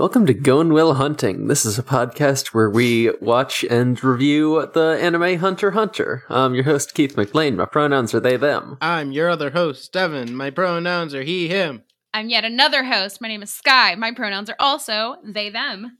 Welcome 0.00 0.24
to 0.24 0.32
Gone 0.32 0.72
Will 0.72 0.94
Hunting. 0.94 1.48
This 1.48 1.66
is 1.66 1.78
a 1.78 1.82
podcast 1.82 2.54
where 2.54 2.70
we 2.70 3.10
watch 3.20 3.64
and 3.64 4.02
review 4.02 4.66
the 4.72 4.98
anime 4.98 5.38
Hunter 5.38 5.72
Hunter. 5.72 6.24
I'm 6.30 6.54
your 6.54 6.64
host, 6.64 6.94
Keith 6.94 7.18
McLean. 7.18 7.56
My 7.56 7.66
pronouns 7.66 8.14
are 8.14 8.20
they, 8.20 8.38
them. 8.38 8.78
I'm 8.80 9.12
your 9.12 9.28
other 9.28 9.50
host, 9.50 9.92
Devin. 9.92 10.34
My 10.34 10.48
pronouns 10.48 11.14
are 11.14 11.22
he, 11.22 11.48
him. 11.48 11.82
I'm 12.14 12.30
yet 12.30 12.46
another 12.46 12.84
host. 12.84 13.20
My 13.20 13.28
name 13.28 13.42
is 13.42 13.50
Sky. 13.50 13.94
My 13.94 14.10
pronouns 14.12 14.48
are 14.48 14.56
also 14.58 15.16
they, 15.22 15.50
them. 15.50 15.98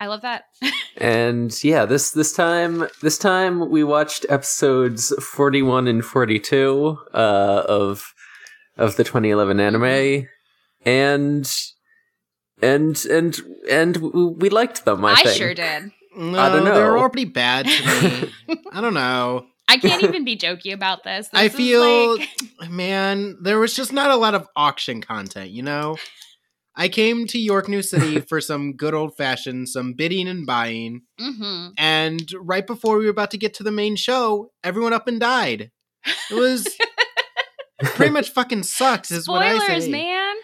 I 0.00 0.06
love 0.06 0.22
that. 0.22 0.44
and 0.96 1.62
yeah, 1.62 1.84
this 1.84 2.10
this 2.12 2.32
time 2.32 2.88
this 3.02 3.18
time 3.18 3.68
we 3.68 3.84
watched 3.84 4.24
episodes 4.30 5.12
41 5.22 5.88
and 5.88 6.02
42 6.02 6.98
uh, 7.12 7.16
of 7.68 8.14
of 8.78 8.96
the 8.96 9.04
2011 9.04 9.60
anime 9.60 10.26
and 10.86 11.73
and 12.62 13.04
and 13.06 13.36
and 13.70 13.96
we 13.96 14.48
liked 14.48 14.84
them. 14.84 15.04
I, 15.04 15.12
I 15.12 15.22
think. 15.22 15.36
sure 15.36 15.54
did. 15.54 15.90
No, 16.16 16.38
I 16.38 16.48
don't 16.48 16.64
know. 16.64 16.74
They're 16.74 16.96
all 16.96 17.08
pretty 17.10 17.28
bad 17.30 17.66
to 17.66 18.32
me. 18.48 18.56
I 18.72 18.80
don't 18.80 18.94
know. 18.94 19.46
I 19.68 19.78
can't 19.78 20.02
even 20.04 20.24
be 20.24 20.36
jokey 20.36 20.72
about 20.72 21.02
this. 21.04 21.28
I 21.32 21.44
This 21.44 21.52
is 21.54 21.56
feel, 21.56 22.18
like- 22.18 22.28
man, 22.70 23.36
there 23.42 23.58
was 23.58 23.74
just 23.74 23.92
not 23.92 24.10
a 24.10 24.16
lot 24.16 24.34
of 24.34 24.46
auction 24.54 25.00
content, 25.00 25.50
you 25.50 25.62
know? 25.62 25.96
I 26.76 26.88
came 26.88 27.26
to 27.28 27.38
York 27.38 27.68
New 27.68 27.82
City 27.82 28.20
for 28.28 28.40
some 28.42 28.74
good 28.74 28.92
old 28.94 29.16
fashioned, 29.16 29.68
some 29.70 29.94
bidding 29.94 30.28
and 30.28 30.46
buying. 30.46 31.02
Mhm. 31.20 31.72
And 31.78 32.30
right 32.38 32.66
before 32.66 32.98
we 32.98 33.06
were 33.06 33.10
about 33.10 33.30
to 33.32 33.38
get 33.38 33.54
to 33.54 33.62
the 33.62 33.72
main 33.72 33.96
show, 33.96 34.50
everyone 34.62 34.92
up 34.92 35.08
and 35.08 35.18
died. 35.18 35.70
It 36.30 36.34
was 36.34 36.68
pretty 37.94 38.12
much 38.12 38.30
fucking 38.30 38.64
sucks, 38.64 39.10
is 39.10 39.26
what 39.26 39.42
I 39.42 39.56
Spoilers, 39.58 39.84
say. 39.86 39.90
man. 39.90 40.34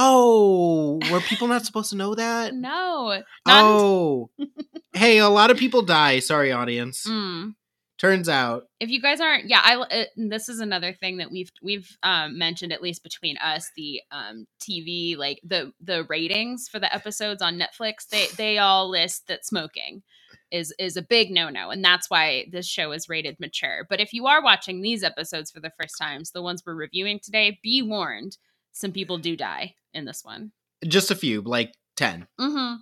Oh, 0.00 1.00
were 1.10 1.20
people 1.20 1.48
not 1.48 1.66
supposed 1.66 1.90
to 1.90 1.96
know 1.96 2.14
that? 2.14 2.54
No. 2.54 3.20
Oh, 3.46 4.30
hey, 4.92 5.18
a 5.18 5.28
lot 5.28 5.50
of 5.50 5.56
people 5.56 5.82
die. 5.82 6.20
Sorry, 6.20 6.52
audience. 6.52 7.04
Mm. 7.04 7.54
Turns 7.98 8.28
out, 8.28 8.68
If 8.78 8.90
you 8.90 9.02
guys 9.02 9.20
aren't, 9.20 9.48
yeah, 9.48 9.60
I. 9.60 9.74
Uh, 9.74 10.04
this 10.16 10.48
is 10.48 10.60
another 10.60 10.92
thing 10.92 11.16
that 11.16 11.32
we've 11.32 11.50
we've 11.60 11.98
um, 12.04 12.38
mentioned 12.38 12.72
at 12.72 12.80
least 12.80 13.02
between 13.02 13.36
us. 13.38 13.72
The 13.76 14.00
um, 14.12 14.46
TV, 14.60 15.16
like 15.16 15.40
the 15.42 15.72
the 15.80 16.04
ratings 16.04 16.68
for 16.68 16.78
the 16.78 16.94
episodes 16.94 17.42
on 17.42 17.58
Netflix, 17.58 18.08
they 18.08 18.26
they 18.36 18.58
all 18.58 18.88
list 18.88 19.26
that 19.26 19.44
smoking 19.44 20.04
is 20.52 20.72
is 20.78 20.96
a 20.96 21.02
big 21.02 21.32
no 21.32 21.48
no, 21.48 21.70
and 21.70 21.84
that's 21.84 22.08
why 22.08 22.46
this 22.52 22.68
show 22.68 22.92
is 22.92 23.08
rated 23.08 23.40
mature. 23.40 23.84
But 23.90 24.00
if 24.00 24.12
you 24.12 24.28
are 24.28 24.44
watching 24.44 24.80
these 24.80 25.02
episodes 25.02 25.50
for 25.50 25.58
the 25.58 25.72
first 25.80 25.98
times, 25.98 26.30
the 26.30 26.42
ones 26.42 26.62
we're 26.64 26.76
reviewing 26.76 27.18
today, 27.18 27.58
be 27.64 27.82
warned, 27.82 28.38
some 28.78 28.92
people 28.92 29.18
do 29.18 29.36
die 29.36 29.74
in 29.92 30.04
this 30.04 30.24
one. 30.24 30.52
just 30.86 31.10
a 31.10 31.16
few, 31.16 31.40
like 31.42 31.74
10 31.96 32.26
hmm 32.38 32.74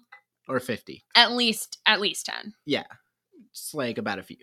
or 0.47 0.61
50. 0.61 1.05
At 1.17 1.33
least 1.33 1.79
at 1.87 2.01
least 2.01 2.27
ten. 2.27 2.53
Yeah, 2.67 2.85
just 3.53 3.75
like 3.75 3.99
about 3.99 4.19
a 4.19 4.23
few. 4.23 4.37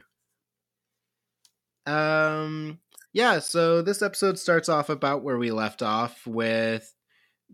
Um, 1.85 2.79
yeah, 3.13 3.39
so 3.39 3.81
this 3.81 4.01
episode 4.01 4.39
starts 4.39 4.67
off 4.67 4.89
about 4.89 5.23
where 5.23 5.37
we 5.37 5.51
left 5.51 5.81
off 5.81 6.25
with 6.25 6.93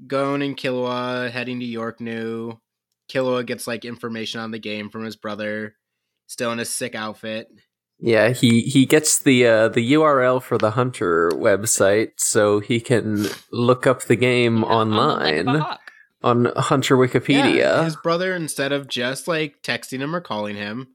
Gon 0.08 0.42
and 0.42 0.56
Killua 0.56 1.30
heading 1.30 1.60
to 1.60 1.66
York 1.66 2.00
New. 2.00 2.60
Killua 3.12 3.46
gets 3.46 3.68
like 3.68 3.86
information 3.86 4.40
on 4.40 4.52
the 4.52 4.60
game 4.60 4.90
from 4.90 5.04
his 5.04 5.16
brother, 5.16 5.76
still 6.28 6.52
in 6.52 6.60
his 6.60 6.74
sick 6.74 6.96
outfit. 6.96 7.48
Yeah, 8.02 8.30
he 8.30 8.62
he 8.62 8.86
gets 8.86 9.20
the 9.20 9.46
uh, 9.46 9.68
the 9.70 9.94
URL 9.94 10.42
for 10.42 10.58
the 10.58 10.72
Hunter 10.72 11.32
website 11.34 12.12
so 12.18 12.60
he 12.60 12.80
can 12.80 13.26
look 13.52 13.86
up 13.86 14.04
the 14.04 14.16
game 14.16 14.64
On 14.64 14.90
the 14.92 14.96
leg 14.98 15.40
of 15.40 15.48
a 15.48 15.50
online 15.50 15.62
hawk. 15.62 15.92
on 16.24 16.46
Hunter 16.56 16.96
Wikipedia. 16.96 17.56
Yeah, 17.56 17.84
his 17.84 17.98
brother, 17.98 18.34
instead 18.36 18.72
of 18.72 18.88
just 18.88 19.28
like 19.28 19.62
texting 19.64 20.00
him 20.00 20.16
or 20.16 20.22
calling 20.22 20.56
him, 20.56 20.88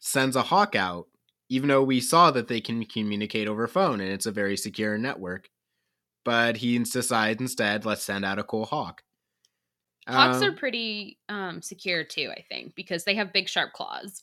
sends 0.00 0.36
a 0.36 0.42
hawk 0.42 0.76
out, 0.76 1.06
even 1.48 1.68
though 1.70 1.82
we 1.82 1.98
saw 2.00 2.30
that 2.30 2.48
they 2.48 2.60
can 2.60 2.84
communicate 2.84 3.48
over 3.48 3.66
phone 3.66 4.00
and 4.00 4.10
it's 4.12 4.26
a 4.26 4.30
very 4.32 4.56
secure 4.58 4.98
network. 4.98 5.48
But 6.26 6.58
he 6.58 6.78
decides 6.78 7.40
instead, 7.40 7.86
let's 7.86 8.02
send 8.02 8.26
out 8.26 8.38
a 8.38 8.44
cool 8.44 8.66
hawk. 8.66 9.02
Hawks 10.06 10.42
are 10.42 10.50
Um, 10.50 10.56
pretty 10.56 11.18
um, 11.30 11.62
secure 11.62 12.04
too, 12.04 12.30
I 12.36 12.42
think, 12.50 12.74
because 12.74 13.04
they 13.04 13.14
have 13.14 13.32
big 13.32 13.48
sharp 13.48 13.72
claws, 13.72 14.22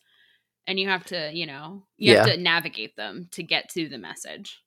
and 0.68 0.80
you 0.80 0.90
have 0.90 1.06
to, 1.06 1.32
you 1.34 1.46
know, 1.46 1.84
you 1.98 2.16
have 2.18 2.28
to 2.28 2.38
navigate 2.38 2.96
them 2.96 3.28
to 3.32 3.44
get 3.44 3.70
to 3.70 3.88
the 3.90 3.98
message. 3.98 4.62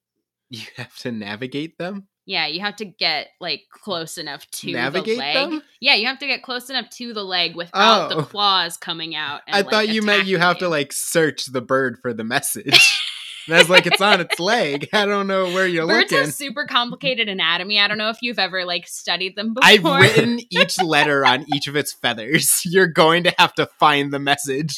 you 0.49 0.65
have 0.77 0.95
to 0.97 1.11
navigate 1.11 1.77
them. 1.77 2.07
Yeah, 2.25 2.45
you 2.47 2.59
have 2.61 2.75
to 2.77 2.85
get 2.85 3.27
like 3.39 3.63
close 3.71 4.17
enough 4.17 4.49
to 4.51 4.71
Navigate 4.71 5.15
the 5.15 5.19
leg. 5.19 5.33
them? 5.33 5.61
Yeah, 5.79 5.95
you 5.95 6.05
have 6.07 6.19
to 6.19 6.27
get 6.27 6.43
close 6.43 6.69
enough 6.69 6.89
to 6.91 7.13
the 7.13 7.23
leg 7.23 7.55
without 7.55 8.09
the 8.09 8.17
Oh. 8.17 8.21
claws 8.23 8.77
coming 8.77 9.15
out. 9.15 9.41
And, 9.47 9.55
I 9.55 9.61
like, 9.61 9.69
thought 9.71 9.89
you 9.89 10.01
meant 10.03 10.27
you 10.27 10.37
have 10.37 10.59
to 10.59 10.69
like 10.69 10.93
search 10.93 11.45
the 11.47 11.61
bird 11.61 11.97
for 12.01 12.13
the 12.13 12.23
message. 12.23 12.79
and 13.47 13.55
I 13.55 13.59
was 13.59 13.69
like, 13.69 13.87
it's 13.87 13.99
on 14.01 14.21
its 14.21 14.39
leg. 14.39 14.87
I 14.93 15.07
don't 15.07 15.25
know 15.25 15.45
where 15.45 15.65
you're 15.65 15.87
Birds 15.87 16.11
looking. 16.11 16.25
have 16.25 16.33
super 16.35 16.65
complicated 16.67 17.27
anatomy. 17.27 17.79
I 17.79 17.87
don't 17.87 17.97
know 17.97 18.09
if 18.09 18.19
you've 18.21 18.39
ever 18.39 18.65
like 18.65 18.87
studied 18.87 19.35
them 19.35 19.55
before. 19.55 19.67
I've 19.69 19.83
written 19.83 20.39
each 20.51 20.79
letter 20.81 21.25
on 21.25 21.45
each 21.55 21.67
of 21.67 21.75
its 21.75 21.91
feathers. 21.91 22.61
You're 22.65 22.87
going 22.87 23.23
to 23.23 23.33
have 23.39 23.55
to 23.55 23.65
find 23.79 24.13
the 24.13 24.19
message. 24.19 24.75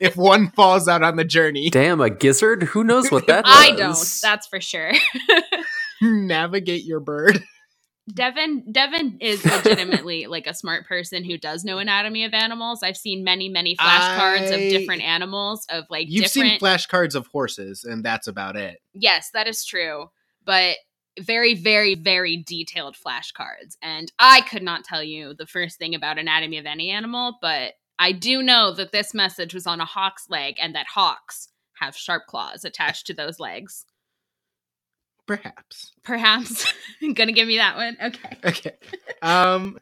If 0.00 0.16
one 0.16 0.50
falls 0.50 0.88
out 0.88 1.02
on 1.02 1.16
the 1.16 1.24
journey, 1.24 1.70
Damn, 1.70 2.00
a 2.00 2.10
gizzard? 2.10 2.64
Who 2.64 2.82
knows 2.82 3.10
what 3.10 3.26
that 3.28 3.44
I 3.46 3.72
does? 3.72 4.20
don't. 4.20 4.30
That's 4.30 4.46
for 4.46 4.60
sure. 4.60 4.92
navigate 6.02 6.84
your 6.84 7.00
bird. 7.00 7.42
Devin 8.12 8.72
Devin 8.72 9.18
is 9.20 9.44
legitimately 9.44 10.26
like 10.26 10.46
a 10.46 10.54
smart 10.54 10.86
person 10.86 11.22
who 11.22 11.38
does 11.38 11.64
know 11.64 11.78
anatomy 11.78 12.24
of 12.24 12.34
animals. 12.34 12.82
I've 12.82 12.96
seen 12.96 13.22
many 13.22 13.48
many 13.48 13.76
flashcards 13.76 14.52
of 14.52 14.58
different 14.58 15.02
animals 15.02 15.64
of 15.70 15.84
like 15.90 16.06
You've 16.08 16.24
different 16.24 16.50
seen 16.52 16.60
flashcards 16.60 17.14
of 17.14 17.28
horses, 17.28 17.84
and 17.84 18.04
that's 18.04 18.26
about 18.26 18.56
it. 18.56 18.80
Yes, 18.94 19.30
that 19.34 19.46
is 19.46 19.64
true. 19.64 20.10
But 20.44 20.76
very 21.20 21.54
very 21.54 21.94
very 21.94 22.36
detailed 22.46 22.96
flashcards 22.96 23.76
and 23.82 24.10
I 24.18 24.40
could 24.42 24.62
not 24.62 24.84
tell 24.84 25.02
you 25.02 25.34
the 25.34 25.46
first 25.46 25.76
thing 25.78 25.94
about 25.94 26.18
anatomy 26.18 26.58
of 26.58 26.66
any 26.66 26.90
animal, 26.90 27.36
but 27.42 27.74
I 28.00 28.12
do 28.12 28.42
know 28.42 28.72
that 28.72 28.92
this 28.92 29.12
message 29.12 29.52
was 29.52 29.66
on 29.66 29.80
a 29.80 29.84
hawk's 29.84 30.28
leg 30.30 30.56
and 30.60 30.74
that 30.74 30.86
hawks 30.86 31.48
have 31.80 31.94
sharp 31.94 32.26
claws 32.26 32.64
attached 32.64 33.06
to 33.06 33.14
those 33.14 33.38
legs. 33.38 33.84
Perhaps. 35.26 35.92
Perhaps 36.02 36.72
gonna 37.14 37.32
give 37.32 37.46
me 37.46 37.58
that 37.58 37.76
one. 37.76 37.96
Okay. 38.02 38.36
Okay. 38.44 38.72
Um. 39.22 39.78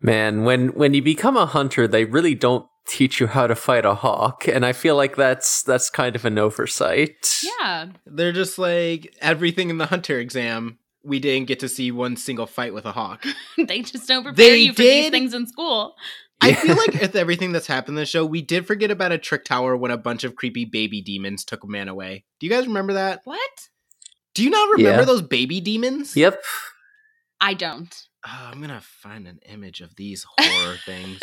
Man, 0.00 0.44
when 0.44 0.68
when 0.68 0.94
you 0.94 1.02
become 1.02 1.36
a 1.36 1.44
hunter, 1.46 1.88
they 1.88 2.04
really 2.04 2.34
don't 2.34 2.66
teach 2.86 3.18
you 3.18 3.26
how 3.26 3.46
to 3.48 3.56
fight 3.56 3.84
a 3.84 3.94
hawk, 3.94 4.46
and 4.46 4.64
I 4.64 4.72
feel 4.72 4.94
like 4.94 5.16
that's 5.16 5.62
that's 5.64 5.90
kind 5.90 6.14
of 6.14 6.24
an 6.24 6.38
oversight. 6.38 7.42
Yeah. 7.60 7.88
They're 8.06 8.32
just 8.32 8.58
like 8.58 9.14
everything 9.20 9.70
in 9.70 9.78
the 9.78 9.86
hunter 9.86 10.18
exam. 10.18 10.78
We 11.02 11.18
didn't 11.18 11.48
get 11.48 11.60
to 11.60 11.68
see 11.68 11.92
one 11.92 12.16
single 12.16 12.46
fight 12.46 12.74
with 12.74 12.84
a 12.84 12.92
hawk. 12.92 13.24
they 13.58 13.82
just 13.82 14.08
don't 14.08 14.24
prepare 14.24 14.34
They 14.34 14.58
you 14.58 14.72
for 14.72 14.82
these 14.82 15.10
things 15.10 15.34
in 15.34 15.46
school. 15.46 15.94
I 16.40 16.52
feel 16.54 16.76
like 16.76 16.92
with 17.00 17.16
everything 17.16 17.52
that's 17.52 17.66
happened 17.66 17.96
in 17.96 18.02
the 18.02 18.06
show, 18.06 18.24
we 18.24 18.42
did 18.42 18.66
forget 18.66 18.90
about 18.90 19.12
a 19.12 19.18
trick 19.18 19.44
tower 19.44 19.76
when 19.76 19.90
a 19.90 19.96
bunch 19.96 20.22
of 20.24 20.36
creepy 20.36 20.64
baby 20.64 21.00
demons 21.00 21.44
took 21.44 21.64
a 21.64 21.66
man 21.66 21.88
away. 21.88 22.24
Do 22.40 22.46
you 22.46 22.52
guys 22.52 22.66
remember 22.66 22.92
that? 22.94 23.20
What? 23.24 23.50
Do 24.34 24.44
you 24.44 24.50
not 24.50 24.68
remember 24.76 25.00
Yeah. 25.00 25.04
those 25.06 25.22
baby 25.22 25.60
demons? 25.60 26.14
Yep. 26.16 26.40
I 27.40 27.54
don't. 27.54 27.94
Oh, 28.26 28.50
I'm 28.52 28.60
gonna 28.60 28.80
find 28.82 29.26
an 29.26 29.40
image 29.48 29.80
of 29.80 29.96
these 29.96 30.26
horror 30.38 30.76
things. 30.84 31.20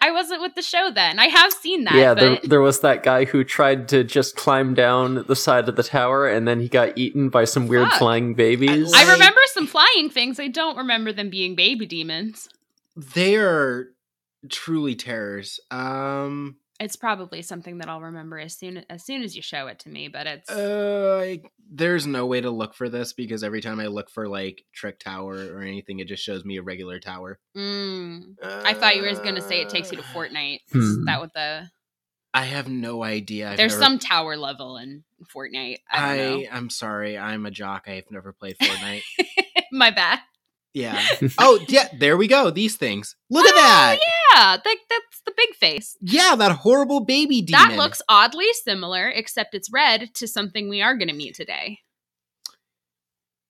I 0.00 0.10
wasn't 0.10 0.42
with 0.42 0.54
the 0.54 0.62
show 0.62 0.90
then. 0.94 1.18
I 1.18 1.26
have 1.28 1.52
seen 1.52 1.84
that. 1.84 1.94
yeah, 1.94 2.14
but 2.14 2.20
there, 2.20 2.38
there 2.44 2.60
was 2.60 2.80
that 2.80 3.02
guy 3.02 3.24
who 3.24 3.42
tried 3.44 3.88
to 3.88 4.04
just 4.04 4.36
climb 4.36 4.74
down 4.74 5.24
the 5.26 5.36
side 5.36 5.68
of 5.68 5.76
the 5.76 5.82
tower, 5.82 6.28
and 6.28 6.46
then 6.46 6.60
he 6.60 6.68
got 6.68 6.96
eaten 6.98 7.28
by 7.30 7.44
some 7.44 7.68
weird 7.68 7.88
Fuck. 7.88 7.98
flying 7.98 8.34
babies. 8.34 8.92
I 8.94 9.04
Like- 9.04 9.12
remember 9.12 9.40
some 9.46 9.66
flying 9.66 10.10
things. 10.10 10.38
I 10.38 10.48
don't 10.48 10.76
remember 10.76 11.12
them 11.12 11.30
being 11.30 11.54
baby 11.54 11.86
demons. 11.86 12.48
they 12.96 13.36
are 13.36 13.88
truly 14.50 14.94
terrors. 14.96 15.60
Um, 15.70 16.56
It's 16.80 16.96
probably 16.96 17.42
something 17.42 17.78
that 17.78 17.88
I'll 17.88 18.00
remember 18.00 18.38
as 18.38 18.56
soon 18.58 18.84
as 18.90 19.04
soon 19.04 19.22
as 19.22 19.36
you 19.36 19.42
show 19.42 19.66
it 19.68 19.78
to 19.80 19.88
me. 19.88 20.08
But 20.08 20.26
it's 20.26 20.50
uh, 20.50 21.20
I, 21.22 21.42
there's 21.70 22.06
no 22.06 22.26
way 22.26 22.40
to 22.40 22.50
look 22.50 22.74
for 22.74 22.88
this 22.88 23.12
because 23.12 23.44
every 23.44 23.60
time 23.60 23.78
I 23.80 23.86
look 23.86 24.10
for 24.10 24.26
like 24.28 24.64
trick 24.74 24.98
tower 24.98 25.54
or 25.54 25.62
anything, 25.62 26.00
it 26.00 26.08
just 26.08 26.22
shows 26.24 26.44
me 26.44 26.56
a 26.56 26.62
regular 26.62 26.98
tower. 26.98 27.38
Mm. 27.56 28.34
I 28.42 28.74
thought 28.74 28.96
you 28.96 29.02
were 29.02 29.12
going 29.22 29.36
to 29.36 29.40
say 29.42 29.60
it 29.60 29.68
takes 29.68 29.90
you 29.92 29.98
to 29.98 30.04
Uh, 30.04 30.06
Fortnite. 30.08 30.60
Is 30.74 30.96
Hmm. 30.96 31.04
that 31.04 31.20
what 31.20 31.32
the? 31.34 31.70
I 32.34 32.44
have 32.44 32.66
no 32.68 33.02
idea. 33.04 33.50
I've 33.50 33.56
There's 33.58 33.72
never- 33.72 33.84
some 33.84 33.98
tower 33.98 34.36
level 34.36 34.78
in 34.78 35.04
Fortnite. 35.34 35.80
I 35.90 36.16
don't 36.16 36.46
I 36.46 36.56
I'm 36.56 36.70
sorry. 36.70 37.18
I'm 37.18 37.44
a 37.46 37.50
jock. 37.50 37.84
I've 37.88 38.10
never 38.10 38.32
played 38.32 38.56
Fortnite. 38.58 39.02
My 39.72 39.90
bad. 39.90 40.18
Yeah. 40.74 41.00
Oh 41.38 41.58
yeah. 41.68 41.88
There 41.98 42.16
we 42.16 42.26
go. 42.28 42.50
These 42.50 42.76
things. 42.76 43.16
Look 43.30 43.46
at 43.46 43.54
Oh, 43.54 43.56
that. 43.56 43.98
Yeah, 44.00 44.56
that, 44.56 44.76
that's 44.88 45.22
the 45.26 45.32
big 45.36 45.54
face. 45.54 45.96
Yeah, 46.00 46.34
that 46.36 46.52
horrible 46.52 47.00
baby 47.04 47.42
demon. 47.42 47.68
That 47.68 47.76
looks 47.76 48.00
oddly 48.08 48.46
similar, 48.64 49.08
except 49.08 49.54
it's 49.54 49.70
red 49.72 50.14
to 50.14 50.26
something 50.26 50.68
we 50.68 50.80
are 50.82 50.96
going 50.96 51.08
to 51.08 51.14
meet 51.14 51.34
today. 51.34 51.78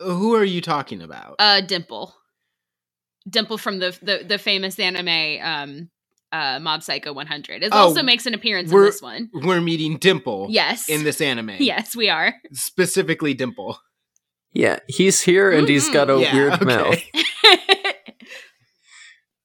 Who 0.01 0.35
are 0.35 0.45
you 0.45 0.61
talking 0.61 1.01
about? 1.01 1.37
Uh, 1.39 1.61
Dimple. 1.61 2.15
Dimple 3.29 3.59
from 3.59 3.79
the 3.79 3.97
the, 4.03 4.25
the 4.27 4.39
famous 4.39 4.79
anime 4.81 5.41
um 5.43 5.91
uh 6.33 6.59
Mob 6.59 6.83
Psycho 6.83 7.13
100. 7.13 7.63
It 7.63 7.69
Oh, 7.73 7.77
also 7.79 8.03
makes 8.03 8.27
an 8.27 8.35
appearance 8.35 8.73
in 8.73 8.81
this 8.81 9.01
one. 9.01 9.31
We're 9.33 9.61
meeting 9.61 9.99
Dimple 9.99 10.49
Yes. 10.51 10.89
in 10.89 11.05
this 11.05 11.21
anime. 11.21 11.57
Yes, 11.61 11.95
we 11.95 12.09
are. 12.09 12.35
Specifically 12.53 13.33
Dimple. 13.35 13.79
Yeah, 14.55 14.79
he's 14.87 15.23
here 15.23 15.51
and 15.51 15.67
he's 15.69 15.89
got 15.89 16.11
a 16.11 16.19
Yeah, 16.21 16.35
weird 16.35 16.53
okay. 16.55 16.65
mouth. 16.65 16.99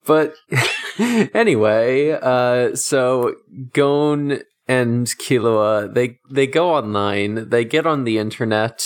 But 0.05 0.35
anyway, 1.33 2.11
uh, 2.11 2.75
so 2.75 3.35
Gon 3.73 4.39
and 4.67 5.07
Killua, 5.07 5.93
they 5.93 6.19
they 6.31 6.47
go 6.47 6.73
online, 6.75 7.49
they 7.49 7.65
get 7.65 7.85
on 7.85 8.05
the 8.05 8.17
internet, 8.17 8.85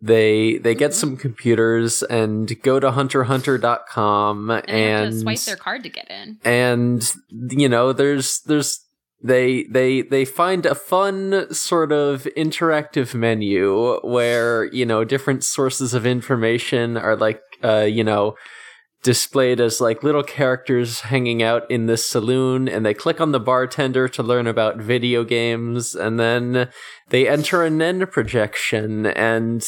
they 0.00 0.58
they 0.58 0.74
get 0.74 0.90
Mhm. 0.90 0.94
some 0.94 1.16
computers 1.16 2.02
and 2.02 2.60
go 2.62 2.80
to 2.80 2.90
hunterhunter.com 2.90 4.50
and 4.50 4.64
they 4.68 4.90
have 4.90 5.00
to 5.02 5.06
and 5.06 5.20
swipe 5.20 5.38
their 5.40 5.56
card 5.56 5.82
to 5.84 5.88
get 5.88 6.10
in. 6.10 6.38
and 6.44 7.12
you 7.50 7.68
know 7.68 7.92
there's 7.92 8.40
there's 8.46 8.80
they 9.24 9.64
they 9.64 10.02
they 10.02 10.24
find 10.26 10.66
a 10.66 10.74
fun 10.74 11.46
sort 11.52 11.90
of 11.92 12.28
interactive 12.36 13.14
menu 13.14 13.98
where 14.02 14.66
you 14.66 14.84
know 14.84 15.02
different 15.02 15.42
sources 15.42 15.94
of 15.94 16.04
information 16.04 16.96
are 16.98 17.16
like 17.16 17.40
uh 17.64 17.86
you 17.88 18.04
know 18.04 18.34
displayed 19.02 19.60
as 19.60 19.80
like 19.80 20.02
little 20.02 20.22
characters 20.22 21.00
hanging 21.00 21.42
out 21.42 21.70
in 21.70 21.86
this 21.86 22.08
saloon 22.08 22.68
and 22.68 22.84
they 22.86 22.94
click 22.94 23.20
on 23.20 23.32
the 23.32 23.40
bartender 23.40 24.08
to 24.08 24.22
learn 24.22 24.46
about 24.46 24.76
video 24.78 25.24
games 25.24 25.94
and 25.94 26.20
then 26.20 26.68
they 27.08 27.26
enter 27.28 27.62
a 27.64 27.70
nen 27.70 28.06
projection 28.06 29.06
and 29.06 29.66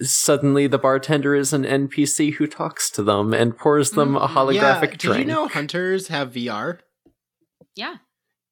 suddenly 0.00 0.66
the 0.66 0.78
bartender 0.78 1.34
is 1.34 1.52
an 1.52 1.64
npc 1.64 2.34
who 2.34 2.46
talks 2.46 2.90
to 2.90 3.02
them 3.02 3.32
and 3.32 3.56
pours 3.56 3.92
them 3.92 4.16
a 4.16 4.20
Mhm. 4.28 4.34
holographic 4.34 4.82
yeah, 4.82 4.90
did 4.90 5.00
drink 5.00 5.18
you 5.20 5.24
know 5.26 5.46
hunters 5.48 6.08
have 6.08 6.32
VR? 6.32 6.78
Yeah. 7.76 7.96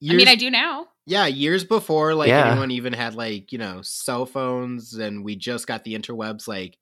Years, 0.02 0.14
I 0.14 0.16
mean, 0.16 0.28
I 0.28 0.34
do 0.34 0.50
now. 0.50 0.86
Yeah, 1.06 1.26
years 1.26 1.64
before 1.64 2.14
like 2.14 2.28
Yeah. 2.28 2.50
anyone 2.50 2.70
even 2.72 2.92
had 2.92 3.14
like, 3.14 3.52
you 3.52 3.58
know, 3.58 3.80
cell 3.82 4.26
phones 4.26 4.94
and 4.94 5.24
we 5.24 5.36
just 5.36 5.66
got 5.66 5.84
the 5.84 5.94
interwebs 5.98 6.46
like 6.48 6.76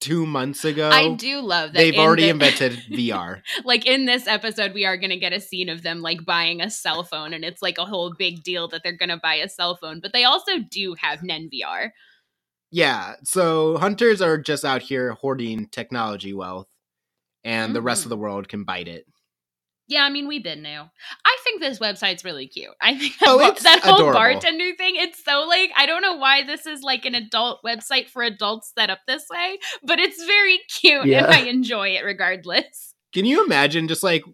2 0.00 0.24
months 0.26 0.64
ago. 0.64 0.88
I 0.90 1.14
do 1.14 1.40
love 1.40 1.72
that 1.72 1.78
They've 1.78 1.94
in 1.94 2.00
already 2.00 2.24
the- 2.24 2.30
invented 2.30 2.72
VR. 2.90 3.42
like 3.64 3.86
in 3.86 4.04
this 4.06 4.26
episode 4.26 4.72
we 4.74 4.84
are 4.84 4.96
going 4.96 5.10
to 5.10 5.16
get 5.18 5.32
a 5.32 5.40
scene 5.40 5.68
of 5.68 5.82
them 5.82 6.00
like 6.00 6.24
buying 6.24 6.60
a 6.60 6.70
cell 6.70 7.02
phone 7.04 7.32
and 7.34 7.44
it's 7.44 7.60
like 7.62 7.78
a 7.78 7.84
whole 7.84 8.12
big 8.16 8.42
deal 8.42 8.68
that 8.68 8.82
they're 8.84 8.96
going 8.96 9.08
to 9.08 9.16
buy 9.16 9.34
a 9.34 9.48
cell 9.48 9.76
phone 9.76 10.00
but 10.00 10.12
they 10.12 10.24
also 10.24 10.52
do 10.70 10.94
have 11.00 11.22
nen 11.22 11.48
vr 11.52 11.90
Yeah, 12.70 13.14
so 13.24 13.78
hunters 13.78 14.20
are 14.20 14.36
just 14.38 14.64
out 14.64 14.82
here 14.82 15.12
hoarding 15.12 15.68
technology 15.68 16.32
wealth 16.34 16.68
and 17.44 17.74
the 17.74 17.82
rest 17.82 18.02
of 18.02 18.06
mm. 18.06 18.10
the 18.10 18.16
world 18.18 18.48
can 18.48 18.64
bite 18.64 18.88
it. 18.88 19.06
Yeah 19.88 20.02
i 20.04 20.10
mean 20.10 20.26
we've 20.28 20.42
been 20.44 20.62
new. 20.62 20.80
I 21.24 21.36
think 21.44 21.60
this 21.60 21.78
website's 21.78 22.24
really 22.24 22.46
cute. 22.46 22.70
I 22.80 22.96
think 22.96 23.14
Oh, 23.26 23.38
that, 23.38 23.52
it's 23.52 23.62
that 23.64 23.80
whole 23.80 24.12
bartender 24.12 24.74
thing 24.76 24.94
it's 24.96 25.22
so 25.24 25.44
like 25.48 25.70
i 25.76 25.86
don't 25.86 26.02
know 26.02 26.16
why 26.16 26.42
this 26.44 26.66
is 26.66 26.82
like 26.82 27.04
an 27.04 27.14
adult 27.14 27.60
website 27.64 28.08
for 28.08 28.22
adults 28.22 28.72
set 28.76 28.90
up 28.90 29.00
this 29.06 29.24
way 29.30 29.58
but 29.82 29.98
it's 30.00 30.22
very 30.24 30.60
cute 30.80 31.04
Yeah. 31.06 31.24
and 31.24 31.34
i 31.34 31.40
enjoy 31.48 31.90
it 31.90 32.04
regardless. 32.04 32.94
Can 33.12 33.24
you 33.26 33.44
imagine 33.44 33.86
just 33.86 34.02
like 34.02 34.24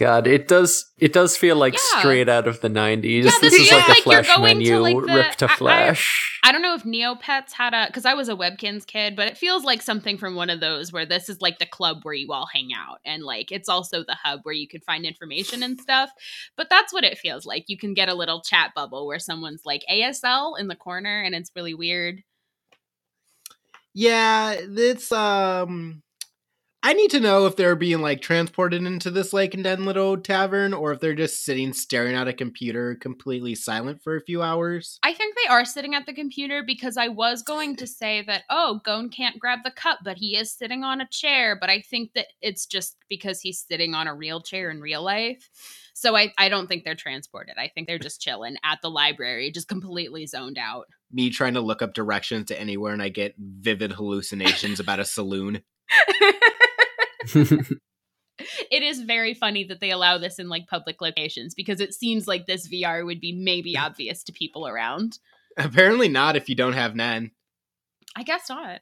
God, 0.00 0.26
it 0.26 0.48
does 0.48 0.90
it 0.98 1.12
does 1.12 1.36
feel 1.36 1.56
like 1.56 1.74
Yeah. 1.74 1.98
straight 2.00 2.26
out 2.30 2.48
of 2.48 2.62
the 2.62 2.68
90s. 2.70 3.04
Yeah, 3.04 3.22
this 3.24 3.38
this 3.40 3.52
is 3.54 3.68
feels 3.68 3.72
like 3.82 3.84
a 3.84 3.88
like 3.90 4.06
you're 4.06 4.24
flash 4.24 4.36
going 4.36 4.48
to, 4.48 4.54
menu 4.54 4.80
like, 4.80 4.96
the- 5.06 5.12
ripped 5.14 5.38
to 5.40 5.44
I- 5.50 5.52
I- 5.52 5.56
flash. 5.56 6.26
I 6.42 6.52
don't 6.52 6.62
know 6.62 6.74
if 6.74 6.84
Neopets 6.84 7.52
had 7.52 7.74
a 7.74 7.86
because 7.86 8.06
I 8.06 8.14
was 8.14 8.30
a 8.30 8.34
Webkinz 8.34 8.86
kid, 8.86 9.14
but 9.14 9.28
it 9.28 9.36
feels 9.36 9.62
like 9.62 9.82
something 9.82 10.16
from 10.16 10.34
one 10.36 10.48
of 10.48 10.58
those 10.60 10.90
where 10.90 11.04
this 11.04 11.28
is 11.28 11.42
like 11.42 11.58
the 11.58 11.66
club 11.66 11.98
where 12.02 12.14
you 12.14 12.32
all 12.32 12.46
hang 12.50 12.70
out, 12.74 12.98
and 13.04 13.22
like 13.22 13.52
it's 13.52 13.68
also 13.68 14.02
the 14.02 14.14
hub 14.14 14.40
where 14.44 14.54
you 14.54 14.66
could 14.66 14.82
find 14.84 15.04
information 15.04 15.62
and 15.62 15.78
stuff. 15.78 16.10
But 16.56 16.70
that's 16.70 16.94
what 16.94 17.04
it 17.04 17.18
feels 17.18 17.44
like. 17.44 17.64
You 17.68 17.76
can 17.76 17.92
get 17.92 18.08
a 18.08 18.14
little 18.14 18.40
chat 18.40 18.70
bubble 18.74 19.06
where 19.06 19.18
someone's 19.18 19.66
like 19.66 19.84
ASL 19.92 20.58
in 20.58 20.68
the 20.68 20.76
corner, 20.76 21.20
and 21.20 21.34
it's 21.34 21.52
really 21.54 21.74
weird. 21.74 22.22
yeah, 23.92 24.56
it's 24.58 25.12
um 25.12 26.02
I 26.82 26.94
need 26.94 27.10
to 27.10 27.20
know 27.20 27.44
if 27.44 27.56
they're 27.56 27.76
being 27.76 28.00
like 28.00 28.22
transported 28.22 28.82
into 28.82 29.10
this 29.10 29.34
like 29.34 29.50
den 29.50 29.84
little 29.84 30.16
tavern 30.16 30.72
or 30.72 30.92
if 30.92 31.00
they're 31.00 31.14
just 31.14 31.44
sitting 31.44 31.74
staring 31.74 32.14
at 32.14 32.26
a 32.26 32.32
computer 32.32 32.94
completely 32.94 33.54
silent 33.54 34.02
for 34.02 34.16
a 34.16 34.22
few 34.22 34.40
hours. 34.40 34.98
I 35.02 35.12
think 35.12 35.36
they 35.36 35.52
are 35.52 35.66
sitting 35.66 35.94
at 35.94 36.06
the 36.06 36.14
computer 36.14 36.62
because 36.66 36.96
I 36.96 37.08
was 37.08 37.42
going 37.42 37.76
to 37.76 37.86
say 37.86 38.22
that, 38.22 38.44
oh, 38.48 38.80
Gon 38.82 39.10
can't 39.10 39.38
grab 39.38 39.58
the 39.62 39.70
cup, 39.70 39.98
but 40.04 40.16
he 40.16 40.38
is 40.38 40.50
sitting 40.50 40.82
on 40.82 41.02
a 41.02 41.08
chair. 41.08 41.54
But 41.60 41.68
I 41.68 41.82
think 41.82 42.14
that 42.14 42.28
it's 42.40 42.64
just 42.64 42.96
because 43.10 43.42
he's 43.42 43.60
sitting 43.60 43.94
on 43.94 44.08
a 44.08 44.14
real 44.14 44.40
chair 44.40 44.70
in 44.70 44.80
real 44.80 45.02
life. 45.02 45.50
So 45.92 46.16
I, 46.16 46.32
I 46.38 46.48
don't 46.48 46.66
think 46.66 46.84
they're 46.84 46.94
transported. 46.94 47.56
I 47.58 47.68
think 47.68 47.88
they're 47.88 47.98
just 47.98 48.22
chilling 48.22 48.56
at 48.64 48.78
the 48.80 48.88
library, 48.88 49.50
just 49.50 49.68
completely 49.68 50.24
zoned 50.26 50.56
out. 50.56 50.86
Me 51.12 51.28
trying 51.28 51.54
to 51.54 51.60
look 51.60 51.82
up 51.82 51.92
directions 51.92 52.46
to 52.46 52.58
anywhere 52.58 52.94
and 52.94 53.02
I 53.02 53.10
get 53.10 53.34
vivid 53.38 53.92
hallucinations 53.92 54.80
about 54.80 54.98
a 54.98 55.04
saloon. 55.04 55.60
It 58.70 58.82
is 58.82 59.02
very 59.02 59.34
funny 59.34 59.64
that 59.64 59.80
they 59.80 59.90
allow 59.90 60.18
this 60.18 60.38
in 60.38 60.48
like 60.48 60.66
public 60.66 61.00
locations 61.00 61.54
because 61.54 61.80
it 61.80 61.92
seems 61.92 62.26
like 62.26 62.46
this 62.46 62.68
VR 62.68 63.04
would 63.04 63.20
be 63.20 63.32
maybe 63.32 63.76
obvious 63.76 64.22
to 64.24 64.32
people 64.32 64.66
around. 64.66 65.18
Apparently 65.56 66.08
not 66.08 66.36
if 66.36 66.48
you 66.48 66.54
don't 66.54 66.72
have 66.72 66.96
Nen. 66.96 67.32
I 68.16 68.22
guess 68.22 68.48
not. 68.48 68.80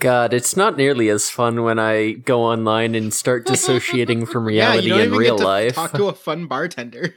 God, 0.00 0.32
it's 0.32 0.56
not 0.56 0.76
nearly 0.76 1.10
as 1.10 1.28
fun 1.28 1.62
when 1.62 1.78
I 1.78 2.12
go 2.12 2.42
online 2.42 2.94
and 2.94 3.12
start 3.12 3.46
dissociating 3.46 4.24
from 4.26 4.44
yeah, 4.50 4.72
reality 4.72 4.86
you 4.86 4.90
don't 4.90 5.00
in 5.00 5.06
even 5.06 5.18
real 5.18 5.36
get 5.36 5.42
to 5.42 5.48
life. 5.48 5.74
talk 5.74 5.92
to 5.92 6.08
a 6.08 6.14
fun 6.14 6.46
bartender. 6.46 7.14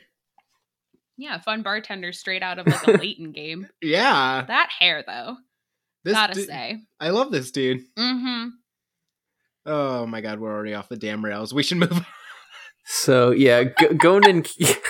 Yeah, 1.17 1.39
fun 1.39 1.61
bartender 1.61 2.11
straight 2.11 2.43
out 2.43 2.59
of 2.59 2.67
like 2.67 2.87
a 2.87 2.91
Layton 2.99 3.31
game. 3.31 3.67
Yeah. 3.81 4.43
That 4.47 4.69
hair 4.79 5.03
though, 5.05 5.37
This 6.03 6.13
gotta 6.13 6.33
du- 6.33 6.45
say. 6.45 6.81
I 6.99 7.09
love 7.09 7.31
this 7.31 7.51
dude. 7.51 7.81
Mm-hmm. 7.97 8.47
Oh 9.65 10.05
my 10.05 10.21
god, 10.21 10.39
we're 10.39 10.51
already 10.53 10.73
off 10.73 10.89
the 10.89 10.97
damn 10.97 11.23
rails. 11.23 11.53
We 11.53 11.63
should 11.63 11.77
move 11.77 11.93
on. 11.93 12.05
So 12.85 13.31
yeah, 13.31 13.63
G- 13.63 13.93
Gon 13.95 14.27
and 14.27 14.45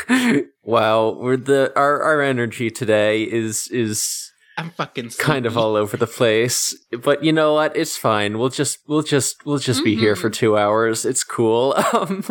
wow, 0.64 1.12
we're 1.12 1.38
the 1.38 1.72
our 1.76 2.02
our 2.02 2.22
energy 2.24 2.72
today 2.72 3.22
is 3.22 3.68
is 3.68 4.32
I'm 4.58 4.70
fucking 4.70 5.10
kind 5.18 5.46
of 5.48 5.58
all 5.58 5.76
over 5.76 5.98
the 5.98 6.06
place. 6.08 6.76
But 7.02 7.24
you 7.24 7.32
know 7.34 7.56
what? 7.56 7.76
It's 7.76 7.98
fine. 7.98 8.38
We'll 8.38 8.50
just 8.50 8.80
we'll 8.88 9.02
just 9.02 9.46
we'll 9.46 9.58
just 9.58 9.84
be 9.84 9.96
here 9.96 10.16
for 10.16 10.30
Mhm. 10.30 10.34
two 10.34 10.58
hours. 10.58 11.06
It's 11.06 11.24
cool. 11.24 11.74
Um, 11.94 12.24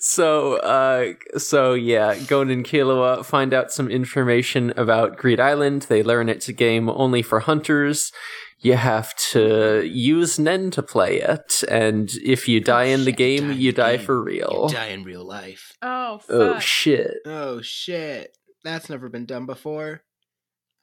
so 0.00 0.56
uh, 0.56 1.12
so 1.38 1.74
yeah, 1.74 2.16
Gon 2.26 2.50
and 2.50 2.64
Killua 2.64 3.24
find 3.24 3.52
out 3.54 3.72
some 3.72 3.90
information 3.90 4.72
about 4.76 5.16
Greed 5.16 5.40
Island. 5.40 5.82
They 5.82 6.02
learn 6.02 6.28
it's 6.28 6.48
a 6.48 6.52
game 6.52 6.88
only 6.88 7.22
for 7.22 7.40
hunters. 7.40 8.12
You 8.58 8.74
have 8.74 9.14
to 9.32 9.82
use 9.84 10.38
Nen 10.38 10.70
to 10.72 10.82
play 10.82 11.20
it, 11.20 11.64
and 11.68 12.10
if 12.24 12.46
you 12.48 12.60
die 12.60 12.84
in 12.84 13.00
the 13.00 13.10
shit. 13.10 13.16
game, 13.16 13.48
Die 13.48 13.54
you 13.54 13.72
the 13.72 13.76
die 13.82 13.96
game. 13.96 14.06
for 14.06 14.22
real. 14.22 14.66
You 14.68 14.74
die 14.74 14.86
in 14.88 15.02
real 15.02 15.24
life. 15.24 15.72
Oh, 15.82 16.18
fuck. 16.18 16.30
Oh 16.30 16.58
shit! 16.60 17.14
Oh 17.26 17.60
shit. 17.60 18.36
That's 18.64 18.88
never 18.88 19.08
been 19.08 19.26
done 19.26 19.46
before. 19.46 20.02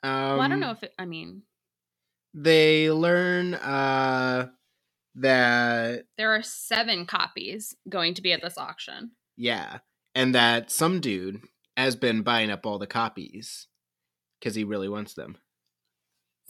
Um 0.03 0.11
well, 0.11 0.41
I 0.41 0.47
don't 0.47 0.59
know 0.59 0.71
if 0.71 0.83
it, 0.83 0.93
I 0.97 1.05
mean, 1.05 1.43
they 2.33 2.91
learn 2.91 3.53
uh 3.55 4.47
that 5.15 6.05
there 6.17 6.33
are 6.35 6.43
seven 6.43 7.05
copies 7.05 7.75
going 7.89 8.13
to 8.13 8.21
be 8.21 8.31
at 8.31 8.41
this 8.41 8.57
auction. 8.57 9.11
yeah, 9.35 9.79
and 10.15 10.33
that 10.35 10.71
some 10.71 10.99
dude 11.01 11.41
has 11.75 11.95
been 11.95 12.21
buying 12.21 12.51
up 12.51 12.65
all 12.65 12.77
the 12.79 12.87
copies 12.87 13.67
cuz 14.41 14.55
he 14.55 14.63
really 14.63 14.89
wants 14.89 15.13
them. 15.13 15.37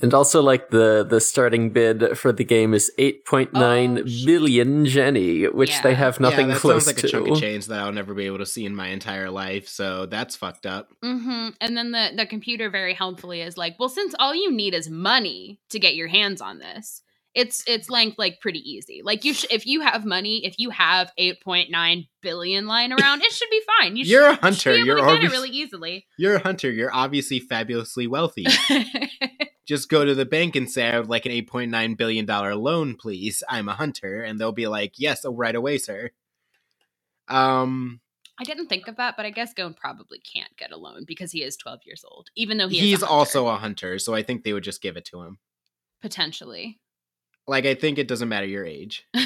And 0.02 0.14
also, 0.14 0.42
like 0.42 0.70
the 0.70 1.06
the 1.08 1.20
starting 1.20 1.72
bid 1.72 2.18
for 2.18 2.32
the 2.32 2.46
game 2.46 2.74
is 2.74 2.92
eight 2.98 3.26
point 3.26 3.54
nine 3.54 4.00
oh, 4.00 4.26
billion 4.26 4.86
Jenny, 4.86 5.46
which 5.46 5.82
they 5.82 5.94
have 5.94 6.20
nothing 6.22 6.48
yeah, 6.48 6.54
that 6.54 6.62
close 6.62 6.86
sounds 6.86 6.88
like 6.88 6.96
to. 6.98 7.08
a 7.08 7.10
chunk 7.10 7.28
of 7.28 7.40
change 7.40 7.66
that 7.68 7.80
I'll 7.80 7.92
never 7.92 8.14
be 8.14 8.26
able 8.26 8.38
to 8.38 8.46
see 8.46 8.66
in 8.66 8.76
my 8.76 8.88
entire 8.88 9.30
life, 9.30 9.68
so 9.68 10.06
that's 10.06 10.38
fucked 10.38 10.66
up. 10.66 10.94
Mm-hmm. 11.04 11.50
And 11.60 11.78
then 11.78 11.92
the, 11.92 12.12
the 12.16 12.26
computer 12.26 12.70
very 12.70 12.94
helpfully 12.94 13.42
is 13.42 13.58
like, 13.58 13.76
well, 13.78 13.90
since 13.90 14.16
all 14.20 14.34
you 14.34 14.52
need 14.52 14.74
is 14.74 14.90
money 14.90 15.60
to 15.70 15.80
get 15.80 15.96
your 15.96 16.08
hands 16.08 16.40
on 16.40 16.60
this, 16.60 17.02
it's 17.36 17.64
it's 17.68 17.90
length 17.90 18.18
like 18.18 18.40
pretty 18.40 18.60
easy. 18.60 19.02
Like 19.04 19.26
you, 19.26 19.34
sh- 19.34 19.46
if 19.52 19.66
you 19.66 19.82
have 19.82 20.06
money, 20.06 20.46
if 20.46 20.56
you 20.58 20.70
have 20.70 21.12
eight 21.18 21.42
point 21.42 21.72
nine 21.72 22.06
billion 22.22 22.68
lying 22.68 22.94
around, 22.94 23.22
it 23.22 23.32
should 23.34 23.50
be 23.50 23.62
fine. 23.80 23.98
You 23.98 24.06
You're 24.06 24.28
a 24.28 24.36
hunter, 24.36 24.74
Should 24.74 24.74
be 24.74 24.78
able 24.78 24.86
you're 24.86 25.06
to 25.06 25.20
get 25.20 25.24
it 25.26 25.32
really 25.32 25.50
easily. 25.50 26.06
You're 26.18 26.36
a 26.36 26.40
hunter, 26.40 26.72
you're 26.72 26.94
obviously 26.94 27.40
fabulously 27.42 28.08
wealthy. 28.08 28.46
just 29.70 29.88
go 29.88 30.04
to 30.04 30.16
the 30.16 30.26
bank 30.26 30.56
and 30.56 30.70
say, 30.70 30.90
I 30.90 30.98
would 31.00 31.10
like 31.10 31.28
an 31.28 31.32
$8.9 31.32 31.96
billion 31.96 32.26
loan, 32.26 32.96
please. 32.96 33.44
I'm 33.48 33.70
a 33.70 33.74
hunter. 33.74 34.24
And 34.24 34.40
they'll 34.40 34.52
be 34.52 34.66
like, 34.68 34.94
yes, 34.98 35.24
oh, 35.24 35.32
right 35.36 35.54
away, 35.56 35.78
sir. 35.78 36.10
Um, 37.28 38.02
I 38.40 38.44
didn't 38.46 38.66
think 38.66 38.88
of 38.88 38.96
that, 38.98 39.16
but 39.16 39.28
I 39.28 39.30
guess 39.30 39.54
Gon 39.54 39.76
probably 39.76 40.18
can't 40.20 40.50
get 40.58 40.72
a 40.72 40.78
loan 40.78 41.04
because 41.06 41.32
he 41.32 41.44
is 41.44 41.56
twelve 41.56 41.82
years 41.86 42.04
old, 42.10 42.30
even 42.36 42.58
though 42.58 42.68
he 42.68 42.80
he's 42.80 43.04
a 43.04 43.08
also 43.08 43.48
a 43.48 43.58
hunter, 43.58 44.00
so 44.00 44.16
I 44.16 44.24
think 44.24 44.44
they 44.44 44.54
would 44.54 44.64
just 44.64 44.82
give 44.82 44.98
it 44.98 45.06
to 45.06 45.22
him. 45.22 45.38
potentially. 46.02 46.80
Like 47.46 47.68
I 47.68 47.76
think 47.76 48.00
it 48.00 48.08
doesn't 48.08 48.30
matter 48.30 48.48
your 48.48 48.66
age. 48.66 49.06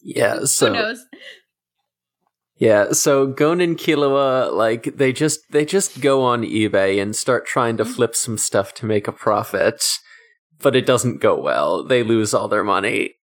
Yeah, 0.00 0.38
Who 0.38 0.46
so 0.46 0.72
knows? 0.72 1.04
Yeah, 2.58 2.90
so 2.90 3.28
Gon 3.28 3.60
and 3.60 3.78
Killua 3.78 4.52
like 4.52 4.96
they 4.96 5.12
just 5.12 5.50
they 5.52 5.64
just 5.64 6.00
go 6.00 6.22
on 6.22 6.42
eBay 6.42 7.00
and 7.00 7.14
start 7.14 7.46
trying 7.46 7.76
to 7.76 7.84
hmm. 7.84 7.90
flip 7.90 8.16
some 8.16 8.36
stuff 8.36 8.74
to 8.74 8.86
make 8.86 9.06
a 9.06 9.12
profit, 9.12 9.84
but 10.58 10.74
it 10.74 10.84
doesn't 10.84 11.20
go 11.20 11.40
well. 11.40 11.84
They 11.84 12.02
lose 12.02 12.34
all 12.34 12.48
their 12.48 12.64
money. 12.64 13.14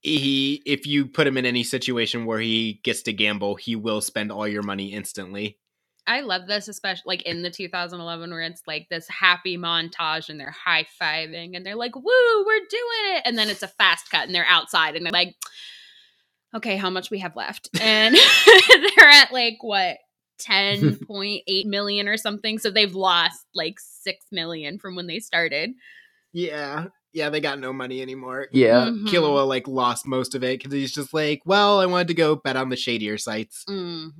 He 0.00 0.62
if 0.64 0.86
you 0.86 1.06
put 1.06 1.26
him 1.26 1.36
in 1.36 1.44
any 1.44 1.64
situation 1.64 2.24
where 2.24 2.40
he 2.40 2.80
gets 2.84 3.02
to 3.02 3.12
gamble, 3.12 3.56
he 3.56 3.74
will 3.74 4.00
spend 4.00 4.30
all 4.30 4.46
your 4.46 4.62
money 4.62 4.92
instantly. 4.92 5.58
I 6.06 6.20
love 6.20 6.48
this, 6.48 6.66
especially 6.66 7.02
like 7.06 7.22
in 7.22 7.42
the 7.42 7.50
2011 7.50 8.30
where 8.30 8.40
it's 8.42 8.62
like 8.66 8.88
this 8.90 9.08
happy 9.08 9.56
montage 9.56 10.28
and 10.28 10.38
they're 10.38 10.50
high 10.50 10.86
fiving 11.00 11.56
and 11.56 11.64
they're 11.64 11.76
like, 11.76 11.94
"Woo, 11.96 12.44
we're 12.44 12.66
doing 12.68 13.16
it!" 13.16 13.22
And 13.24 13.38
then 13.38 13.48
it's 13.48 13.62
a 13.62 13.68
fast 13.68 14.10
cut 14.10 14.26
and 14.26 14.34
they're 14.34 14.46
outside 14.48 14.96
and 14.96 15.04
they're 15.06 15.12
like, 15.12 15.36
"Okay, 16.54 16.76
how 16.76 16.90
much 16.90 17.10
we 17.10 17.18
have 17.20 17.36
left?" 17.36 17.68
And 17.80 18.14
they're 18.96 19.08
at 19.08 19.32
like 19.32 19.58
what 19.60 19.98
10.8 20.42 21.42
million 21.66 22.08
or 22.08 22.16
something. 22.16 22.58
So 22.58 22.70
they've 22.70 22.94
lost 22.94 23.46
like 23.54 23.76
six 23.78 24.24
million 24.32 24.78
from 24.78 24.96
when 24.96 25.06
they 25.06 25.20
started. 25.20 25.70
Yeah. 26.32 26.86
Yeah, 27.12 27.28
they 27.28 27.40
got 27.40 27.60
no 27.60 27.72
money 27.72 28.00
anymore. 28.02 28.48
Yeah. 28.52 28.86
Mhm. 28.86 29.06
Killua 29.06 29.46
like 29.46 29.68
lost 29.68 30.06
most 30.06 30.34
of 30.34 30.42
it 30.42 30.58
because 30.58 30.72
he's 30.72 30.92
just 30.94 31.12
like, 31.14 31.42
well, 31.44 31.78
I 31.78 31.86
wanted 31.86 32.08
to 32.08 32.14
go 32.14 32.36
bet 32.36 32.56
on 32.56 32.70
the 32.70 32.76
shadier 32.76 33.18
sites. 33.18 33.64
Mhm. 33.68 34.10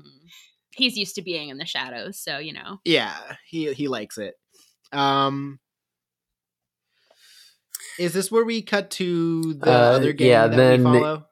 He's 0.75 0.97
used 0.97 1.15
to 1.17 1.23
being 1.23 1.49
in 1.49 1.59
the 1.59 1.65
shadows, 1.67 2.19
so 2.19 2.39
you 2.39 2.53
know. 2.53 2.81
Yeah, 2.85 3.17
he 3.49 3.73
he 3.73 3.89
likes 3.89 4.19
it. 4.19 4.35
Um, 4.93 5.59
is 7.99 8.13
this 8.13 8.31
where 8.31 8.45
we 8.45 8.63
cut 8.63 8.91
to 8.93 9.55
the 9.55 9.71
Uh, 9.71 9.93
other 9.97 10.13
game 10.13 10.29
yeah, 10.29 10.47
that 10.47 10.57
then- 10.57 10.85
we 10.85 11.01
follow? 11.01 11.27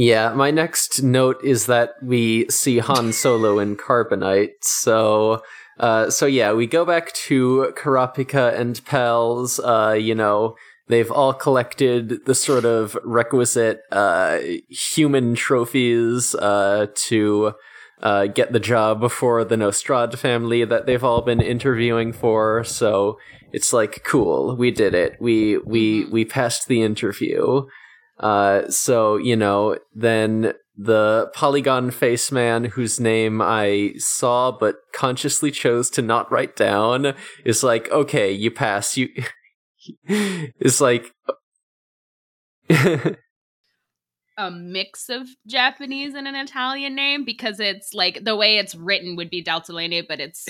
Yeah, 0.00 0.32
my 0.32 0.52
next 0.52 1.02
note 1.02 1.42
is 1.42 1.66
that 1.66 1.94
we 2.00 2.48
see 2.48 2.78
Han 2.78 3.12
Solo 3.12 3.58
in 3.58 3.76
Carbonite. 3.76 4.52
So, 4.62 5.42
uh, 5.80 6.08
so 6.08 6.24
yeah, 6.24 6.52
we 6.52 6.68
go 6.68 6.84
back 6.84 7.10
to 7.26 7.72
Kurapika 7.76 8.56
and 8.56 8.80
pals. 8.84 9.58
Uh, 9.58 9.96
you 9.98 10.14
know, 10.14 10.54
they've 10.86 11.10
all 11.10 11.32
collected 11.32 12.24
the 12.26 12.34
sort 12.36 12.64
of 12.64 12.96
requisite 13.02 13.80
uh, 13.90 14.38
human 14.68 15.34
trophies 15.34 16.32
uh, 16.36 16.86
to 17.08 17.54
uh, 18.00 18.26
get 18.26 18.52
the 18.52 18.60
job 18.60 19.10
for 19.10 19.44
the 19.44 19.56
Nostrad 19.56 20.16
family 20.16 20.64
that 20.64 20.86
they've 20.86 21.02
all 21.02 21.22
been 21.22 21.40
interviewing 21.40 22.12
for. 22.12 22.62
So 22.62 23.18
it's 23.52 23.72
like, 23.72 24.04
cool, 24.04 24.54
we 24.54 24.70
did 24.70 24.94
it. 24.94 25.16
We 25.20 25.58
we 25.58 26.04
Mhm. 26.04 26.12
we 26.12 26.24
passed 26.24 26.68
the 26.68 26.82
interview. 26.82 27.66
Uh, 28.20 28.68
so 28.68 29.16
you 29.16 29.36
know, 29.36 29.78
then 29.94 30.52
the 30.76 31.30
polygon 31.34 31.90
face 31.90 32.30
man, 32.30 32.64
whose 32.64 33.00
name 33.00 33.42
I 33.42 33.94
saw 33.96 34.52
but 34.52 34.76
consciously 34.94 35.50
chose 35.50 35.90
to 35.90 36.02
not 36.02 36.30
write 36.30 36.56
down, 36.56 37.14
is 37.44 37.62
like, 37.62 37.90
okay, 37.90 38.30
you 38.32 38.50
pass. 38.50 38.96
You 38.96 39.08
is 40.08 40.80
like. 40.80 41.12
a 44.38 44.52
mix 44.52 45.08
of 45.08 45.26
Japanese 45.46 46.14
and 46.14 46.28
an 46.28 46.36
Italian 46.36 46.94
name 46.94 47.24
because 47.24 47.58
it's 47.58 47.92
like 47.92 48.24
the 48.24 48.36
way 48.36 48.58
it's 48.58 48.74
written 48.74 49.16
would 49.16 49.30
be 49.30 49.42
Dalzolene, 49.42 50.06
but 50.08 50.20
it's 50.20 50.46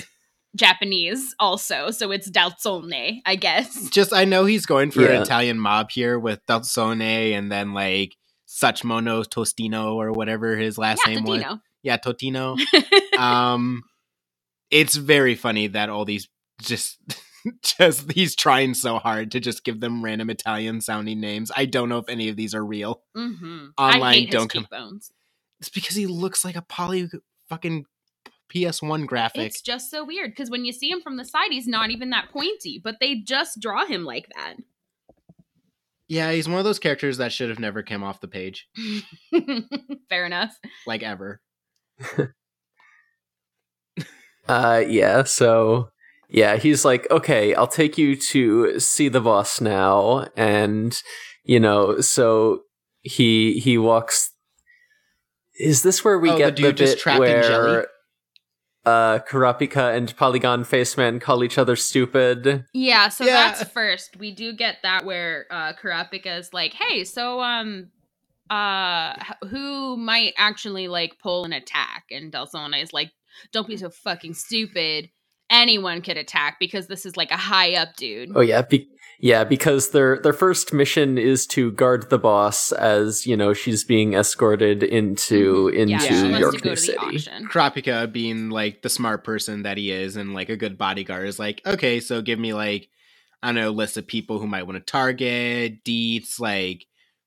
Japanese 0.55 1.35
also, 1.39 1.91
so 1.91 2.11
it's 2.11 2.29
Dalzolne, 2.29 3.21
I 3.25 3.35
guess. 3.35 3.89
Just 3.89 4.13
I 4.13 4.25
know 4.25 4.45
he's 4.45 4.65
going 4.65 4.91
for 4.91 5.01
Yeah. 5.01 5.11
an 5.17 5.21
Italian 5.21 5.59
mob 5.59 5.91
here 5.91 6.17
with 6.17 6.45
Dalzone 6.47 7.33
and 7.33 7.51
then 7.51 7.73
like 7.73 8.15
Suchmono 8.47 9.23
Tostino 9.27 9.95
or 9.95 10.11
whatever 10.11 10.55
his 10.57 10.77
last 10.77 11.01
yeah, 11.05 11.13
name 11.13 11.23
was. 11.23 11.43
Yeah, 11.83 11.97
Totino. 11.97 12.57
um, 13.17 13.83
it's 14.71 14.95
very 14.95 15.35
funny 15.35 15.67
that 15.67 15.89
all 15.89 16.03
these 16.05 16.27
just 16.61 16.97
just 17.63 18.11
he's 18.11 18.35
trying 18.35 18.73
so 18.73 18.97
hard 18.99 19.31
to 19.31 19.39
just 19.39 19.63
give 19.63 19.79
them 19.79 20.03
random 20.03 20.29
Italian 20.29 20.81
sounding 20.81 21.19
names. 21.21 21.51
I 21.55 21.65
don't 21.65 21.89
know 21.89 21.99
if 21.99 22.09
any 22.09 22.27
of 22.29 22.35
these 22.35 22.53
are 22.55 22.65
real. 22.65 23.01
mm-hmm. 23.15 23.67
Online 23.77 24.01
I 24.03 24.13
hate 24.13 24.25
his 24.27 24.33
don't 24.33 24.49
come. 24.49 24.63
cheekbones. 24.63 25.11
It's 25.59 25.69
because 25.69 25.95
he 25.95 26.07
looks 26.07 26.43
like 26.43 26.55
a 26.55 26.61
poly 26.61 27.09
fucking 27.49 27.85
PS1 28.53 29.05
graphic. 29.07 29.47
It's 29.47 29.61
just 29.61 29.89
so 29.91 30.03
weird 30.05 30.31
because 30.31 30.49
when 30.49 30.65
you 30.65 30.71
see 30.73 30.89
him 30.89 31.01
from 31.01 31.17
the 31.17 31.25
side, 31.25 31.51
he's 31.51 31.67
not 31.67 31.91
even 31.91 32.09
that 32.11 32.29
pointy, 32.31 32.79
but 32.83 32.95
they 32.99 33.15
just 33.15 33.59
draw 33.59 33.85
him 33.85 34.03
like 34.05 34.27
that. 34.35 34.55
Yeah, 36.07 36.31
he's 36.31 36.49
one 36.49 36.57
of 36.57 36.65
those 36.65 36.79
characters 36.79 37.17
that 37.17 37.31
should 37.31 37.49
have 37.49 37.59
never 37.59 37.83
came 37.83 38.03
off 38.03 38.19
the 38.19 38.27
page, 38.27 38.67
Fair 40.09 40.25
enough. 40.25 40.57
like 40.87 41.03
ever. 41.03 41.39
Uh, 44.47 44.83
yeah, 44.87 45.23
so 45.23 45.89
yeah, 46.27 46.55
he's 46.57 46.83
like, 46.83 47.05
okay, 47.11 47.53
I'll 47.53 47.67
take 47.67 47.99
you 47.99 48.15
to 48.15 48.79
see 48.79 49.07
the 49.07 49.21
boss 49.21 49.61
now, 49.61 50.25
and 50.35 50.99
you 51.43 51.59
know, 51.59 51.99
so 52.01 52.61
he 53.01 53.59
he 53.59 53.77
walks. 53.77 54.31
Is 55.59 55.83
this 55.83 56.03
where 56.03 56.17
we 56.17 56.31
Oh, 56.31 56.37
get 56.37 56.55
the 56.55 56.63
the, 56.63 56.67
dude 56.69 56.77
just 56.77 56.95
bit 56.95 56.99
trapped 57.01 57.23
in 57.25 57.43
jelly? 57.43 57.71
where 57.73 57.87
uh, 58.89 59.19
Kurapika 59.29 59.95
and 59.95 60.15
Polygon 60.17 60.63
Faceman 60.63 61.21
call 61.21 61.43
each 61.43 61.57
other 61.57 61.75
stupid? 61.75 62.65
Yeah, 62.73 63.09
so 63.09 63.25
Yeah. 63.25 63.33
that's 63.33 63.63
first. 63.71 64.17
We 64.17 64.31
do 64.31 64.53
get 64.53 64.77
that 64.83 65.05
where 65.05 65.45
uh 65.51 65.73
Kurapika 65.73 66.39
is 66.39 66.53
like, 66.53 66.73
"Hey, 66.73 67.03
so 67.03 67.39
um 67.41 67.91
uh 68.49 69.13
who 69.49 69.95
might 69.97 70.33
actually 70.37 70.87
like 70.87 71.19
pull 71.19 71.45
an 71.45 71.53
attack?" 71.53 72.05
And 72.11 72.31
Delzona 72.33 72.81
is 72.81 72.91
like, 72.93 73.11
"Don't 73.51 73.67
be 73.67 73.77
so 73.77 73.89
fucking 73.89 74.33
stupid. 74.33 75.09
Anyone 75.51 76.01
could 76.01 76.17
attack 76.17 76.57
because 76.59 76.87
this 76.87 77.05
is 77.05 77.15
like 77.17 77.31
a 77.31 77.37
high 77.37 77.75
up 77.75 77.95
dude." 77.95 78.29
Oh 78.35 78.41
yeah, 78.41 78.61
be- 78.63 78.89
yeah, 79.19 79.43
because 79.43 79.89
their 79.91 80.19
their 80.19 80.33
first 80.33 80.71
mission 80.73 81.17
is 81.17 81.45
to 81.47 81.71
guard 81.71 82.09
the 82.09 82.17
boss 82.17 82.71
as 82.71 83.27
you 83.27 83.35
know 83.35 83.53
she's 83.53 83.83
being 83.83 84.13
escorted 84.13 84.81
into 84.83 85.65
Mhm. 85.73 85.89
yeah, 85.89 85.95
into 86.01 86.05
she 86.07 86.23
wants 86.23 86.39
York 86.39 86.53
to 86.55 86.59
go 86.61 86.69
New 86.69 86.75
to 86.75 86.81
City. 86.81 86.97
auction. 86.97 87.47
Kurapika 87.47 88.11
being 88.11 88.49
like 88.49 88.81
the 88.81 88.89
smart 88.89 89.23
person 89.23 89.63
that 89.63 89.77
he 89.77 89.91
is 89.91 90.15
and 90.15 90.33
like 90.33 90.49
a 90.49 90.55
good 90.57 90.77
bodyguard 90.77 91.27
is 91.27 91.37
like, 91.39 91.61
okay, 91.65 91.99
so 91.99 92.21
give 92.21 92.39
me 92.39 92.53
like 92.53 92.89
I 93.43 93.47
don't 93.47 93.55
know, 93.55 93.71
list 93.71 93.95
of 93.97 94.05
people 94.07 94.39
who 94.39 94.47
might 94.47 94.63
want 94.63 94.77
to 94.77 94.91
target, 94.91 95.83
deets, 95.85 96.39
like 96.41 96.85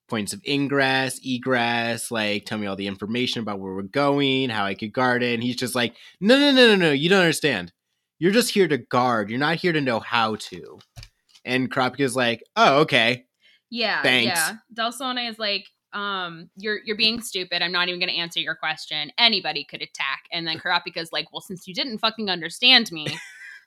points 0.09 0.35
of 0.35 0.43
ingress, 0.47 1.19
egress, 1.25 2.11
like 2.11 2.45
tell 2.45 2.59
me 2.59 2.67
all 2.67 2.77
the 2.77 2.87
information 2.87 3.41
about 3.41 3.61
where 3.61 3.73
we're 3.75 3.83
going, 3.83 4.51
how 4.51 4.65
I 4.67 4.75
could 4.75 4.93
guard 4.93 5.23
it. 5.23 5.33
And 5.35 5.43
he's 5.43 5.57
just 5.57 5.75
like, 5.75 5.95
no, 6.21 6.39
no, 6.39 6.51
no, 6.53 6.69
no, 6.69 6.75
no, 6.77 6.91
you 6.93 7.09
don't 7.09 7.21
understand. 7.21 7.73
You're 8.19 8.33
just 8.33 8.51
here 8.53 8.69
to 8.69 8.77
guard. 8.77 9.31
You're 9.31 9.39
not 9.39 9.57
here 9.57 9.73
to 9.73 9.81
know 9.81 10.01
how 10.01 10.37
to. 10.37 10.81
And 11.45 11.71
Kurapika's 11.71 12.17
like, 12.17 12.43
oh, 12.57 12.81
okay. 12.81 13.25
Yeah, 13.71 14.03
Thanks. 14.03 14.27
yeah. 14.39 14.57
Delsone 14.75 15.31
is 15.31 15.39
like, 15.39 15.67
um, 15.93 16.49
you're 16.57 16.79
you're 16.85 16.97
being 16.97 17.21
stupid. 17.21 17.63
I'm 17.63 17.73
not 17.73 17.89
even 17.89 18.01
gonna 18.01 18.13
answer 18.13 18.41
your 18.41 18.55
question. 18.55 19.13
Anybody 19.19 19.65
could 19.65 19.83
attack. 19.83 20.25
And 20.31 20.47
then 20.47 20.59
Kurapika's 20.65 21.13
like, 21.13 21.33
well, 21.33 21.41
since 21.41 21.67
you 21.67 21.75
didn't 21.75 21.99
fucking 21.99 22.31
understand 22.31 22.91
me, 22.93 23.07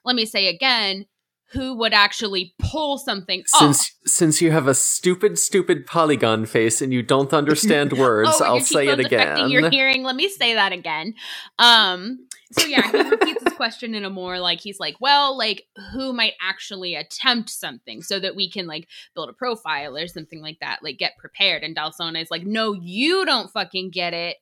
let 0.04 0.16
me 0.16 0.26
say 0.26 0.48
again, 0.48 1.06
who 1.52 1.76
would 1.76 1.94
actually 1.94 2.54
pull 2.58 2.98
something 2.98 3.44
off? 3.54 3.60
Since 3.60 3.92
since 4.04 4.42
you 4.42 4.50
have 4.50 4.66
a 4.66 4.74
stupid, 4.74 5.38
stupid 5.38 5.86
polygon 5.86 6.46
face 6.46 6.82
and 6.82 6.92
you 6.92 7.02
don't 7.02 7.32
understand 7.32 7.92
words, 7.98 8.30
oh, 8.34 8.44
I'll 8.44 8.60
say 8.60 8.88
it 8.88 8.98
again. 8.98 9.50
Your 9.50 9.70
hearing. 9.70 10.02
Let 10.02 10.16
me 10.16 10.28
say 10.28 10.54
that 10.54 10.72
again. 10.72 11.14
Um. 11.58 12.26
So 12.52 12.64
yeah, 12.64 12.90
he 12.92 13.10
repeats 13.10 13.42
his 13.42 13.54
question 13.54 13.94
in 13.94 14.04
a 14.04 14.10
more 14.10 14.38
like 14.38 14.60
he's 14.60 14.78
like, 14.78 14.96
well, 15.00 15.36
like 15.36 15.64
who 15.92 16.12
might 16.12 16.34
actually 16.40 16.94
attempt 16.94 17.50
something 17.50 18.02
so 18.02 18.20
that 18.20 18.36
we 18.36 18.48
can 18.48 18.66
like 18.66 18.88
build 19.14 19.28
a 19.28 19.32
profile 19.32 19.96
or 19.96 20.06
something 20.06 20.40
like 20.40 20.58
that, 20.60 20.78
like 20.82 20.96
get 20.96 21.18
prepared. 21.18 21.64
And 21.64 21.76
Dalsona 21.76 22.22
is 22.22 22.30
like, 22.30 22.46
no, 22.46 22.72
you 22.72 23.24
don't 23.24 23.50
fucking 23.50 23.90
get 23.90 24.14
it. 24.14 24.36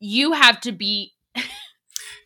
You 0.00 0.32
have 0.32 0.60
to 0.62 0.72
be 0.72 1.13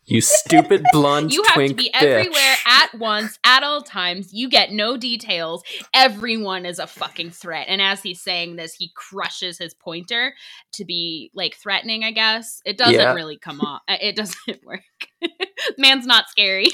you 0.09 0.21
stupid 0.21 0.83
blonde 0.93 1.31
you 1.33 1.43
have 1.43 1.67
to 1.67 1.73
be 1.73 1.89
bitch. 1.91 2.01
everywhere 2.01 2.55
at 2.65 2.93
once 2.99 3.37
at 3.45 3.63
all 3.63 3.81
times 3.81 4.33
you 4.33 4.49
get 4.49 4.71
no 4.71 4.97
details 4.97 5.63
everyone 5.93 6.65
is 6.65 6.79
a 6.79 6.87
fucking 6.87 7.29
threat 7.31 7.67
and 7.69 7.81
as 7.81 8.01
he's 8.03 8.21
saying 8.21 8.55
this 8.55 8.73
he 8.73 8.91
crushes 8.95 9.57
his 9.57 9.73
pointer 9.73 10.33
to 10.73 10.83
be 10.85 11.29
like 11.33 11.55
threatening 11.55 12.03
i 12.03 12.11
guess 12.11 12.61
it 12.65 12.77
doesn't 12.77 12.95
Yeah. 12.95 13.13
really 13.13 13.37
come 13.37 13.61
off 13.61 13.81
uh, 13.87 13.97
it 14.01 14.15
doesn't 14.15 14.37
work 14.63 14.81
man's 15.77 16.05
not 16.05 16.29
scary 16.29 16.67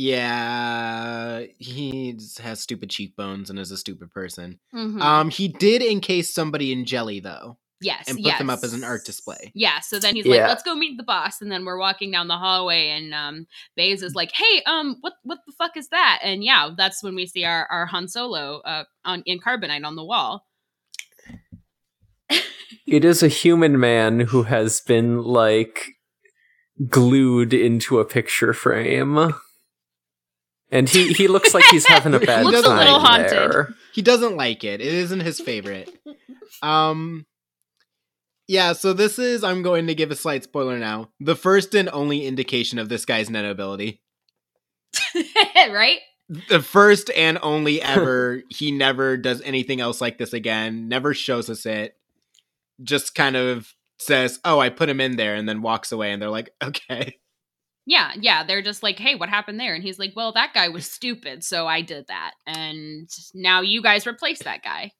Yeah, 0.00 1.42
he 1.58 2.16
has 2.40 2.60
stupid 2.60 2.88
cheekbones 2.88 3.50
and 3.50 3.58
is 3.58 3.72
a 3.72 3.76
stupid 3.76 4.12
person. 4.12 4.60
Mhm. 4.72 5.00
Um, 5.02 5.28
he 5.28 5.48
did 5.48 5.82
encase 5.82 6.32
somebody 6.32 6.70
in 6.72 6.84
jelly 6.84 7.18
though. 7.18 7.58
Yes, 7.80 8.08
and 8.08 8.18
put 8.22 8.38
them 8.38 8.50
up 8.50 8.60
as 8.64 8.72
an 8.72 8.82
art 8.82 9.04
display. 9.04 9.52
Yeah, 9.54 9.78
so 9.80 10.00
then 10.00 10.16
he's 10.16 10.26
like, 10.26 10.40
"Let's 10.40 10.64
go 10.64 10.74
meet 10.74 10.96
the 10.96 11.04
boss," 11.04 11.40
and 11.40 11.50
then 11.52 11.64
we're 11.64 11.78
walking 11.78 12.10
down 12.10 12.26
the 12.26 12.36
hallway, 12.36 12.88
and 12.88 13.14
um, 13.14 13.46
Baze 13.76 14.02
is 14.02 14.16
like, 14.16 14.32
"Hey, 14.32 14.62
um, 14.66 14.96
what 15.00 15.12
what 15.22 15.38
the 15.46 15.52
fuck 15.56 15.76
is 15.76 15.88
that?" 15.90 16.18
And 16.24 16.42
yeah, 16.42 16.70
that's 16.76 17.04
when 17.04 17.14
we 17.14 17.26
see 17.26 17.44
our 17.44 17.66
our 17.70 17.86
Han 17.86 18.08
Solo 18.08 18.58
uh 18.64 18.84
on 19.04 19.22
in 19.26 19.38
carbonite 19.38 19.84
on 19.84 19.94
the 19.96 20.04
wall. 20.04 20.44
It 22.86 23.04
is 23.04 23.22
a 23.22 23.28
human 23.28 23.78
man 23.78 24.20
who 24.20 24.44
has 24.44 24.80
been 24.80 25.22
like 25.22 25.90
glued 26.88 27.52
into 27.52 27.98
a 27.98 28.04
picture 28.06 28.54
frame. 28.54 29.34
And 30.70 30.88
he, 30.88 31.12
he 31.12 31.28
looks 31.28 31.52
like 31.52 31.64
he's 31.66 31.86
having 31.86 32.14
a 32.14 32.18
He 32.20 32.26
bad 32.26 32.44
looks 32.46 32.60
a 32.60 32.62
time 32.62 32.78
little 32.78 33.00
haunted. 33.00 33.30
there. 33.30 33.68
He 33.92 34.00
doesn't 34.00 34.36
like 34.36 34.64
it. 34.64 34.80
It 34.80 34.94
isn't 34.94 35.20
his 35.20 35.38
favorite. 35.40 35.94
Um 36.62 37.26
Yeah, 38.48 38.72
so 38.72 38.94
this 38.94 39.18
is 39.18 39.44
I'm 39.44 39.62
going 39.62 39.86
to 39.88 39.94
give 39.94 40.10
a 40.10 40.16
slight 40.16 40.42
spoiler 40.42 40.78
now. 40.78 41.10
The 41.20 41.36
first 41.36 41.74
and 41.74 41.90
only 41.90 42.26
indication 42.26 42.78
of 42.78 42.88
this 42.88 43.04
guy's 43.04 43.28
Nen 43.28 43.44
ability. 43.44 44.00
right? 45.54 45.98
The 46.48 46.62
first 46.62 47.10
and 47.14 47.38
only 47.42 47.82
ever 47.82 48.42
he 48.50 48.72
never 48.72 49.18
does 49.18 49.42
anything 49.42 49.82
else 49.82 50.00
like 50.00 50.16
this 50.16 50.32
again, 50.32 50.88
never 50.88 51.12
shows 51.12 51.50
us 51.50 51.66
it. 51.66 51.94
Just 52.82 53.14
kind 53.14 53.36
of 53.36 53.74
says, 53.98 54.40
"Oh, 54.44 54.58
I 54.60 54.70
put 54.70 54.88
him 54.88 55.00
in 55.00 55.16
there," 55.16 55.34
and 55.34 55.46
then 55.46 55.62
walks 55.62 55.92
away 55.92 56.12
and 56.12 56.22
they're 56.22 56.30
like, 56.30 56.50
"Okay." 56.62 57.18
Yeah, 57.84 58.12
yeah. 58.18 58.44
They're 58.44 58.62
just 58.62 58.82
like, 58.82 58.98
"Hey, 58.98 59.14
what 59.14 59.28
happened 59.28 59.60
there?" 59.60 59.74
And 59.74 59.82
he's 59.82 59.98
like, 59.98 60.14
"Well, 60.16 60.32
that 60.32 60.54
guy 60.54 60.68
was 60.68 60.90
stupid, 60.90 61.44
so 61.44 61.66
I 61.66 61.82
did 61.82 62.06
that, 62.06 62.32
and 62.46 63.10
now 63.34 63.60
you 63.60 63.82
guys 63.82 64.06
replace 64.06 64.42
that 64.44 64.62
guy." 64.62 64.92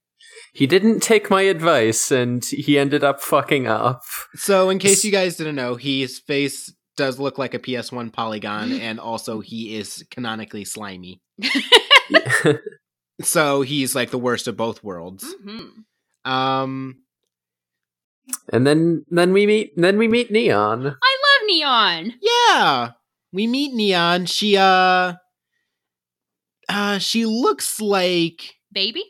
He 0.53 0.67
didn't 0.67 1.01
take 1.01 1.31
my 1.31 1.43
advice 1.43 2.11
and 2.11 2.45
he 2.45 2.79
ended 2.79 3.05
up 3.05 3.21
fucking 3.21 3.67
up. 3.67 4.03
So, 4.35 4.71
in 4.71 4.79
case 4.79 5.05
you 5.05 5.13
guys 5.13 5.37
didn't 5.37 5.57
know, 5.57 5.77
his 5.77 6.19
face 6.19 6.73
does 6.97 7.19
look 7.19 7.39
like 7.39 7.55
a 7.55 7.59
PS1 7.59 8.13
polygon 8.13 8.73
and 8.81 8.99
also 8.99 9.41
he 9.41 9.77
is 9.77 10.05
canonically 10.11 10.65
slimy. 10.65 11.21
So, 13.21 13.63
he's 13.63 13.97
like 13.97 14.11
the 14.11 14.19
worst 14.19 14.47
of 14.47 14.57
both 14.57 14.85
worlds. 14.85 15.25
hmm 15.43 15.69
Um 16.25 17.03
and 18.53 18.67
then 18.67 19.05
then 19.11 19.33
we 19.33 19.47
meet 19.47 19.73
then 19.77 19.99
we 19.99 20.07
meet 20.07 20.31
Neon. 20.31 20.87
I 20.87 21.17
love 21.27 21.47
Neon. 21.47 22.15
Yeah. 22.21 22.91
We 23.33 23.47
meet 23.47 23.75
Neon. 23.75 24.27
She 24.27 24.57
uh 24.57 25.15
uh 26.69 26.99
she 26.99 27.25
looks 27.27 27.81
like 27.81 28.55
Baby? 28.71 29.03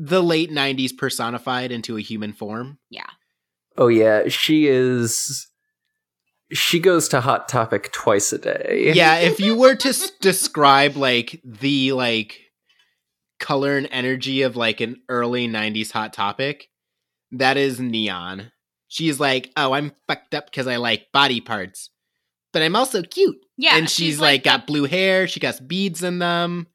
The 0.00 0.22
late 0.22 0.50
90s 0.50 0.96
personified 0.96 1.72
into 1.72 1.96
a 1.96 2.00
human 2.00 2.32
form. 2.32 2.78
Yeah. 2.88 3.10
Oh 3.76 3.88
yeah, 3.88 4.28
she 4.28 4.66
is 4.68 5.48
she 6.52 6.80
goes 6.80 7.08
to 7.08 7.20
Hot 7.20 7.48
Topic 7.48 7.92
twice 7.92 8.32
a 8.32 8.38
day. 8.38 8.92
Yeah, 8.94 9.16
if 9.16 9.38
you 9.38 9.56
were 9.56 9.74
to 9.74 9.88
s- 9.88 10.10
describe 10.20 10.96
like 10.96 11.40
the 11.44 11.92
like 11.92 12.38
color 13.38 13.76
and 13.76 13.88
energy 13.90 14.42
of 14.42 14.56
like 14.56 14.80
an 14.80 14.96
early 15.08 15.46
90s 15.46 15.90
hot 15.92 16.12
topic, 16.12 16.68
that 17.32 17.56
is 17.56 17.78
Neon. 17.80 18.50
She's 18.88 19.20
like, 19.20 19.50
"Oh, 19.56 19.72
I'm 19.72 19.92
fucked 20.06 20.34
up 20.34 20.50
cuz 20.52 20.66
I 20.66 20.76
like 20.76 21.12
body 21.12 21.40
parts, 21.40 21.90
but 22.52 22.62
I'm 22.62 22.74
also 22.76 23.02
cute." 23.02 23.36
Yeah. 23.60 23.76
and 23.76 23.90
she's, 23.90 24.20
like, 24.20 24.44
got 24.44 24.68
blue 24.68 24.84
hair. 24.84 25.26
She 25.26 25.40
got 25.40 25.66
beads 25.66 26.04
in 26.04 26.20
them. 26.20 26.68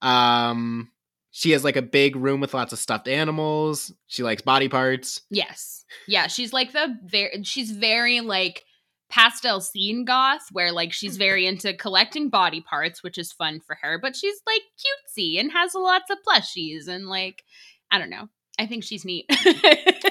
Um, 0.00 0.90
she 1.34 1.50
has 1.52 1.64
like 1.64 1.76
a 1.76 1.82
big 1.82 2.14
room 2.14 2.40
with 2.40 2.52
lots 2.54 2.72
of 2.74 2.78
stuffed 2.78 3.08
animals. 3.08 3.90
She 4.06 4.22
likes 4.22 4.42
body 4.42 4.68
parts. 4.68 5.22
Yes. 5.30 5.84
Yeah, 6.06 6.26
she's 6.26 6.52
like 6.52 6.72
the 6.72 6.94
very 7.04 7.42
she's 7.42 7.70
very 7.70 8.20
like 8.20 8.64
pastel 9.10 9.60
scene 9.60 10.04
goth 10.04 10.42
where 10.52 10.72
like 10.72 10.92
she's 10.92 11.16
very 11.16 11.46
into 11.48 11.74
collecting 11.74 12.28
body 12.28 12.60
parts, 12.60 13.02
which 13.02 13.16
is 13.18 13.32
fun 13.32 13.60
for 13.60 13.76
her, 13.82 13.98
but 14.00 14.14
she's 14.14 14.40
like 14.46 14.62
cutesy 14.78 15.40
and 15.40 15.50
has 15.52 15.74
lots 15.74 16.10
of 16.10 16.18
plushies 16.28 16.86
and 16.86 17.06
like 17.08 17.42
I 17.90 17.98
don't 17.98 18.10
know. 18.10 18.28
I 18.58 18.66
think 18.66 18.84
she's 18.84 19.04
neat. 19.04 19.26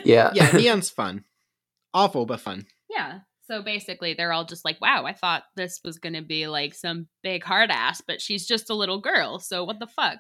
Yeah. 0.04 0.32
Yeah, 0.34 0.52
Neon's 0.58 0.90
fun. 0.90 1.26
Awful, 1.94 2.26
but 2.26 2.40
fun. 2.40 2.66
yeah. 2.90 3.20
So 3.48 3.62
basically 3.62 4.16
they're 4.16 4.32
all 4.34 4.46
just 4.46 4.66
like, 4.66 4.82
"Wow, 4.82 5.06
I 5.06 5.14
thought 5.14 5.44
this 5.56 5.80
was 5.84 6.00
going 6.00 6.14
to 6.14 6.24
be 6.24 6.48
like 6.48 6.74
some 6.74 7.08
big 7.22 7.44
hard 7.44 7.70
ass, 7.70 8.02
but 8.02 8.20
she's 8.20 8.48
just 8.48 8.72
a 8.72 8.76
little 8.76 9.00
girl. 9.00 9.38
So 9.38 9.64
what 9.64 9.78
the 9.80 9.86
fuck?" 9.86 10.18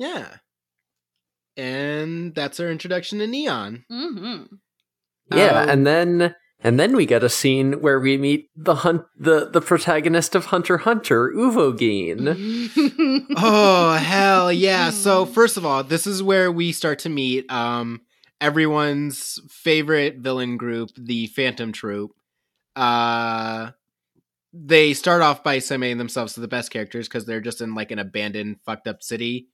Yeah. 0.00 0.36
And 1.56 2.34
that's 2.34 2.58
our 2.58 2.70
introduction 2.70 3.18
to 3.18 3.26
Neon. 3.26 3.84
Mhm. 3.92 4.48
Yeah, 5.30 5.62
Um, 5.62 5.68
and 5.68 5.86
then 5.86 6.34
and 6.62 6.78
then 6.80 6.96
we 6.96 7.06
get 7.06 7.22
a 7.22 7.28
scene 7.28 7.80
where 7.80 8.00
we 8.00 8.16
meet 8.16 8.48
the 8.56 8.76
hunt 8.76 9.02
the 9.18 9.50
the 9.50 9.60
protagonist 9.60 10.34
of 10.34 10.46
Hunter 10.46 10.76
x 10.76 10.84
Hunter, 10.84 11.32
Uvogin. 11.36 13.26
oh 13.36 13.92
hell 13.94 14.50
yeah 14.52 14.90
so 14.90 15.26
first 15.26 15.56
of 15.58 15.66
all 15.66 15.84
this 15.84 16.06
is 16.06 16.22
where 16.22 16.50
we 16.50 16.72
start 16.72 16.98
to 17.00 17.08
meet 17.10 17.50
um 17.52 18.00
everyone's 18.40 19.38
favorite 19.50 20.16
villain 20.18 20.56
group 20.56 20.90
the 20.96 21.26
phantom 21.28 21.72
troop 21.72 22.10
uh 22.76 23.70
they 24.52 24.94
start 24.94 25.22
off 25.22 25.44
by 25.44 25.58
submitting 25.58 25.98
themselves 25.98 26.34
to 26.34 26.40
the 26.40 26.48
best 26.48 26.70
characters 26.70 27.06
because 27.06 27.24
they're 27.26 27.40
just 27.40 27.60
in 27.60 27.74
like 27.74 27.90
an 27.90 27.98
abandoned 27.98 28.56
fucked 28.64 28.88
up 28.88 29.02
city 29.02 29.48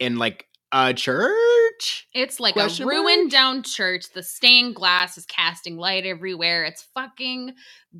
in 0.00 0.16
like 0.16 0.46
a 0.72 0.94
church 0.94 2.06
It's 2.14 2.40
like 2.40 2.54
Question 2.54 2.84
a 2.86 2.88
ruined 2.88 3.30
down 3.30 3.62
church. 3.62 4.10
The 4.12 4.22
stained 4.22 4.74
glass 4.76 5.18
is 5.18 5.26
casting 5.26 5.76
light 5.76 6.06
everywhere. 6.06 6.64
It's 6.64 6.82
fucking 6.94 7.54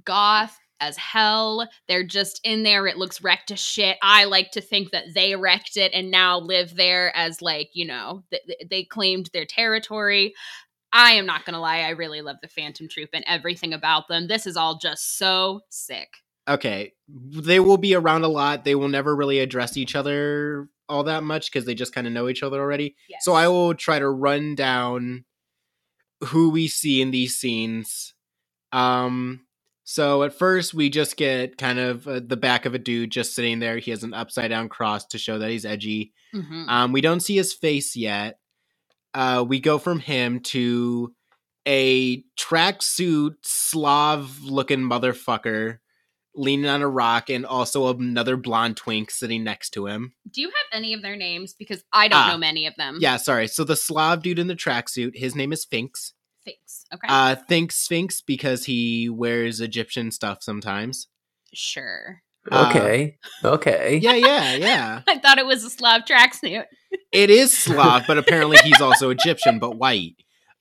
goth 0.04 0.56
as 0.80 0.96
hell. 0.96 1.68
They're 1.88 2.04
just 2.04 2.40
in 2.44 2.62
there. 2.62 2.86
It 2.86 2.96
looks 2.96 3.22
wrecked 3.22 3.50
as 3.50 3.60
shit. 3.60 3.98
I 4.02 4.24
like 4.24 4.52
to 4.52 4.60
think 4.60 4.92
that 4.92 5.12
they 5.14 5.36
wrecked 5.36 5.76
it 5.76 5.92
and 5.92 6.10
now 6.10 6.38
live 6.38 6.74
there 6.76 7.14
as 7.16 7.42
like, 7.42 7.70
you 7.74 7.86
know, 7.86 8.22
th- 8.30 8.42
they 8.70 8.84
claimed 8.84 9.28
their 9.32 9.44
territory. 9.44 10.32
I 10.92 11.12
am 11.12 11.26
not 11.26 11.44
going 11.44 11.54
to 11.54 11.60
lie. 11.60 11.80
I 11.80 11.90
really 11.90 12.22
love 12.22 12.36
the 12.40 12.48
Phantom 12.48 12.88
Troop 12.88 13.10
and 13.12 13.24
everything 13.26 13.74
about 13.74 14.08
them. 14.08 14.26
This 14.26 14.46
is 14.46 14.56
all 14.56 14.78
just 14.78 15.18
so 15.18 15.60
sick. 15.70 16.08
okay 16.48 16.94
they 17.08 17.60
will 17.60 17.76
be 17.76 17.94
around 17.94 18.24
a 18.24 18.28
lot 18.28 18.64
they 18.64 18.74
will 18.74 18.88
never 18.88 19.14
really 19.14 19.40
address 19.40 19.76
each 19.76 19.94
other 19.94 20.68
all 20.90 21.04
that 21.04 21.22
much 21.22 21.50
because 21.50 21.64
they 21.64 21.74
just 21.74 21.94
kind 21.94 22.06
of 22.06 22.12
know 22.12 22.28
each 22.28 22.42
other 22.42 22.60
already 22.60 22.96
Yes. 23.08 23.24
So 23.24 23.32
I 23.32 23.48
will 23.48 23.74
try 23.74 23.98
to 23.98 24.08
run 24.08 24.54
down 24.54 25.24
who 26.24 26.50
we 26.50 26.68
see 26.68 27.00
in 27.00 27.10
these 27.12 27.36
scenes. 27.36 28.12
Um 28.72 29.46
so 29.84 30.22
at 30.22 30.32
first 30.34 30.74
we 30.74 30.90
just 30.90 31.16
get 31.16 31.56
kind 31.58 31.78
of 31.78 32.06
uh, 32.06 32.20
the 32.24 32.36
back 32.36 32.64
of 32.66 32.74
a 32.74 32.78
dude 32.78 33.10
just 33.10 33.34
sitting 33.34 33.58
there. 33.58 33.78
He 33.78 33.90
has 33.90 34.04
an 34.04 34.14
upside 34.14 34.50
down 34.50 34.68
cross 34.68 35.04
to 35.06 35.18
show 35.18 35.38
that 35.38 35.50
he's 35.50 35.64
edgy. 35.64 36.12
Mhm. 36.34 36.68
Um 36.68 36.92
we 36.92 37.00
don't 37.00 37.20
see 37.20 37.36
his 37.36 37.52
face 37.54 37.96
yet. 37.96 38.38
Uh 39.14 39.44
we 39.46 39.60
go 39.60 39.78
from 39.78 40.00
him 40.00 40.40
to 40.40 41.14
a 41.66 42.22
tracksuit 42.38 43.34
Slav 43.42 44.40
looking 44.42 44.80
motherfucker 44.80 45.78
leaning 46.34 46.66
on 46.70 46.80
a 46.82 46.88
rock 46.88 47.28
and 47.30 47.44
also 47.44 47.88
another 47.96 48.36
blonde 48.36 48.76
twink 48.76 49.10
sitting 49.10 49.42
next 49.44 49.70
to 49.70 49.86
him. 49.86 50.12
Do 50.30 50.40
you 50.40 50.48
have 50.48 50.78
any 50.78 50.94
of 50.94 51.02
their 51.02 51.16
names? 51.16 51.54
Because 51.54 51.82
I 51.92 52.08
don't 52.08 52.20
Ah, 52.20 52.28
know 52.32 52.38
many 52.38 52.66
of 52.66 52.74
them. 52.76 52.98
Yeah, 53.00 53.16
sorry. 53.16 53.48
So 53.48 53.64
the 53.64 53.76
Slav 53.76 54.22
dude 54.22 54.38
in 54.38 54.46
the 54.46 54.54
tracksuit, 54.54 55.16
his 55.16 55.34
name 55.34 55.52
is 55.52 55.64
Finks. 55.64 56.12
Thanks. 56.44 56.84
Okay. 56.94 57.06
Uh, 57.08 57.34
think 57.34 57.72
Sphinx 57.72 58.20
because 58.20 58.64
he 58.64 59.08
wears 59.08 59.60
Egyptian 59.60 60.10
stuff 60.10 60.38
sometimes. 60.42 61.08
sure. 61.52 62.22
uh, 62.50 62.68
Okay. 62.70 63.18
okay. 63.44 63.96
Yeah, 64.02 64.14
yeah, 64.14 64.54
yeah. 64.54 65.02
I 65.08 65.18
thought 65.18 65.38
it 65.38 65.46
was 65.46 65.64
a 65.64 65.70
Slav 65.70 66.02
tracksuit. 66.04 66.64
it 67.12 67.28
is 67.30 67.52
Slav, 67.56 68.04
but 68.06 68.18
apparently 68.18 68.56
he's 68.64 68.80
also 68.80 69.10
Egyptian, 69.10 69.58
but 69.58 69.76
white. 69.76 70.14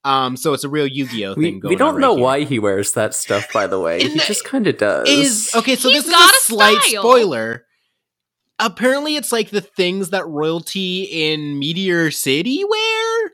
Um, 0.06 0.38
so 0.38 0.54
it's 0.54 0.64
a 0.64 0.70
real 0.70 0.88
Yu-Gi-Oh 0.88 1.34
thing 1.36 1.42
We, 1.56 1.60
going 1.60 1.70
we 1.74 1.76
don't 1.76 1.96
on 1.96 2.02
know 2.02 2.12
right 2.12 2.16
here. 2.18 2.24
why 2.24 2.40
he 2.46 2.60
wears 2.60 2.94
that 2.94 3.14
stuff, 3.14 3.52
by 3.52 3.68
the 3.68 3.80
way. 3.80 4.02
He 4.02 4.08
the- 4.08 4.20
just 4.20 4.46
kind 4.46 4.66
of 4.68 4.78
does. 4.78 5.10
Is 5.10 5.52
okay. 5.56 5.76
So 5.76 5.90
He's 5.90 6.06
this 6.06 6.14
is 6.14 6.20
a 6.20 6.24
a 6.24 6.32
slight 6.42 6.82
style. 6.84 7.02
spoiler. 7.02 7.66
Apparently, 8.60 9.16
it's 9.16 9.32
like 9.32 9.50
the 9.52 9.62
things 9.62 10.10
that 10.10 10.26
royalty 10.28 11.04
in 11.04 11.60
Meteor 11.60 12.12
City 12.12 12.64
wear, 12.64 13.32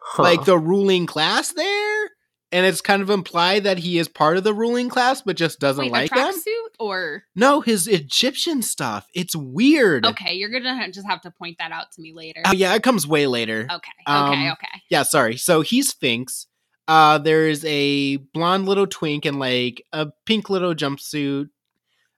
Huh. 0.00 0.22
like 0.22 0.44
the 0.44 0.58
ruling 0.58 1.06
class 1.06 1.52
there, 1.52 2.10
and 2.54 2.64
it's 2.64 2.80
kind 2.80 3.02
of 3.02 3.10
implied 3.10 3.64
that 3.64 3.78
he 3.78 3.98
is 3.98 4.06
part 4.06 4.36
of 4.36 4.44
the 4.44 4.54
ruling 4.54 4.88
class, 4.88 5.20
but 5.22 5.36
just 5.36 5.58
doesn't 5.58 5.82
Wait, 5.82 5.90
like 5.92 6.12
a 6.12 6.14
them. 6.14 6.32
tracksuit 6.32 6.68
or 6.78 7.24
No, 7.34 7.60
his 7.60 7.88
Egyptian 7.88 8.62
stuff. 8.62 9.08
It's 9.12 9.34
weird. 9.34 10.06
okay? 10.06 10.34
You're 10.34 10.50
gonna 10.50 10.90
just 10.92 11.06
have 11.08 11.20
to 11.22 11.32
point 11.32 11.58
that 11.58 11.72
out 11.72 11.90
to 11.92 12.00
me 12.00 12.12
later. 12.14 12.42
Oh 12.46 12.52
yeah, 12.52 12.72
it 12.74 12.84
comes 12.84 13.06
way 13.08 13.26
later. 13.26 13.62
Okay. 13.70 13.90
Okay. 14.08 14.46
Um, 14.46 14.52
okay. 14.52 14.82
Yeah, 14.88 15.02
sorry. 15.02 15.36
So 15.36 15.62
he's 15.62 15.88
Sphinx. 15.88 16.46
Uh 16.86 17.18
there's 17.18 17.64
a 17.64 18.18
blonde 18.18 18.66
little 18.66 18.86
twink 18.86 19.26
in 19.26 19.38
like 19.40 19.82
a 19.92 20.08
pink 20.24 20.48
little 20.48 20.74
jumpsuit. 20.74 21.48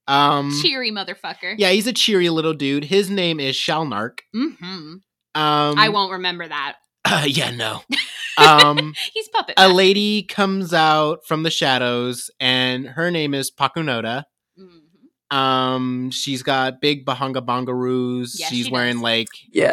Um 0.06 0.52
Cheery 0.62 0.90
motherfucker. 0.92 1.54
Yeah, 1.56 1.70
he's 1.70 1.86
a 1.86 1.92
cheery 1.92 2.28
little 2.28 2.52
dude. 2.54 2.84
His 2.84 3.08
name 3.08 3.40
is 3.40 3.56
Shalnark. 3.56 4.18
hmm 4.34 4.50
Um 4.54 5.00
I 5.34 5.88
won't 5.88 6.12
remember 6.12 6.46
that. 6.46 6.76
Uh, 7.06 7.24
yeah, 7.26 7.50
no. 7.50 7.82
Um, 8.38 8.92
He's 9.14 9.28
puppet. 9.30 9.54
a 9.56 9.62
master. 9.62 9.74
lady 9.74 10.22
comes 10.22 10.74
out 10.74 11.20
from 11.26 11.42
the 11.42 11.50
shadows, 11.50 12.30
and 12.38 12.86
her 12.86 13.10
name 13.10 13.32
is 13.32 13.50
Pakunoda. 13.50 14.24
Mhm. 14.60 15.34
Um, 15.34 16.10
she's 16.10 16.42
got 16.42 16.82
big 16.82 17.06
bahanga 17.06 17.36
bongaroos. 17.36 18.32
Yeah, 18.38 18.48
she's 18.48 18.66
she 18.66 18.70
wearing 18.72 18.96
does. 18.96 19.02
like 19.02 19.28
Yeah, 19.50 19.72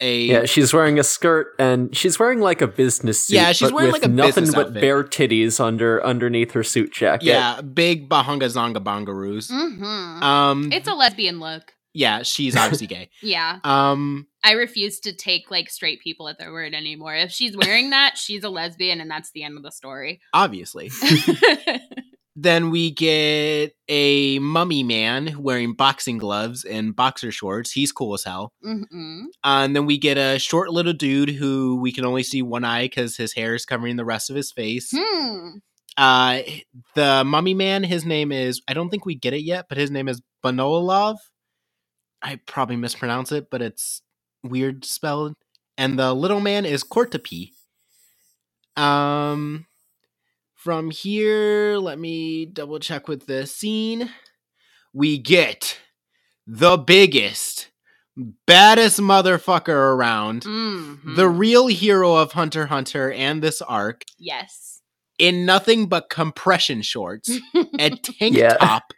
a 0.00 0.20
yeah. 0.20 0.44
She's 0.44 0.72
wearing 0.72 1.00
a 1.00 1.02
skirt 1.02 1.48
and 1.58 1.94
she's 1.96 2.18
wearing 2.20 2.38
like 2.38 2.62
a 2.62 2.68
business 2.68 3.24
suit. 3.24 3.34
Yeah, 3.34 3.50
she's 3.50 3.68
but 3.70 3.74
wearing, 3.74 3.90
with 3.92 4.02
like, 4.02 4.08
a 4.10 4.14
nothing 4.14 4.46
but 4.52 4.68
outfit. 4.68 4.80
bare 4.80 5.02
titties 5.02 5.58
under 5.58 6.04
underneath 6.06 6.52
her 6.52 6.62
suit 6.62 6.92
jacket. 6.92 7.26
yeah, 7.26 7.62
big 7.62 8.08
bahanga 8.08 8.42
zonga 8.44 8.76
bongaroos. 8.76 9.50
Mhm. 9.50 10.22
Um, 10.22 10.72
it's 10.72 10.86
a 10.86 10.94
lesbian 10.94 11.40
look. 11.40 11.72
yeah, 11.94 12.22
she's 12.22 12.54
obviously 12.56 12.86
gay. 12.86 13.10
Yeah. 13.22 13.58
Um, 13.64 14.28
I 14.44 14.52
refuse 14.52 15.00
to 15.00 15.12
take 15.12 15.50
like 15.50 15.70
straight 15.70 16.00
people 16.00 16.28
at 16.28 16.38
their 16.38 16.52
word 16.52 16.74
anymore. 16.74 17.14
If 17.16 17.32
she's 17.32 17.56
wearing 17.56 17.90
that, 17.90 18.16
she's 18.18 18.44
a 18.44 18.50
lesbian 18.50 19.00
and 19.00 19.10
that's 19.10 19.30
the 19.32 19.42
end 19.42 19.56
of 19.56 19.62
the 19.62 19.72
story. 19.72 20.20
obviously. 20.32 20.90
Then 22.36 22.70
we 22.70 22.90
get 22.90 23.76
a 23.88 24.40
mummy 24.40 24.82
man 24.82 25.36
wearing 25.38 25.74
boxing 25.74 26.18
gloves 26.18 26.64
and 26.64 26.94
boxer 26.94 27.30
shorts. 27.30 27.70
He's 27.70 27.92
cool 27.92 28.14
as 28.14 28.24
hell. 28.24 28.50
mm-hmm. 28.64 29.26
Uh, 29.44 29.64
and 29.64 29.76
then 29.76 29.86
we 29.86 29.98
get 29.98 30.18
a 30.18 30.38
short 30.40 30.70
little 30.70 30.92
dude 30.92 31.30
who 31.30 31.76
we 31.80 31.92
can 31.92 32.04
only 32.04 32.24
see 32.24 32.42
one 32.42 32.64
eye 32.64 32.86
because 32.86 33.16
his 33.16 33.34
hair 33.34 33.54
is 33.54 33.64
covering 33.64 33.94
the 33.96 34.04
rest 34.04 34.30
of 34.30 34.36
his 34.36 34.50
face. 34.50 34.92
Hmm. 34.92 35.58
Uh, 35.96 36.40
the 36.96 37.22
mummy 37.24 37.54
man, 37.54 37.84
his 37.84 38.04
name 38.04 38.32
is, 38.32 38.60
I 38.66 38.74
don't 38.74 38.90
think 38.90 39.06
we 39.06 39.14
get 39.14 39.32
it 39.32 39.42
yet, 39.42 39.66
but 39.68 39.78
his 39.78 39.92
name 39.92 40.08
is 40.08 40.20
Bonololov. 40.44 41.18
I 42.20 42.40
probably 42.46 42.76
mispronounce 42.76 43.30
it, 43.30 43.46
but 43.48 43.62
it's 43.62 44.02
weird 44.44 44.84
spelled. 44.84 45.34
And 45.76 45.98
the 45.98 46.14
little 46.14 46.40
man 46.40 46.64
is 46.64 46.84
Kortopi. 46.84 47.50
Um, 48.76 49.66
from 50.54 50.90
here, 50.90 51.76
let 51.78 51.98
me 51.98 52.46
double 52.46 52.78
check 52.78 53.08
with 53.08 53.26
the 53.26 53.46
scene. 53.46 54.10
We 54.92 55.18
get 55.18 55.78
the 56.46 56.76
biggest, 56.76 57.70
baddest 58.46 59.00
motherfucker 59.00 59.68
around, 59.68 60.42
Mhm. 60.44 61.16
the 61.16 61.28
real 61.28 61.66
hero 61.66 62.14
of 62.14 62.32
Hunter 62.32 62.66
Hunter 62.66 63.10
and 63.12 63.42
this 63.42 63.60
arc, 63.62 64.04
yes. 64.18 64.80
in 65.18 65.44
nothing 65.46 65.86
but 65.86 66.08
compression 66.10 66.82
shorts, 66.82 67.30
a 67.78 67.90
tank 68.02 68.36
Yeah. 68.36 68.54
top, 68.56 68.93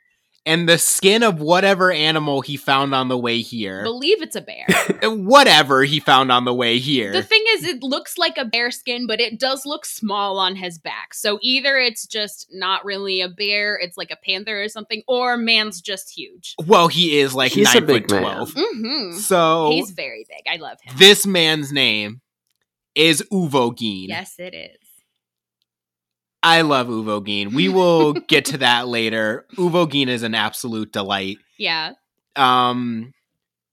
and 0.47 0.69
the 0.69 0.79
skin 0.79 1.23
of 1.25 1.41
whatever 1.41 1.91
animal 1.91 2.41
he 2.41 2.57
found 2.57 2.95
on 2.95 3.09
the 3.09 3.19
way 3.19 3.41
here. 3.43 3.83
Believe 3.83 4.23
it's 4.23 4.37
a 4.37 4.41
bear. 4.41 4.65
whatever 5.03 5.83
he 5.83 5.99
found 6.01 6.31
on 6.31 6.45
the 6.45 6.55
way 6.55 6.79
here. 6.79 7.13
The 7.13 7.23
thing 7.23 7.43
is, 7.49 7.65
it 7.65 7.83
looks 7.83 8.17
like 8.17 8.39
a 8.39 8.45
bear 8.45 8.71
skin, 8.71 9.07
but 9.09 9.21
it 9.21 9.39
does 9.41 9.67
look 9.67 9.85
small 9.85 10.39
on 10.39 10.55
his 10.57 10.79
back. 10.79 11.13
So 11.15 11.39
either 11.43 11.77
it's 11.77 12.07
just 12.07 12.47
not 12.53 12.85
really 12.85 13.21
a 13.21 13.29
bear, 13.29 13.77
it's 13.77 13.97
like 13.97 14.11
a 14.13 14.17
panther 14.25 14.63
or 14.63 14.69
something, 14.69 15.03
or 15.09 15.37
man's 15.37 15.81
just 15.81 16.17
huge. 16.17 16.55
well, 16.65 16.89
he 16.89 17.19
is 17.19 17.35
like 17.35 17.53
He's 17.53 17.75
a 17.75 17.81
big 17.81 18.09
foot 18.09 18.13
man. 18.13 18.23
twelve. 18.23 18.55
Mm-hmm. 18.55 19.19
So 19.19 19.71
He's 19.73 19.91
very 19.91 20.25
big. 20.29 20.43
I 20.51 20.57
love 20.57 20.79
him. 20.81 20.95
this 20.97 21.27
man's 21.27 21.73
name 21.73 22.21
is 22.95 23.23
Uvogin. 23.33 24.07
yes, 24.09 24.37
it 24.39 24.55
is. 24.55 24.77
I 26.43 26.61
love 26.63 26.87
Uvogin. 26.89 27.53
We 27.55 27.69
will 27.69 28.13
get 28.29 28.45
to 28.47 28.59
that 28.59 28.87
later. 28.89 29.47
Uvogin 29.57 30.09
is 30.09 30.23
an 30.23 30.35
absolute 30.35 30.93
delight. 30.93 31.39
Yeah. 31.59 31.93
Um, 32.37 33.13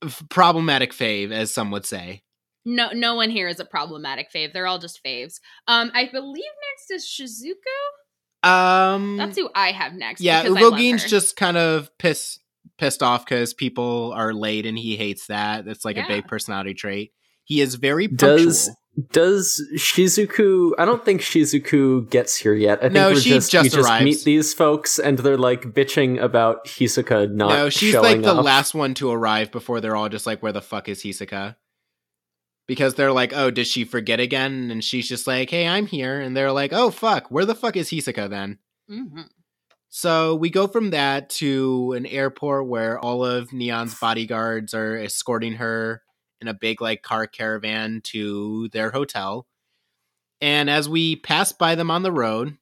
f- 0.03 0.23
problematic 0.29 0.91
fave, 0.93 1.31
as 1.31 1.53
some 1.53 1.69
would 1.71 1.85
say. 1.85 2.23
No, 2.65 2.91
no 2.93 3.15
one 3.15 3.29
here 3.29 3.47
is 3.49 3.59
a 3.59 3.65
problematic 3.65 4.31
fave. 4.33 4.53
They're 4.53 4.67
all 4.67 4.79
just 4.79 5.03
faves. 5.03 5.39
Um, 5.67 5.91
I 5.93 6.09
believe 6.11 6.43
next 6.71 6.91
is 6.91 7.05
Shizuku. 7.05 8.49
Um, 8.49 9.17
That's 9.17 9.37
who 9.37 9.49
I 9.53 9.71
have 9.71 9.93
next. 9.93 10.21
yeah, 10.21 10.43
because 10.43 10.57
I 10.57 10.61
love 10.61 10.73
Uvogin's 10.73 11.03
her. 11.03 11.09
just 11.09 11.35
kind 11.35 11.57
of 11.57 11.89
pissed 11.97 12.39
pissed 12.77 13.03
off 13.03 13.25
because 13.25 13.53
people 13.53 14.13
are 14.15 14.33
late 14.33 14.65
and 14.65 14.77
he 14.79 14.95
hates 14.95 15.27
that. 15.27 15.67
It's 15.67 15.85
like 15.85 15.95
Yeah. 15.97 16.05
a 16.05 16.07
big 16.07 16.27
personality 16.27 16.73
trait. 16.73 17.11
He 17.43 17.61
is 17.61 17.75
very 17.75 18.07
punctual. 18.07 18.37
Does 18.37 18.69
does 19.11 19.59
Shizuku? 19.75 20.71
I 20.77 20.85
don't 20.85 21.03
think 21.03 21.21
Shizuku 21.21 22.09
gets 22.09 22.37
here 22.37 22.53
yet. 22.53 22.77
I 22.79 22.81
think 22.83 22.93
No, 22.93 23.09
we're 23.09 23.19
she 23.19 23.29
just, 23.31 23.51
just 23.51 23.63
we 23.75 23.81
just 23.81 24.03
meet 24.03 24.23
these 24.23 24.53
folks 24.53 24.99
and 24.99 25.17
they're 25.17 25.37
like 25.37 25.63
bitching 25.63 26.21
about 26.21 26.65
Hisoka 26.65 27.31
not. 27.31 27.49
no, 27.49 27.69
she's 27.69 27.91
showing 27.91 28.03
like 28.03 28.21
the 28.21 28.35
up. 28.35 28.45
last 28.45 28.73
one 28.75 28.93
to 28.95 29.11
arrive 29.11 29.51
before 29.51 29.81
they're 29.81 29.95
all 29.95 30.09
just 30.09 30.27
like, 30.27 30.43
"Where 30.43 30.51
the 30.51 30.61
fuck 30.61 30.87
is 30.89 31.01
Hisoka?" 31.01 31.55
Because 32.67 32.93
they're 32.95 33.11
like, 33.11 33.33
"Oh, 33.35 33.49
did 33.51 33.65
she 33.67 33.83
forget 33.83 34.19
again?" 34.19 34.69
And 34.71 34.83
she's 34.83 35.07
just 35.07 35.25
like, 35.27 35.49
"Hey, 35.49 35.67
I'm 35.67 35.87
here." 35.87 36.19
And 36.19 36.37
they're 36.37 36.51
like, 36.51 36.71
"Oh, 36.71 36.91
fuck, 36.91 37.29
where 37.31 37.45
the 37.45 37.55
fuck 37.55 37.75
is 37.75 37.89
Hisoka 37.89 38.29
then?" 38.29 38.59
Mhm. 38.89 39.25
So 39.89 40.33
we 40.35 40.49
go 40.49 40.67
from 40.67 40.89
that 40.91 41.29
to 41.31 41.93
an 41.93 42.05
airport 42.05 42.67
where 42.67 42.97
all 42.99 43.23
of 43.25 43.49
Neon's 43.53 43.99
bodyguards 43.99 44.73
are 44.73 44.97
escorting 44.97 45.53
her 45.53 46.01
in 46.43 46.47
a 46.49 46.53
big 46.53 46.81
like 46.81 47.01
car 47.01 47.25
caravan 47.25 48.01
to 48.03 48.67
their 48.69 48.91
hotel. 48.91 49.47
And 50.41 50.69
as 50.69 50.89
we 50.89 51.15
pass 51.15 51.53
by 51.53 51.75
them 51.75 51.89
on 51.89 52.03
the 52.03 52.11
road, 52.11 52.57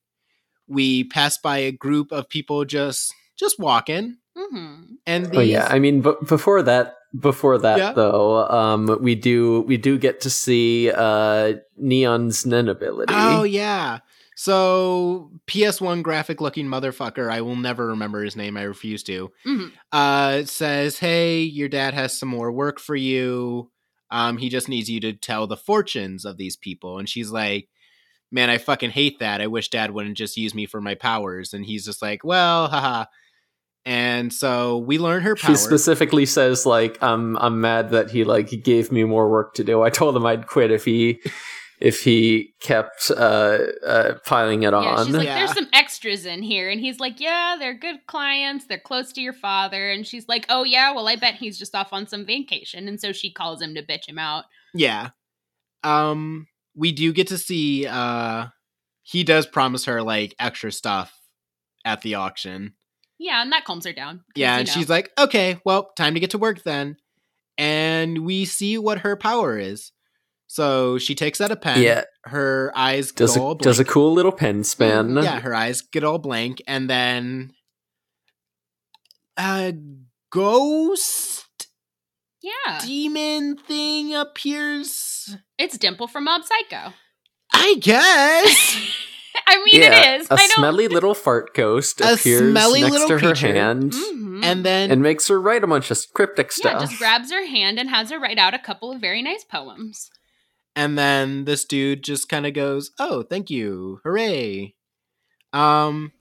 we 0.68 1.04
pass 1.04 1.38
by 1.40 1.58
a 1.58 1.72
group 1.72 2.12
of 2.12 2.30
people 2.30 2.64
just 2.64 3.14
just 3.38 3.60
walking. 3.60 4.18
Mhm. 4.38 4.98
And 5.06 5.26
these, 5.26 5.38
Oh 5.38 5.42
yeah, 5.42 5.68
I 5.70 5.80
mean, 5.80 6.02
but 6.02 6.28
before 6.28 6.62
that, 6.62 6.96
before 7.20 7.58
that 7.58 7.78
Yeah. 7.80 7.94
though, 7.94 8.48
um, 8.48 8.98
we 9.02 9.16
do 9.16 9.62
we 9.62 9.78
do 9.78 9.98
get 9.98 10.22
to 10.22 10.30
see 10.30 10.92
uh 10.92 11.54
Neon's 11.82 12.46
Nen 12.46 12.70
ability. 12.70 13.14
Oh 13.18 13.44
yeah. 13.44 14.00
So 14.44 15.30
PS1 15.46 16.02
graphic 16.02 16.42
looking 16.42 16.66
motherfucker, 16.66 17.32
I 17.32 17.42
will 17.42 17.56
never 17.56 17.86
remember 17.90 18.24
his 18.24 18.36
name. 18.36 18.58
I 18.58 18.64
refuse 18.64 19.04
to. 19.04 19.32
Mhm. 19.46 19.72
Uh 19.92 20.46
says, 20.46 20.98
"Hey, 20.98 21.44
your 21.44 21.70
dad 21.70 21.94
has 21.94 22.18
some 22.18 22.30
more 22.30 22.52
work 22.52 22.80
for 22.80 22.96
you. 22.96 23.70
Um 24.10 24.40
he 24.40 24.50
just 24.50 24.68
needs 24.68 24.90
you 24.90 25.00
to 25.02 25.14
tell 25.14 25.46
the 25.46 25.56
fortunes 25.58 26.26
of 26.26 26.38
these 26.38 26.58
people." 26.58 26.98
And 26.98 27.08
she's 27.08 27.30
like, 27.30 27.70
"Man, 28.32 28.50
I 28.50 28.58
fucking 28.58 28.90
hate 28.90 29.20
that. 29.20 29.42
I 29.42 29.46
wish 29.46 29.70
dad 29.70 29.92
wouldn't 29.92 30.18
just 30.18 30.36
use 30.36 30.56
me 30.56 30.66
for 30.66 30.82
my 30.82 30.96
powers." 30.96 31.54
And 31.54 31.64
he's 31.64 31.86
just 31.86 32.02
like, 32.02 32.24
"Well, 32.24 32.68
haha." 32.68 33.06
And 33.86 34.34
so 34.34 34.80
we 34.80 34.98
learn 34.98 35.22
her 35.22 35.36
She 35.36 35.56
specifically 35.56 36.26
says 36.26 36.66
like, 36.66 36.98
"I'm 37.04 37.38
I'm 37.38 37.62
mad 37.62 37.92
that 37.92 38.10
he 38.10 38.24
like 38.24 38.50
gave 38.64 38.92
me 38.92 39.04
more 39.04 39.30
work 39.30 39.54
to 39.56 39.64
do. 39.64 39.84
I 39.84 39.92
told 39.92 40.16
him 40.16 40.26
I'd 40.26 40.48
quit 40.48 40.72
if 40.72 40.84
he 40.84 41.22
if 41.82 42.04
he 42.04 42.54
kept 42.62 43.12
uh, 43.12 43.58
uh 43.86 44.14
piling 44.26 44.64
it 44.64 44.72
Yeah, 44.72 44.78
on." 44.78 45.06
she's 45.08 45.16
like, 45.16 45.26
Yeah. 45.26 45.40
there's 45.40 45.54
some 45.54 45.68
extras 45.74 46.26
in 46.26 46.44
here. 46.44 46.70
And 46.70 46.80
he's 46.80 47.00
like, 47.00 47.20
yeah, 47.20 47.56
they're 47.60 47.74
good 47.74 48.06
clients. 48.08 48.68
They're 48.68 48.78
close 48.80 49.12
to 49.14 49.22
your 49.22 49.34
father. 49.34 49.90
And 49.92 50.06
she's 50.06 50.28
like, 50.30 50.46
oh, 50.50 50.64
yeah, 50.64 50.94
well, 50.94 51.08
I 51.08 51.16
bet 51.16 51.36
he's 51.36 51.58
just 51.58 51.76
off 51.76 51.92
on 51.92 52.08
some 52.08 52.26
vacation. 52.26 52.88
And 52.88 53.02
so 53.02 53.12
she 53.12 53.32
calls 53.34 53.62
him 53.62 53.74
to 53.76 53.84
bitch 53.84 54.08
him 54.08 54.20
out. 54.20 54.46
Yeah. 54.74 55.10
Um 55.84 56.48
we 56.76 56.92
do 56.92 57.12
get 57.12 57.28
to 57.28 57.38
see 57.38 57.86
uh 57.88 58.48
he 59.04 59.24
does 59.24 59.48
promise 59.48 59.86
her 59.86 60.04
like 60.04 60.36
extra 60.40 60.72
stuff 60.72 61.12
at 61.84 62.02
the 62.02 62.16
auction. 62.16 62.76
Yeah, 63.18 63.42
and 63.42 63.52
that 63.52 63.66
calms 63.66 63.86
her 63.86 63.94
down. 63.94 64.24
Yeah, 64.36 64.54
you 64.56 64.60
and 64.60 64.68
know. 64.68 64.74
she's 64.74 64.90
like, 64.90 65.12
"Okay, 65.18 65.60
well, 65.66 65.92
time 65.98 66.14
to 66.14 66.20
get 66.20 66.32
to 66.32 66.38
work 66.38 66.64
then." 66.64 66.98
And 67.58 68.20
we 68.26 68.46
see 68.46 68.78
what 68.78 69.00
her 69.00 69.16
power 69.16 69.58
is. 69.60 69.92
So 70.54 70.98
she 70.98 71.16
takes 71.16 71.40
out 71.40 71.50
a 71.50 71.56
pen. 71.56 71.82
Yeah. 71.82 72.04
Her 72.26 72.74
eyes 72.76 73.14
does 73.14 73.38
go 73.38 73.42
all 73.42 73.52
a, 73.54 73.58
does 73.58 73.80
a 73.80 73.86
cool 73.86 74.12
little 74.12 74.34
pen 74.34 74.66
span. 74.66 75.16
Yeah, 75.16 75.40
her 75.40 75.56
eyes 75.56 75.80
get 75.82 76.04
all 76.04 76.18
blank 76.18 76.62
and 76.68 76.90
then 76.90 77.54
a 79.38 79.74
ghost 80.30 81.46
yeah, 82.42 82.82
demon 82.86 83.56
thing 83.56 84.14
appears. 84.14 85.38
it's 85.58 85.78
Dimple 85.78 86.08
from 86.08 86.26
Mob 86.26 86.42
Psycho. 86.44 86.94
I 87.54 87.76
guess. 87.80 88.76
I 89.48 89.64
mean, 89.64 89.82
Yeah, 89.82 90.16
it 90.16 90.22
is. 90.22 90.28
A 90.30 90.34
I 90.34 90.38
don't. 90.38 90.50
smelly 90.58 90.88
little 90.90 91.14
fart 91.14 91.54
ghost 91.54 92.02
A 92.02 92.16
appears 92.16 92.52
smelly 92.52 92.82
next 92.82 92.92
little 92.92 93.08
to 93.08 93.14
her 93.20 93.20
creature. 93.36 93.54
hand 93.54 93.94
Mhm. 93.94 94.44
and 94.44 94.66
then 94.66 94.92
and 94.92 95.02
makes 95.02 95.28
her 95.30 95.40
write 95.40 95.64
a 95.64 95.68
bunch 95.68 95.92
of 95.92 95.98
cryptic 96.14 96.52
stuff. 96.52 96.72
yeah, 96.74 96.78
stuff. 96.80 96.90
just 96.90 97.00
grabs 97.00 97.32
her 97.32 97.46
hand 97.46 97.80
and 97.80 97.90
has 97.90 98.10
her 98.12 98.20
write 98.20 98.38
out 98.38 98.54
a 98.54 98.60
couple 98.60 98.92
of 98.92 99.00
very 99.00 99.22
nice 99.22 99.46
poems. 99.46 100.10
And 100.76 100.98
then 100.98 101.46
this 101.46 101.66
dude 101.66 102.04
just 102.04 102.30
kind 102.30 102.46
of 102.46 102.54
goes, 102.54 102.92
"Oh, 103.00 103.24
thank 103.24 103.50
you. 103.50 104.00
Hooray." 104.04 104.76
Um 105.54 106.12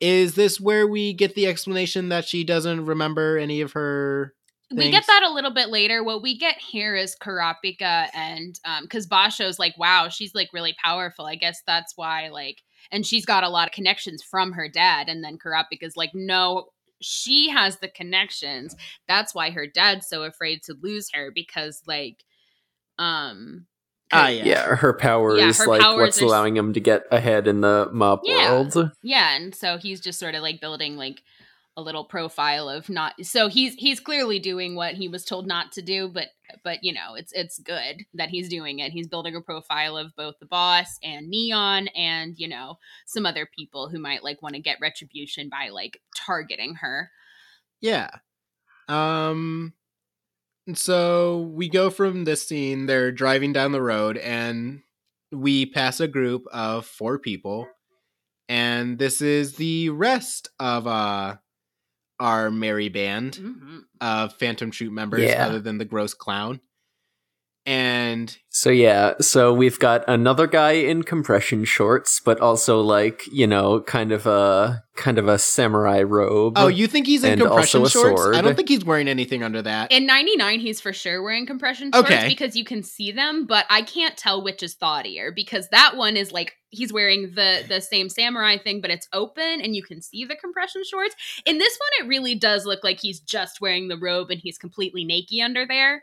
is 0.00 0.34
this 0.34 0.60
where 0.60 0.86
we 0.86 1.14
get 1.14 1.34
the 1.34 1.46
explanation 1.46 2.10
that 2.10 2.26
she 2.26 2.44
doesn't 2.44 2.84
remember 2.84 3.38
any 3.38 3.62
of 3.62 3.72
her 3.72 4.34
We 4.70 4.90
get 4.90 5.06
that 5.06 5.22
a 5.22 5.32
little 5.32 5.52
bit 5.52 5.70
later. 5.70 6.04
What 6.04 6.22
we 6.22 6.36
get 6.36 6.58
here 6.58 6.94
is 6.94 7.16
Kurapika 7.20 8.08
and 8.14 8.58
um 8.64 8.84
because 8.84 9.06
Basho's 9.06 9.58
like, 9.58 9.76
wow, 9.78 10.08
she's 10.08 10.34
like 10.34 10.50
really 10.52 10.74
powerful. 10.82 11.26
I 11.26 11.36
guess 11.36 11.62
that's 11.66 11.94
why 11.96 12.28
like 12.28 12.62
and 12.90 13.06
she's 13.06 13.26
got 13.26 13.44
a 13.44 13.48
lot 13.48 13.68
of 13.68 13.72
connections 13.74 14.22
from 14.22 14.52
her 14.52 14.68
dad. 14.68 15.08
And 15.08 15.24
then 15.24 15.38
Kurapika's 15.38 15.96
like, 15.96 16.10
no, 16.14 16.66
she 17.00 17.48
has 17.48 17.78
the 17.78 17.88
connections. 17.88 18.76
That's 19.08 19.34
why 19.34 19.50
her 19.50 19.66
dad's 19.66 20.08
so 20.08 20.22
afraid 20.22 20.62
to 20.64 20.76
lose 20.80 21.10
her 21.12 21.30
because 21.34 21.82
like 21.86 22.24
um 22.98 23.66
Ah, 24.12 24.28
yeah. 24.28 24.44
yeah, 24.44 24.76
her 24.76 24.92
power 24.92 25.36
Yeah, 25.36 25.48
is 25.48 25.58
her 25.58 25.66
like 25.66 25.80
what's 25.96 26.18
are 26.18 26.24
s- 26.24 26.28
allowing 26.28 26.56
him 26.56 26.72
to 26.74 26.80
get 26.80 27.04
ahead 27.10 27.46
in 27.48 27.60
the 27.60 27.88
mob 27.92 28.20
Yeah. 28.24 28.52
world. 28.52 28.90
Yeah, 29.02 29.34
and 29.36 29.54
so 29.54 29.78
he's 29.78 30.00
just 30.00 30.18
sort 30.20 30.34
of 30.34 30.42
like 30.42 30.60
building 30.60 30.96
like 30.96 31.22
a 31.78 31.82
little 31.82 32.04
profile 32.04 32.70
of 32.70 32.88
not 32.88 33.12
so 33.22 33.48
he's 33.48 33.74
he's 33.74 34.00
clearly 34.00 34.38
doing 34.38 34.76
what 34.76 34.94
he 34.94 35.08
was 35.08 35.24
told 35.26 35.46
not 35.46 35.72
to 35.72 35.82
do, 35.82 36.08
but 36.08 36.28
but 36.64 36.78
you 36.82 36.92
know, 36.92 37.14
it's 37.16 37.32
it's 37.32 37.58
good 37.58 38.04
that 38.14 38.30
he's 38.30 38.48
doing 38.48 38.78
it. 38.78 38.92
He's 38.92 39.08
building 39.08 39.34
a 39.36 39.42
profile 39.42 39.96
of 39.96 40.14
both 40.16 40.36
the 40.40 40.46
boss 40.46 40.98
and 41.02 41.28
Neon 41.28 41.88
and, 41.88 42.34
you 42.38 42.48
know, 42.48 42.78
some 43.06 43.26
other 43.26 43.46
people 43.54 43.88
who 43.90 43.98
might 43.98 44.22
like 44.24 44.40
want 44.40 44.54
to 44.54 44.62
get 44.62 44.78
retribution 44.80 45.48
by 45.50 45.68
like 45.70 46.00
targeting 46.16 46.76
her. 46.76 47.10
Yeah. 47.80 48.08
Um 48.88 49.72
and 49.72 49.72
so 50.74 51.40
we 51.54 51.68
go 51.68 51.90
from 51.90 52.24
this 52.24 52.46
scene, 52.46 52.86
they're 52.86 53.12
driving 53.12 53.52
down 53.52 53.72
the 53.72 53.82
road 53.82 54.16
and 54.18 54.82
we 55.32 55.66
pass 55.66 56.00
a 56.00 56.08
group 56.08 56.44
of 56.52 56.86
four 56.86 57.18
people. 57.18 57.68
And 58.48 58.98
this 58.98 59.20
is 59.20 59.56
the 59.56 59.90
rest 59.90 60.50
of 60.60 60.86
uh 60.86 61.36
our 62.18 62.50
merry 62.50 62.88
band 62.88 63.34
Mhm. 63.34 63.82
of 64.00 64.32
Phantom 64.38 64.70
Troop 64.70 64.92
members 64.92 65.22
Yeah. 65.24 65.46
other 65.46 65.60
than 65.60 65.76
the 65.78 65.84
gross 65.84 66.14
clown. 66.14 66.60
And 67.66 68.36
So 68.48 68.70
yeah, 68.70 69.14
so 69.20 69.52
we've 69.52 69.78
got 69.80 70.04
another 70.06 70.46
guy 70.46 70.72
in 70.72 71.02
compression 71.02 71.64
shorts, 71.64 72.20
but 72.24 72.40
also 72.40 72.80
like 72.80 73.22
you 73.32 73.46
know, 73.46 73.80
kind 73.80 74.12
of 74.12 74.24
a 74.26 74.84
kind 74.94 75.18
of 75.18 75.26
a 75.28 75.36
samurai 75.36 76.02
robe. 76.02 76.54
oh, 76.56 76.68
you 76.68 76.86
think 76.86 77.06
he's 77.06 77.24
in 77.24 77.32
And 77.32 77.40
compression 77.42 77.80
also 77.82 77.98
a 77.98 78.02
shorts? 78.16 78.36
I 78.36 78.40
don't 78.40 78.54
think 78.54 78.68
he's 78.68 78.84
wearing 78.84 79.08
anything 79.08 79.42
under 79.42 79.60
that. 79.62 79.90
In 79.92 80.06
99, 80.06 80.60
he's 80.60 80.80
for 80.80 80.92
sure 80.92 81.22
wearing 81.22 81.44
compression 81.44 81.90
shorts 81.92 82.08
Okay. 82.10 82.28
because 82.28 82.54
you 82.56 82.64
can 82.64 82.82
see 82.84 83.10
them, 83.12 83.46
but 83.46 83.66
I 83.68 83.82
can't 83.82 84.16
tell 84.16 84.42
which 84.42 84.62
is 84.62 84.74
thoughtier 84.76 85.32
because 85.34 85.68
that 85.70 85.96
one 85.96 86.16
is 86.16 86.30
like 86.32 86.54
he's 86.70 86.92
wearing 86.92 87.32
the 87.34 87.64
the 87.68 87.80
same 87.80 88.08
samurai 88.08 88.58
thing, 88.58 88.80
but 88.80 88.92
it's 88.92 89.08
open 89.12 89.60
and 89.60 89.74
you 89.74 89.82
can 89.82 90.00
see 90.00 90.24
the 90.24 90.36
compression 90.36 90.82
shorts. 90.88 91.16
In 91.44 91.58
this 91.58 91.76
one, 91.78 92.06
it 92.06 92.08
really 92.08 92.36
does 92.36 92.64
look 92.64 92.84
like 92.84 93.00
he's 93.00 93.18
just 93.18 93.60
wearing 93.60 93.88
the 93.88 93.98
robe 93.98 94.30
and 94.30 94.40
he's 94.40 94.56
completely 94.56 95.04
naked 95.04 95.40
under 95.40 95.66
there. 95.66 96.02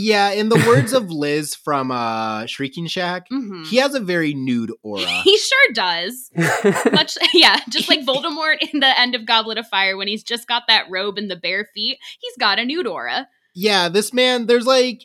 Yeah, 0.00 0.30
in 0.30 0.48
the 0.48 0.56
words 0.66 0.92
of 0.92 1.10
Liz 1.24 1.54
from 1.54 1.90
uh 1.90 2.46
Shrieking 2.46 2.86
Shack, 2.86 3.28
Mhm. 3.30 3.66
he 3.66 3.76
has 3.78 3.94
a 3.94 4.00
very 4.00 4.34
nude 4.34 4.72
aura. 4.82 5.06
He 5.24 5.36
sure 5.38 5.72
does. 5.74 6.30
Much, 6.92 7.16
yeah, 7.34 7.58
just 7.68 7.88
like 7.88 8.00
Voldemort 8.06 8.58
in 8.72 8.80
the 8.80 8.98
end 9.00 9.14
of 9.14 9.26
Goblet 9.26 9.58
of 9.58 9.66
Fire 9.68 9.96
when 9.96 10.08
he's 10.08 10.22
just 10.22 10.46
got 10.46 10.64
that 10.68 10.86
robe 10.90 11.18
and 11.18 11.30
the 11.30 11.36
bare 11.36 11.68
feet. 11.74 11.98
He's 12.20 12.36
got 12.38 12.58
a 12.58 12.64
nude 12.64 12.86
aura. 12.86 13.28
yeah, 13.54 13.88
this 13.88 14.12
man, 14.12 14.46
there's 14.46 14.66
like 14.66 15.04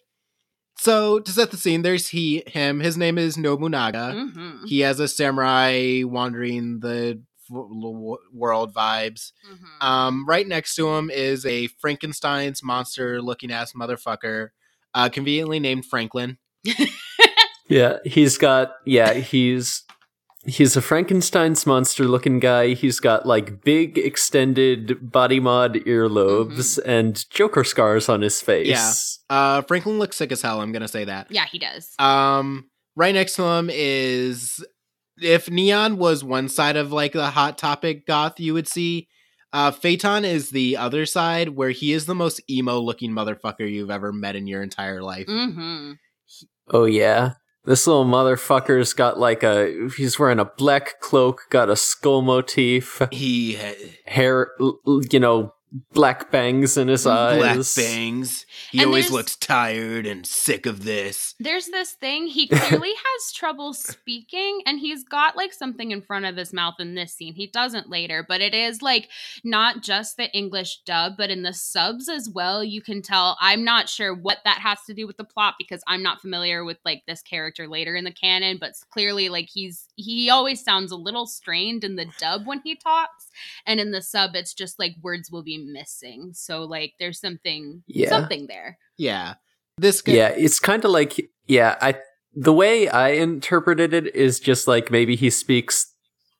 so 0.77 1.19
to 1.19 1.31
set 1.31 1.51
the 1.51 1.57
scene, 1.57 1.81
there's 1.81 2.09
he 2.09 2.43
him. 2.47 2.79
His 2.79 2.97
name 2.97 3.17
is 3.17 3.37
Nobunaga. 3.37 4.13
hmm 4.13 4.65
He 4.65 4.81
has 4.81 4.99
a 4.99 5.07
samurai 5.07 6.01
wandering 6.03 6.79
the 6.81 7.21
w- 7.49 7.81
w- 7.81 8.17
world 8.33 8.73
vibes. 8.73 9.31
hmm 9.47 9.85
Um, 9.87 10.25
right 10.27 10.47
next 10.47 10.75
to 10.75 10.89
him 10.95 11.09
is 11.09 11.45
a 11.45 11.67
Frankenstein's 11.79 12.63
monster 12.63 13.21
looking 13.21 13.51
ass 13.51 13.73
motherfucker, 13.73 14.49
uh, 14.93 15.09
conveniently 15.09 15.59
named 15.59 15.85
Franklin. 15.85 16.37
yeah, 17.69 17.97
he's 18.05 18.37
got 18.37 18.73
yeah, 18.85 19.13
he's 19.13 19.83
he's 20.45 20.75
a 20.75 20.81
Frankenstein's 20.81 21.65
monster 21.65 22.03
looking 22.05 22.39
guy. 22.39 22.73
He's 22.73 22.99
got 22.99 23.25
like 23.25 23.63
big 23.63 23.97
extended 23.97 25.11
body 25.11 25.39
mod 25.39 25.75
earlobes 25.75 26.77
Mm-hmm. 26.79 26.89
and 26.89 27.29
Joker 27.29 27.63
scars 27.63 28.09
on 28.09 28.21
his 28.21 28.41
face. 28.41 29.19
Uh, 29.29 29.61
Franklin 29.63 29.99
looks 29.99 30.17
sick 30.17 30.31
as 30.31 30.41
hell. 30.41 30.61
I'm 30.61 30.71
gonna 30.71 30.87
say 30.87 31.05
that. 31.05 31.27
Yeah, 31.31 31.45
he 31.51 31.59
does. 31.59 31.89
Um, 31.99 32.69
right 32.95 33.13
next 33.13 33.35
to 33.35 33.43
him 33.43 33.69
is 33.71 34.63
if 35.21 35.49
Neon 35.49 35.97
was 35.97 36.23
one 36.23 36.49
side 36.49 36.75
of 36.75 36.91
like 36.91 37.13
the 37.13 37.27
hot 37.31 37.57
topic 37.57 38.05
goth, 38.05 38.39
you 38.39 38.53
would 38.53 38.67
see. 38.67 39.07
Uh, 39.53 39.71
Feitan 39.71 40.23
is 40.25 40.49
the 40.49 40.75
other 40.77 41.05
side, 41.05 41.49
where 41.49 41.69
he 41.69 41.93
is 41.93 42.07
the 42.07 42.15
most 42.15 42.41
emo 42.49 42.79
looking 42.79 43.11
motherfucker 43.11 43.69
you've 43.71 43.91
ever 43.91 44.11
met 44.11 44.35
in 44.35 44.47
your 44.47 44.63
entire 44.63 45.01
life. 45.03 45.27
hmm 45.27 45.93
Oh 46.69 46.85
yeah. 46.85 47.33
This 47.65 47.85
little 47.87 48.05
motherfucker's 48.05 48.93
got 48.93 49.19
like 49.19 49.43
a 49.43 49.89
he's 49.95 50.17
wearing 50.19 50.39
a 50.39 50.45
black 50.45 50.99
cloak, 50.99 51.43
got 51.49 51.69
a 51.69 51.75
skull 51.75 52.21
motif, 52.21 53.01
He 53.11 53.53
had 53.53 53.75
hair 54.05 54.51
l- 54.59 54.79
l- 54.87 55.01
you 55.11 55.19
know, 55.19 55.53
black 55.93 56.29
bangs 56.31 56.75
in 56.75 56.87
his 56.87 57.05
eyes. 57.07 57.37
black 57.37 57.85
bangs. 57.85 58.42
He 58.71 58.79
And 58.79 58.87
always 58.87 59.11
looks 59.11 59.35
tired 59.35 60.05
and 60.05 60.25
sick 60.25 60.65
of 60.65 60.83
this. 60.83 61.35
There's 61.39 61.67
this 61.67 61.91
thing. 61.91 62.27
He 62.27 62.47
clearly 62.51 62.91
has 62.93 63.31
trouble 63.33 63.73
speaking, 63.73 64.61
and 64.65 64.79
he's 64.79 65.03
got 65.03 65.35
like 65.35 65.53
something 65.53 65.91
in 65.91 66.01
front 66.01 66.25
of 66.25 66.35
his 66.37 66.53
mouth 66.53 66.75
in 66.79 66.95
this 66.95 67.13
scene. 67.13 67.33
He 67.35 67.47
doesn't 67.47 67.89
later, 67.89 68.25
but 68.27 68.41
it 68.41 68.53
is 68.53 68.81
like 68.81 69.09
not 69.43 69.81
just 69.83 70.17
the 70.17 70.31
English 70.31 70.81
dub, 70.85 71.13
but 71.17 71.29
in 71.29 71.43
the 71.43 71.53
subs 71.53 72.09
as 72.09 72.29
well. 72.29 72.63
You 72.63 72.81
can 72.81 73.01
tell. 73.01 73.37
I'm 73.41 73.63
not 73.63 73.89
sure 73.89 74.13
what 74.13 74.39
that 74.45 74.59
has 74.59 74.79
to 74.87 74.93
do 74.93 75.07
with 75.07 75.17
the 75.17 75.23
plot 75.23 75.55
because 75.57 75.83
I'm 75.87 76.03
not 76.03 76.21
familiar 76.21 76.63
with 76.63 76.77
like 76.85 77.03
this 77.07 77.21
character 77.21 77.67
later 77.67 77.95
in 77.95 78.03
the 78.03 78.11
canon, 78.11 78.57
but 78.59 78.73
clearly 78.91 79.29
like 79.29 79.49
he's 79.51 79.87
he 79.95 80.29
always 80.29 80.63
sounds 80.63 80.91
a 80.91 80.95
little 80.95 81.25
strained 81.27 81.83
in 81.83 81.95
the 81.95 82.07
dub 82.19 82.45
when 82.45 82.61
he 82.63 82.75
talks, 82.75 83.27
and 83.65 83.79
in 83.79 83.91
the 83.91 84.01
sub, 84.01 84.35
it's 84.35 84.53
just 84.53 84.79
like 84.79 84.95
words 85.01 85.29
will 85.31 85.43
be 85.43 85.57
missing. 85.57 86.31
So 86.33 86.63
like 86.63 86.93
there's 86.99 87.19
something 87.19 87.83
Yeah. 87.87 88.09
something 88.09 88.47
there. 88.47 88.52
Yeah, 88.97 89.35
this 89.77 90.01
guy. 90.01 90.13
Yeah, 90.13 90.29
it's 90.29 90.59
kind 90.59 90.83
of 90.85 90.91
like 90.91 91.19
yeah, 91.47 91.77
I 91.81 91.95
the 92.35 92.53
way 92.53 92.87
I 92.89 93.09
interpreted 93.09 93.93
it 93.93 94.15
is 94.15 94.39
just 94.39 94.67
like 94.67 94.89
maybe 94.91 95.15
he 95.15 95.29
speaks 95.29 95.89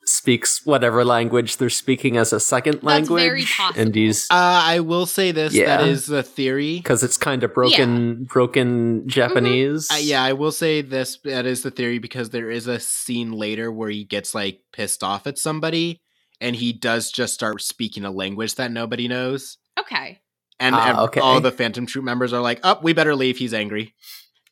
speaks 0.05 0.65
whatever 0.65 1.05
language 1.05 1.55
they're 1.57 1.69
speaking 1.69 2.17
as 2.17 2.33
a 2.33 2.39
second 2.39 2.81
That's 2.83 3.07
very 3.07 3.19
language 3.41 3.55
possible. 3.57 3.81
and 3.81 3.95
he's 3.95 4.25
Uh, 4.29 4.61
I 4.65 4.81
will 4.81 5.05
say 5.05 5.31
this. 5.31 5.53
That 5.53 5.59
Yeah. 5.59 5.85
is 5.85 6.07
the 6.07 6.23
theory. 6.23 6.75
because 6.77 7.03
it's 7.03 7.15
kind 7.15 7.41
of 7.43 7.53
broken 7.53 8.25
broken 8.25 9.07
Japanese. 9.07 9.89
Uh, 9.89 9.95
yeah, 10.01 10.21
I 10.23 10.33
will 10.33 10.51
say 10.51 10.81
this. 10.81 11.19
That 11.23 11.45
is 11.45 11.63
the 11.63 11.71
theory 11.71 11.99
because 11.99 12.31
there 12.31 12.49
is 12.51 12.67
a 12.67 12.79
scene 12.81 13.31
later 13.31 13.71
where 13.71 13.89
he 13.89 14.03
gets 14.03 14.35
like 14.35 14.59
pissed 14.73 15.03
off 15.05 15.25
at 15.25 15.37
somebody, 15.37 16.01
and 16.41 16.55
he 16.57 16.73
does 16.73 17.09
just 17.09 17.33
start 17.33 17.61
speaking 17.61 18.03
a 18.03 18.11
language 18.11 18.55
that 18.55 18.71
nobody 18.71 19.07
knows. 19.07 19.57
Okay. 19.79 20.19
And 20.59 20.75
Ah, 20.75 20.89
ev- 20.89 20.97
okay. 21.09 21.19
all 21.19 21.41
the 21.41 21.51
Phantom 21.51 21.85
Troop 21.85 22.05
members 22.05 22.31
are 22.33 22.41
like, 22.41 22.59
"Up, 22.63 22.83
we 22.83 22.93
better 22.93 23.15
leave. 23.15 23.37
He's 23.37 23.53
angry." 23.53 23.93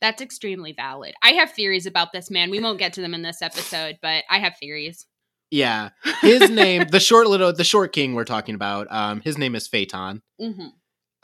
That's 0.01 0.21
extremely 0.21 0.73
valid. 0.73 1.13
I 1.21 1.31
have 1.33 1.51
theories 1.51 1.85
about 1.85 2.11
this 2.11 2.31
man. 2.31 2.49
We 2.49 2.59
won't 2.59 2.79
get 2.79 2.93
to 2.93 3.01
them 3.01 3.13
in 3.13 3.21
this 3.21 3.41
episode, 3.41 3.99
but 4.01 4.23
I 4.29 4.39
have 4.39 4.57
theories. 4.59 5.05
Yeah, 5.51 5.89
his 6.21 6.49
name, 6.49 6.85
the 6.89 6.99
short 6.99 7.27
little, 7.27 7.51
the 7.53 7.63
short 7.63 7.91
king 7.93 8.13
we're 8.15 8.23
talking 8.25 8.55
about. 8.55 8.87
Um, 8.89 9.21
his 9.21 9.37
name 9.37 9.53
is 9.53 9.67
Feitan. 9.67 10.21
hmm 10.39 10.67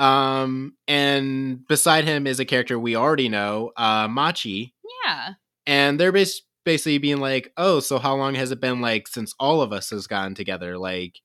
Um, 0.03 0.75
and 0.87 1.65
beside 1.67 2.03
him 2.05 2.27
is 2.27 2.39
a 2.39 2.45
character 2.45 2.77
we 2.77 2.95
already 2.95 3.29
know, 3.29 3.71
uh, 3.77 4.07
Machi. 4.07 4.73
Yeah. 5.05 5.33
and 5.65 5.99
they're 5.99 6.11
bas- 6.11 6.41
basically 6.65 6.97
being 6.97 7.17
like, 7.19 7.51
"Oh, 7.57 7.79
so 7.79 7.97
how 7.97 8.15
long 8.15 8.35
has 8.35 8.51
it 8.51 8.59
been 8.61 8.81
like 8.81 9.07
since 9.07 9.33
all 9.39 9.61
of 9.61 9.71
us 9.73 9.89
has 9.91 10.05
gotten 10.07 10.35
together? 10.35 10.77
Like, 10.77 11.19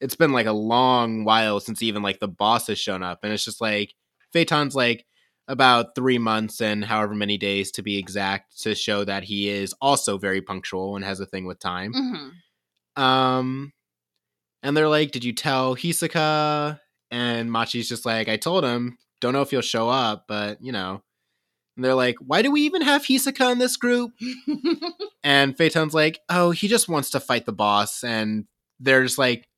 it's 0.00 0.16
been 0.16 0.32
like 0.32 0.46
a 0.46 0.52
long 0.52 1.24
while 1.24 1.60
since 1.60 1.82
even 1.82 2.02
like 2.02 2.20
the 2.20 2.28
boss 2.28 2.66
has 2.68 2.78
shown 2.78 3.02
up." 3.02 3.20
And 3.22 3.32
it's 3.32 3.44
just 3.44 3.60
like 3.60 3.94
Feitan's 4.34 4.74
like 4.74 5.04
about 5.48 5.94
three 5.94 6.18
months 6.18 6.60
and 6.60 6.84
however 6.84 7.14
many 7.14 7.38
days 7.38 7.70
to 7.72 7.82
be 7.82 7.98
exact 7.98 8.60
to 8.62 8.74
show 8.74 9.04
that 9.04 9.24
he 9.24 9.48
is 9.48 9.74
also 9.80 10.18
very 10.18 10.40
punctual 10.42 10.96
and 10.96 11.04
has 11.04 11.20
a 11.20 11.26
thing 11.26 11.46
with 11.46 11.58
time. 11.60 11.92
hmm 11.92 13.02
Um, 13.02 13.72
and 14.62 14.76
they're 14.76 14.88
like, 14.88 15.12
"Did 15.12 15.24
you 15.24 15.32
tell 15.32 15.76
Hisoka?" 15.76 16.80
And 17.10 17.50
Machi's 17.52 17.88
just 17.88 18.06
like, 18.06 18.28
"I 18.28 18.36
told 18.36 18.64
him. 18.64 18.98
Don't 19.20 19.32
know 19.32 19.42
if 19.42 19.50
he'll 19.50 19.60
show 19.62 19.88
up, 19.88 20.24
but 20.28 20.58
you 20.62 20.72
know." 20.72 21.02
And 21.76 21.84
they're 21.84 21.94
like, 21.94 22.16
"Why 22.20 22.42
do 22.42 22.50
we 22.50 22.62
even 22.62 22.82
have 22.82 23.04
Hisoka 23.04 23.52
in 23.52 23.58
this 23.58 23.76
group?" 23.76 24.12
And 25.22 25.56
Phaeton's 25.56 25.94
like, 25.94 26.20
"Oh, 26.28 26.50
he 26.52 26.68
just 26.68 26.88
wants 26.88 27.10
to 27.10 27.20
fight 27.20 27.46
the 27.46 27.52
boss." 27.52 28.04
And 28.04 28.46
they're 28.80 29.02
just 29.02 29.18
like, 29.18 29.48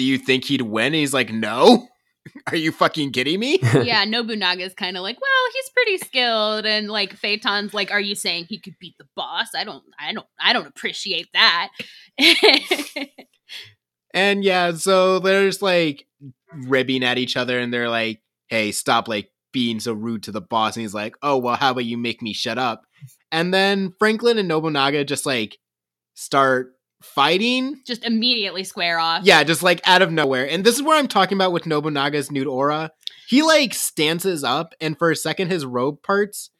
"Do 0.00 0.06
you 0.06 0.16
think 0.16 0.46
he'd 0.46 0.62
win?" 0.62 0.86
And 0.86 0.94
he's 0.94 1.12
like, 1.12 1.30
"No." 1.30 1.86
Are 2.48 2.56
you 2.56 2.70
fucking 2.72 3.12
kidding 3.12 3.40
me? 3.40 3.58
yeah, 3.82 4.04
Nobunaga's 4.04 4.74
kind 4.74 4.96
of 4.96 5.02
like, 5.02 5.18
well, 5.18 5.52
he's 5.54 5.70
pretty 5.70 5.98
skilled, 5.98 6.66
and 6.66 6.88
like 6.88 7.18
Feitan's 7.18 7.72
like, 7.72 7.90
are 7.90 8.00
you 8.00 8.14
saying 8.14 8.44
he 8.46 8.58
could 8.58 8.76
beat 8.78 8.94
the 8.98 9.06
boss? 9.16 9.48
I 9.56 9.64
don't, 9.64 9.82
I 9.98 10.12
don't, 10.12 10.26
I 10.38 10.52
don't 10.52 10.66
appreciate 10.66 11.28
that. 11.32 11.70
And 14.12 14.44
yeah, 14.44 14.72
so 14.72 15.18
they're 15.18 15.46
just 15.46 15.62
like 15.62 16.06
ribbing 16.66 17.04
at 17.04 17.18
each 17.18 17.36
other 17.36 17.58
and 17.58 17.72
they're 17.72 17.88
like, 17.88 18.20
hey, 18.48 18.72
stop 18.72 19.08
like 19.08 19.30
being 19.52 19.80
so 19.80 19.92
rude 19.92 20.24
to 20.24 20.32
the 20.32 20.40
boss. 20.40 20.76
And 20.76 20.82
he's 20.82 20.94
like, 20.94 21.14
oh, 21.22 21.38
well, 21.38 21.56
how 21.56 21.70
about 21.70 21.84
you 21.84 21.96
make 21.96 22.22
me 22.22 22.32
shut 22.32 22.58
up? 22.58 22.82
And 23.30 23.54
then 23.54 23.94
Franklin 23.98 24.38
and 24.38 24.48
Nobunaga 24.48 25.04
just 25.04 25.26
like 25.26 25.58
start 26.14 26.72
fighting. 27.02 27.80
Just 27.86 28.04
immediately 28.04 28.64
square 28.64 28.98
off. 28.98 29.24
Yeah, 29.24 29.42
just 29.44 29.62
like 29.62 29.80
out 29.86 30.02
of 30.02 30.10
nowhere. 30.12 30.48
And 30.48 30.64
this 30.64 30.76
is 30.76 30.82
where 30.82 30.96
I'm 30.98 31.08
talking 31.08 31.36
about 31.36 31.52
with 31.52 31.64
Nobunaga's 31.64 32.30
nude 32.30 32.46
aura. 32.46 32.90
He 33.28 33.42
like 33.42 33.74
stances 33.74 34.42
up 34.44 34.74
and 34.80 34.98
for 34.98 35.10
a 35.10 35.16
second 35.16 35.50
his 35.50 35.64
robe 35.64 36.02
parts 36.02 36.50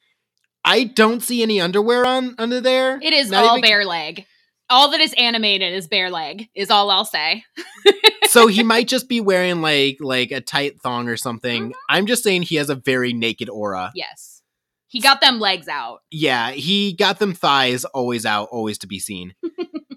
I 0.64 0.84
don't 0.84 1.22
see 1.22 1.42
any 1.42 1.60
underwear 1.60 2.04
on 2.06 2.34
under 2.38 2.60
there. 2.60 2.98
It 3.02 3.12
is 3.12 3.30
Not 3.30 3.44
all 3.44 3.58
even- 3.58 3.68
bare 3.68 3.84
leg. 3.84 4.26
All 4.68 4.90
that 4.92 5.00
is 5.00 5.14
animated 5.14 5.72
is 5.74 5.88
bare 5.88 6.10
leg. 6.10 6.48
Is 6.54 6.70
all 6.70 6.90
I'll 6.90 7.04
say. 7.04 7.42
so 8.28 8.46
he 8.46 8.62
might 8.62 8.86
just 8.88 9.08
be 9.08 9.20
wearing 9.20 9.62
like 9.62 9.96
like 10.00 10.30
a 10.30 10.40
tight 10.40 10.80
thong 10.80 11.08
or 11.08 11.16
something. 11.16 11.62
Mm-hmm. 11.64 11.72
I'm 11.88 12.06
just 12.06 12.22
saying 12.22 12.42
he 12.42 12.54
has 12.56 12.70
a 12.70 12.76
very 12.76 13.12
naked 13.12 13.48
aura. 13.48 13.90
Yes, 13.96 14.42
he 14.86 15.00
got 15.00 15.20
them 15.20 15.40
legs 15.40 15.66
out. 15.66 16.00
Yeah, 16.10 16.50
he 16.52 16.92
got 16.92 17.18
them 17.18 17.34
thighs 17.34 17.84
always 17.86 18.24
out, 18.24 18.48
always 18.52 18.78
to 18.78 18.86
be 18.86 19.00
seen. 19.00 19.34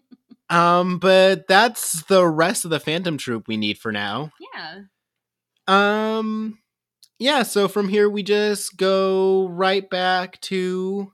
um, 0.53 0.99
but 0.99 1.47
that's 1.47 2.03
the 2.03 2.25
rest 2.27 2.65
of 2.65 2.71
the 2.71 2.79
Phantom 2.79 3.17
Troop 3.17 3.47
we 3.47 3.57
need 3.57 3.77
for 3.77 3.91
now. 3.91 4.31
Yeah. 4.53 4.79
Um, 5.67 6.59
yeah. 7.19 7.43
So 7.43 7.67
from 7.67 7.89
here 7.89 8.09
we 8.09 8.23
just 8.23 8.77
go 8.77 9.47
right 9.49 9.89
back 9.89 10.39
to. 10.41 11.11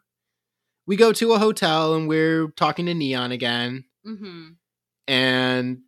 We 0.87 0.95
go 0.95 1.13
to 1.13 1.33
a 1.33 1.37
hotel 1.39 1.93
and 1.93 2.07
we're 2.07 2.47
talking 2.57 2.87
to 2.87 2.93
Neon 2.95 3.31
again. 3.31 3.83
Mm-hmm. 4.07 4.47
and 5.09 5.79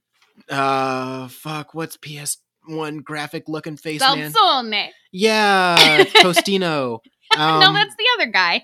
uh 0.50 1.28
fuck 1.30 1.74
what's 1.74 1.96
ps1 1.98 3.04
graphic 3.04 3.46
looking 3.48 3.78
face 3.78 4.02
man 4.02 4.32
Salzone. 4.32 4.90
yeah 5.14 6.04
tostino 6.22 7.00
um, 7.38 7.60
no, 7.62 7.74
that's 7.74 7.96
the 7.96 8.04
other 8.16 8.30
guy. 8.32 8.62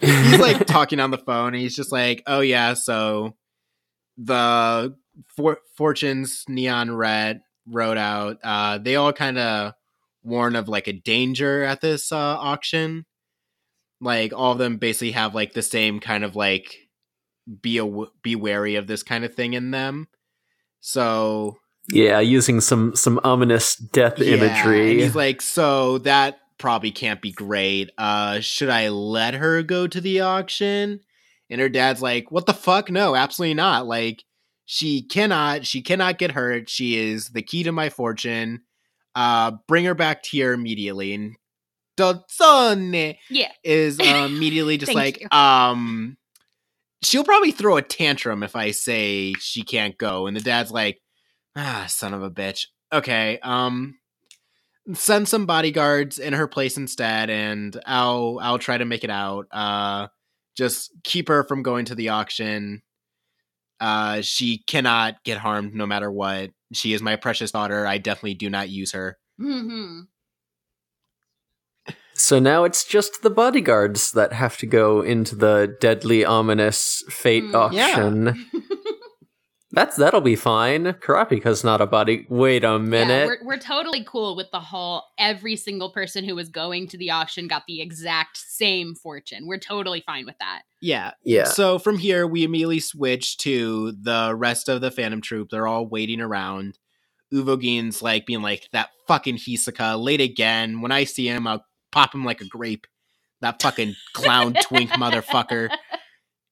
he's 0.00 0.40
like 0.40 0.66
talking 0.66 0.98
on 0.98 1.12
the 1.12 1.18
phone 1.18 1.54
and 1.54 1.62
he's 1.62 1.76
just 1.76 1.92
like 1.92 2.24
oh 2.26 2.40
yeah 2.40 2.74
so 2.74 3.36
the 4.16 4.94
For- 5.34 5.60
fortunes 5.76 6.44
neon 6.48 6.90
red 6.94 7.40
wrote 7.66 7.98
out 7.98 8.38
uh 8.44 8.78
they 8.78 8.96
all 8.96 9.12
kind 9.12 9.38
of 9.38 9.72
warn 10.22 10.56
of 10.56 10.68
like 10.68 10.88
a 10.88 10.92
danger 10.92 11.62
at 11.62 11.80
this 11.80 12.12
uh 12.12 12.16
auction 12.16 13.04
like 14.00 14.32
all 14.32 14.52
of 14.52 14.58
them 14.58 14.76
basically 14.76 15.12
have 15.12 15.34
like 15.34 15.52
the 15.52 15.62
same 15.62 16.00
kind 16.00 16.24
of 16.24 16.36
like 16.36 16.76
be 17.62 17.78
a 17.78 17.86
be 18.22 18.36
wary 18.36 18.76
of 18.76 18.86
this 18.86 19.02
kind 19.02 19.24
of 19.24 19.34
thing 19.34 19.54
in 19.54 19.70
them 19.70 20.08
so 20.80 21.58
Yeah, 21.90 22.20
using 22.20 22.60
some 22.60 22.94
some 22.96 23.20
ominous 23.24 23.76
death 23.76 24.18
Yeah, 24.18 24.34
imagery. 24.36 24.90
and 24.92 25.00
he's 25.00 25.14
like, 25.16 25.40
so 25.40 25.98
that 25.98 26.38
probably 26.58 26.90
can't 26.90 27.20
be 27.20 27.32
great. 27.32 27.90
Uh, 27.98 28.40
should 28.40 28.68
I 28.68 28.88
let 28.88 29.34
her 29.34 29.62
go 29.62 29.86
to 29.86 30.00
the 30.00 30.20
auction? 30.20 31.00
And 31.50 31.60
her 31.60 31.68
dad's 31.68 32.02
like, 32.02 32.30
what 32.30 32.46
the 32.46 32.54
fuck? 32.54 32.90
No, 32.90 33.14
absolutely 33.14 33.54
not. 33.54 33.86
Like, 33.86 34.24
she 34.64 35.02
cannot, 35.02 35.64
she 35.66 35.80
cannot 35.82 36.18
get 36.18 36.32
hurt. 36.32 36.68
She 36.68 36.96
is 36.98 37.28
the 37.30 37.42
key 37.42 37.62
to 37.64 37.72
my 37.72 37.88
fortune. 37.88 38.62
Uh, 39.14 39.52
bring 39.68 39.84
her 39.84 39.94
back 39.94 40.24
here 40.26 40.52
immediately. 40.52 41.14
And 41.14 41.36
Dotsone 41.96 43.16
Yeah. 43.30 43.52
is 43.64 44.00
uh, 44.00 44.02
immediately 44.30 44.76
just 44.76 44.94
like, 44.94 45.20
you. 45.20 45.28
um, 45.38 46.16
she'll 47.02 47.24
probably 47.24 47.52
throw 47.52 47.76
a 47.76 47.82
tantrum 47.82 48.42
if 48.42 48.56
I 48.56 48.72
say 48.72 49.32
she 49.34 49.62
can't 49.62 49.96
go. 49.96 50.26
And 50.26 50.36
the 50.36 50.40
dad's 50.40 50.70
like, 50.72 51.00
ah, 51.56 51.86
son 51.88 52.12
of 52.14 52.22
a 52.22 52.30
bitch. 52.30 52.66
Okay, 52.92 53.38
um, 53.42 53.98
send 54.94 55.28
some 55.28 55.46
bodyguards 55.46 56.18
in 56.18 56.32
her 56.34 56.46
place 56.46 56.76
instead, 56.76 57.30
and 57.30 57.76
I'll 57.86 58.38
I'll 58.40 58.58
try 58.60 58.78
to 58.78 58.84
make 58.84 59.02
it 59.02 59.10
out. 59.10 59.46
Uh, 59.50 60.06
just 60.56 60.90
keep 61.04 61.28
her 61.28 61.44
from 61.44 61.62
going 61.62 61.84
to 61.86 61.94
the 61.94 62.08
auction. 62.10 62.82
Uh, 63.80 64.22
she 64.22 64.62
cannot 64.66 65.22
get 65.24 65.38
harmed 65.38 65.74
no 65.74 65.86
matter 65.86 66.10
what. 66.10 66.50
She 66.72 66.92
is 66.94 67.02
my 67.02 67.16
precious 67.16 67.50
daughter. 67.50 67.86
I 67.86 67.98
definitely 67.98 68.34
do 68.34 68.50
not 68.50 68.68
use 68.68 68.92
her. 68.92 69.18
Mm-hmm. 69.40 70.00
So 72.14 72.38
now 72.38 72.64
it's 72.64 72.84
just 72.84 73.22
the 73.22 73.30
bodyguards 73.30 74.12
that 74.12 74.32
have 74.32 74.56
to 74.58 74.66
go 74.66 75.02
into 75.02 75.36
the 75.36 75.76
deadly 75.80 76.24
ominous 76.24 77.02
fate 77.10 77.44
Mm. 77.44 77.72
Yeah. 77.72 78.32
auction. 79.76 79.86
That's 79.86 79.96
that'll 79.96 80.20
be 80.20 80.36
fine. 80.36 80.84
Kurapika's 80.94 81.62
not 81.64 81.80
a 81.80 81.86
body. 81.86 82.26
Wait 82.28 82.64
a 82.64 82.68
Yeah, 82.68 82.78
minute. 82.78 83.26
we're, 83.26 83.46
we're 83.46 83.58
totally 83.58 84.04
cool 84.04 84.34
with 84.36 84.50
the 84.52 84.60
whole 84.60 85.04
every 85.18 85.56
single 85.56 85.90
person 85.90 86.24
who 86.24 86.34
was 86.34 86.48
going 86.48 86.88
to 86.88 86.98
the 86.98 87.10
auction 87.10 87.48
got 87.48 87.64
the 87.66 87.80
exact 87.80 88.38
same 88.38 88.94
fortune. 88.94 89.46
We're 89.46 89.58
totally 89.58 90.02
fine 90.06 90.26
with 90.26 90.38
that. 90.40 90.62
Yeah, 90.80 91.12
yeah. 91.24 91.44
So 91.44 91.78
from 91.78 91.98
here, 91.98 92.26
we 92.26 92.44
immediately 92.44 92.80
switch 92.80 93.38
to 93.38 93.92
the 93.92 94.34
rest 94.36 94.68
of 94.68 94.80
the 94.80 94.90
Phantom 94.90 95.20
Troop. 95.20 95.50
They're 95.50 95.66
all 95.66 95.86
waiting 95.86 96.20
around. 96.20 96.78
Uvogin's 97.34 98.02
like 98.02 98.24
being 98.26 98.42
like, 98.42 98.68
that 98.72 98.90
fucking 99.08 99.36
Hisoka, 99.36 100.00
late 100.02 100.20
again. 100.20 100.80
When 100.80 100.92
I 100.92 101.04
see 101.04 101.26
him, 101.28 101.46
I'll 101.46 101.64
pop 101.90 102.14
him 102.14 102.24
like 102.24 102.40
a 102.40 102.46
grape. 102.46 102.86
That 103.40 103.60
fucking 103.60 103.94
clown 104.14 104.54
twink 104.62 104.90
motherfucker. 104.92 105.68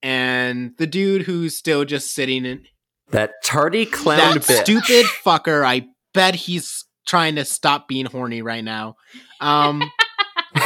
And 0.03 0.73
the 0.77 0.87
dude 0.87 1.23
who's 1.23 1.57
still 1.57 1.85
just 1.85 2.13
sitting 2.15 2.45
in 2.45 2.65
That 3.11 3.33
tardy 3.45 3.87
clown 3.87 4.35
that 4.35 4.43
bitch. 4.43 4.63
stupid 4.63 5.07
fucker, 5.25 5.65
I 5.65 5.87
bet 6.13 6.35
he's 6.35 6.85
trying 7.07 7.37
to 7.37 7.45
stop 7.45 7.87
being 7.87 8.07
horny 8.07 8.43
right 8.43 8.65
now. 8.65 8.97
Um 9.41 9.83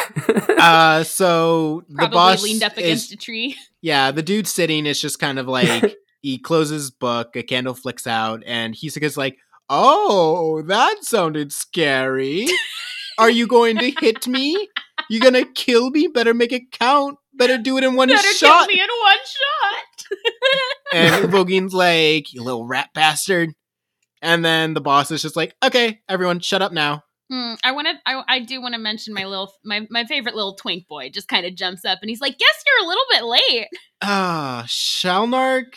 uh 0.58 1.02
so 1.04 1.82
the 1.88 2.08
boss 2.08 2.42
leaned 2.42 2.62
up 2.62 2.72
is 2.78 2.84
against 2.84 3.12
a 3.12 3.16
tree. 3.16 3.56
yeah, 3.82 4.10
the 4.10 4.22
dude 4.22 4.46
sitting 4.46 4.86
is 4.86 5.00
just 5.00 5.18
kind 5.18 5.38
of 5.38 5.46
like 5.48 5.96
he 6.22 6.38
closes 6.38 6.90
book, 6.90 7.34
a 7.36 7.42
candle 7.42 7.74
flicks 7.74 8.06
out, 8.06 8.42
and 8.46 8.74
Hisoka's 8.74 9.16
like, 9.16 9.38
"Oh, 9.68 10.62
that 10.62 11.04
sounded 11.04 11.52
scary. 11.52 12.46
Are 13.18 13.30
you 13.30 13.46
going 13.46 13.78
to 13.78 13.90
hit 14.00 14.26
me? 14.28 14.68
You're 15.10 15.22
gonna 15.22 15.44
kill 15.44 15.90
me? 15.90 16.06
Better 16.06 16.34
make 16.34 16.52
it 16.52 16.70
count. 16.72 17.18
Better 17.34 17.56
do 17.58 17.78
it 17.78 17.84
in 17.84 17.94
one 17.94 18.08
Better 18.08 18.22
shot." 18.34 18.68
Better 18.68 18.72
kill 18.72 18.76
me 18.76 18.82
in 18.82 18.88
one 18.88 19.18
shot. 19.18 19.84
And 20.92 21.24
Uvogin's 21.30 21.74
like, 21.74 22.32
"You 22.32 22.42
little 22.42 22.66
rat 22.66 22.90
bastard." 22.94 23.50
And 24.22 24.44
then 24.44 24.74
the 24.74 24.80
boss 24.80 25.10
is 25.10 25.22
just 25.22 25.36
like, 25.36 25.54
"Okay, 25.62 26.00
everyone, 26.08 26.40
shut 26.40 26.62
up 26.62 26.72
now." 26.72 27.04
Hmm, 27.30 27.54
I 27.62 27.72
want 27.72 27.88
to. 27.88 27.94
I, 28.06 28.22
I 28.26 28.38
do 28.40 28.60
want 28.62 28.74
to 28.74 28.80
mention 28.80 29.12
my 29.12 29.26
little, 29.26 29.52
my 29.64 29.86
my 29.90 30.04
favorite 30.06 30.34
little 30.34 30.54
twink 30.54 30.88
boy. 30.88 31.10
Just 31.10 31.28
kind 31.28 31.44
of 31.44 31.54
jumps 31.54 31.84
up 31.84 31.98
and 32.00 32.08
he's 32.08 32.20
like, 32.22 32.38
"Guess 32.38 32.64
you're 32.66 32.86
a 32.86 32.88
little 32.88 33.04
bit 33.10 33.24
late." 33.24 33.68
Ah, 34.00 34.64
Shalnark 34.66 35.74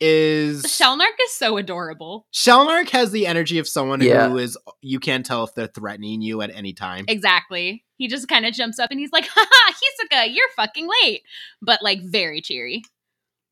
is 0.00 0.62
Shalnark 0.64 1.14
is 1.22 1.32
so 1.36 1.56
adorable. 1.56 2.26
Shalnark 2.34 2.90
has 2.90 3.12
the 3.12 3.26
energy 3.26 3.58
of 3.58 3.68
someone 3.68 4.00
Yeah. 4.00 4.28
who 4.28 4.38
is 4.38 4.56
you 4.80 4.98
can't 5.00 5.24
tell 5.24 5.44
if 5.44 5.54
they're 5.54 5.66
threatening 5.68 6.20
you 6.22 6.40
at 6.42 6.50
any 6.54 6.72
time. 6.72 7.04
Exactly. 7.08 7.84
He 7.96 8.08
just 8.08 8.26
kind 8.26 8.44
of 8.44 8.52
jumps 8.54 8.78
up 8.78 8.90
and 8.90 8.98
he's 8.98 9.12
like, 9.12 9.26
"Haha, 9.32 9.72
Hisoka, 9.72 10.34
you're 10.34 10.48
fucking 10.56 10.88
late," 11.02 11.22
but 11.62 11.82
like 11.82 12.00
very 12.02 12.40
cheery. 12.40 12.82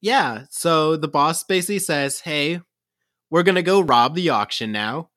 Yeah, 0.03 0.45
so 0.51 0.97
the 0.97 1.09
boss 1.09 1.45
basically 1.45 1.79
says, 1.79 2.21
"Hey, 2.21 2.61
we're 3.31 3.45
gonna 3.45 3.62
go 3.62 3.81
rob 3.81 4.15
the 4.17 4.31
auction 4.31 4.73
now," 4.73 5.11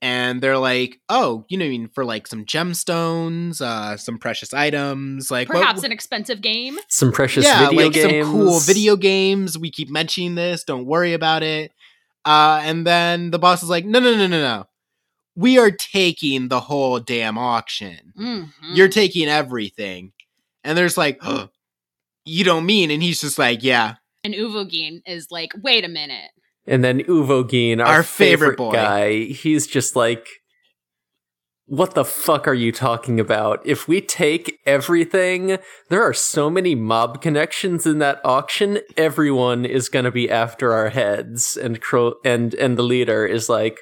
and 0.00 0.40
they're 0.40 0.56
like, 0.58 1.00
"Oh, 1.08 1.44
you 1.48 1.58
know, 1.58 1.64
I 1.64 1.68
mean 1.68 1.88
for 1.88 2.04
like 2.04 2.26
some 2.28 2.44
gemstones, 2.44 3.60
uh, 3.60 3.96
some 3.96 4.18
precious 4.18 4.54
items, 4.54 5.30
like 5.32 5.48
what- 5.48 5.58
Perhaps 5.60 5.82
an 5.82 5.90
expensive 5.92 6.40
game. 6.40 6.78
some 6.88 7.10
precious 7.10 7.44
yeah, 7.44 7.68
video 7.68 7.82
like 7.84 7.92
games. 7.92 8.26
some 8.26 8.32
cool 8.32 8.60
video 8.60 8.96
games. 8.96 9.58
We 9.58 9.70
keep 9.70 9.90
mentioning 9.90 10.36
this. 10.36 10.62
Don't 10.64 10.86
worry 10.86 11.12
about 11.12 11.42
it." 11.42 11.72
Uh, 12.24 12.60
and 12.62 12.86
then 12.86 13.32
the 13.32 13.38
boss 13.40 13.62
is 13.64 13.68
like, 13.68 13.84
"No, 13.84 13.98
no, 13.98 14.12
no, 14.14 14.26
no, 14.28 14.40
no. 14.40 14.64
We 15.36 15.58
are 15.58 15.72
taking 15.72 16.46
the 16.48 16.60
whole 16.60 17.00
damn 17.00 17.36
auction. 17.36 18.12
Mhm. 18.16 18.52
You're 18.74 18.88
taking 18.88 19.26
everything." 19.28 20.12
And 20.62 20.78
there's 20.78 20.96
like, 20.96 21.20
"You 22.24 22.44
don't 22.44 22.64
mean?" 22.64 22.90
And 22.92 23.02
he's 23.02 23.20
just 23.20 23.38
like, 23.38 23.62
"Yeah." 23.64 23.96
And 24.24 24.34
Uvogin 24.34 25.00
is 25.06 25.28
like, 25.30 25.50
"Wait 25.62 25.84
a 25.84 25.88
minute." 25.88 26.30
And 26.66 26.82
then 26.82 27.00
Uvogin, 27.00 27.78
our, 27.80 27.96
Our 27.96 28.02
favorite 28.02 28.52
favorite, 28.52 28.56
boy. 28.56 28.72
guy, 28.72 29.24
he's 29.24 29.66
just 29.66 29.94
like, 29.94 30.26
what 31.66 31.94
the 31.94 32.04
fuck 32.04 32.46
are 32.46 32.54
you 32.54 32.72
talking 32.72 33.18
about? 33.18 33.60
If 33.66 33.88
we 33.88 34.00
take 34.02 34.58
everything, 34.66 35.58
there 35.88 36.02
are 36.02 36.12
so 36.12 36.50
many 36.50 36.74
mob 36.74 37.22
connections 37.22 37.86
in 37.86 38.00
that 38.00 38.20
auction. 38.24 38.80
Everyone 38.98 39.64
is 39.64 39.88
going 39.88 40.04
to 40.04 40.10
be 40.10 40.28
after 40.30 40.72
our 40.74 40.90
heads. 40.90 41.56
And 41.56 41.80
Cro- 41.80 42.16
and 42.24 42.54
and 42.54 42.76
the 42.78 42.82
leader 42.82 43.24
is 43.26 43.48
like, 43.48 43.80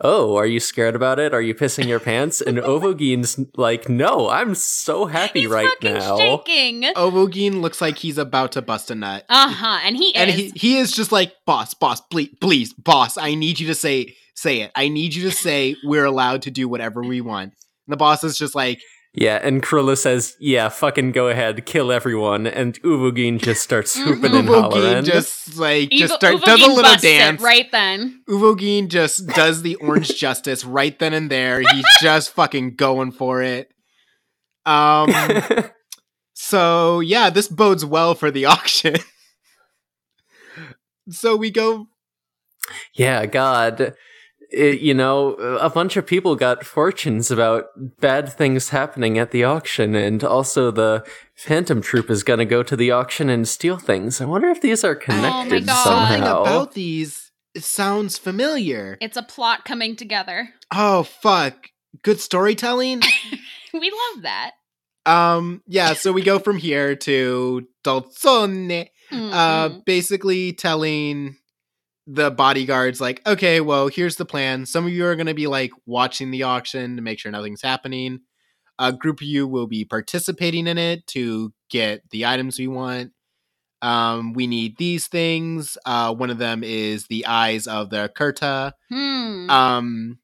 "Oh, 0.00 0.36
are 0.36 0.46
you 0.46 0.60
scared 0.60 0.94
about 0.94 1.18
it? 1.18 1.32
Are 1.34 1.42
you 1.42 1.54
pissing 1.54 1.86
your 1.86 2.00
pants?" 2.00 2.40
And 2.40 2.58
Uvogin's 2.72 3.38
like, 3.56 3.88
"No, 3.88 4.28
I'm 4.28 4.54
so 4.54 5.06
happy 5.06 5.42
He's 5.42 5.50
right 5.50 5.68
fucking 5.68 5.94
now." 5.94 6.16
shaking. 6.16 6.82
Uvogin 6.82 7.60
looks 7.60 7.80
like 7.80 7.98
he's 7.98 8.18
about 8.18 8.52
to 8.52 8.62
bust 8.62 8.90
a 8.90 8.94
nut. 8.94 9.24
Uh 9.28 9.50
huh. 9.50 9.80
And 9.84 9.96
he 9.96 10.14
and 10.14 10.30
is. 10.30 10.36
he, 10.36 10.52
he 10.54 10.76
is 10.78 10.92
just 10.92 11.12
like, 11.12 11.32
boss, 11.46 11.74
boss, 11.74 12.00
please, 12.00 12.30
please, 12.40 12.72
boss, 12.72 13.16
I 13.18 13.34
need 13.34 13.60
you 13.60 13.66
to 13.68 13.74
say 13.74 14.14
say 14.34 14.60
it. 14.62 14.72
I 14.74 14.88
need 14.88 15.14
you 15.14 15.22
to 15.24 15.30
say 15.30 15.76
we're 15.84 16.04
allowed 16.04 16.42
to 16.42 16.50
do 16.50 16.68
whatever 16.68 17.02
we 17.02 17.20
want. 17.20 17.54
And 17.86 17.92
the 17.92 17.96
boss 17.96 18.24
is 18.24 18.36
just 18.38 18.54
like, 18.54 18.80
Yeah, 19.16 19.38
and 19.42 19.62
Chrollo 19.62 19.96
says, 19.96 20.36
"Yeah, 20.40 20.68
fucking 20.68 21.12
go 21.12 21.28
ahead, 21.28 21.64
kill 21.66 21.92
everyone." 21.92 22.48
And 22.48 22.82
Uvogin 22.82 23.40
just 23.40 23.62
starts 23.62 23.96
whooping 24.04 24.34
and 24.34 24.48
Uvogin 24.48 24.60
hollering. 24.72 25.04
just 25.04 25.56
like 25.56 25.90
just 25.90 26.14
Uvo- 26.14 26.16
start, 26.16 26.42
does 26.42 26.60
a 26.62 26.66
little 26.72 26.96
dance. 26.96 27.40
right 27.40 27.70
then. 27.70 28.24
Uvogin 28.28 28.88
just 28.88 29.28
does 29.28 29.62
the 29.62 29.76
orange 29.76 30.08
justice 30.18 30.64
right 30.64 30.98
then 30.98 31.12
and 31.14 31.30
there. 31.30 31.60
He's 31.60 31.84
just 32.00 32.30
fucking 32.32 32.74
going 32.74 33.12
for 33.12 33.40
it. 33.40 33.70
Um 34.66 35.14
So 36.32 36.98
yeah, 37.00 37.30
this 37.30 37.46
bodes 37.46 37.84
well 37.84 38.16
for 38.16 38.32
the 38.32 38.46
auction. 38.46 38.96
so 41.08 41.36
we 41.36 41.50
go 41.52 41.86
Yeah, 42.94 43.26
God. 43.26 43.94
It, 44.56 44.80
you 44.80 44.94
know, 44.94 45.32
a 45.34 45.68
bunch 45.68 45.96
of 45.96 46.06
people 46.06 46.36
got 46.36 46.64
fortunes 46.64 47.30
about 47.30 47.66
bad 48.00 48.32
things 48.32 48.68
happening 48.70 49.18
at 49.18 49.30
the 49.32 49.42
auction, 49.44 49.94
and 49.94 50.22
also 50.22 50.70
the 50.70 51.04
Phantom 51.34 51.82
Troop 51.82 52.08
is 52.10 52.22
going 52.22 52.38
to 52.38 52.44
go 52.44 52.62
to 52.62 52.76
the 52.76 52.90
auction 52.92 53.28
and 53.28 53.48
steal 53.48 53.76
things. 53.78 54.20
I 54.20 54.24
wonder 54.26 54.48
if 54.48 54.60
these 54.60 54.84
are 54.84 54.94
connected 54.94 55.66
God. 55.66 55.84
something 55.84 56.22
somehow. 56.22 56.42
about 56.42 56.72
these 56.74 57.32
it 57.54 57.62
sounds 57.64 58.18
familiar. 58.18 58.98
It's 59.00 59.16
a 59.16 59.22
plot 59.22 59.64
coming 59.64 59.94
together. 59.96 60.48
Oh 60.72 61.02
fuck. 61.04 61.68
Good 62.02 62.20
storytelling? 62.20 63.02
We 63.72 63.90
love 63.90 64.22
that. 64.22 64.52
um 65.04 65.60
yeah, 65.66 65.94
so 65.94 66.12
we 66.12 66.22
go 66.22 66.38
from 66.38 66.58
here 66.58 66.94
to 66.94 67.66
Dalzollene 67.84 68.88
uh 69.12 69.68
Mhm. 69.68 69.84
basically 69.84 70.52
telling 70.52 71.36
the 72.06 72.30
bodyguards 72.30 73.00
like 73.00 73.26
okay 73.26 73.60
well 73.60 73.88
here's 73.88 74.16
the 74.16 74.24
plan 74.26 74.66
some 74.66 74.84
of 74.86 74.92
you 74.92 75.06
are 75.06 75.16
going 75.16 75.26
to 75.26 75.34
be 75.34 75.46
like 75.46 75.70
watching 75.86 76.30
the 76.30 76.42
auction 76.42 76.96
to 76.96 77.02
make 77.02 77.18
sure 77.18 77.32
nothing's 77.32 77.62
happening 77.62 78.20
a 78.78 78.92
group 78.92 79.20
of 79.20 79.26
you 79.26 79.46
will 79.48 79.66
be 79.66 79.84
participating 79.84 80.66
in 80.66 80.76
it 80.76 81.06
to 81.06 81.52
get 81.70 82.02
the 82.10 82.26
items 82.26 82.58
we 82.58 82.66
want 82.68 83.12
um 83.80 84.34
we 84.34 84.46
need 84.46 84.76
these 84.76 85.06
things 85.06 85.78
uh 85.86 86.12
one 86.14 86.28
of 86.30 86.38
them 86.38 86.62
is 86.62 87.06
the 87.06 87.24
eyes 87.26 87.66
of 87.66 87.88
the 87.90 88.10
kurta 88.16 88.72
Hmm. 88.90 89.48
um 89.50 90.18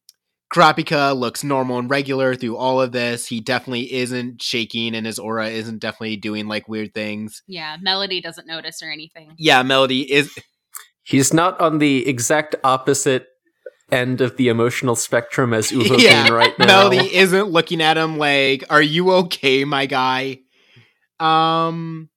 Kurapika 0.53 1.17
looks 1.17 1.45
normal 1.45 1.79
and 1.79 1.89
regular 1.89 2.35
through 2.35 2.57
all 2.57 2.81
of 2.81 2.91
this. 2.91 3.25
He 3.25 3.41
definitely 3.41 3.93
isn't 3.95 4.43
shaking 4.43 4.97
and 4.97 5.07
his 5.07 5.21
aura 5.21 5.47
isn't 5.49 5.79
definitely 5.79 6.17
doing 6.17 6.49
like 6.49 6.67
weird 6.67 6.93
things. 6.93 7.45
yeah, 7.47 7.77
Melody 7.81 8.21
doesn't 8.21 8.49
notice 8.49 8.83
or 8.83 8.91
anything. 8.91 9.33
Yeah, 9.39 9.63
Melody 9.63 10.13
is 10.13 10.37
He's 11.11 11.35
not 11.35 11.61
on 11.61 11.79
the 11.79 12.07
exact 12.09 12.55
opposite 12.63 13.27
end 13.91 14.21
of 14.21 14.37
the 14.37 14.47
emotional 14.47 14.95
spectrum 14.95 15.53
as 15.53 15.73
Uvo 15.73 15.99
Yeah, 16.01 16.23
Kane 16.23 16.33
right 16.33 16.57
now. 16.57 16.67
Melody 16.67 17.13
isn't 17.13 17.49
looking 17.49 17.83
at 17.83 17.99
him 17.99 18.17
like, 18.17 18.63
"Are 18.71 18.81
you 18.81 19.11
okay, 19.15 19.65
my 19.65 19.87
guy?" 19.87 20.39
Um 21.19 22.11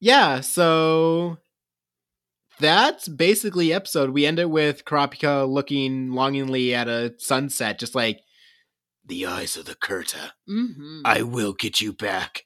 Yeah, 0.00 0.40
so 0.40 1.38
that's 2.58 3.06
basically 3.06 3.72
episode. 3.72 4.10
We 4.10 4.26
end 4.26 4.40
it 4.40 4.50
with 4.50 4.84
Kurapika 4.84 5.48
looking 5.48 6.10
longingly 6.10 6.74
at 6.74 6.88
a 6.88 7.14
sunset 7.18 7.78
just 7.78 7.94
like 7.94 8.18
the 9.06 9.24
eyes 9.26 9.56
of 9.56 9.66
the 9.66 9.76
Kurta. 9.76 10.32
hmm 10.48 11.02
I 11.04 11.22
will 11.22 11.52
get 11.52 11.80
you 11.80 11.92
back. 11.92 12.42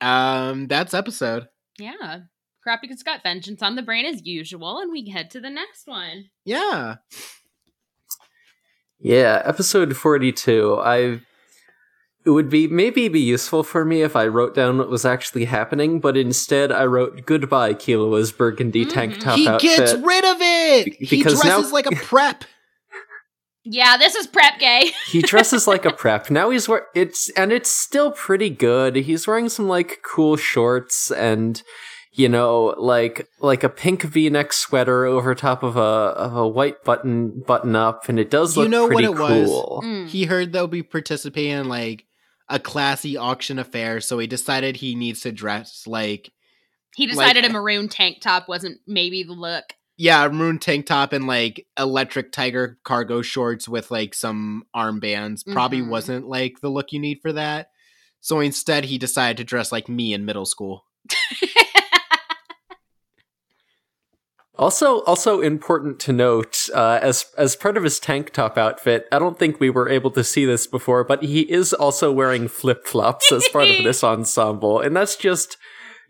Um 0.00 0.68
that's 0.68 0.94
episode. 0.94 1.48
yeah. 1.76 2.20
Kurapika's 2.66 3.02
got 3.02 3.22
vengeance 3.22 3.62
on 3.62 3.74
the 3.76 3.82
brain 3.82 4.06
as 4.06 4.24
usual, 4.24 4.78
and 4.78 4.92
we 4.92 5.08
head 5.10 5.30
to 5.32 5.40
the 5.40 5.50
next 5.50 5.86
one. 5.86 6.26
Yeah. 6.44 6.96
Yeah, 9.00 9.42
episode 9.44 9.96
42. 9.96 10.78
I 10.80 11.20
it 12.24 12.30
would 12.30 12.48
be 12.48 12.68
maybe 12.68 13.08
be 13.08 13.18
useful 13.20 13.64
for 13.64 13.84
me 13.84 14.02
if 14.02 14.14
I 14.14 14.28
wrote 14.28 14.54
down 14.54 14.78
what 14.78 14.88
was 14.88 15.04
actually 15.04 15.46
happening, 15.46 15.98
but 15.98 16.16
instead 16.16 16.70
I 16.70 16.84
wrote 16.84 17.26
goodbye 17.26 17.74
Killua's 17.74 18.30
burgundy 18.30 18.84
tank 18.84 19.14
Mhm. 19.16 19.20
top 19.20 19.36
he 19.38 19.48
outfit. 19.48 19.76
gets 19.76 19.94
rid 19.94 20.24
of 20.24 20.36
it. 20.40 20.84
Be- 20.84 21.04
He 21.06 21.16
because 21.16 21.42
now- 21.42 21.56
dresses 21.56 21.72
like 21.72 21.86
a 21.86 21.96
prep. 21.96 22.44
Yeah, 23.64 23.96
this 23.96 24.16
is 24.16 24.26
prep 24.26 24.58
gay. 24.58 24.90
he 25.06 25.22
dresses 25.22 25.68
like 25.68 25.84
a 25.84 25.92
prep. 25.92 26.30
Now 26.30 26.50
he's 26.50 26.68
wear 26.68 26.86
it's 26.96 27.28
and 27.30 27.52
it's 27.52 27.70
still 27.70 28.10
pretty 28.10 28.50
good. 28.50 28.96
He's 28.96 29.24
wearing 29.28 29.48
some 29.48 29.68
like 29.68 30.00
cool 30.02 30.36
shorts 30.36 31.12
and 31.12 31.62
you 32.14 32.28
know 32.28 32.74
like 32.78 33.26
like 33.40 33.64
a 33.64 33.68
pink 33.68 34.02
V-neck 34.02 34.52
sweater 34.52 35.06
over 35.06 35.34
top 35.34 35.62
of 35.62 35.76
a 35.76 35.80
of 35.80 36.36
a 36.36 36.46
white 36.46 36.84
button 36.84 37.40
button 37.46 37.74
up 37.74 38.08
and 38.08 38.18
it 38.18 38.30
does 38.30 38.56
You 38.56 38.62
look 38.62 38.70
know 38.70 38.82
what 38.84 38.92
pretty 38.92 39.04
it 39.06 39.18
was? 39.18 39.48
cool. 39.48 39.82
Mm. 39.84 40.08
He 40.08 40.24
heard 40.26 40.52
they'll 40.52 40.66
be 40.66 40.82
participating 40.82 41.52
in 41.52 41.68
like 41.68 42.04
a 42.48 42.58
classy 42.58 43.16
auction 43.16 43.58
affair, 43.58 44.00
so 44.00 44.18
he 44.18 44.26
decided 44.26 44.76
he 44.76 44.94
needs 44.94 45.20
to 45.22 45.32
dress 45.32 45.84
like 45.86 46.30
He 46.94 47.06
Like- 47.06 47.14
decided 47.14 47.44
a 47.46 47.50
maroon 47.50 47.88
tank 47.88 48.20
top 48.20 48.48
wasn't 48.48 48.80
maybe 48.86 49.22
the 49.22 49.32
look. 49.32 49.64
yeah, 49.96 50.26
a 50.26 50.28
maroon 50.30 50.58
tank 50.58 50.84
top 50.84 51.14
and 51.14 51.26
like 51.26 51.66
electric 51.78 52.30
tiger 52.32 52.78
cargo 52.84 53.22
shorts 53.22 53.66
with 53.68 53.90
like 53.90 54.12
some 54.14 54.64
armbands. 54.76 55.50
Probably 55.50 55.80
Mhm. 55.80 55.88
wasn't 55.88 56.28
like 56.28 56.60
the 56.60 56.68
look 56.68 56.92
you 56.92 56.98
need 57.00 57.20
for 57.22 57.32
that. 57.32 57.68
So 58.20 58.40
instead, 58.40 58.84
he 58.84 58.98
decided 58.98 59.38
to 59.38 59.44
dress 59.44 59.72
like 59.72 59.88
me 59.88 60.12
in 60.12 60.26
middle 60.26 60.44
school. 60.46 60.84
Also, 64.58 65.00
also 65.04 65.40
important 65.40 65.98
to 66.00 66.12
note, 66.12 66.68
uh, 66.74 66.98
as 67.00 67.24
as 67.38 67.56
part 67.56 67.76
of 67.78 67.84
his 67.84 67.98
tank 67.98 68.30
top 68.32 68.58
outfit, 68.58 69.06
I 69.10 69.18
don't 69.18 69.38
think 69.38 69.58
we 69.58 69.70
were 69.70 69.88
able 69.88 70.10
to 70.10 70.22
see 70.22 70.44
this 70.44 70.66
before, 70.66 71.04
but 71.04 71.22
he 71.22 71.40
is 71.50 71.72
also 71.72 72.12
wearing 72.12 72.48
flip 72.48 72.86
flops 72.86 73.32
as 73.32 73.48
part 73.48 73.68
of 73.68 73.82
this 73.82 74.04
ensemble, 74.12 74.78
and 74.80 74.94
that's 74.94 75.16
just, 75.16 75.56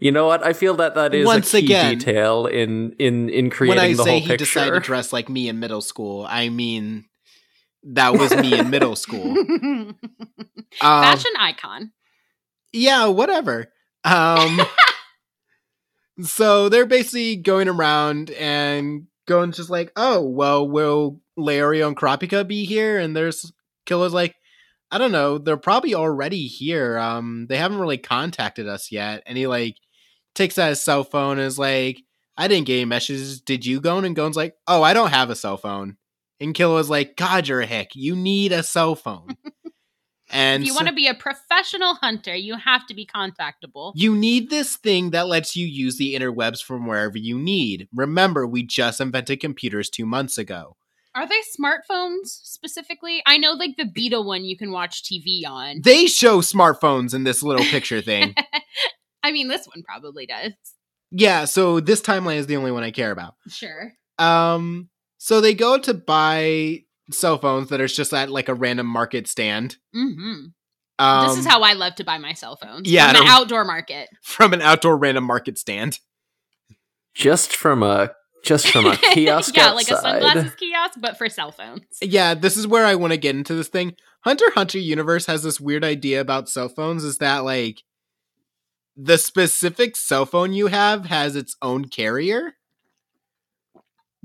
you 0.00 0.10
know 0.10 0.26
what? 0.26 0.44
I 0.44 0.54
feel 0.54 0.74
that 0.74 0.96
that 0.96 1.14
is 1.14 1.24
Once 1.24 1.54
a 1.54 1.60
key 1.60 1.66
again, 1.66 1.98
detail 1.98 2.46
in 2.46 2.96
in 2.98 3.28
in 3.30 3.48
creating 3.48 3.76
when 3.76 3.84
I 3.84 3.94
the 3.94 4.02
say 4.02 4.10
whole 4.10 4.20
he 4.20 4.26
picture. 4.26 4.44
decided 4.44 4.74
to 4.74 4.80
dress 4.80 5.12
like 5.12 5.28
me 5.28 5.48
in 5.48 5.60
middle 5.60 5.80
school, 5.80 6.26
I 6.28 6.48
mean 6.48 7.04
that 7.84 8.14
was 8.14 8.34
me 8.36 8.58
in 8.58 8.70
middle 8.70 8.96
school. 8.96 9.36
Um, 10.80 11.02
Fashion 11.04 11.30
icon. 11.38 11.92
yeah, 12.72 13.04
whatever. 13.06 13.66
Um, 14.04 14.58
so 16.20 16.68
they're 16.68 16.86
basically 16.86 17.36
going 17.36 17.68
around 17.68 18.30
and 18.32 19.06
going 19.26 19.52
just 19.52 19.70
like, 19.70 19.92
oh, 19.96 20.22
well, 20.22 20.68
will 20.68 21.20
Leorio 21.38 21.88
and 21.88 21.96
Kurapika 21.96 22.46
be 22.46 22.64
here? 22.64 22.98
And 22.98 23.16
there's 23.16 23.52
Killua's 23.86 24.12
like, 24.12 24.36
I 24.90 24.98
don't 24.98 25.12
know. 25.12 25.38
They're 25.38 25.56
probably 25.56 25.94
already 25.94 26.46
here. 26.46 26.98
Um, 26.98 27.46
they 27.48 27.56
haven't 27.56 27.78
really 27.78 27.98
contacted 27.98 28.68
us 28.68 28.92
yet. 28.92 29.22
And 29.26 29.38
he 29.38 29.46
like 29.46 29.76
takes 30.34 30.58
out 30.58 30.68
his 30.68 30.82
cell 30.82 31.04
phone 31.04 31.38
and 31.38 31.46
is 31.46 31.58
like, 31.58 32.02
I 32.36 32.48
didn't 32.48 32.66
get 32.66 32.74
any 32.74 32.84
messages. 32.84 33.40
Did 33.40 33.64
you, 33.64 33.80
Gon? 33.80 34.04
And 34.04 34.16
Gon's 34.16 34.36
like, 34.36 34.54
oh, 34.66 34.82
I 34.82 34.92
don't 34.94 35.10
have 35.10 35.30
a 35.30 35.36
cell 35.36 35.56
phone. 35.56 35.96
And 36.40 36.54
Killua 36.54 36.74
was 36.74 36.90
like, 36.90 37.16
God, 37.16 37.48
you're 37.48 37.60
a 37.60 37.66
hick. 37.66 37.92
You 37.94 38.16
need 38.16 38.52
a 38.52 38.62
cell 38.62 38.94
phone. 38.94 39.36
and 40.32 40.62
if 40.62 40.66
you 40.66 40.72
so- 40.72 40.78
want 40.78 40.88
to 40.88 40.94
be 40.94 41.06
a 41.06 41.14
professional 41.14 41.94
hunter, 41.94 42.34
you 42.34 42.56
have 42.56 42.86
to 42.86 42.94
be 42.94 43.06
contactable. 43.06 43.92
You 43.94 44.14
need 44.16 44.50
this 44.50 44.76
thing 44.76 45.10
that 45.10 45.28
lets 45.28 45.54
you 45.54 45.66
use 45.66 45.96
the 45.98 46.14
interwebs 46.14 46.62
from 46.62 46.86
wherever 46.86 47.18
you 47.18 47.38
need. 47.38 47.88
Remember, 47.94 48.46
we 48.46 48.62
just 48.62 49.00
invented 49.00 49.40
computers 49.40 49.88
two 49.90 50.06
months 50.06 50.38
ago. 50.38 50.76
Are 51.14 51.28
they 51.28 51.40
smartphones 51.60 52.28
specifically? 52.28 53.22
I 53.26 53.36
know 53.36 53.52
like 53.52 53.76
the 53.76 53.84
Beta 53.84 54.20
one 54.22 54.44
you 54.44 54.56
can 54.56 54.72
watch 54.72 55.02
TV 55.02 55.42
on. 55.46 55.82
They 55.84 56.06
show 56.06 56.40
smartphones 56.40 57.12
in 57.14 57.24
this 57.24 57.42
little 57.42 57.66
picture 57.66 58.00
thing. 58.00 58.34
I 59.22 59.30
mean, 59.30 59.48
this 59.48 59.66
one 59.66 59.82
probably 59.82 60.24
does. 60.26 60.52
yeah, 61.10 61.44
so 61.44 61.80
this 61.80 62.00
timeline 62.00 62.36
is 62.38 62.46
the 62.46 62.56
only 62.56 62.72
one 62.72 62.82
I 62.82 62.90
care 62.90 63.10
about. 63.10 63.34
Sure. 63.48 63.92
Um, 64.18 64.88
so 65.18 65.40
they 65.42 65.52
go 65.54 65.78
to 65.78 65.92
buy 65.94 66.84
cell 67.10 67.38
phones 67.38 67.68
that 67.70 67.80
are 67.80 67.86
just 67.88 68.12
at 68.14 68.30
like 68.30 68.48
a 68.48 68.54
random 68.54 68.86
market 68.86 69.26
stand. 69.28 69.76
hmm 69.92 70.46
Um, 70.98 71.28
this 71.28 71.38
is 71.38 71.46
how 71.46 71.62
I 71.62 71.72
love 71.72 71.94
to 71.96 72.04
buy 72.04 72.18
my 72.18 72.32
cell 72.32 72.56
phones. 72.56 72.88
yeah, 72.90 73.12
from 73.12 73.22
an 73.22 73.28
outdoor 73.28 73.64
market. 73.64 74.08
from 74.22 74.52
an 74.52 74.62
outdoor 74.62 74.96
random 74.96 75.24
market 75.24 75.58
stand. 75.58 75.98
just 77.14 77.54
from 77.54 77.82
a 77.82 78.12
just 78.44 78.68
from 78.68 78.86
a 78.86 78.96
kiosk 79.12 79.56
yeah, 79.56 79.68
outside. 79.68 79.74
like 79.74 79.88
a 79.90 80.00
sunglasses 80.00 80.54
kiosk, 80.56 80.98
but 81.00 81.16
for 81.16 81.28
cell 81.28 81.52
phones. 81.52 81.84
Yeah, 82.00 82.34
this 82.34 82.56
is 82.56 82.66
where 82.66 82.84
I 82.86 82.94
want 82.96 83.12
to 83.12 83.16
get 83.16 83.36
into 83.36 83.54
this 83.54 83.68
thing. 83.68 83.94
Hunter 84.24 84.50
Hunter 84.54 84.78
universe 84.78 85.26
has 85.26 85.42
this 85.42 85.60
weird 85.60 85.84
idea 85.84 86.20
about 86.20 86.48
cell 86.48 86.68
phones 86.68 87.04
is 87.04 87.18
that 87.18 87.38
like 87.44 87.82
the 88.96 89.16
specific 89.18 89.96
cell 89.96 90.26
phone 90.26 90.52
you 90.52 90.66
have 90.68 91.06
has 91.06 91.34
its 91.36 91.56
own 91.62 91.86
carrier. 91.86 92.54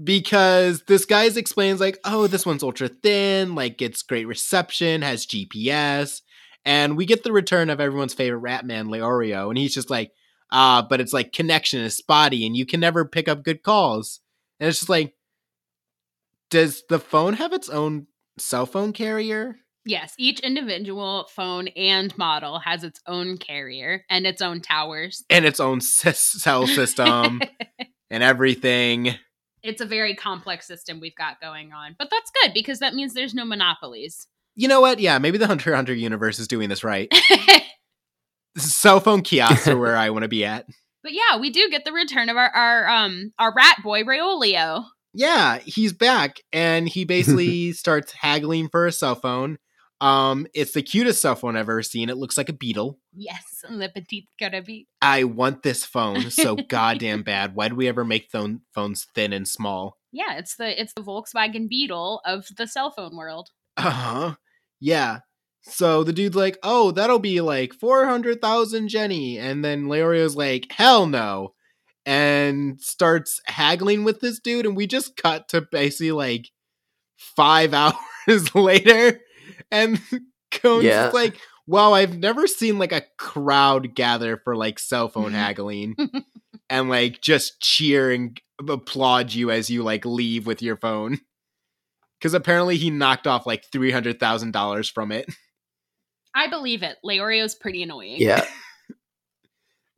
Because 0.02 0.84
this 0.84 1.06
guy's 1.06 1.38
explains 1.38 1.80
like, 1.80 2.00
"Oh, 2.04 2.28
this 2.28 2.46
one's 2.46 2.64
ultra 2.64 2.88
thin, 2.88 3.56
like 3.56 3.78
gets 3.78 4.04
great 4.04 4.28
reception, 4.28 5.02
has 5.02 5.26
GPS." 5.26 6.22
And 6.66 6.98
we 6.98 7.06
get 7.06 7.24
the 7.24 7.32
return 7.32 7.70
of 7.70 7.80
everyone's 7.80 8.14
favorite 8.14 8.40
rat 8.40 8.66
man, 8.66 8.88
Leorio, 8.88 9.50
and 9.50 9.58
he's 9.58 9.74
just 9.74 9.90
like, 9.90 10.12
"Ah, 10.52 10.86
but 10.88 11.02
it's 11.02 11.14
like 11.14 11.34
connection 11.34 11.80
is 11.82 11.98
spotty 11.98 12.46
and 12.46 12.56
you 12.56 12.66
can 12.66 12.80
never 12.80 13.06
pick 13.06 13.28
up 13.28 13.44
good 13.44 13.64
calls." 13.64 14.20
And 14.60 14.70
it's 14.70 14.80
just 14.80 14.90
like 14.90 15.14
does 16.50 16.84
the 16.90 17.00
phone 17.00 17.34
have 17.34 17.54
its 17.54 17.70
own 17.70 18.08
cell 18.38 18.66
phone 18.66 18.94
carrier? 18.94 19.58
Yes, 19.86 20.14
each 20.18 20.40
individual 20.42 21.28
phone 21.34 21.70
and 21.70 22.16
model 22.18 22.60
has 22.60 22.84
its 22.84 23.00
own 23.08 23.38
carrier 23.38 24.04
and 24.10 24.28
its 24.28 24.42
own 24.42 24.62
towers. 24.62 25.24
And 25.30 25.46
its 25.46 25.60
own 25.60 25.80
cell 25.82 26.68
system 26.68 27.42
and 28.10 28.24
everything. 28.24 29.16
It's 29.68 29.82
a 29.82 29.86
very 29.86 30.16
complex 30.16 30.68
system 30.68 31.00
we've 31.00 31.16
got 31.16 31.42
going 31.42 31.74
on. 31.74 31.96
But 31.98 32.10
that's 32.10 32.32
good 32.44 32.54
because 32.54 32.80
that 32.80 32.94
means 32.94 33.14
there's 33.14 33.34
no 33.34 33.46
monopolies. 33.46 34.28
You 34.56 34.68
know 34.68 34.82
what? 34.82 35.00
Yeah, 35.00 35.20
maybe 35.20 35.38
the 35.38 35.48
Hunter 35.48 35.76
Hunter 35.76 35.94
universe 35.94 36.40
is 36.40 36.48
doing 36.48 36.70
this 36.70 36.84
right. 36.84 37.14
cell 38.58 39.00
phone 39.00 39.22
kiosks 39.22 39.68
are 39.68 39.78
where 39.78 39.96
I 39.96 40.10
want 40.10 40.24
to 40.24 40.30
be 40.30 40.46
at. 40.46 40.66
But 41.04 41.14
yeah, 41.14 41.40
we 41.40 41.52
do 41.52 41.70
get 41.70 41.86
the 41.86 41.94
return 41.94 42.28
of 42.28 42.36
our 42.36 42.50
our 42.50 42.90
um 42.90 43.32
our 43.40 43.54
rat 43.54 43.78
boy 43.82 44.04
Raolio. 44.04 44.84
Yeah, 45.14 45.60
he's 45.60 45.94
back 45.94 46.38
and 46.52 46.90
he 46.90 47.06
basically 47.06 47.72
starts 47.72 48.12
haggling 48.12 48.68
for 48.68 48.88
a 48.88 48.92
cell 48.92 49.16
phone. 49.16 49.58
Um, 50.00 50.46
it's 50.54 50.74
the 50.74 50.84
cutest 50.84 51.22
cell 51.22 51.36
phone 51.36 51.56
I've 51.56 51.62
ever 51.62 51.82
seen. 51.82 52.10
It 52.10 52.18
looks 52.18 52.38
like 52.38 52.50
a 52.50 52.54
beetle. 52.54 53.00
Yes, 53.14 53.64
le 53.70 53.90
petit 53.90 54.28
carabie. 54.40 54.86
I 55.02 55.24
want 55.24 55.64
this 55.64 55.84
phone 55.84 56.30
so 56.30 56.56
goddamn 56.56 57.24
bad. 57.24 57.56
Why 57.56 57.70
do 57.70 57.76
we 57.76 57.88
ever 57.88 58.06
make 58.06 58.30
phone 58.32 58.62
phones 58.74 59.08
thin 59.16 59.34
and 59.34 59.48
small? 59.48 59.98
Yeah, 60.12 60.38
it's 60.38 60.56
the 60.56 60.80
it's 60.80 60.94
the 60.94 61.02
Volkswagen 61.02 61.68
Beetle 61.68 62.22
of 62.26 62.46
the 62.58 62.68
cell 62.68 62.92
phone 62.92 63.16
world. 63.16 63.50
Uh 63.76 63.90
huh. 63.90 64.36
Yeah. 64.80 65.20
So 65.62 66.04
the 66.04 66.14
dude's 66.14 66.36
like, 66.36 66.58
"Oh, 66.64 66.92
that'll 66.92 67.20
be 67.20 67.42
like 67.42 67.74
four 67.74 68.06
hundred 68.06 68.42
thousand 68.42 68.88
Jenny," 68.90 69.38
and 69.38 69.66
then 69.66 69.86
Leorio's 69.86 70.36
like, 70.36 70.72
"Hell 70.72 71.08
no," 71.08 71.54
and 72.06 72.80
starts 72.80 73.42
haggling 73.46 74.04
with 74.04 74.22
this 74.22 74.40
dude, 74.40 74.66
and 74.66 74.78
we 74.78 74.88
just 74.88 75.18
cut 75.18 75.50
to 75.50 75.62
basically 75.72 76.12
like 76.12 76.50
five 77.18 77.74
hours 78.28 78.56
later, 78.56 79.20
and 79.72 80.02
Cone's 80.52 80.86
Yeah. 80.86 81.06
just 81.06 81.14
like, 81.14 81.40
"Wow, 81.66 81.94
I've 81.94 82.18
never 82.18 82.48
seen 82.48 82.80
like 82.80 82.92
a 82.92 83.04
crowd 83.18 83.96
gather 83.96 84.38
for 84.38 84.56
like 84.56 84.80
cell 84.80 85.10
phone 85.10 85.28
mm-hmm. 85.28 85.36
haggling." 85.36 85.96
and 86.70 86.90
like 86.90 87.22
just 87.22 87.60
cheer 87.62 88.12
and 88.12 88.40
applaud 88.68 89.34
you 89.34 89.52
as 89.52 89.70
you 89.70 89.84
like 89.84 90.06
leave 90.06 90.48
with 90.48 90.62
your 90.62 90.78
phone. 90.78 91.20
Because 92.20 92.34
apparently 92.34 92.78
he 92.78 92.90
knocked 92.90 93.28
off 93.28 93.46
like 93.46 93.66
three 93.72 93.92
hundred 93.92 94.20
thousand 94.20 94.52
dollars 94.52 94.90
from 94.90 95.12
it. 95.12 95.28
I 96.34 96.48
believe 96.48 96.84
it. 96.84 96.98
Leorio's 97.04 97.56
pretty 97.56 97.84
annoying. 97.84 98.18
Yeah. 98.18 98.46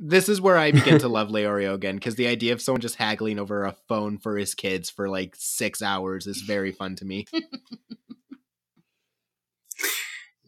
This 0.02 0.30
is 0.30 0.40
where 0.40 0.58
I 0.58 0.72
begin 0.72 1.00
to 1.00 1.10
love 1.10 1.28
Leorio 1.28 1.74
again 1.74 1.96
because 1.96 2.16
the 2.16 2.28
idea 2.28 2.54
of 2.54 2.62
someone 2.62 2.80
just 2.80 2.96
haggling 2.96 3.38
over 3.38 3.66
a 3.66 3.76
phone 3.90 4.18
for 4.18 4.38
his 4.38 4.54
kids 4.54 4.90
for 4.90 5.10
like 5.10 5.36
six 5.38 5.82
hours 5.82 6.26
is 6.26 6.42
very 6.42 6.72
fun 6.72 6.96
to 6.96 7.06
me. 7.06 7.26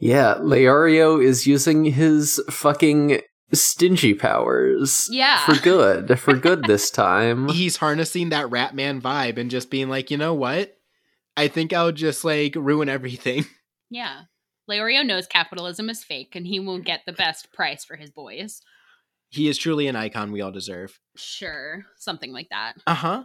Yeah, 0.01 0.35
Leorio 0.39 1.23
is 1.23 1.45
using 1.45 1.85
his 1.85 2.41
fucking 2.49 3.21
stingy 3.53 4.15
powers. 4.15 5.07
Yeah. 5.11 5.45
For 5.45 5.55
good. 5.61 6.19
For 6.19 6.33
good 6.33 6.63
this 6.67 6.89
time. 6.89 7.47
He's 7.49 7.77
harnessing 7.77 8.29
that 8.29 8.47
Ratman 8.47 8.99
vibe 8.99 9.37
and 9.37 9.51
just 9.51 9.69
being 9.69 9.89
like, 9.89 10.09
you 10.09 10.17
know 10.17 10.33
what? 10.33 10.75
I 11.37 11.47
think 11.47 11.71
I'll 11.71 11.91
just 11.91 12.25
like 12.25 12.55
ruin 12.55 12.89
everything. 12.89 13.45
Yeah. 13.93 14.21
Leorio 14.69 15.05
knows 15.05 15.27
capitalism 15.27 15.89
is 15.89 16.01
fake 16.01 16.33
and 16.33 16.47
he 16.47 16.61
won't 16.61 16.85
get 16.85 17.01
the 17.05 17.11
best 17.11 17.51
price 17.51 17.83
for 17.83 17.97
his 17.97 18.09
boys. 18.09 18.61
He 19.27 19.49
is 19.49 19.57
truly 19.57 19.87
an 19.87 19.97
icon 19.97 20.31
we 20.31 20.39
all 20.39 20.53
deserve. 20.53 20.97
Sure. 21.17 21.83
Something 21.97 22.31
like 22.31 22.47
that. 22.51 22.75
Uh 22.87 22.93
huh. 22.93 23.23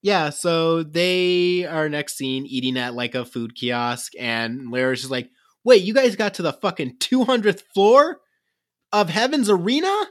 Yeah, 0.00 0.30
so 0.30 0.82
they 0.82 1.66
are 1.66 1.90
next 1.90 2.16
seen 2.16 2.46
eating 2.46 2.78
at 2.78 2.94
like 2.94 3.14
a 3.14 3.26
food 3.26 3.54
kiosk, 3.54 4.12
and 4.18 4.70
Larry's 4.70 5.00
just 5.00 5.10
like, 5.10 5.28
wait, 5.64 5.82
you 5.82 5.94
guys 5.94 6.16
got 6.16 6.34
to 6.34 6.42
the 6.42 6.52
fucking 6.52 6.96
200th 6.98 7.62
floor 7.74 8.18
of 8.92 9.08
Heaven's 9.10 9.48
Arena? 9.50 10.06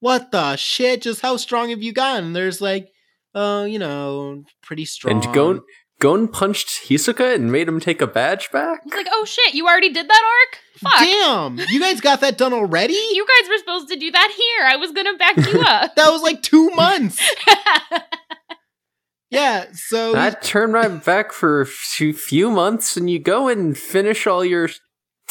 What 0.00 0.32
the 0.32 0.56
shit? 0.56 1.02
Just 1.02 1.20
how 1.20 1.36
strong 1.36 1.70
have 1.70 1.82
you 1.82 1.92
gotten? 1.92 2.32
There's 2.32 2.60
like, 2.60 2.88
uh, 3.34 3.66
you 3.68 3.78
know, 3.78 4.44
pretty 4.62 4.84
strong. 4.84 5.22
And 5.24 5.34
Gon 5.34 5.60
Gon 6.00 6.26
punched 6.26 6.88
Hisoka 6.88 7.32
and 7.34 7.52
made 7.52 7.68
him 7.68 7.78
take 7.78 8.02
a 8.02 8.08
badge 8.08 8.50
back? 8.50 8.80
He's 8.82 8.92
like, 8.92 9.06
oh 9.12 9.24
shit, 9.24 9.54
you 9.54 9.68
already 9.68 9.90
did 9.92 10.08
that 10.08 10.22
arc? 10.48 10.58
Fuck. 10.80 10.98
Damn, 10.98 11.58
you 11.72 11.78
guys 11.78 12.00
got 12.00 12.20
that 12.22 12.36
done 12.36 12.52
already? 12.52 12.94
You 13.12 13.24
guys 13.24 13.48
were 13.48 13.58
supposed 13.58 13.88
to 13.90 13.96
do 13.96 14.10
that 14.10 14.32
here. 14.36 14.66
I 14.66 14.76
was 14.76 14.90
gonna 14.90 15.16
back 15.16 15.36
you 15.36 15.60
up. 15.66 15.94
that 15.94 16.10
was 16.10 16.22
like 16.22 16.42
two 16.42 16.70
months. 16.70 17.20
Yeah, 19.30 19.64
so 19.72 20.14
I 20.14 20.28
turn 20.28 20.72
my 20.72 20.88
back 20.88 21.32
for 21.32 21.62
a 21.62 21.66
few 21.66 22.12
few 22.12 22.50
months 22.50 22.98
and 22.98 23.08
you 23.08 23.18
go 23.18 23.48
and 23.48 23.76
finish 23.76 24.26
all 24.26 24.44
your 24.44 24.68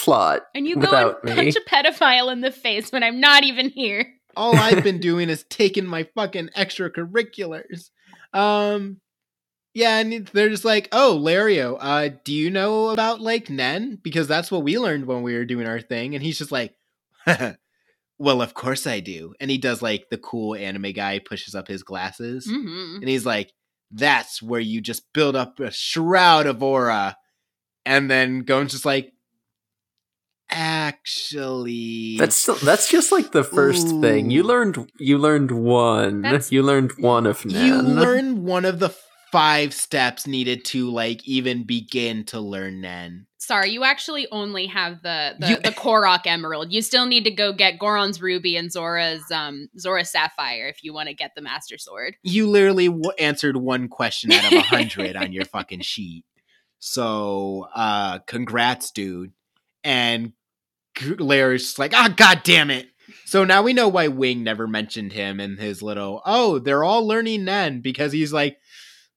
plot 0.02 0.42
and 0.56 0.68
you 0.68 0.76
go 0.76 0.82
without 0.82 1.24
and 1.24 1.30
me. 1.36 1.36
punch 1.52 1.56
a 1.56 1.70
pedophile 1.70 2.32
in 2.32 2.42
the 2.42 2.52
face 2.52 2.92
when 2.92 3.04
I'm 3.04 3.20
not 3.20 3.44
even 3.44 3.70
here. 3.70 4.08
all 4.36 4.56
I've 4.56 4.84
been 4.84 5.00
doing 5.10 5.30
is 5.30 5.44
taking 5.50 5.86
my 5.86 6.04
fucking 6.16 6.50
extracurriculars. 6.58 7.90
Um, 8.34 9.00
yeah, 9.74 10.00
and 10.00 10.28
they're 10.28 10.50
just 10.50 10.66
like, 10.66 10.90
"Oh, 10.92 11.18
Lario, 11.22 11.78
uh, 11.80 12.10
do 12.24 12.34
you 12.34 12.50
know 12.50 12.90
about 12.90 13.22
like 13.22 13.50
Nen? 13.50 14.00
Because 14.02 14.28
that's 14.28 14.52
what 14.52 14.64
we 14.64 14.78
learned 14.78 15.06
when 15.06 15.22
we 15.22 15.34
were 15.36 15.46
doing 15.46 15.68
our 15.68 15.80
thing." 15.82 16.14
And 16.16 16.24
he's 16.24 16.38
just 16.40 16.52
like, 16.52 16.76
"Well, 18.18 18.42
of 18.42 18.54
course 18.54 18.86
I 18.88 19.00
do." 19.00 19.34
And 19.40 19.50
he 19.50 19.58
does 19.58 19.82
like 19.82 20.10
the 20.10 20.18
cool 20.18 20.56
anime 20.56 20.92
guy 20.92 21.20
pushes 21.20 21.56
up 21.56 21.68
his 21.68 21.84
glasses, 21.84 22.46
hmm 22.50 22.98
and 22.98 23.08
he's 23.10 23.26
like, 23.26 23.52
"That's 23.92 24.42
where 24.42 24.60
you 24.60 24.82
just 24.82 25.12
build 25.14 25.36
up 25.36 25.60
a 25.60 25.72
shroud 25.72 26.48
of 26.48 26.62
aura." 26.62 27.16
And 27.86 28.12
then 28.12 28.40
Gon's 28.42 28.74
just 28.74 28.86
like, 28.86 29.12
"Actually, 30.52 32.18
That's 32.18 32.36
still, 32.38 32.56
that's 32.56 32.90
just 32.90 33.12
like 33.12 33.32
the 33.32 33.44
first 33.44 33.88
thing. 34.02 34.30
You 34.32 34.44
learned 34.44 34.92
you 35.00 35.18
learned 35.18 35.52
one. 35.52 36.22
That's- 36.22 36.52
you 36.52 36.64
learned 36.64 36.92
one 37.00 37.26
of 37.26 37.46
Nen. 37.46 37.66
you 37.66 37.76
learn 37.82 38.44
one 38.44 38.66
of 38.66 38.80
the 38.80 38.90
five 39.32 39.74
steps 39.74 40.28
needed 40.28 40.66
to 40.66 40.90
like 40.92 41.26
even 41.28 41.64
begin 41.64 42.26
to 42.26 42.40
learn 42.40 42.82
Nen. 42.82 43.28
Sorry, 43.38 43.70
you 43.72 43.84
actually 43.84 44.28
only 44.32 44.68
have 44.68 45.02
the 45.02 45.36
the, 45.40 45.50
You- 45.50 45.56
the 45.58 45.72
Korok 45.72 46.22
Emerald. 46.26 46.72
You 46.72 46.82
still 46.82 47.06
need 47.06 47.24
to 47.24 47.32
go 47.32 47.54
get 47.54 47.80
Goron's 47.80 48.22
Ruby 48.22 48.56
and 48.56 48.72
Zora's 48.72 49.24
um 49.32 49.68
Zora's 49.80 50.12
Sapphire 50.12 50.68
if 50.68 50.84
you 50.84 50.94
want 50.94 51.08
to 51.10 51.16
get 51.16 51.32
the 51.36 51.42
Master 51.42 51.78
Sword. 51.78 52.16
You 52.24 52.48
literally 52.50 52.88
w- 52.88 53.12
answered 53.18 53.58
one 53.58 53.88
question 53.88 54.32
out 54.32 54.46
of 54.46 54.54
a 54.54 54.62
hundred 54.62 55.16
on 55.16 55.32
your 55.34 55.46
fucking 55.56 55.82
sheet. 55.82 56.26
So, 56.80 57.68
uh, 57.76 58.20
congrats, 58.20 58.92
dude. 58.92 59.32
And 59.84 60.28
G- 60.28 60.34
Larry's 61.20 61.64
just 61.64 61.80
like, 61.80 61.94
ah, 61.94 62.14
god 62.16 62.42
damn 62.44 62.70
it. 62.70 62.88
So 63.26 63.44
now 63.44 63.62
we 63.64 63.74
know 63.74 63.88
why 63.88 64.08
Wing 64.10 64.44
never 64.44 64.68
mentioned 64.68 65.14
him 65.14 65.40
in 65.40 65.58
his 65.58 65.82
little, 65.82 66.22
oh, 66.26 66.60
they're 66.60 66.84
all 66.84 67.08
learning 67.08 67.46
Nen 67.46 67.82
because 67.82 68.12
he's 68.12 68.34
like, 68.34 68.58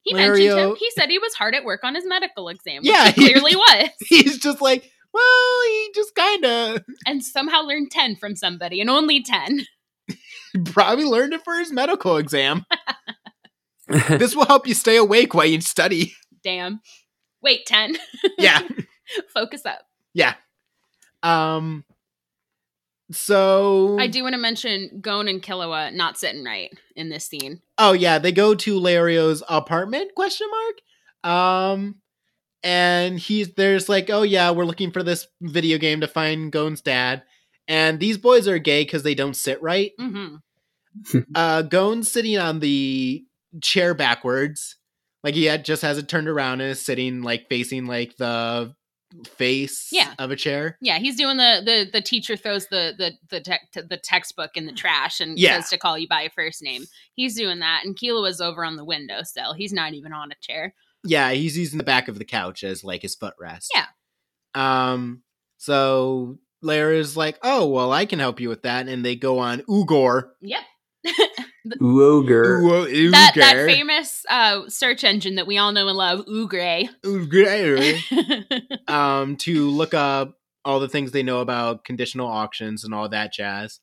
He 0.02 0.14
mentioned 0.14 0.58
him. 0.58 0.76
He 0.78 0.90
said 0.92 1.08
he 1.10 1.18
was 1.18 1.34
hard 1.34 1.54
at 1.54 1.64
work 1.64 1.80
on 1.82 1.94
his 1.94 2.04
medical 2.06 2.48
exam. 2.48 2.82
Which 2.82 2.90
Yeah, 2.90 3.10
he 3.10 3.22
he- 3.26 3.32
clearly 3.32 3.56
was, 3.56 3.88
he's 4.06 4.38
just 4.38 4.60
like, 4.60 4.88
well, 5.12 5.62
he 5.68 5.90
just 5.94 6.14
kind 6.14 6.44
of 6.44 6.82
and 7.06 7.22
somehow 7.24 7.62
learned 7.62 7.90
ten 7.92 8.16
from 8.16 8.34
somebody, 8.36 8.80
and 8.80 8.90
only 8.90 9.22
ten. 9.22 9.60
probably 10.64 11.04
learned 11.04 11.32
it 11.34 11.44
for 11.44 11.56
his 11.56 11.72
medical 11.72 12.16
exam. 12.16 12.64
this 13.88 14.34
will 14.34 14.46
help 14.46 14.66
you 14.66 14.74
stay 14.74 14.96
awake 14.96 15.34
while 15.34 15.46
you 15.46 15.60
study. 15.60 16.14
Damn. 16.42 16.80
Wait, 17.42 17.64
ten. 17.66 17.96
Yeah. 18.38 18.60
Focus 19.32 19.64
up. 19.66 19.80
Yeah. 20.14 20.34
Um 21.24 21.84
so 23.12 23.98
I 23.98 24.06
do 24.06 24.22
want 24.22 24.34
to 24.34 24.40
mention 24.40 24.98
Gon 25.00 25.28
and 25.28 25.42
Killua 25.42 25.92
not 25.92 26.18
sitting 26.18 26.44
right 26.44 26.72
in 26.96 27.10
this 27.10 27.26
scene. 27.26 27.60
Oh 27.76 27.92
yeah, 27.92 28.18
they 28.18 28.32
go 28.32 28.54
to 28.54 28.78
Lario's 28.78 29.42
apartment 29.48 30.14
question 30.14 30.46
mark. 30.50 31.34
Um 31.34 31.96
and 32.62 33.18
he's 33.18 33.54
there's 33.54 33.90
like, 33.90 34.08
"Oh 34.08 34.22
yeah, 34.22 34.50
we're 34.50 34.64
looking 34.64 34.90
for 34.90 35.02
this 35.02 35.26
video 35.42 35.76
game 35.76 36.00
to 36.00 36.08
find 36.08 36.50
Gon's 36.50 36.80
dad." 36.80 37.22
And 37.68 38.00
these 38.00 38.16
boys 38.16 38.48
are 38.48 38.58
gay 38.58 38.84
cuz 38.86 39.02
they 39.02 39.14
don't 39.14 39.36
sit 39.36 39.60
right. 39.62 39.92
hmm 39.98 40.36
Uh 41.34 41.62
Gon's 41.62 42.10
sitting 42.10 42.38
on 42.38 42.60
the 42.60 43.24
chair 43.62 43.94
backwards. 43.94 44.76
Like 45.22 45.34
he 45.34 45.44
had, 45.44 45.64
just 45.64 45.82
has 45.82 45.96
it 45.98 46.08
turned 46.08 46.28
around 46.28 46.60
and 46.60 46.70
is 46.70 46.84
sitting 46.84 47.22
like 47.22 47.48
facing 47.48 47.86
like 47.86 48.16
the 48.16 48.74
face 49.36 49.88
Yeah. 49.92 50.14
of 50.18 50.30
a 50.30 50.36
chair. 50.36 50.76
Yeah, 50.80 50.98
he's 50.98 51.16
doing 51.16 51.36
the 51.36 51.62
the 51.64 51.88
the 51.92 52.00
teacher 52.02 52.36
throws 52.36 52.66
the 52.68 52.94
the 52.98 53.12
the 53.30 53.40
tech 53.40 53.60
the 53.74 53.96
textbook 53.96 54.52
in 54.56 54.66
the 54.66 54.72
trash 54.72 55.20
and 55.20 55.38
Yeah. 55.38 55.60
says 55.60 55.70
to 55.70 55.78
call 55.78 55.98
you 55.98 56.08
by 56.08 56.22
your 56.22 56.30
first 56.30 56.62
name. 56.62 56.84
He's 57.14 57.36
doing 57.36 57.60
that, 57.60 57.82
and 57.84 57.96
Killua's 57.96 58.40
over 58.40 58.64
on 58.64 58.76
the 58.76 58.84
window 58.84 59.22
still. 59.22 59.52
He's 59.52 59.72
not 59.72 59.94
even 59.94 60.12
on 60.12 60.32
a 60.32 60.36
chair. 60.40 60.74
Yeah, 61.04 61.32
he's 61.32 61.56
using 61.58 61.78
the 61.78 61.84
back 61.84 62.08
of 62.08 62.18
the 62.18 62.24
couch 62.24 62.64
as 62.64 62.82
like 62.82 63.02
his 63.02 63.14
footrest. 63.16 63.66
Yeah. 63.74 63.86
Um. 64.54 65.22
So 65.58 66.38
Lara's 66.62 67.16
like, 67.16 67.38
"Oh, 67.42 67.68
well, 67.68 67.92
I 67.92 68.06
can 68.06 68.18
help 68.18 68.40
you 68.40 68.48
with 68.48 68.62
that," 68.62 68.88
and 68.88 69.04
they 69.04 69.16
go 69.16 69.38
on 69.38 69.60
Ugor. 69.62 70.30
Yep. 70.40 70.62
Uoger. 71.66 72.60
Uo- 72.62 73.10
that 73.12 73.32
that 73.34 73.66
famous 73.66 74.24
uh, 74.28 74.68
search 74.68 75.04
engine 75.04 75.36
that 75.36 75.46
we 75.46 75.58
all 75.58 75.72
know 75.72 75.88
and 75.88 75.96
love, 75.96 76.26
Oogray. 76.26 76.88
Ugor. 77.02 78.88
um, 78.90 79.36
to 79.36 79.70
look 79.70 79.94
up 79.94 80.38
all 80.64 80.80
the 80.80 80.88
things 80.88 81.12
they 81.12 81.22
know 81.22 81.40
about 81.40 81.84
conditional 81.84 82.26
auctions 82.26 82.84
and 82.84 82.94
all 82.94 83.08
that 83.08 83.32
jazz. 83.32 83.80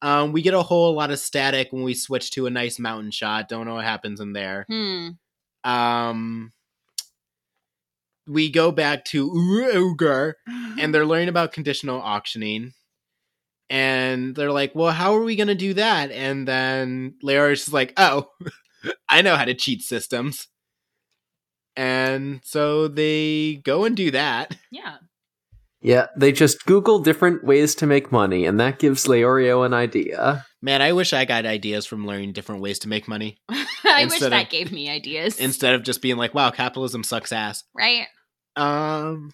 Um, 0.00 0.32
we 0.32 0.42
get 0.42 0.54
a 0.54 0.62
whole 0.62 0.94
lot 0.94 1.12
of 1.12 1.18
static 1.20 1.72
when 1.72 1.84
we 1.84 1.94
switch 1.94 2.32
to 2.32 2.46
a 2.46 2.50
nice 2.50 2.78
mountain 2.78 3.12
shot. 3.12 3.48
Don't 3.48 3.66
know 3.66 3.74
what 3.74 3.84
happens 3.84 4.20
in 4.20 4.32
there. 4.32 4.66
hmm. 4.68 5.10
Um, 5.64 6.52
we 8.26 8.50
go 8.50 8.72
back 8.72 9.04
to 9.06 9.30
Ugar, 9.30 10.34
and 10.78 10.94
they're 10.94 11.06
learning 11.06 11.28
about 11.28 11.52
conditional 11.52 12.00
auctioning. 12.00 12.72
And 13.72 14.34
they're 14.36 14.52
like, 14.52 14.74
well, 14.74 14.92
how 14.92 15.14
are 15.16 15.22
we 15.22 15.34
going 15.34 15.48
to 15.48 15.54
do 15.54 15.72
that? 15.72 16.10
And 16.10 16.46
then 16.46 17.14
Leorio's 17.24 17.60
just 17.60 17.72
like, 17.72 17.94
oh, 17.96 18.28
I 19.08 19.22
know 19.22 19.34
how 19.34 19.46
to 19.46 19.54
cheat 19.54 19.80
systems. 19.80 20.46
And 21.74 22.42
so 22.44 22.86
they 22.86 23.62
go 23.64 23.84
and 23.84 23.96
do 23.96 24.10
that. 24.10 24.54
Yeah. 24.70 24.96
Yeah, 25.80 26.08
they 26.16 26.32
just 26.32 26.64
Google 26.66 26.98
different 27.00 27.44
ways 27.44 27.74
to 27.76 27.86
make 27.88 28.12
money, 28.12 28.44
and 28.46 28.60
that 28.60 28.78
gives 28.78 29.06
Leorio 29.06 29.66
an 29.66 29.74
idea. 29.74 30.46
Man, 30.60 30.80
I 30.80 30.92
wish 30.92 31.12
I 31.12 31.24
got 31.24 31.44
ideas 31.44 31.86
from 31.86 32.06
learning 32.06 32.34
different 32.34 32.60
ways 32.62 32.78
to 32.80 32.88
make 32.88 33.08
money 33.08 33.38
I 33.84 34.04
wish 34.04 34.20
that 34.20 34.32
of- 34.44 34.48
gave 34.48 34.70
me 34.70 34.88
ideas. 34.88 35.38
instead 35.40 35.74
of 35.74 35.82
just 35.82 36.00
being 36.00 36.16
like, 36.18 36.34
wow, 36.34 36.50
capitalism 36.50 37.02
sucks 37.02 37.32
ass. 37.32 37.64
right? 37.74 38.06
Um, 38.54 39.32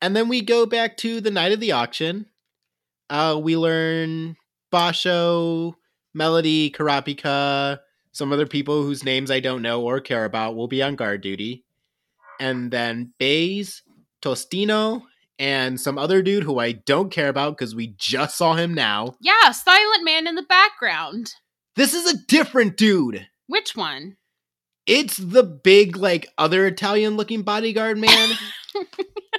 and 0.00 0.16
then 0.16 0.28
we 0.28 0.40
go 0.40 0.64
back 0.64 0.96
to 0.98 1.20
the 1.20 1.30
night 1.30 1.52
of 1.52 1.60
the 1.60 1.72
auction. 1.72 2.26
Uh, 3.10 3.38
we 3.42 3.56
learn 3.56 4.36
Basho, 4.72 5.74
Melody, 6.14 6.70
Kurapika, 6.70 7.80
some 8.12 8.32
other 8.32 8.46
people 8.46 8.82
whose 8.82 9.04
names 9.04 9.30
I 9.30 9.40
don't 9.40 9.62
know 9.62 9.82
or 9.82 10.00
care 10.00 10.24
about 10.24 10.56
will 10.56 10.68
be 10.68 10.82
on 10.82 10.96
guard 10.96 11.22
duty. 11.22 11.64
And 12.40 12.70
then 12.70 13.12
Baze, 13.18 13.82
Tostino, 14.20 15.02
and 15.38 15.80
some 15.80 15.98
other 15.98 16.22
dude 16.22 16.44
who 16.44 16.58
I 16.58 16.72
don't 16.72 17.10
care 17.10 17.28
about 17.28 17.56
because 17.56 17.74
we 17.74 17.94
just 17.98 18.36
saw 18.36 18.54
him 18.54 18.74
now. 18.74 19.14
Yeah, 19.20 19.50
silent 19.50 20.04
man 20.04 20.26
in 20.26 20.34
the 20.34 20.42
background. 20.42 21.32
This 21.76 21.94
is 21.94 22.12
a 22.12 22.18
different 22.28 22.76
dude. 22.76 23.26
Which 23.46 23.74
one? 23.74 24.16
It's 24.86 25.16
the 25.16 25.42
big, 25.42 25.96
like, 25.96 26.28
other 26.36 26.66
Italian 26.66 27.16
looking 27.16 27.42
bodyguard 27.42 27.98
man. 27.98 28.36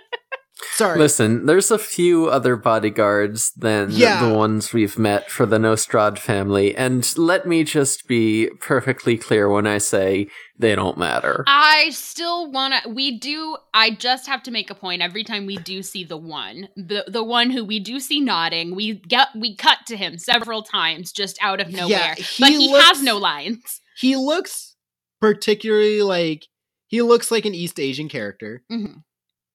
Sorry. 0.75 0.97
Listen, 0.97 1.45
there's 1.45 1.69
a 1.69 1.77
few 1.77 2.27
other 2.27 2.55
bodyguards 2.55 3.51
than 3.55 3.91
Yeah. 3.91 4.27
the 4.27 4.33
ones 4.33 4.73
we've 4.73 4.97
met 4.97 5.29
for 5.29 5.45
the 5.45 5.57
Nostrad 5.59 6.17
family, 6.17 6.75
and 6.75 7.07
let 7.17 7.47
me 7.47 7.63
just 7.63 8.07
be 8.07 8.49
perfectly 8.59 9.17
clear 9.17 9.47
when 9.47 9.67
I 9.67 9.77
say 9.77 10.27
they 10.57 10.73
don't 10.75 10.97
matter. 10.97 11.43
I 11.47 11.89
still 11.91 12.51
want 12.51 12.73
to. 12.83 12.89
We 12.89 13.19
do. 13.19 13.57
I 13.73 13.91
just 13.91 14.25
have 14.27 14.41
to 14.43 14.51
make 14.51 14.69
a 14.71 14.75
point 14.75 15.01
every 15.03 15.23
time 15.23 15.45
we 15.45 15.57
do 15.57 15.83
see 15.83 16.03
the 16.03 16.17
one, 16.17 16.69
the 16.75 17.03
the 17.07 17.23
one 17.23 17.51
who 17.51 17.63
we 17.63 17.79
do 17.79 17.99
see 17.99 18.19
nodding. 18.19 18.73
We 18.75 18.93
get 18.95 19.27
we 19.35 19.55
cut 19.55 19.79
to 19.87 19.95
him 19.97 20.17
several 20.17 20.63
times 20.63 21.11
just 21.11 21.37
out 21.41 21.59
of 21.61 21.69
nowhere, 21.71 22.15
but 22.39 22.49
he 22.49 22.69
looks- 22.71 22.85
has 22.85 23.03
no 23.03 23.17
lines. 23.17 23.79
He 23.97 24.15
looks 24.15 24.75
particularly 25.21 26.01
like 26.01 26.47
he 26.87 27.01
looks 27.01 27.29
like 27.31 27.45
an 27.45 27.53
East 27.55 27.79
Asian 27.79 28.09
character. 28.09 28.63
Mhm. 28.71 29.03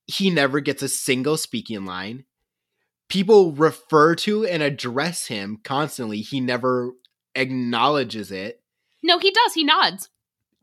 He 0.09 0.31
never 0.31 0.59
gets 0.61 0.83
a 0.83 0.89
single 0.89 1.37
speaking 1.37 1.85
line. 1.85 2.25
People 3.09 3.53
refer 3.53 4.15
to 4.17 4.45
and 4.45 4.63
address 4.63 5.27
him 5.27 5.61
constantly. 5.63 6.21
He 6.21 6.41
never 6.41 6.93
acknowledges 7.35 8.31
it. 8.33 8.61
No, 9.03 9.19
he 9.19 9.31
does. 9.31 9.55
He 9.55 9.65
nods. 9.65 10.09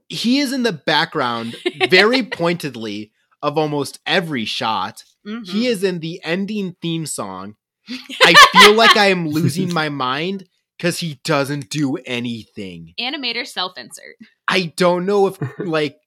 He 0.10 0.39
is 0.39 0.52
in 0.52 0.64
the 0.64 0.74
background 0.74 1.56
very 1.89 2.22
pointedly 2.24 3.12
of 3.41 3.58
almost 3.58 4.00
every 4.06 4.46
shot. 4.46 5.04
Mhm. 5.26 5.48
He 5.48 5.68
is 5.68 5.84
in 5.84 6.00
the 6.00 6.20
ending 6.24 6.76
theme 6.82 7.06
song. 7.06 7.56
I 8.24 8.34
feel 8.52 8.74
like 8.74 8.98
I 8.98 9.08
am 9.08 9.28
losing 9.28 9.74
my 9.74 9.89
mind 9.89 10.46
because 10.78 11.00
he 11.00 11.20
doesn't 11.24 11.70
do 11.70 11.98
anything. 12.06 12.93
Animator 13.00 13.46
self 13.48 13.78
insert. 13.78 14.16
I 14.48 14.74
don't 14.76 15.06
know 15.06 15.28
if 15.28 15.38
like 15.60 15.98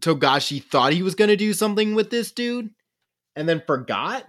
Togashi 0.00 0.62
thought 0.62 0.92
he 0.92 1.02
was 1.02 1.14
gonna 1.14 1.36
do 1.36 1.52
something 1.52 1.94
with 1.94 2.10
this 2.10 2.32
dude 2.32 2.70
and 3.36 3.48
then 3.48 3.62
forgot. 3.66 4.24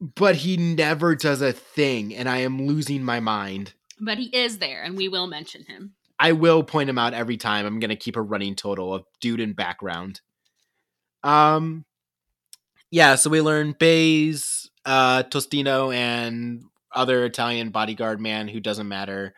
But 0.00 0.36
he 0.36 0.56
never 0.56 1.14
does 1.14 1.42
a 1.42 1.52
thing, 1.52 2.14
and 2.14 2.28
I 2.28 2.38
am 2.38 2.66
losing 2.66 3.04
my 3.04 3.20
mind. 3.20 3.74
But 4.00 4.16
he 4.16 4.34
is 4.34 4.58
there, 4.58 4.82
and 4.82 4.96
we 4.96 5.08
will 5.08 5.26
mention 5.26 5.64
him. 5.64 5.92
I 6.18 6.32
will 6.32 6.62
point 6.62 6.88
him 6.88 6.98
out 6.98 7.14
every 7.14 7.36
time. 7.36 7.66
I'm 7.66 7.80
gonna 7.80 7.96
keep 7.96 8.16
a 8.16 8.22
running 8.22 8.54
total 8.54 8.94
of 8.94 9.04
dude 9.20 9.40
in 9.40 9.52
background. 9.52 10.20
Um 11.22 11.84
yeah, 12.90 13.14
so 13.14 13.30
we 13.30 13.40
learn 13.40 13.76
Bays, 13.78 14.68
uh, 14.84 15.22
Tostino, 15.22 15.94
and 15.94 16.64
other 16.92 17.24
Italian 17.24 17.70
bodyguard 17.70 18.20
man 18.20 18.48
who 18.48 18.58
doesn't 18.58 18.88
matter. 18.88 19.34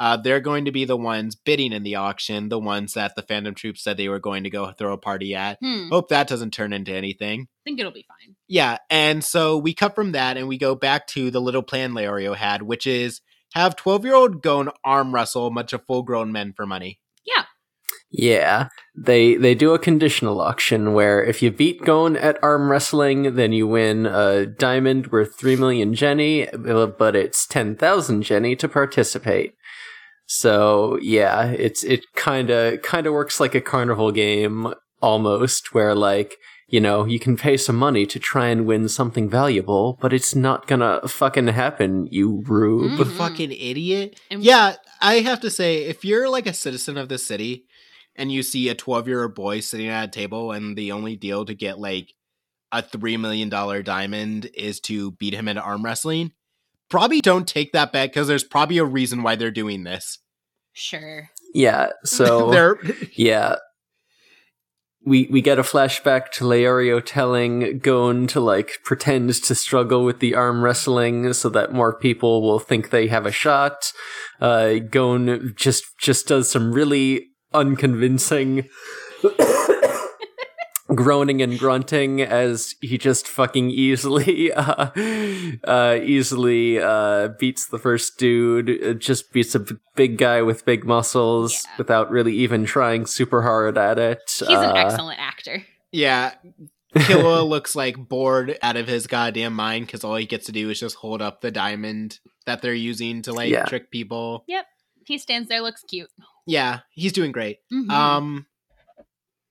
Uh, 0.00 0.16
they're 0.16 0.40
going 0.40 0.64
to 0.64 0.72
be 0.72 0.84
the 0.84 0.96
ones 0.96 1.36
bidding 1.36 1.72
in 1.72 1.84
the 1.84 1.94
auction, 1.94 2.48
the 2.48 2.58
ones 2.58 2.94
that 2.94 3.14
the 3.14 3.22
fandom 3.22 3.54
troops 3.54 3.82
said 3.82 3.96
they 3.96 4.08
were 4.08 4.18
going 4.18 4.42
to 4.44 4.50
go 4.50 4.70
throw 4.72 4.92
a 4.92 4.98
party 4.98 5.34
at. 5.34 5.58
Hmm. 5.62 5.88
Hope 5.88 6.08
that 6.08 6.26
doesn't 6.26 6.50
turn 6.52 6.72
into 6.72 6.92
anything. 6.92 7.42
I 7.42 7.60
think 7.64 7.78
it'll 7.78 7.92
be 7.92 8.04
fine. 8.08 8.34
Yeah, 8.48 8.78
and 8.90 9.22
so 9.22 9.56
we 9.56 9.72
cut 9.72 9.94
from 9.94 10.12
that 10.12 10.36
and 10.36 10.48
we 10.48 10.58
go 10.58 10.74
back 10.74 11.06
to 11.08 11.30
the 11.30 11.40
little 11.40 11.62
plan 11.62 11.92
Leorio 11.92 12.34
had, 12.34 12.62
which 12.62 12.86
is 12.86 13.20
have 13.54 13.76
12 13.76 14.04
year 14.04 14.14
old 14.16 14.42
Gon 14.42 14.68
arm 14.84 15.14
wrestle 15.14 15.46
a 15.46 15.50
bunch 15.50 15.72
of 15.72 15.84
full 15.86 16.02
grown 16.02 16.32
men 16.32 16.52
for 16.56 16.66
money. 16.66 16.98
Yeah, 17.24 17.44
Yeah. 18.10 18.68
they 18.96 19.36
they 19.36 19.54
do 19.54 19.74
a 19.74 19.78
conditional 19.78 20.40
auction 20.40 20.92
where 20.92 21.22
if 21.24 21.40
you 21.40 21.50
beat 21.52 21.82
Gon 21.84 22.16
at 22.16 22.38
arm 22.42 22.70
wrestling, 22.70 23.34
then 23.36 23.52
you 23.52 23.66
win 23.68 24.06
a 24.06 24.44
diamond 24.46 25.12
worth 25.12 25.38
three 25.38 25.56
million 25.56 25.94
Jenny, 25.94 26.48
but 26.52 27.14
it's 27.16 27.46
ten 27.46 27.76
thousand 27.76 28.22
Jenny 28.24 28.56
to 28.56 28.68
participate. 28.68 29.54
So 30.34 30.98
yeah, 31.00 31.46
it's 31.46 31.84
it 31.84 32.04
kind 32.14 32.50
of 32.50 32.82
kind 32.82 33.06
of 33.06 33.12
works 33.12 33.38
like 33.40 33.54
a 33.54 33.60
carnival 33.60 34.10
game 34.10 34.74
almost, 35.00 35.72
where 35.74 35.94
like 35.94 36.36
you 36.68 36.80
know 36.80 37.04
you 37.04 37.18
can 37.20 37.36
pay 37.36 37.56
some 37.56 37.76
money 37.76 38.04
to 38.06 38.18
try 38.18 38.48
and 38.48 38.66
win 38.66 38.88
something 38.88 39.28
valuable, 39.30 39.98
but 40.00 40.12
it's 40.12 40.34
not 40.34 40.66
gonna 40.66 41.06
fucking 41.06 41.46
happen, 41.48 42.08
you 42.10 42.42
rube. 42.46 42.98
Mhm. 42.98 43.16
Fucking 43.16 43.52
idiot. 43.52 44.18
And- 44.30 44.42
Yeah, 44.42 44.76
I 45.00 45.20
have 45.20 45.40
to 45.42 45.50
say, 45.50 45.84
if 45.84 46.04
you're 46.04 46.28
like 46.28 46.46
a 46.46 46.54
citizen 46.54 46.96
of 46.96 47.08
the 47.08 47.18
city 47.18 47.66
and 48.16 48.32
you 48.32 48.42
see 48.42 48.68
a 48.68 48.74
12 48.74 49.06
year 49.06 49.22
old 49.22 49.34
boy 49.34 49.60
sitting 49.60 49.88
at 49.88 50.08
a 50.08 50.10
table 50.10 50.50
and 50.52 50.76
the 50.76 50.90
only 50.90 51.14
deal 51.16 51.44
to 51.44 51.54
get 51.54 51.78
like 51.78 52.14
a 52.72 52.82
$3 52.82 53.20
million 53.20 53.48
diamond 53.84 54.50
is 54.54 54.80
to 54.80 55.12
beat 55.12 55.34
him 55.34 55.46
in 55.46 55.58
arm 55.58 55.84
wrestling, 55.84 56.32
probably 56.88 57.20
don't 57.20 57.46
take 57.46 57.72
that 57.72 57.92
bet 57.92 58.10
because 58.10 58.26
there's 58.26 58.42
probably 58.42 58.78
a 58.78 58.84
reason 58.84 59.22
why 59.22 59.36
they're 59.36 59.50
doing 59.52 59.84
this. 59.84 60.18
Sure. 60.74 61.30
Yeah, 61.54 61.90
so 62.04 62.50
they're 62.50 62.78
Yeah. 63.16 63.56
We 65.06 65.28
we 65.30 65.42
get 65.42 65.58
a 65.58 65.62
flashback 65.62 66.30
to 66.32 66.44
Leorio 66.44 67.00
telling 67.04 67.78
Gon 67.78 68.26
to 68.28 68.40
like 68.40 68.78
pretend 68.84 69.34
to 69.34 69.54
struggle 69.54 70.02
with 70.02 70.20
the 70.20 70.34
arm 70.34 70.64
wrestling 70.64 71.32
so 71.34 71.50
that 71.50 71.74
more 71.74 71.98
people 71.98 72.40
will 72.40 72.58
think 72.58 72.88
they 72.88 73.08
have 73.08 73.26
a 73.26 73.30
shot. 73.30 73.92
Uh 74.40 74.76
Gon 74.90 75.52
just 75.56 75.84
just 76.00 76.26
does 76.28 76.50
some 76.50 76.72
really 76.72 77.26
unconvincing 77.52 78.66
groaning 80.96 81.40
and 81.42 81.58
grunting 81.58 82.20
as 82.20 82.74
he 82.80 82.98
just 82.98 83.26
fucking 83.28 83.70
easily 83.70 84.52
uh, 84.56 84.90
uh 85.64 85.98
easily 86.02 86.78
uh 86.78 87.28
beats 87.38 87.66
the 87.66 87.78
first 87.78 88.18
dude 88.18 88.70
uh, 88.84 88.94
just 88.94 89.32
beats 89.32 89.54
a 89.54 89.64
big 89.96 90.18
guy 90.18 90.42
with 90.42 90.64
big 90.64 90.84
muscles 90.84 91.52
Yeah. 91.64 91.70
without 91.78 92.10
really 92.10 92.34
even 92.34 92.64
trying 92.64 93.06
super 93.06 93.42
hard 93.42 93.78
at 93.78 93.98
it 93.98 94.22
He's 94.38 94.42
an 94.48 94.56
Uh, 94.56 94.72
excellent 94.74 95.20
actor. 95.20 95.62
yeah. 95.92 96.34
Killua 96.94 97.46
looks 97.48 97.74
like 97.74 97.96
bored 98.08 98.58
out 98.62 98.76
of 98.76 98.86
his 98.86 99.06
goddamn 99.06 99.54
mind 99.54 99.86
because 99.86 100.04
all 100.04 100.14
he 100.16 100.26
gets 100.26 100.46
to 100.46 100.52
do 100.52 100.70
is 100.70 100.78
just 100.80 100.96
hold 100.96 101.20
up 101.22 101.40
the 101.40 101.50
diamond 101.50 102.18
that 102.46 102.62
they're 102.62 102.74
using 102.74 103.22
to 103.22 103.32
like 103.32 103.50
Yeah. 103.50 103.64
trick 103.64 103.90
people. 103.90 104.44
Yep 104.48 104.66
he 105.06 105.18
stands 105.18 105.50
there, 105.50 105.60
looks 105.60 105.82
cute. 105.86 106.08
Yeah, 106.46 106.80
he's 106.92 107.12
doing 107.12 107.30
great. 107.30 107.58
Mhm. 107.70 107.90
Um 107.90 108.46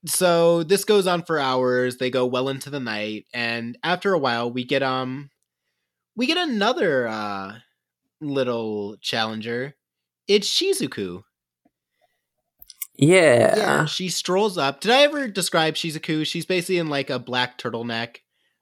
so 0.05 0.63
this 0.63 0.83
goes 0.85 1.07
on 1.07 1.23
for 1.23 1.39
hours. 1.39 1.97
They 1.97 2.09
go 2.09 2.25
well 2.25 2.49
into 2.49 2.69
the 2.69 2.79
night 2.79 3.25
and 3.33 3.77
after 3.83 4.13
a 4.13 4.19
while 4.19 4.51
we 4.51 4.63
get 4.65 4.83
um 4.83 5.29
we 6.15 6.25
get 6.27 6.37
another 6.37 7.07
uh 7.07 7.55
little 8.21 8.95
challenger. 9.01 9.75
It's 10.27 10.47
Shizuku. 10.47 11.23
yeah, 12.95 13.57
Yeah, 13.57 13.85
she 13.85 14.09
strolls 14.09 14.57
up. 14.57 14.79
Did 14.81 14.91
I 14.91 15.01
ever 15.03 15.27
describe 15.27 15.75
Shizuku? 15.75 16.25
She's 16.25 16.45
basically 16.45 16.77
in 16.77 16.87
like 16.87 17.09
a 17.09 17.19
black 17.19 17.57
turtleneck. 17.57 18.17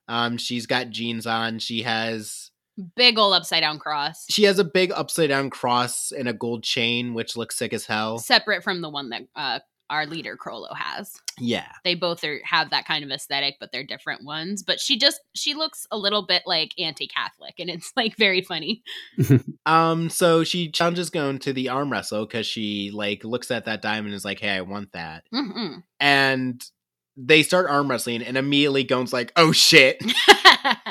Um 0.08 0.38
she's 0.38 0.66
got 0.66 0.89
jeans 0.89 1.26
on. 1.28 1.60
She 1.60 1.84
has 1.84 2.50
Big 2.96 3.20
old 3.20 3.34
upside 3.34 3.62
down 3.62 3.80
cross. 3.80 4.26
she 4.30 4.44
has 4.44 4.58
a 4.58 4.64
big 4.64 4.92
upside 4.94 5.30
down 5.30 5.50
cross 5.50 6.12
and 6.12 6.28
a 6.30 6.34
gold 6.34 6.64
chain 6.64 7.14
which 7.14 7.36
looks 7.36 7.58
sick 7.58 7.74
as 7.74 7.86
hell. 7.86 8.18
Separate 8.18 8.64
from 8.64 8.82
the 8.82 8.89
one 8.89 9.10
that 9.10 9.24
uh, 9.36 9.60
our 9.92 10.08
leader 10.08 10.36
Chrollo 10.38 10.76
has. 10.76 11.14
Yeah. 11.38 11.68
They 11.84 11.96
both 11.96 12.24
are 12.24 12.39
have 12.44 12.72
that 12.72 12.86
kind 12.86 13.04
of 13.04 13.12
aesthetic, 13.12 13.58
but 13.60 13.72
they're 13.72 13.84
different 13.84 14.24
ones. 14.24 14.64
But 14.64 14.80
she 14.80 14.98
just 14.98 15.20
she 15.36 15.54
looks 15.54 15.86
a 15.92 15.98
little 15.98 16.26
bit 16.26 16.44
like 16.48 16.74
anti-Catholic, 16.80 17.56
and 17.60 17.70
it's 17.70 17.92
like 17.96 18.16
very 18.18 18.42
funny. 18.42 18.82
Um, 19.68 20.10
so 20.10 20.44
she 20.44 20.72
challenges 20.72 21.12
Gon 21.12 21.38
to 21.39 21.54
the 21.54 21.70
arm 21.70 21.92
wrestle 21.92 22.26
because 22.26 22.48
she 22.48 22.89
like 22.92 23.24
looks 23.24 23.52
at 23.52 23.66
that 23.66 23.84
diamond 23.84 24.08
and 24.08 24.16
is 24.16 24.26
like, 24.26 24.39
"Hey, 24.39 24.50
I 24.50 24.62
want 24.62 24.94
that." 24.94 25.24
hmm 25.32 25.76
And 26.00 26.64
they 27.16 27.44
start 27.44 27.70
arm 27.70 27.88
wrestling, 27.88 28.24
and 28.24 28.38
immediately 28.38 28.84
Gon's 28.84 29.14
like, 29.14 29.32
"Oh 29.36 29.52
shit!" 29.52 30.02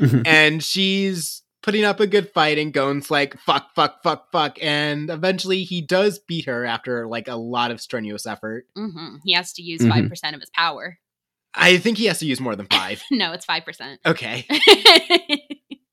and 0.24 0.62
she's 0.62 1.42
putting 1.62 1.84
up 1.84 2.00
a 2.00 2.06
good 2.06 2.30
fight 2.32 2.58
and 2.58 2.72
Gon's 2.72 3.10
like 3.10 3.38
fuck 3.40 3.74
fuck 3.74 4.02
fuck 4.02 4.30
fuck 4.32 4.58
and 4.62 5.10
eventually 5.10 5.64
he 5.64 5.80
does 5.82 6.18
beat 6.18 6.46
her 6.46 6.64
after 6.64 7.06
like 7.06 7.28
a 7.28 7.34
lot 7.36 7.70
of 7.70 7.80
strenuous 7.80 8.26
effort. 8.26 8.66
hmm 8.74 9.16
He 9.24 9.32
has 9.34 9.52
to 9.54 9.62
use 9.62 9.80
Mhm. 9.82 9.90
5 9.90 10.08
percent 10.08 10.34
of 10.34 10.40
his 10.40 10.50
power. 10.50 10.98
I 11.54 11.78
think 11.78 11.98
he 11.98 12.06
has 12.06 12.18
to 12.20 12.26
use 12.26 12.40
more 12.40 12.54
than 12.56 12.66
5. 12.70 13.02
no, 13.10 13.32
it's 13.32 13.44
five 13.44 13.64
percent. 13.64 14.00
okay. 14.06 14.46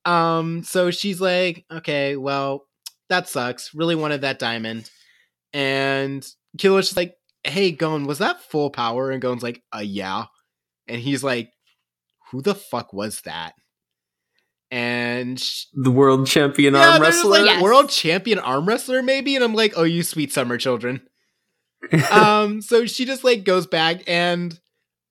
Um 0.05 0.63
so 0.63 0.89
she's 0.89 1.20
like, 1.20 1.65
"Okay, 1.70 2.15
well, 2.15 2.65
that 3.09 3.28
sucks. 3.28 3.74
Really 3.76 3.95
wanted 3.95 4.22
that 4.22 4.39
diamond." 4.39 4.89
And 5.53 6.26
Killua's 6.57 6.86
just 6.88 6.95
like, 6.97 7.15
"Hey, 7.43 7.72
Gon, 7.72 8.05
was 8.05 8.20
that 8.20 8.41
full 8.41 8.70
power?" 8.70 9.11
And 9.11 9.22
Gon's 9.22 9.43
like, 9.43 9.63
"Uh 9.76 9.80
yeah." 9.84 10.26
And 10.88 11.01
he's 11.01 11.24
like, 11.26 11.51
"Who 12.32 12.41
the 12.41 12.55
fuck 12.55 12.93
was 12.93 13.20
that?" 13.22 13.53
And 14.70 15.41
the 15.74 15.91
world 15.91 16.28
champion 16.28 16.74
yeah, 16.74 16.91
arm 16.93 17.01
wrestler. 17.01 17.30
like 17.32 17.45
Yes. 17.45 17.61
world 17.61 17.89
champion 17.89 18.39
arm 18.39 18.65
wrestler, 18.68 19.01
maybe. 19.01 19.36
And 19.36 19.43
I'm 19.43 19.53
like, 19.53 19.74
oh, 19.78 19.84
you 19.84 20.03
sweet 20.03 20.32
summer 20.34 20.57
children. 20.57 21.01
um, 22.11 22.61
so 22.61 22.86
she 22.86 23.05
just 23.05 23.24
like 23.24 23.43
goes 23.43 23.65
back, 23.68 24.01
and 24.07 24.59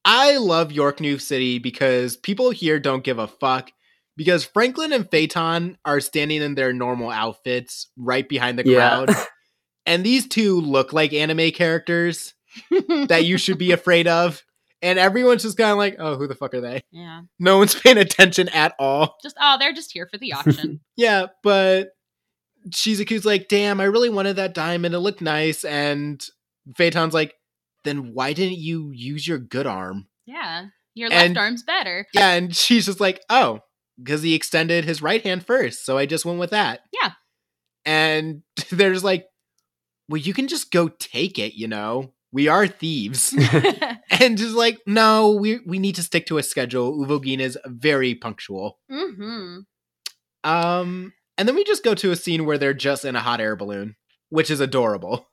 I 0.04 0.36
love 0.36 0.72
York 0.72 1.00
New 1.00 1.18
City 1.18 1.58
because 1.58 2.16
people 2.16 2.50
here 2.50 2.78
don't 2.78 3.04
give 3.04 3.18
a 3.18 3.26
fuck. 3.28 3.70
Because 4.16 4.44
Franklin 4.44 4.92
and 4.94 5.04
Feitan 5.10 5.76
are 5.84 6.00
standing 6.00 6.40
in 6.40 6.54
their 6.54 6.72
normal 6.72 7.10
outfits 7.10 7.88
right 7.98 8.26
behind 8.26 8.58
the 8.58 8.66
Yeah. 8.66 9.04
crowd, 9.04 9.14
and 9.86 10.04
these 10.04 10.26
two 10.26 10.60
look 10.60 10.92
like 10.92 11.12
anime 11.12 11.50
characters 11.50 12.34
that 13.08 13.24
you 13.26 13.36
should 13.38 13.58
be 13.58 13.72
afraid 13.72 14.06
of. 14.06 14.42
And 14.82 14.98
everyone's 14.98 15.42
just 15.42 15.56
kind 15.56 15.70
of 15.72 15.78
like, 15.78 15.96
oh, 15.98 16.16
who 16.16 16.26
the 16.28 16.34
fuck 16.34 16.52
are 16.54 16.60
they? 16.60 16.82
yeah. 16.90 17.22
No 17.38 17.58
one's 17.58 17.74
paying 17.74 17.96
attention 17.98 18.48
at 18.50 18.74
all. 18.78 19.16
Just 19.22 19.36
oh, 19.40 19.56
they're 19.58 19.72
just 19.72 19.92
here 19.92 20.06
for 20.10 20.18
the 20.18 20.32
auction. 20.34 20.80
Yeah, 20.96 21.26
but 21.42 21.88
Shizuku's 22.70 23.24
like, 23.24 23.48
damn, 23.48 23.80
I 23.80 23.84
really 23.84 24.10
wanted 24.10 24.36
that 24.36 24.54
diamond. 24.54 24.94
It 24.94 24.98
looked 25.00 25.20
nice. 25.20 25.64
And 25.64 26.22
Feitan's 26.76 27.14
like, 27.14 27.34
then 27.84 28.12
why 28.14 28.32
didn't 28.32 28.58
you 28.58 28.90
use 28.92 29.26
your 29.26 29.38
good 29.38 29.66
arm? 29.66 30.06
yeah. 30.26 30.66
Your 30.94 31.10
left 31.10 31.26
And- 31.26 31.36
arm's 31.38 31.62
better. 31.62 32.06
Yeah, 32.14 32.32
and 32.32 32.56
she's 32.56 32.86
just 32.86 33.00
like, 33.00 33.20
oh, 33.28 33.60
because 34.02 34.22
he 34.22 34.34
extended 34.34 34.86
his 34.86 35.02
right 35.02 35.22
hand 35.22 35.44
first. 35.44 35.84
So 35.84 35.98
I 35.98 36.06
just 36.06 36.24
went 36.24 36.38
with 36.38 36.50
that. 36.50 36.80
Yeah. 36.90 37.10
And 37.84 38.42
they're 38.70 38.98
like, 39.00 39.26
well, 40.08 40.16
you 40.20 40.32
can 40.32 40.48
just 40.48 40.70
go 40.72 40.88
take 40.88 41.38
it, 41.38 41.52
you 41.52 41.68
know? 41.68 42.14
We 42.36 42.48
are 42.48 42.66
thieves. 42.66 43.32
and 44.20 44.36
just 44.36 44.54
like, 44.54 44.78
no, 44.86 45.30
we 45.30 45.60
we 45.64 45.78
need 45.78 45.94
to 45.94 46.02
stick 46.02 46.26
to 46.26 46.36
a 46.36 46.42
schedule. 46.42 46.92
Uvogin 46.98 47.40
is 47.40 47.56
very 47.64 48.14
punctual. 48.14 48.78
hmm 48.90 49.60
Um, 50.44 51.14
and 51.38 51.48
then 51.48 51.54
we 51.54 51.64
just 51.64 51.82
go 51.82 51.94
to 51.94 52.10
a 52.10 52.16
scene 52.16 52.44
where 52.44 52.58
they're 52.58 52.74
just 52.74 53.06
in 53.06 53.16
a 53.16 53.20
hot 53.20 53.40
air 53.40 53.56
balloon, 53.56 53.96
which 54.28 54.50
is 54.50 54.60
adorable. 54.60 55.28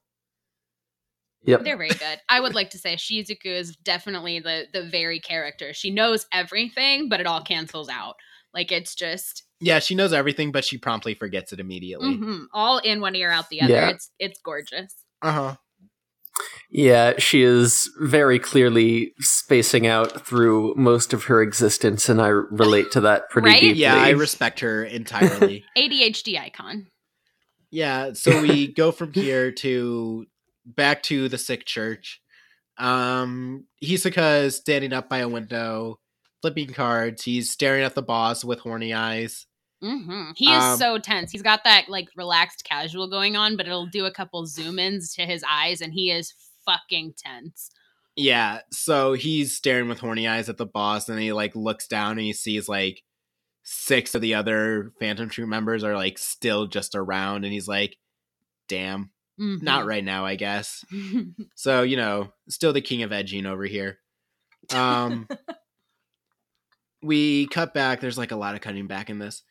Yep. 1.45 1.65
They're 1.65 1.75
very 1.75 1.89
good. 1.89 2.21
I 2.29 2.39
would 2.39 2.55
like 2.55 2.69
to 2.69 2.77
say 2.77 2.95
Shizuku 2.95 3.47
is 3.47 3.75
definitely 3.75 4.39
the 4.39 4.67
the 4.71 4.83
very 4.89 5.19
character. 5.19 5.73
She 5.73 5.91
knows 5.91 6.25
everything, 6.31 7.09
but 7.09 7.19
it 7.19 7.27
all 7.27 7.41
cancels 7.43 7.89
out. 7.89 8.15
Like 8.53 8.71
it's 8.71 8.95
just 8.95 9.43
Yeah, 9.59 9.79
she 9.79 9.93
knows 9.93 10.13
everything, 10.13 10.53
but 10.53 10.63
she 10.63 10.77
promptly 10.77 11.15
forgets 11.15 11.51
it 11.51 11.59
immediately. 11.59 12.15
mhm, 12.17 12.45
all 12.53 12.77
in 12.77 13.01
one 13.01 13.13
ear, 13.15 13.29
out 13.29 13.49
the 13.49 13.59
other. 13.61 13.73
Yeah. 13.73 13.89
It's 13.89 14.09
it's 14.19 14.39
gorgeous. 14.39 14.95
Uh 15.21 15.31
huh. 15.33 15.55
Yeah, 16.69 17.13
she 17.19 17.43
is 17.43 17.91
very 17.99 18.39
clearly 18.39 19.13
spacing 19.19 19.85
out 19.85 20.25
through 20.25 20.73
most 20.75 21.13
of 21.13 21.25
her 21.25 21.41
existence, 21.41 22.09
and 22.09 22.19
I 22.21 22.27
relate 22.29 22.91
to 22.93 23.01
that 23.01 23.29
pretty 23.29 23.49
Right? 23.49 23.61
deeply. 23.61 23.79
Yeah, 23.81 23.95
I 23.95 24.09
respect 24.11 24.59
her 24.61 24.83
entirely. 24.83 25.63
ADHD 25.77 26.39
icon. 26.39 26.87
yeah, 27.69 28.13
so 28.13 28.41
we 28.41 28.67
go 28.73 28.91
from 28.91 29.13
here 29.13 29.51
to 29.51 30.25
back 30.65 31.03
to 31.03 31.29
the 31.29 31.37
sick 31.37 31.65
church. 31.65 32.19
Um, 32.79 33.65
Hisoka 33.83 34.43
is 34.45 34.55
standing 34.57 34.93
up 34.93 35.07
by 35.09 35.19
a 35.19 35.29
window, 35.29 35.99
flipping 36.41 36.73
cards. 36.73 37.23
He's 37.23 37.51
staring 37.51 37.83
at 37.83 37.93
the 37.93 38.01
boss 38.01 38.43
with 38.43 38.59
horny 38.61 38.93
eyes. 38.93 39.45
Hmm 39.83 40.31
He 40.35 40.51
is 40.51 40.63
Um, 40.63 40.77
so 40.79 40.97
tense. 40.97 41.31
He's 41.31 41.41
got 41.41 41.63
that 41.65 41.89
like 41.89 42.07
relaxed 42.15 42.63
casual 42.63 43.09
going 43.09 43.35
on, 43.35 43.57
but 43.57 43.65
it'll 43.67 43.85
do 43.87 44.05
a 44.05 44.11
couple 44.11 44.45
zoom 44.45 44.79
ins 44.79 45.13
to 45.15 45.23
his 45.23 45.43
eyes, 45.49 45.81
and 45.81 45.93
he 45.93 46.09
is 46.09 46.33
fucking 46.65 47.13
tense. 47.17 47.69
Yeah, 48.15 48.59
so 48.71 49.13
he's 49.13 49.55
staring 49.57 49.89
with 49.89 49.99
horny 49.99 50.27
eyes 50.27 50.47
at 50.47 50.57
the 50.57 50.65
boss, 50.65 51.09
and 51.09 51.19
he 51.19 51.33
like 51.33 51.55
looks 51.55 51.87
down 51.87 52.11
and 52.11 52.21
he 52.21 52.31
sees 52.33 52.69
like 52.69 53.03
six 53.63 54.13
of 54.15 54.21
the 54.21 54.35
other 54.35 54.91
Phantom 54.99 55.29
Troop 55.29 55.49
members 55.49 55.83
are 55.83 55.95
like 55.95 56.17
still 56.17 56.67
just 56.67 56.95
around, 56.95 57.43
and 57.43 57.51
he's 57.51 57.67
like, 57.67 57.97
"Damn, 58.69 59.09
Mhm. 59.39 59.61
not 59.63 59.85
right 59.85 60.03
now, 60.03 60.25
I 60.25 60.35
guess." 60.35 60.85
So 61.55 61.81
you 61.81 61.97
know, 61.97 62.31
still 62.49 62.71
the 62.73 62.81
king 62.81 63.03
of 63.03 63.11
edging 63.11 63.45
over 63.45 63.65
here. 63.65 63.99
Um, 64.71 65.27
we 67.01 67.47
cut 67.47 67.73
back. 67.73 67.99
There's 67.99 68.17
like 68.17 68.31
a 68.31 68.35
lot 68.37 68.55
of 68.55 68.61
cutting 68.61 68.87
back 68.87 69.09
in 69.09 69.19
this. 69.19 69.43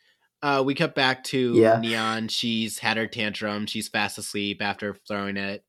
Uh, 0.42 0.62
we 0.64 0.74
cut 0.74 0.94
back 0.94 1.22
to 1.24 1.54
Yeah. 1.54 1.78
Neon. 1.78 2.28
She's 2.28 2.78
had 2.80 2.96
her 2.96 3.06
tantrum. 3.06 3.66
She's 3.66 3.88
fast 3.88 4.18
asleep 4.18 4.60
after 4.60 4.96
throwing 5.06 5.36
it, 5.36 5.64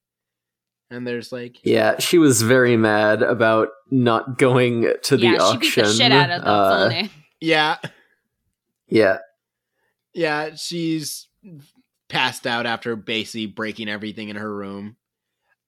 and 0.89 1.05
there's 1.05 1.31
like, 1.31 1.57
Yeah, 1.63 1.99
she 1.99 2.17
was 2.17 2.41
very 2.41 2.75
mad 2.75 3.21
about 3.21 3.69
not 3.91 4.37
going 4.39 4.93
to 5.03 5.17
the 5.17 5.23
yeah, 5.23 5.31
she 5.33 5.37
auction. 5.39 5.83
beat 5.83 5.87
the 5.89 5.93
shit 5.93 6.11
out 6.11 6.31
of 6.31 6.41
the 6.41 6.47
Uh, 6.49 6.89
Fulne. 6.89 7.09
yeah, 7.39 7.77
Yeah, 8.87 9.17
Yeah, 10.13 10.55
she's 10.55 11.27
passed 12.09 12.45
out 12.47 12.65
after 12.65 12.95
basically 12.95 13.45
breaking 13.47 13.89
everything 13.89 14.29
in 14.29 14.35
her 14.35 14.53
room. 14.53 14.97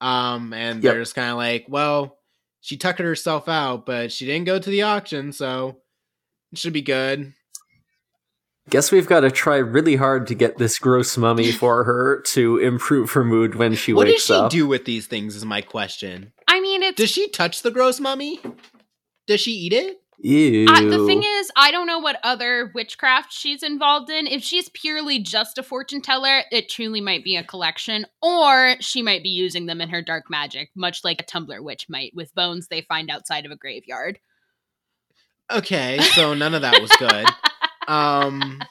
Um, 0.01 0.51
and 0.53 0.84
Yep. 0.84 0.93
they're 0.93 1.01
just 1.01 1.16
kind 1.16 1.32
of 1.32 1.38
like, 1.38 1.66
well, 1.70 2.18
she 2.62 2.78
tuckered 2.78 3.06
herself 3.06 3.47
out, 3.47 3.86
but 3.86 4.12
she 4.12 4.26
didn't 4.26 4.45
go 4.45 4.58
to 4.60 4.70
the 4.70 4.82
auction, 4.84 5.32
so 5.32 5.78
it 6.51 6.58
should 6.58 6.74
be 6.74 6.82
good. 6.82 7.34
Guess 8.70 8.91
we've 8.91 9.07
got 9.07 9.22
to 9.22 9.32
try 9.32 9.57
really 9.57 9.95
hard 9.95 10.28
to 10.28 10.36
get 10.36 10.57
this 10.57 10.80
gross 10.80 11.18
mummy 11.18 11.51
for 11.51 11.84
her 11.84 12.22
to 12.28 12.57
improve 12.57 13.11
her 13.11 13.24
mood 13.24 13.55
when 13.55 13.76
she 13.76 13.93
what 13.93 14.07
wakes 14.07 14.30
up. 14.30 14.43
What 14.43 14.51
does 14.51 14.53
she 14.53 14.59
up. 14.59 14.63
do 14.63 14.68
with 14.68 14.86
these 14.86 15.07
things? 15.07 15.36
Is 15.36 15.45
my 15.45 15.61
question. 15.61 16.34
I 16.47 16.59
mean, 16.61 16.84
it's 16.84 16.97
Does 16.97 17.11
she 17.11 17.30
touch 17.30 17.61
the 17.61 17.72
gross 17.72 17.99
mummy? 17.99 18.39
Does 19.28 19.41
she 19.41 19.51
eat 19.51 19.74
it? 19.74 20.01
Ew. 20.20 20.66
I, 20.70 20.84
the 20.86 21.05
thing 21.05 21.24
is, 21.24 21.51
I 21.55 21.72
don't 21.72 21.88
know 21.88 21.99
what 21.99 22.20
other 22.24 22.72
witchcraft 22.74 23.34
she's 23.34 23.61
involved 23.61 24.09
in. 24.09 24.28
If 24.28 24.43
she's 24.43 24.70
purely 24.70 25.20
just 25.20 25.57
a 25.57 25.63
fortune 25.63 26.01
teller, 26.01 26.43
it 26.51 26.70
truly 26.70 27.01
might 27.01 27.24
be 27.24 27.36
a 27.36 27.43
collection, 27.43 28.05
or 28.22 28.76
she 28.80 29.01
might 29.01 29.24
be 29.24 29.30
using 29.30 29.66
them 29.66 29.82
in 29.82 29.89
her 29.89 30.01
dark 30.01 30.30
magic, 30.30 30.70
much 30.76 31.03
like 31.03 31.22
a 31.22 31.26
Tumblr 31.26 31.61
witch 31.61 31.88
might 31.89 32.13
with 32.16 32.34
bones 32.34 32.68
they 32.68 32.82
find 32.82 33.11
outside 33.11 33.45
of 33.45 33.51
a 33.51 33.57
graveyard. 33.57 34.20
Okay, 35.51 35.99
so 36.16 36.34
none 36.34 36.55
of 36.55 36.61
that 36.61 36.82
was 36.82 36.91
good. 36.97 37.26
um 37.88 38.62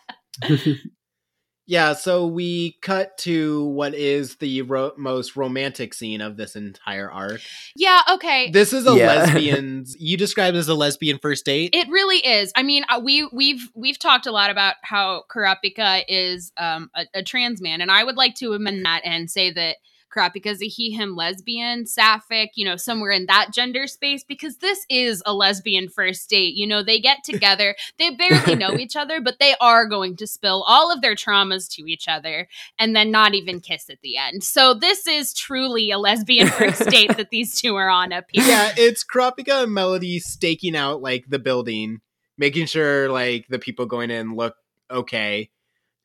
yeah 1.67 1.95
so 1.95 2.27
we 2.27 2.77
cut 2.83 3.17
to 3.17 3.65
what 3.67 3.95
is 3.95 4.37
the 4.37 4.63
ro- 4.63 4.93
most 4.99 5.35
romantic 5.37 5.95
scene 5.95 6.21
of 6.21 6.37
this 6.37 6.57
entire 6.57 7.11
arc 7.11 7.41
Yeah, 7.77 8.03
okay. 8.13 8.51
this 8.51 8.73
is 8.73 8.87
a 8.87 8.95
Yeah. 8.95 9.07
lesbian's 9.07 9.97
you 9.99 10.17
described 10.17 10.57
as 10.57 10.69
a 10.69 10.75
lesbian 10.75 11.19
first 11.19 11.45
date 11.47 11.71
It 11.75 11.89
really 11.89 12.19
is. 12.19 12.53
I 12.55 12.63
mean, 12.63 12.85
uh, 12.89 13.01
we 13.03 13.29
we've 13.33 13.71
we've 13.75 13.99
talked 13.99 14.27
a 14.27 14.33
lot 14.33 14.51
about 14.51 14.75
how 14.83 15.23
Kurapika 15.35 16.03
is 16.07 16.53
um, 16.59 16.91
a, 16.95 17.07
a 17.15 17.23
trans 17.23 17.63
man, 17.63 17.81
and 17.81 17.91
I 17.91 18.05
would 18.05 18.17
like 18.17 18.35
to 18.37 18.53
amend 18.53 18.85
that 18.85 19.01
and 19.05 19.31
say 19.31 19.51
that 19.53 19.77
Kurapika 20.15 20.47
is 20.47 20.63
a 20.63 20.67
he 20.67 20.91
him 20.91 21.17
lesbian, 21.17 21.87
sapphic, 21.87 22.53
you 22.55 22.65
know, 22.65 22.77
somewhere 22.77 23.11
in 23.11 23.27
that 23.27 23.53
gender 23.53 23.87
space 23.87 24.25
because 24.25 24.59
this 24.59 24.87
is 24.89 25.23
a 25.27 25.35
lesbian 25.35 25.89
first 25.89 26.29
date. 26.31 26.55
You 26.55 26.67
know, 26.67 26.83
they 26.83 27.01
get 27.01 27.19
together, 27.25 27.75
they 27.99 28.11
barely 28.11 28.55
know 28.55 28.75
each 28.79 28.97
other, 28.97 29.21
but 29.21 29.39
they 29.39 29.55
are 29.61 29.87
going 29.87 30.17
to 30.17 30.27
spill 30.27 30.65
all 30.67 30.93
of 30.93 31.03
their 31.03 31.15
traumas 31.15 31.69
to 31.75 31.83
each 31.87 32.09
other 32.09 32.49
and 32.79 32.95
then 32.95 33.11
not 33.11 33.35
even 33.35 33.61
kiss 33.61 33.91
at 33.91 34.01
the 34.03 34.17
end. 34.17 34.45
So 34.45 34.75
this 34.75 35.07
is 35.07 35.35
truly 35.35 35.91
a 35.91 35.99
lesbian 35.99 36.49
first 36.49 36.87
date 36.91 37.17
that 37.17 37.31
these 37.31 37.61
two 37.61 37.75
are 37.77 37.89
on 37.89 38.13
up 38.13 38.25
here. 38.31 38.45
yeah 38.45 38.73
it's 38.77 39.05
Kurapika 39.05 39.65
and 39.65 39.73
melody 39.75 40.19
staking 40.19 40.77
out 40.77 41.03
like 41.03 41.25
the 41.29 41.39
building 41.39 42.01
making 42.39 42.67
sure 42.67 43.09
like 43.11 43.47
the 43.49 43.59
people 43.59 43.87
going 43.87 44.11
in 44.11 44.35
look 44.35 44.57
okay 44.91 45.51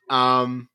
um 0.09 0.69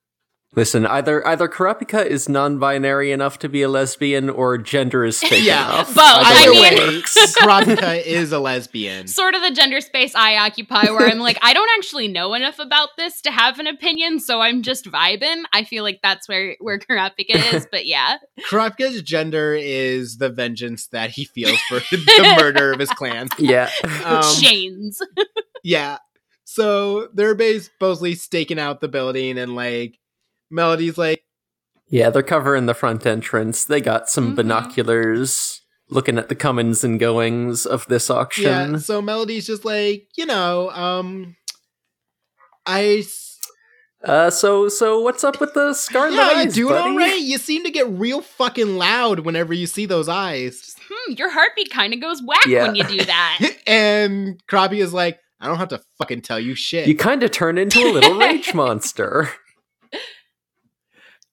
Listen, 0.56 0.86
either 0.86 1.26
either 1.26 1.48
Kurapika 1.48 2.04
is 2.06 2.28
non-binary 2.28 3.10
enough 3.12 3.38
to 3.40 3.48
be 3.48 3.62
a 3.62 3.68
lesbian, 3.68 4.30
or 4.30 4.56
gender 4.58 5.04
is 5.04 5.18
fake 5.20 5.44
Yeah, 5.44 5.64
enough. 5.68 5.88
both. 5.88 5.96
I 5.98 6.42
either 6.42 6.50
mean- 6.52 6.62
way 6.96 7.02
Kurapika 7.02 8.02
is 8.04 8.32
a 8.32 8.38
lesbian 8.38 9.06
sort 9.08 9.34
of 9.34 9.42
the 9.42 9.50
gender 9.50 9.80
space 9.80 10.14
I 10.14 10.36
occupy 10.36 10.90
where 10.90 11.08
I'm 11.08 11.18
like, 11.18 11.38
I 11.42 11.52
don't 11.54 11.68
actually 11.76 12.08
know 12.08 12.34
enough 12.34 12.58
about 12.58 12.90
this 12.96 13.20
to 13.22 13.30
have 13.30 13.58
an 13.58 13.66
opinion, 13.66 14.20
so 14.20 14.40
I'm 14.40 14.62
just 14.62 14.84
vibing. 14.86 15.42
I 15.52 15.64
feel 15.64 15.82
like 15.82 16.00
that's 16.02 16.28
where 16.28 16.56
where 16.60 16.78
Kurapika 16.78 17.54
is, 17.54 17.66
but 17.70 17.86
yeah. 17.86 18.18
Kurapika's 18.50 19.02
gender 19.02 19.54
is 19.54 20.18
the 20.18 20.28
vengeance 20.28 20.86
that 20.88 21.10
he 21.10 21.24
feels 21.24 21.58
for 21.68 21.80
the 21.90 22.36
murder 22.40 22.72
of 22.72 22.80
his 22.80 22.90
clan 22.90 23.28
yeah, 23.38 23.70
um, 24.04 24.22
Chains. 24.40 25.00
Yeah. 25.62 25.98
So 26.44 27.08
they're 27.14 27.34
basically 27.34 28.14
staking 28.14 28.58
out 28.60 28.80
the 28.80 28.88
building, 28.88 29.38
and 29.38 29.56
like 29.56 29.98
Melody's 30.50 30.98
like, 30.98 31.24
Yeah, 31.88 32.10
they're 32.10 32.22
covering 32.22 32.66
the 32.66 32.74
front 32.74 33.04
entrance. 33.06 33.64
They 33.64 33.80
got 33.80 34.08
some 34.08 34.32
Mhm. 34.32 34.36
binoculars 34.36 35.60
looking 35.90 36.16
at 36.18 36.28
the 36.28 36.34
comings 36.34 36.82
and 36.82 36.98
goings 36.98 37.66
of 37.66 37.86
this 37.88 38.08
auction. 38.10 38.72
yeah. 38.72 38.76
So 38.78 39.02
Melody's 39.02 39.46
just 39.46 39.64
like, 39.64 40.08
you 40.16 40.26
know, 40.26 40.70
um, 40.70 41.36
I. 42.66 42.98
s- 43.00 43.30
Uh, 44.02 44.28
so 44.30 44.68
so 44.68 45.00
what's 45.00 45.24
up 45.24 45.40
with 45.40 45.54
the 45.54 45.72
scarlet 45.72 46.14
Yeah, 46.14 46.30
you 46.32 46.36
eyes, 46.40 46.54
doing 46.54 46.74
buddy? 46.74 46.90
all 46.90 46.96
right? 46.98 47.20
You 47.20 47.38
seem 47.38 47.64
to 47.64 47.70
get 47.70 47.88
real 47.88 48.20
fucking 48.20 48.76
loud 48.76 49.20
whenever 49.20 49.54
you 49.54 49.66
see 49.66 49.86
those 49.86 50.08
eyes. 50.10 50.74
Hmm, 50.90 51.12
your 51.14 51.30
heartbeat 51.30 51.70
kind 51.70 51.94
of 51.94 52.00
goes 52.00 52.20
whack 52.22 52.44
Yeah. 52.46 52.64
when 52.66 52.74
you 52.74 52.84
do 52.84 53.02
that. 53.04 53.38
and 53.66 54.42
Krabi 54.46 54.82
is 54.82 54.92
like, 54.92 55.20
I 55.40 55.46
don't 55.46 55.56
have 55.56 55.68
to 55.68 55.80
fucking 55.98 56.20
tell 56.20 56.38
you 56.38 56.54
shit. 56.54 56.86
You 56.86 56.94
kind 56.96 57.22
of 57.22 57.30
turn 57.30 57.56
into 57.56 57.78
a 57.78 57.92
little 57.92 58.16
rage 58.18 58.52
monster. 58.54 59.30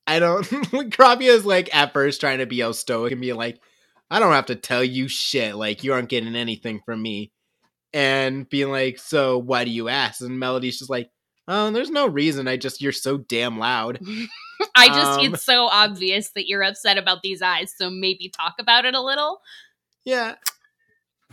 I 0.08 0.20
don't. 0.20 0.46
Krabi 0.92 1.24
is 1.24 1.46
like 1.46 1.74
at 1.76 1.94
first 1.94 2.20
trying 2.20 2.40
to 2.40 2.46
be 2.46 2.62
all 2.62 2.74
stoic 2.74 3.12
and 3.12 3.22
be 3.22 3.34
like, 3.34 3.62
I 4.10 4.20
don't 4.20 4.34
have 4.34 4.48
to 4.48 4.56
tell 4.56 4.84
you 4.84 5.08
shit. 5.08 5.56
Like 5.56 5.84
you 5.84 5.94
aren't 5.94 6.10
getting 6.10 6.36
anything 6.36 6.82
from 6.86 7.02
me. 7.02 7.32
And 7.94 8.50
being 8.50 8.70
like, 8.70 9.00
so 9.00 9.38
why 9.38 9.66
do 9.66 9.72
you 9.72 9.90
ask? 9.90 10.22
And 10.22 10.40
Melody's 10.40 10.80
just 10.80 10.90
like, 10.90 11.10
oh, 11.48 11.72
there's 11.72 11.90
no 11.90 12.08
reason. 12.08 12.48
I 12.48 12.58
just 12.58 12.82
you're 12.82 12.92
so 12.92 13.18
damn 13.18 13.58
loud. 13.60 14.00
I 14.76 14.88
just, 14.88 15.20
Um, 15.20 15.34
it's 15.34 15.44
so 15.44 15.66
obvious 15.66 16.32
that 16.36 16.48
you're 16.48 16.64
upset 16.64 16.98
about 16.98 17.22
these 17.22 17.42
eyes, 17.42 17.74
so 17.76 17.90
maybe 17.90 18.30
talk 18.30 18.56
about 18.60 18.86
it 18.86 18.94
a 18.94 19.02
little. 19.02 19.42
Yeah. 20.06 20.36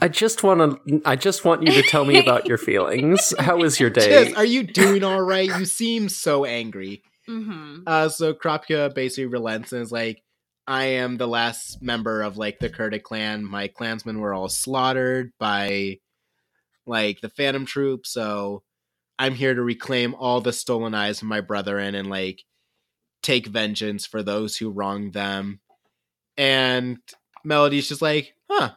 I 0.00 0.08
just 0.08 0.42
want 0.42 0.86
to. 0.86 1.02
I 1.04 1.16
just 1.16 1.44
want 1.44 1.64
you 1.64 1.72
to 1.72 1.82
tell 1.82 2.04
me 2.04 2.18
about 2.18 2.46
your 2.46 2.58
feelings. 2.58 3.34
How 3.38 3.56
was 3.56 3.80
your 3.80 3.90
day? 3.90 4.26
Just, 4.26 4.36
are 4.36 4.44
you 4.44 4.62
doing 4.62 5.02
all 5.02 5.20
right? 5.20 5.48
You 5.48 5.64
seem 5.64 6.08
so 6.08 6.44
angry. 6.44 7.02
Mm-hmm. 7.28 7.82
Uh, 7.86 8.08
so 8.08 8.34
Kurapika 8.34 8.94
basically 8.94 9.26
relents 9.26 9.72
and 9.72 9.82
is 9.82 9.92
like, 9.92 10.22
I 10.66 10.84
am 10.84 11.16
the 11.16 11.28
last 11.28 11.82
member 11.82 12.22
of 12.22 12.36
like 12.36 12.58
the 12.58 12.68
Kurdic 12.68 13.02
clan. 13.02 13.44
My 13.44 13.68
clansmen 13.68 14.20
were 14.20 14.34
all 14.34 14.48
slaughtered 14.48 15.32
by 15.38 15.98
like 16.86 17.20
the 17.20 17.30
Phantom 17.30 17.66
Troop, 17.66 18.06
so 18.06 18.62
I'm 19.18 19.34
here 19.34 19.54
to 19.54 19.62
reclaim 19.62 20.14
all 20.14 20.40
the 20.40 20.52
stolen 20.52 20.94
eyes 20.94 21.22
of 21.22 21.28
my 21.28 21.40
brethren 21.40 21.94
and 21.94 22.08
like 22.08 22.44
take 23.22 23.46
vengeance 23.46 24.06
for 24.06 24.22
those 24.22 24.56
who 24.56 24.70
wronged 24.70 25.12
them. 25.12 25.60
And 26.36 26.98
Melody's 27.44 27.88
just 27.88 28.02
like, 28.02 28.34
huh. 28.48 28.72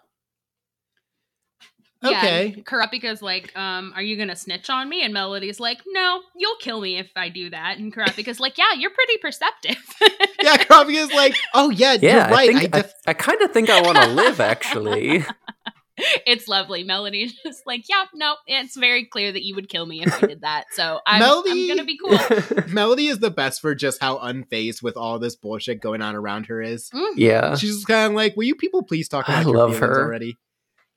Okay. 2.03 2.53
Yeah, 2.57 2.63
Kurapika's 2.63 3.21
like, 3.21 3.55
um, 3.55 3.93
are 3.95 4.01
you 4.01 4.17
gonna 4.17 4.35
snitch 4.35 4.69
on 4.69 4.89
me? 4.89 5.03
And 5.03 5.13
Melody's 5.13 5.59
like, 5.59 5.79
no, 5.87 6.21
you'll 6.35 6.55
kill 6.57 6.81
me 6.81 6.97
if 6.97 7.11
I 7.15 7.29
do 7.29 7.49
that. 7.51 7.77
And 7.77 7.93
Kurapika's 7.93 8.39
like, 8.39 8.57
yeah, 8.57 8.73
you're 8.77 8.91
pretty 8.91 9.17
perceptive. 9.17 9.77
Yeah, 10.43 10.57
Kurapika's 10.57 11.13
like, 11.13 11.35
oh 11.53 11.69
yeah, 11.69 11.97
yeah, 12.01 12.27
you're 12.27 12.35
right. 12.35 12.49
I, 12.49 12.53
I, 12.57 12.59
think, 12.61 12.75
I, 12.75 12.81
def- 12.81 12.93
I 13.05 13.13
kind 13.13 13.41
of 13.43 13.51
think 13.51 13.69
I 13.69 13.81
want 13.81 13.99
to 13.99 14.07
live. 14.07 14.39
Actually, 14.39 15.23
it's 16.25 16.47
lovely. 16.47 16.83
Melody's 16.83 17.33
just 17.45 17.61
like, 17.67 17.83
yeah, 17.87 18.05
no, 18.15 18.35
it's 18.47 18.75
very 18.75 19.05
clear 19.05 19.31
that 19.31 19.43
you 19.43 19.53
would 19.53 19.69
kill 19.69 19.85
me 19.85 20.01
if 20.01 20.11
I 20.11 20.25
did 20.25 20.41
that. 20.41 20.65
So 20.71 20.99
I'm, 21.05 21.19
Melody- 21.19 21.69
I'm 21.69 21.77
gonna 21.77 21.85
be 21.85 21.99
cool. 21.99 22.63
Melody 22.73 23.05
is 23.05 23.19
the 23.19 23.29
best 23.29 23.61
for 23.61 23.75
just 23.75 24.01
how 24.01 24.17
unfazed 24.17 24.81
with 24.81 24.97
all 24.97 25.19
this 25.19 25.35
bullshit 25.35 25.79
going 25.79 26.01
on 26.01 26.15
around 26.15 26.47
her 26.47 26.59
is. 26.59 26.89
Mhm. 26.89 27.13
yeah, 27.17 27.55
She's 27.55 27.75
just 27.75 27.87
kind 27.87 28.11
of 28.11 28.15
like, 28.15 28.35
"Will 28.35 28.45
you 28.45 28.55
people 28.55 28.81
please 28.81 29.07
talk 29.07 29.29
I 29.29 29.41
your 29.43 29.53
love 29.55 29.75
feelings 29.75 29.79
her. 29.95 30.03
already?" 30.05 30.37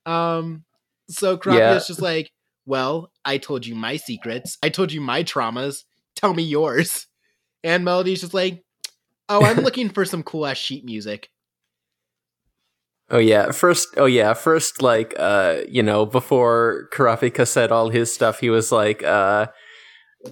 Um, 0.06 0.64
so 1.08 1.36
Kurapika's 1.36 1.58
Yeah. 1.58 1.94
just 1.94 2.02
like, 2.02 2.30
"Well, 2.66 3.10
I 3.24 3.38
told 3.38 3.66
you 3.66 3.74
my 3.74 3.96
secrets. 3.96 4.58
I 4.62 4.68
told 4.68 4.92
you 4.92 5.00
my 5.00 5.22
traumas. 5.22 5.84
Tell 6.16 6.34
me 6.34 6.42
yours." 6.42 7.06
And 7.62 7.84
Melody's 7.84 8.20
just 8.20 8.34
like, 8.34 8.62
"Oh, 9.28 9.44
I'm 9.44 9.62
looking 9.64 9.88
for 9.90 10.04
some 10.04 10.22
cool 10.22 10.46
ass 10.46 10.56
sheet 10.58 10.84
music." 10.84 11.28
Oh 13.10 13.18
yeah, 13.18 13.50
first 13.52 13.88
oh 13.98 14.06
yeah, 14.06 14.32
first 14.34 14.80
like 14.80 15.14
uh 15.18 15.58
you 15.68 15.82
know, 15.82 16.06
before 16.06 16.88
Kurapika 16.92 17.46
said 17.46 17.70
all 17.70 17.90
his 17.90 18.12
stuff, 18.12 18.40
he 18.40 18.48
was 18.50 18.72
like 18.72 19.02
uh 19.02 19.46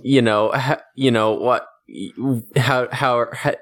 you 0.02 0.22
know, 0.22 0.50
ha- 0.52 0.80
you 0.96 1.10
know 1.10 1.32
what 1.34 1.66
how 2.56 2.88
how 2.90 3.26
ha- 3.32 3.60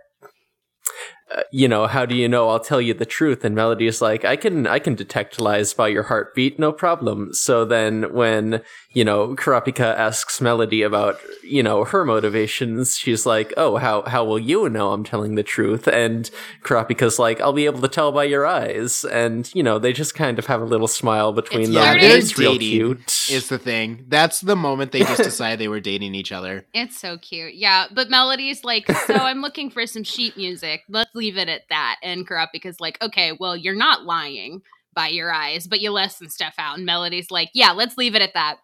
you 1.50 1.68
know, 1.68 1.86
how 1.86 2.06
do 2.06 2.14
you 2.14 2.28
know 2.28 2.48
I'll 2.48 2.60
tell 2.60 2.80
you 2.80 2.94
the 2.94 3.06
truth 3.06 3.44
and 3.44 3.54
Melody's 3.54 4.00
like 4.00 4.24
I 4.24 4.36
can 4.36 4.66
I 4.66 4.78
can 4.78 4.94
detect 4.94 5.40
lies 5.40 5.74
by 5.74 5.88
your 5.88 6.04
heartbeat, 6.04 6.58
no 6.58 6.72
problem. 6.72 7.32
So 7.32 7.64
then 7.64 8.12
when, 8.12 8.62
you 8.92 9.04
know, 9.04 9.36
Kurapika 9.36 9.94
asks 9.96 10.40
Melody 10.40 10.82
about, 10.82 11.20
you 11.44 11.62
know, 11.62 11.84
her 11.84 12.04
motivations, 12.04 12.96
she's 12.96 13.24
like, 13.24 13.52
"Oh, 13.56 13.76
how 13.76 14.02
how 14.02 14.24
will 14.24 14.38
you 14.38 14.68
know 14.68 14.92
I'm 14.92 15.04
telling 15.04 15.36
the 15.36 15.44
truth?" 15.44 15.86
And 15.86 16.28
Kurapika's 16.62 17.18
like, 17.18 17.40
I'll 17.40 17.52
be 17.52 17.66
able 17.66 17.80
to 17.82 17.88
tell 17.88 18.10
by 18.10 18.24
your 18.24 18.46
eyes. 18.46 19.04
And, 19.04 19.48
you 19.54 19.62
know, 19.62 19.78
they 19.78 19.92
just 19.92 20.14
kind 20.14 20.38
of 20.38 20.46
have 20.46 20.60
a 20.60 20.64
little 20.64 20.88
smile 20.88 21.32
between 21.32 21.62
It's 21.62 21.70
them. 21.74 21.98
Yeah, 21.98 22.16
It's 22.16 22.38
real 22.38 22.58
cute. 22.58 23.16
Is 23.30 23.48
the 23.48 23.58
thing. 23.58 24.04
That's 24.08 24.40
the 24.40 24.56
moment 24.56 24.90
they 24.90 25.00
just 25.00 25.22
decide 25.22 25.58
they 25.60 25.68
were 25.68 25.80
dating 25.80 26.14
each 26.14 26.32
other. 26.32 26.66
It's 26.74 26.98
so 26.98 27.16
cute. 27.18 27.54
Yeah, 27.54 27.86
but 27.92 28.10
Melody's 28.10 28.64
like, 28.64 28.90
so 29.06 29.14
I'm 29.14 29.40
looking 29.40 29.70
for 29.70 29.86
some 29.86 30.02
sheet 30.02 30.36
music. 30.36 30.82
Let's 30.88 31.14
leave 31.14 31.38
it 31.38 31.48
at 31.48 31.62
that. 31.68 31.96
And 32.02 32.26
Kurapika's 32.26 32.80
like, 32.80 33.00
okay, 33.02 33.32
well, 33.38 33.56
you're 33.56 33.74
not 33.76 34.04
lying 34.04 34.62
by 34.94 35.08
your 35.08 35.32
eyes, 35.32 35.66
but 35.66 35.80
you 35.80 35.92
left 35.92 36.18
some 36.18 36.28
stuff 36.28 36.54
out. 36.58 36.76
And 36.76 36.84
Melody's 36.84 37.30
like, 37.30 37.50
yeah, 37.54 37.70
let's 37.70 37.96
leave 37.96 38.14
it 38.16 38.22
at 38.22 38.34
that. 38.34 38.56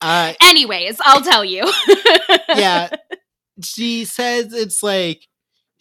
Uh, 0.00 0.32
Anyways, 0.42 0.98
I'll 1.04 1.20
tell 1.22 1.44
you. 1.44 1.70
yeah, 2.48 2.88
she 3.62 4.04
says 4.04 4.52
it's 4.52 4.82
like 4.82 5.26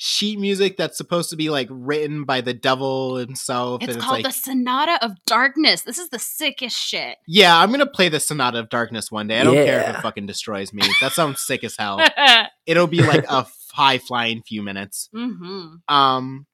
sheet 0.01 0.39
music 0.39 0.77
that's 0.77 0.97
supposed 0.97 1.29
to 1.29 1.35
be 1.35 1.49
like 1.49 1.67
written 1.69 2.23
by 2.23 2.41
the 2.41 2.53
devil 2.53 3.15
himself, 3.17 3.81
It's 3.81 3.89
and 3.89 3.97
it's 3.97 4.05
called 4.05 4.17
like, 4.17 4.25
the 4.25 4.31
Sonata 4.31 4.97
of 5.03 5.13
Darkness. 5.25 5.81
This 5.81 5.97
is 5.97 6.09
the 6.09 6.19
sickest 6.19 6.77
shit. 6.77 7.17
yeah, 7.27 7.57
I'm 7.57 7.71
gonna 7.71 7.85
play 7.85 8.09
the 8.09 8.19
Sonata 8.19 8.59
of 8.59 8.69
Darkness 8.69 9.11
one 9.11 9.27
day. 9.27 9.39
I 9.39 9.43
don't 9.43 9.55
care 9.55 9.81
if 9.81 9.95
it 9.95 10.01
fucking 10.01 10.25
destroys 10.25 10.73
me. 10.73 10.83
That 11.01 11.13
sounds 11.13 11.41
sick 11.41 11.63
as 11.63 11.75
hell. 11.77 12.05
It'll 12.65 12.87
be 12.87 13.01
like 13.01 13.25
a 13.29 13.45
high 13.73 13.97
flying 13.99 14.41
few 14.41 14.61
minutes. 14.63 15.09
hmm 15.13 15.75
Um, 15.87 16.45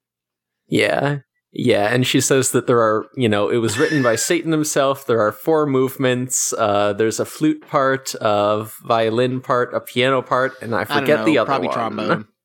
Yeah. 0.68 1.20
Yeah, 1.58 1.88
and 1.93 2.06
she 2.06 2.20
says 2.20 2.51
that 2.51 2.68
there 2.68 2.82
are, 2.82 3.06
you 3.16 3.30
know, 3.30 3.47
it 3.49 3.58
was 3.58 3.78
written 3.80 4.03
by 4.03 4.18
Satan 4.18 4.51
himself. 4.51 5.08
There 5.08 5.22
are 5.22 5.32
four 5.32 5.66
movements. 5.66 6.51
Uh, 6.51 6.91
there's 6.91 7.18
a 7.18 7.24
flute 7.26 7.66
part, 7.66 8.14
a 8.20 8.68
violin 8.84 9.39
part, 9.39 9.74
a 9.74 9.80
piano 9.80 10.22
part, 10.22 10.62
and 10.62 10.76
I 10.76 10.82
I 10.82 10.84
forget 10.86 11.08
don't 11.08 11.20
know, 11.20 11.26
the 11.26 11.38
other 11.38 11.47
probably 11.47 11.68
one. 11.70 11.76
trombone. 11.78 12.28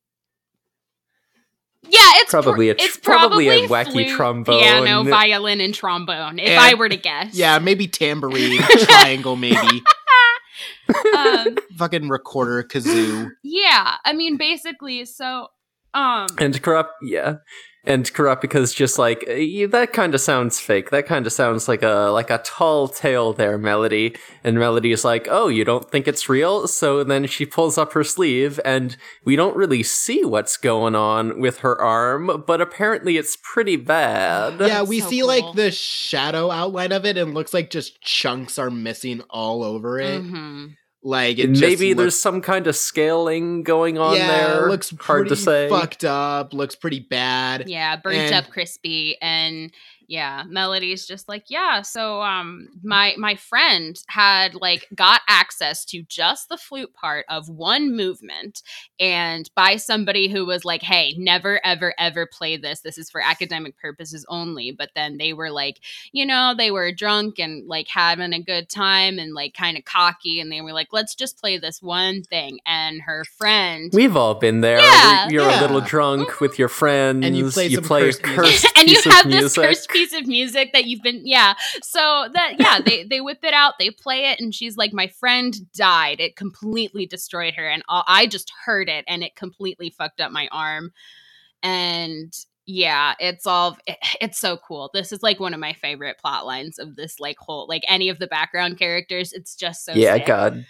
Yeah, 1.83 1.99
it's 2.15 2.31
pr- 2.31 2.41
Probably 2.41 2.69
a 2.69 2.75
tr- 2.75 2.85
it's 2.85 2.97
probably 2.97 3.45
probably 3.47 3.65
a 3.65 3.67
wacky 3.67 3.91
flute, 3.91 4.15
trombone. 4.15 4.59
piano, 4.59 5.03
violin, 5.03 5.59
and 5.59 5.73
trombone. 5.73 6.39
If 6.39 6.47
And- 6.49 6.59
I 6.59 6.75
were 6.75 6.87
to 6.87 6.95
guess, 6.95 7.33
Yeah, 7.35 7.59
maybe 7.59 7.87
tambourine, 7.87 8.61
triangle, 8.69 9.35
maybe 9.35 9.57
um, 11.17 11.57
fucking 11.77 12.07
recorder, 12.07 12.63
kazoo. 12.63 13.31
yeah. 13.43 13.95
I 14.05 14.13
mean, 14.13 14.37
basically, 14.37 15.03
so 15.05 15.47
um, 15.93 16.27
And 16.37 16.61
corrupt, 16.61 16.93
yeah, 17.01 17.37
and 17.83 18.13
corrupt 18.13 18.41
because 18.41 18.73
just 18.73 18.99
like 18.99 19.23
uh, 19.27 19.67
that 19.71 19.89
kind 19.91 20.13
of 20.13 20.21
sounds 20.21 20.59
fake. 20.59 20.91
That 20.91 21.05
kind 21.07 21.25
of 21.25 21.33
sounds 21.33 21.67
like 21.67 21.81
a 21.81 22.09
like 22.13 22.29
a 22.29 22.37
tall 22.45 22.87
tale 22.87 23.33
there, 23.33 23.57
Melody. 23.57 24.15
And 24.43 24.59
Melody 24.59 24.91
is 24.91 25.03
like, 25.03 25.27
"Oh, 25.29 25.47
you 25.47 25.65
don't 25.65 25.89
think 25.89 26.07
it's 26.07 26.29
real?" 26.29 26.67
So 26.67 27.03
then 27.03 27.25
she 27.27 27.45
pulls 27.45 27.77
up 27.77 27.93
her 27.93 28.03
sleeve, 28.03 28.59
and 28.63 28.95
we 29.25 29.35
don't 29.35 29.55
really 29.55 29.83
see 29.83 30.23
what's 30.23 30.57
going 30.57 30.95
on 30.95 31.39
with 31.39 31.59
her 31.59 31.79
arm, 31.81 32.43
but 32.45 32.61
apparently 32.61 33.17
it's 33.17 33.37
pretty 33.41 33.75
bad. 33.77 34.59
Yeah, 34.59 34.83
we 34.83 34.99
So 34.99 35.09
see 35.09 35.19
cool. 35.19 35.27
like 35.27 35.55
the 35.55 35.71
shadow 35.71 36.51
outline 36.51 36.91
of 36.91 37.05
it, 37.05 37.17
and 37.17 37.33
looks 37.33 37.53
like 37.53 37.69
just 37.71 38.01
chunks 38.01 38.59
are 38.59 38.69
missing 38.69 39.21
all 39.29 39.63
over 39.63 39.99
it. 39.99 40.21
mhm. 40.21 40.75
Like 41.03 41.39
it 41.39 41.49
Maybe 41.49 41.87
just 41.87 41.97
there's 41.97 42.19
some 42.19 42.41
kind 42.41 42.67
of 42.67 42.75
scaling 42.75 43.63
going 43.63 43.97
on 43.97 44.15
yeah, 44.17 44.27
there. 44.27 44.65
it 44.65 44.69
looks 44.69 44.93
hard 44.99 45.29
to 45.29 45.35
say. 45.35 45.67
Fucked 45.67 46.03
up. 46.03 46.53
Looks 46.53 46.75
pretty 46.75 46.99
bad. 46.99 47.67
yeah, 47.67 47.95
burnt 47.95 48.17
And- 48.17 48.35
up, 48.35 48.51
crispy, 48.51 49.17
and 49.19 49.71
yeah, 50.11 50.43
Melody's 50.45 51.07
just 51.07 51.29
like, 51.29 51.45
yeah. 51.47 51.83
So 51.83 52.21
um, 52.21 52.67
my 52.83 53.15
my 53.17 53.35
friend 53.35 53.97
had 54.09 54.55
like 54.55 54.85
got 54.93 55.21
access 55.29 55.85
to 55.85 56.03
just 56.03 56.49
the 56.49 56.57
flute 56.57 56.93
part 56.93 57.25
of 57.29 57.47
one 57.47 57.95
movement, 57.95 58.61
and 58.99 59.49
by 59.55 59.77
somebody 59.77 60.27
who 60.27 60.45
was 60.45 60.65
like, 60.65 60.81
hey, 60.81 61.15
never 61.17 61.65
ever 61.65 61.93
ever 61.97 62.27
play 62.27 62.57
this. 62.57 62.81
This 62.81 62.97
is 62.97 63.09
for 63.09 63.21
academic 63.21 63.77
purposes 63.77 64.25
only. 64.27 64.73
But 64.77 64.89
then 64.95 65.17
they 65.17 65.31
were 65.31 65.49
like, 65.49 65.79
you 66.11 66.25
know, 66.25 66.53
they 66.57 66.71
were 66.71 66.91
drunk 66.91 67.39
and 67.39 67.65
like 67.65 67.87
having 67.87 68.33
a 68.33 68.43
good 68.43 68.67
time 68.67 69.17
and 69.17 69.33
like 69.33 69.53
kind 69.53 69.77
of 69.77 69.85
cocky, 69.85 70.41
and 70.41 70.51
they 70.51 70.59
were 70.59 70.73
like, 70.73 70.89
let's 70.91 71.15
just 71.15 71.39
play 71.39 71.57
this 71.57 71.81
one 71.81 72.21
thing. 72.23 72.59
And 72.65 73.01
her 73.03 73.23
friend. 73.37 73.89
We've 73.93 74.17
all 74.17 74.35
been 74.35 74.59
there. 74.59 74.81
Yeah, 74.81 75.29
You're 75.29 75.45
yeah. 75.47 75.57
a 75.57 75.61
little 75.61 75.79
drunk 75.79 76.41
with 76.41 76.59
your 76.59 76.67
friends. 76.67 77.25
And 77.25 77.33
you 77.33 77.49
play 77.49 77.69
some 77.69 77.85
play 77.85 78.09
a 78.09 78.13
cursed 78.13 78.67
and 78.77 78.89
you 78.89 79.01
have 79.05 79.23
this 79.29 79.55
music. 79.55 79.63
cursed 79.63 79.89
piece 80.01 80.19
of 80.19 80.27
music 80.27 80.71
that 80.73 80.85
you've 80.85 81.01
been 81.01 81.21
yeah. 81.23 81.53
So 81.83 82.27
that 82.33 82.55
yeah, 82.59 82.79
they 82.85 83.03
they 83.03 83.21
whip 83.21 83.39
it 83.43 83.53
out, 83.53 83.75
they 83.79 83.89
play 83.89 84.31
it, 84.31 84.39
and 84.39 84.53
she's 84.53 84.77
like, 84.77 84.93
"My 84.93 85.07
friend 85.07 85.55
died. 85.73 86.19
It 86.19 86.35
completely 86.35 87.05
destroyed 87.05 87.55
her, 87.55 87.67
and 87.67 87.83
all 87.87 88.03
I 88.07 88.27
just 88.27 88.51
heard 88.65 88.89
it, 88.89 89.05
and 89.07 89.23
it 89.23 89.35
completely 89.35 89.89
fucked 89.89 90.21
up 90.21 90.31
my 90.31 90.47
arm." 90.51 90.91
And 91.63 92.33
yeah, 92.65 93.15
it's 93.19 93.45
all 93.45 93.77
it's 94.21 94.39
so 94.39 94.57
cool. 94.57 94.89
This 94.93 95.11
is 95.11 95.23
like 95.23 95.39
one 95.39 95.53
of 95.53 95.59
my 95.59 95.73
favorite 95.73 96.17
plot 96.19 96.45
lines 96.45 96.79
of 96.79 96.95
this 96.95 97.19
like 97.19 97.37
whole 97.39 97.67
like 97.67 97.83
any 97.87 98.09
of 98.09 98.19
the 98.19 98.27
background 98.27 98.77
characters. 98.77 99.33
It's 99.33 99.55
just 99.55 99.85
so 99.85 99.93
yeah, 99.93 100.15
sick. 100.15 100.25
God. 100.25 100.65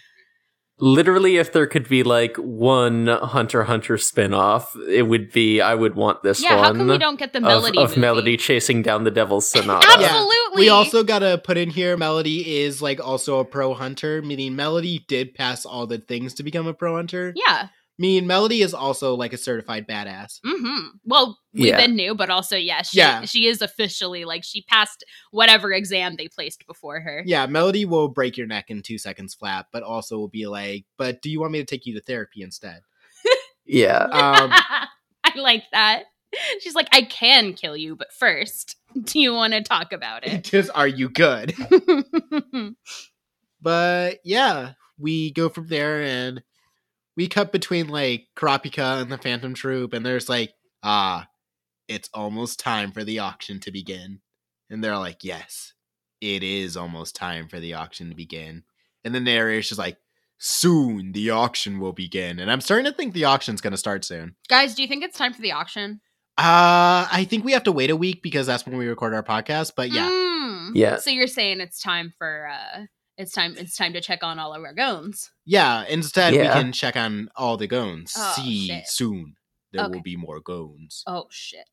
Literally, 0.84 1.36
if 1.36 1.52
there 1.52 1.68
could 1.68 1.88
be 1.88 2.02
like 2.02 2.36
one 2.38 3.06
Hunter 3.06 3.62
Hunter 3.62 3.94
spinoff, 3.96 4.66
it 4.88 5.02
would 5.02 5.30
be 5.30 5.60
I 5.60 5.76
would 5.76 5.94
want 5.94 6.24
this 6.24 6.42
Yeah, 6.42 6.56
one. 6.56 6.64
how 6.64 6.72
come 6.72 6.88
we 6.88 6.98
don't 6.98 7.20
get 7.20 7.32
the 7.32 7.40
melody 7.40 7.78
of, 7.78 7.92
of? 7.92 7.96
Melody 7.96 8.36
chasing 8.36 8.82
down 8.82 9.04
the 9.04 9.12
Devil's 9.12 9.48
Sonata. 9.50 9.86
Absolutely. 9.88 10.62
We 10.64 10.68
also 10.70 11.04
gotta 11.04 11.40
put 11.42 11.56
in 11.56 11.70
here 11.70 11.96
Melody 11.96 12.62
is 12.62 12.82
like 12.82 12.98
also 12.98 13.38
a 13.38 13.44
pro 13.44 13.74
hunter, 13.74 14.22
meaning 14.22 14.56
Melody 14.56 15.04
did 15.06 15.34
pass 15.34 15.64
all 15.64 15.86
the 15.86 15.98
things 15.98 16.34
to 16.34 16.42
become 16.42 16.66
a 16.66 16.74
pro 16.74 16.96
hunter. 16.96 17.32
Yeah. 17.36 17.68
Meaning 17.98 18.26
Melody 18.26 18.62
is 18.62 18.72
also 18.74 19.14
like 19.14 19.32
a 19.32 19.38
certified 19.38 19.86
badass. 19.86 20.40
hmm 20.44 20.86
Well, 21.04 21.38
we 21.52 21.68
Yeah. 21.68 21.76
then 21.76 21.94
knew, 21.94 22.14
but 22.14 22.30
also, 22.30 22.56
yeah, 22.56 22.82
she, 22.82 22.98
Yeah. 22.98 23.24
she 23.24 23.46
is 23.46 23.60
officially 23.62 24.24
like 24.24 24.42
she 24.44 24.62
passed 24.62 25.04
whatever 25.30 25.72
exam 25.72 26.16
they 26.16 26.28
placed 26.28 26.66
before 26.66 27.00
her. 27.00 27.22
Yeah, 27.26 27.46
Melody 27.46 27.84
will 27.84 28.08
break 28.08 28.36
your 28.36 28.46
neck 28.46 28.70
in 28.70 28.82
two 28.82 28.98
seconds 28.98 29.34
flat, 29.34 29.66
but 29.72 29.82
also 29.82 30.18
will 30.18 30.28
be 30.28 30.46
like, 30.46 30.84
but 30.96 31.20
do 31.22 31.30
you 31.30 31.38
want 31.40 31.52
me 31.52 31.58
to 31.60 31.64
take 31.66 31.84
you 31.86 31.94
to 31.94 32.00
therapy 32.00 32.42
instead? 32.42 32.80
Yeah. 33.64 34.04
Um, 34.12 34.50
I 35.24 35.38
like 35.38 35.64
that. 35.72 36.04
She's 36.60 36.74
like, 36.74 36.88
I 36.92 37.02
can 37.02 37.52
kill 37.52 37.76
you, 37.76 37.94
but 37.94 38.12
first, 38.12 38.76
do 39.04 39.20
you 39.20 39.32
want 39.34 39.52
to 39.52 39.62
talk 39.62 39.92
about 39.92 40.26
it? 40.26 40.44
just 40.44 40.70
are 40.74 40.88
you 40.88 41.08
good? 41.08 41.54
But 43.60 44.18
yeah, 44.24 44.72
we 44.98 45.30
go 45.32 45.48
from 45.48 45.68
there 45.68 46.02
and 46.02 46.42
we 47.16 47.28
cut 47.28 47.52
between 47.52 47.88
like 47.88 48.26
Kurapika 48.36 49.00
and 49.02 49.10
the 49.10 49.18
Phantom 49.18 49.54
Troupe, 49.54 49.92
and 49.92 50.04
there's 50.04 50.28
like, 50.28 50.52
ah, 50.82 51.28
it's 51.88 52.08
almost 52.14 52.58
time 52.60 52.92
for 52.92 53.04
the 53.04 53.18
auction 53.18 53.60
to 53.60 53.70
begin. 53.70 54.20
And 54.70 54.82
they're 54.82 54.96
like, 54.96 55.22
yes, 55.22 55.74
it 56.20 56.42
is 56.42 56.76
almost 56.76 57.14
time 57.14 57.48
for 57.48 57.60
the 57.60 57.74
auction 57.74 58.08
to 58.08 58.14
begin. 58.16 58.62
And 59.04 59.14
the 59.14 59.20
narrator's 59.20 59.68
just 59.68 59.78
like, 59.78 59.98
soon 60.38 61.12
the 61.12 61.30
auction 61.30 61.78
will 61.78 61.92
begin. 61.92 62.38
And 62.38 62.50
I'm 62.50 62.60
starting 62.60 62.86
to 62.86 62.96
think 62.96 63.12
the 63.12 63.26
auction's 63.26 63.60
going 63.60 63.72
to 63.72 63.76
start 63.76 64.04
soon. 64.04 64.36
Guys, 64.48 64.74
do 64.74 64.82
you 64.82 64.88
think 64.88 65.04
it's 65.04 65.18
time 65.18 65.34
for 65.34 65.42
the 65.42 65.52
auction? 65.52 66.00
Uh, 66.38 67.06
I 67.12 67.26
think 67.28 67.44
we 67.44 67.52
have 67.52 67.64
to 67.64 67.72
wait 67.72 67.90
a 67.90 67.96
week 67.96 68.22
because 68.22 68.46
that's 68.46 68.64
when 68.64 68.78
we 68.78 68.86
record 68.86 69.12
our 69.12 69.22
podcast. 69.22 69.72
But 69.76 69.90
yeah, 69.90 70.08
Mm. 70.08 70.70
Yeah. 70.74 70.96
So 70.96 71.10
you're 71.10 71.26
saying 71.26 71.60
it's 71.60 71.80
time 71.80 72.12
for 72.18 72.48
uh 72.48 72.82
it's 73.18 73.32
time 73.32 73.54
it's 73.58 73.76
time 73.76 73.92
to 73.92 74.00
check 74.00 74.22
on 74.22 74.38
all 74.38 74.54
of 74.54 74.62
our 74.62 74.72
goons. 74.74 75.30
yeah. 75.44 75.84
Instead, 75.88 76.34
Yeah. 76.34 76.42
we 76.56 76.62
can 76.62 76.72
check 76.72 76.96
on 76.96 77.28
all 77.36 77.56
the 77.56 77.66
goons. 77.66 78.14
Oh, 78.16 78.32
See 78.36 78.66
shit. 78.68 78.88
soon. 78.88 79.36
There 79.72 79.84
Okay. 79.84 79.94
will 79.94 80.02
be 80.02 80.16
more 80.16 80.40
goons. 80.40 81.02
Oh 81.06 81.26
shit. 81.30 81.66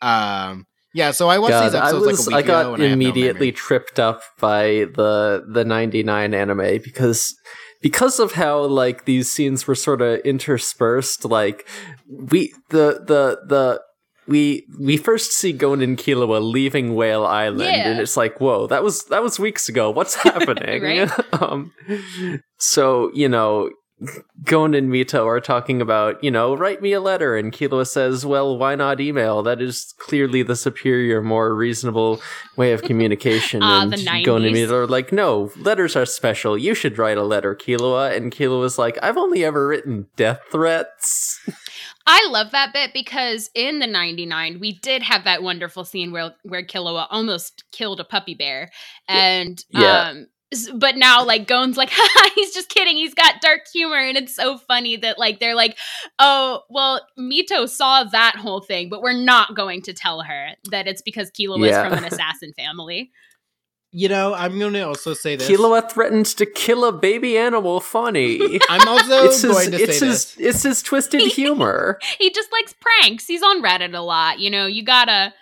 Um, 0.00 0.66
yeah. 0.94 1.10
So 1.10 1.28
I 1.28 1.38
watched 1.38 1.50
God, 1.52 1.64
these 1.66 1.74
I 1.74 1.88
episodes 1.88 2.06
was 2.06 2.26
like 2.28 2.32
a 2.32 2.34
I 2.34 2.38
week 2.38 2.44
ago, 2.44 2.52
got 2.52 2.74
and 2.74 2.82
I 2.82 2.86
have 2.88 2.98
no 2.98 3.04
immediately 3.08 3.52
tripped 3.52 3.98
up 4.00 4.22
by 4.40 4.86
the 4.94 5.44
the 5.48 5.64
99 5.64 6.34
anime 6.34 6.80
because 6.82 7.34
because 7.80 8.18
of 8.18 8.32
how 8.32 8.60
like 8.64 9.04
these 9.04 9.28
scenes 9.30 9.66
were 9.66 9.74
sort 9.74 10.02
of 10.02 10.20
interspersed 10.20 11.24
like 11.24 11.68
we 12.08 12.52
the 12.70 13.02
the 13.06 13.40
the 13.46 13.80
we 14.28 14.66
we 14.78 14.96
first 14.96 15.32
see 15.32 15.52
Gon 15.52 15.80
and 15.80 15.96
Killua 15.98 16.40
leaving 16.40 16.94
Whale 16.94 17.24
Island 17.26 17.62
Yeah. 17.62 17.90
and 17.90 18.00
it's 18.00 18.16
like 18.16 18.40
whoa 18.40 18.66
that 18.68 18.82
was 18.84 19.04
that 19.06 19.22
was 19.22 19.38
weeks 19.40 19.68
ago 19.68 19.90
what's 19.90 20.14
happening 20.28 21.08
um 21.40 21.72
so 22.58 23.10
you 23.14 23.28
know 23.28 23.70
Gon 24.44 24.74
and 24.74 24.88
Mito 24.92 25.26
are 25.26 25.40
talking 25.40 25.80
about, 25.82 26.22
you 26.22 26.30
know, 26.30 26.54
write 26.56 26.80
me 26.80 26.92
a 26.92 27.00
letter. 27.00 27.36
And 27.36 27.52
Killua 27.52 27.84
says, 27.84 28.24
well, 28.24 28.56
why 28.56 28.76
not 28.76 29.00
email? 29.00 29.42
That 29.42 29.60
is 29.60 29.92
clearly 29.98 30.44
the 30.44 30.54
superior, 30.54 31.20
more 31.20 31.52
reasonable 31.52 32.20
way 32.56 32.70
of 32.72 32.82
communication. 32.82 33.60
Ah, 33.64 33.82
and 33.82 33.90
Gon 34.24 34.44
and 34.44 34.54
90s. 34.54 34.68
Mito 34.68 34.70
are 34.70 34.86
like, 34.86 35.10
no, 35.12 35.50
letters 35.56 35.96
are 35.96 36.06
special. 36.06 36.56
You 36.56 36.76
should 36.76 36.96
write 36.96 37.18
a 37.18 37.24
letter, 37.24 37.56
Killua. 37.56 38.16
And 38.16 38.30
Killua's 38.30 38.78
like, 38.78 38.96
I've 39.02 39.16
only 39.16 39.44
ever 39.44 39.66
written 39.66 40.06
death 40.14 40.42
threats. 40.52 41.40
I 42.10 42.26
love 42.30 42.52
that 42.52 42.72
bit 42.72 42.92
because 42.94 43.50
in 43.54 43.78
the 43.80 43.86
99 43.86 44.58
we 44.60 44.72
did 44.78 45.02
have 45.02 45.24
that 45.24 45.42
wonderful 45.42 45.84
scene 45.84 46.10
where 46.10 46.34
where 46.42 46.64
Killua 46.64 47.06
almost 47.10 47.64
killed 47.70 48.00
a 48.00 48.04
puppy 48.04 48.34
bear 48.34 48.70
and 49.08 49.62
Yeah. 49.70 50.08
um 50.10 50.26
but 50.76 50.96
now 50.96 51.22
like 51.24 51.46
Gon's 51.46 51.76
like 51.76 51.90
he's 52.34 52.54
just 52.54 52.70
kidding 52.70 52.96
he's 52.96 53.12
got 53.12 53.42
dark 53.42 53.60
humor 53.70 53.98
and 53.98 54.16
it's 54.16 54.34
so 54.34 54.56
funny 54.56 54.96
that 54.96 55.18
like 55.18 55.40
they're 55.40 55.54
like 55.54 55.76
oh 56.18 56.62
well 56.70 57.06
Mito 57.18 57.68
saw 57.68 58.04
that 58.04 58.36
whole 58.36 58.62
thing 58.62 58.88
but 58.88 59.02
we're 59.02 59.12
not 59.12 59.54
going 59.54 59.82
to 59.82 59.92
tell 59.92 60.22
her 60.22 60.48
that 60.70 60.86
it's 60.88 61.02
because 61.02 61.30
Killua 61.30 61.58
was 61.60 61.70
Yeah. 61.70 61.86
from 61.86 61.98
an 61.98 62.04
assassin 62.04 62.54
family 62.56 63.10
You 63.90 64.10
know, 64.10 64.34
I'm 64.34 64.58
going 64.58 64.74
to 64.74 64.82
also 64.82 65.14
say 65.14 65.36
this. 65.36 65.48
Killua 65.48 65.90
threatens 65.90 66.34
to 66.34 66.46
kill 66.46 66.84
a 66.84 66.92
baby 66.92 67.38
animal 67.38 67.80
funny. 67.80 68.60
I'm 68.68 68.86
also 68.86 69.24
it's 69.24 69.40
his, 69.40 69.50
going 69.50 69.70
to 69.70 69.82
it's 69.82 69.98
say 69.98 70.06
his, 70.06 70.34
this. 70.34 70.46
it's 70.46 70.62
his 70.62 70.82
twisted 70.82 71.22
humor. 71.32 71.98
he 72.18 72.30
just 72.30 72.52
likes 72.52 72.74
pranks 72.78 73.26
he's 73.26 73.42
on 73.42 73.62
Reddit 73.62 73.94
a 73.94 74.00
lot 74.00 74.38
you 74.40 74.50
know 74.50 74.66
you 74.66 74.82
gotta 74.82 75.32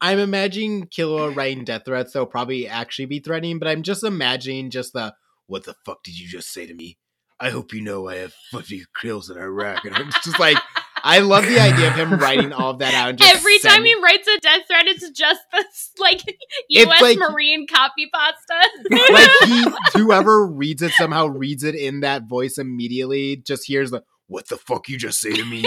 I'm 0.00 0.18
imagining 0.18 0.86
Killua 0.86 1.34
writing 1.34 1.64
death 1.64 1.86
threats. 1.86 2.12
They'll 2.12 2.26
probably 2.26 2.68
actually 2.68 3.06
be 3.06 3.20
threatening, 3.20 3.58
but 3.58 3.68
I'm 3.68 3.82
just 3.82 4.04
imagining 4.04 4.68
just 4.68 4.92
the 4.92 5.14
"What 5.46 5.64
the 5.64 5.74
fuck 5.86 6.02
did 6.02 6.18
you 6.18 6.28
just 6.28 6.52
say 6.52 6.66
to 6.66 6.74
me?" 6.74 6.98
I 7.40 7.48
hope 7.48 7.72
you 7.72 7.80
know 7.80 8.08
I 8.08 8.16
have 8.16 8.34
fifty 8.50 8.84
kills 9.00 9.30
in 9.30 9.38
Iraq, 9.38 9.84
and 9.86 9.94
I'm 9.94 10.10
just 10.10 10.38
like, 10.38 10.58
I 11.06 11.18
love 11.18 11.46
the 11.46 11.60
idea 11.60 11.88
of 11.88 11.94
him 11.94 12.18
writing 12.18 12.52
all 12.54 12.70
of 12.70 12.78
that 12.78 12.94
out. 12.94 13.10
And 13.10 13.18
just 13.18 13.34
Every 13.36 13.58
time 13.58 13.84
he 13.84 13.94
writes 14.02 14.26
a 14.26 14.40
death 14.40 14.62
threat, 14.66 14.86
it's 14.86 15.10
just 15.10 15.40
this 15.52 15.90
like 15.98 16.22
U.S. 16.70 17.00
like- 17.02 17.18
Marine 17.18 17.66
copy 17.66 18.10
pasta. 18.12 18.68
like 19.12 19.30
he, 19.46 19.64
whoever 20.00 20.46
reads 20.46 20.80
it 20.82 20.92
somehow 20.92 21.26
reads 21.26 21.62
it 21.62 21.74
in 21.74 22.00
that 22.00 22.22
voice 22.26 22.56
immediately. 22.56 23.36
Just 23.36 23.66
hears 23.66 23.90
the 23.90 24.02
"What 24.28 24.48
the 24.48 24.56
fuck 24.56 24.88
you 24.88 24.96
just 24.96 25.20
say 25.20 25.34
to 25.34 25.44
me?" 25.44 25.64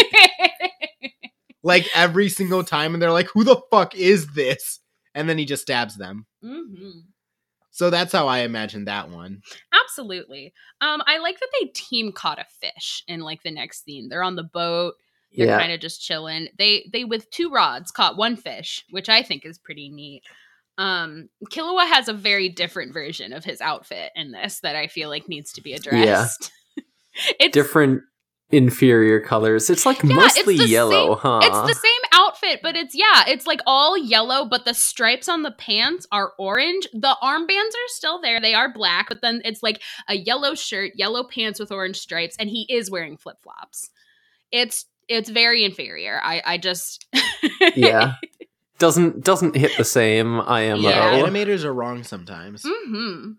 like 1.64 1.88
every 1.96 2.30
single 2.30 2.64
time, 2.64 2.94
and 2.94 3.02
they're 3.02 3.12
like, 3.12 3.30
"Who 3.34 3.44
the 3.44 3.62
fuck 3.72 3.96
is 3.96 4.34
this?" 4.34 4.80
And 5.14 5.30
then 5.30 5.38
he 5.38 5.46
just 5.46 5.62
stabs 5.64 5.98
them. 5.98 6.26
Mhm. 6.44 7.04
So 7.72 7.92
that's 7.92 8.12
how 8.12 8.28
I 8.28 8.40
imagine 8.40 8.86
that 8.86 9.10
one. 9.10 9.42
Absolutely. 9.72 10.52
Um, 10.82 11.04
I 11.06 11.20
like 11.20 11.40
that 11.40 11.50
they 11.60 11.68
team 11.68 12.12
caught 12.12 12.40
a 12.40 12.46
fish 12.60 13.04
in 13.08 13.20
like 13.20 13.44
the 13.44 13.52
next 13.52 13.84
scene. 13.84 14.10
They're 14.10 14.24
on 14.24 14.36
the 14.36 14.44
boat. 14.44 14.96
They're 15.36 15.48
Yeah. 15.48 15.60
kind 15.60 15.72
of 15.72 15.80
just 15.80 16.02
chilling. 16.02 16.48
They 16.58 16.90
they 16.92 17.04
with 17.04 17.30
two 17.32 17.50
rods 17.52 17.92
caught 17.92 18.18
one 18.18 18.36
fish, 18.36 18.84
which 18.90 19.10
I 19.10 19.24
think 19.24 19.46
is 19.46 19.58
pretty 19.58 19.90
neat. 19.90 20.24
Um, 20.78 21.30
Killua 21.52 21.88
has 21.88 22.08
a 22.08 22.14
very 22.14 22.50
different 22.50 22.94
version 22.94 23.34
of 23.34 23.44
his 23.44 23.62
outfit 23.62 24.12
in 24.16 24.32
this 24.32 24.60
that 24.62 24.76
I 24.76 24.88
feel 24.88 25.10
like 25.10 25.28
needs 25.28 25.52
to 25.54 25.62
be 25.62 25.74
addressed. 25.74 26.52
Yeah. 26.78 26.84
it's 27.40 27.54
Different 27.54 28.02
inferior 28.52 29.20
colors. 29.20 29.70
It's 29.70 29.86
like 29.86 30.02
Yeah, 30.04 30.16
mostly 30.16 30.58
the 30.58 30.68
yellow, 30.68 31.16
same- 31.16 31.20
huh? 31.22 31.40
It's 31.44 31.74
the 31.74 31.80
same 31.82 32.02
outfit, 32.14 32.60
but 32.64 32.76
it's 32.78 32.96
yeah, 32.96 33.26
it's 33.28 33.46
like 33.46 33.60
all 33.66 33.98
yellow, 33.98 34.46
but 34.46 34.66
the 34.66 34.74
stripes 34.74 35.28
on 35.28 35.42
the 35.44 35.52
pants 35.52 36.08
are 36.12 36.32
orange. 36.40 36.88
The 36.94 37.18
armbands 37.22 37.72
are 37.74 37.88
still 37.88 38.22
there; 38.22 38.40
they 38.40 38.54
are 38.54 38.72
black, 38.72 39.08
but 39.10 39.22
then 39.22 39.42
it's 39.44 39.62
like 39.64 39.82
a 40.08 40.16
yellow 40.16 40.56
shirt, 40.56 40.92
yellow 40.96 41.24
pants 41.28 41.60
with 41.60 41.72
orange 41.72 41.98
stripes, 41.98 42.36
and 42.40 42.50
he 42.50 42.66
is 42.70 42.90
wearing 42.90 43.18
flip 43.18 43.38
flops. 43.44 43.90
It's 44.52 44.86
it's 45.08 45.30
very 45.30 45.64
inferior. 45.64 46.20
I 46.24 46.41
I 46.45 46.58
just 46.58 47.05
yeah. 47.76 48.14
Doesn't 48.80 49.24
doesn't 49.24 49.55
hit 49.55 49.72
the 49.76 49.84
same 49.84 50.39
IMO. 50.39 50.78
Yeah. 50.78 51.20
Animators 51.20 51.64
are 51.64 51.74
wrong 51.74 52.03
sometimes. 52.03 52.64
hmm 52.64 53.32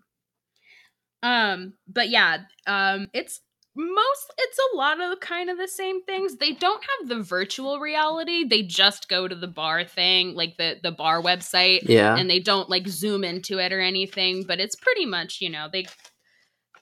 Um, 1.23 1.73
but 1.87 2.09
yeah, 2.09 2.39
um, 2.67 3.07
it's 3.13 3.39
most 3.75 4.33
it's 4.37 4.59
a 4.73 4.75
lot 4.75 4.99
of 4.99 5.19
kind 5.21 5.49
of 5.49 5.57
the 5.57 5.67
same 5.69 6.03
things. 6.03 6.35
They 6.35 6.51
don't 6.51 6.83
have 6.99 7.07
the 7.07 7.23
virtual 7.23 7.79
reality. 7.79 8.43
They 8.45 8.63
just 8.63 9.07
go 9.07 9.29
to 9.29 9.35
the 9.35 9.47
bar 9.47 9.85
thing, 9.85 10.35
like 10.35 10.57
the 10.57 10.75
the 10.83 10.91
bar 10.91 11.21
website, 11.21 11.83
Yeah. 11.83 12.17
and 12.17 12.29
they 12.29 12.39
don't 12.39 12.69
like 12.69 12.87
zoom 12.89 13.23
into 13.23 13.59
it 13.59 13.71
or 13.71 13.79
anything. 13.79 14.43
But 14.45 14.59
it's 14.59 14.75
pretty 14.75 15.05
much 15.05 15.39
you 15.39 15.49
know 15.49 15.67
they 15.71 15.85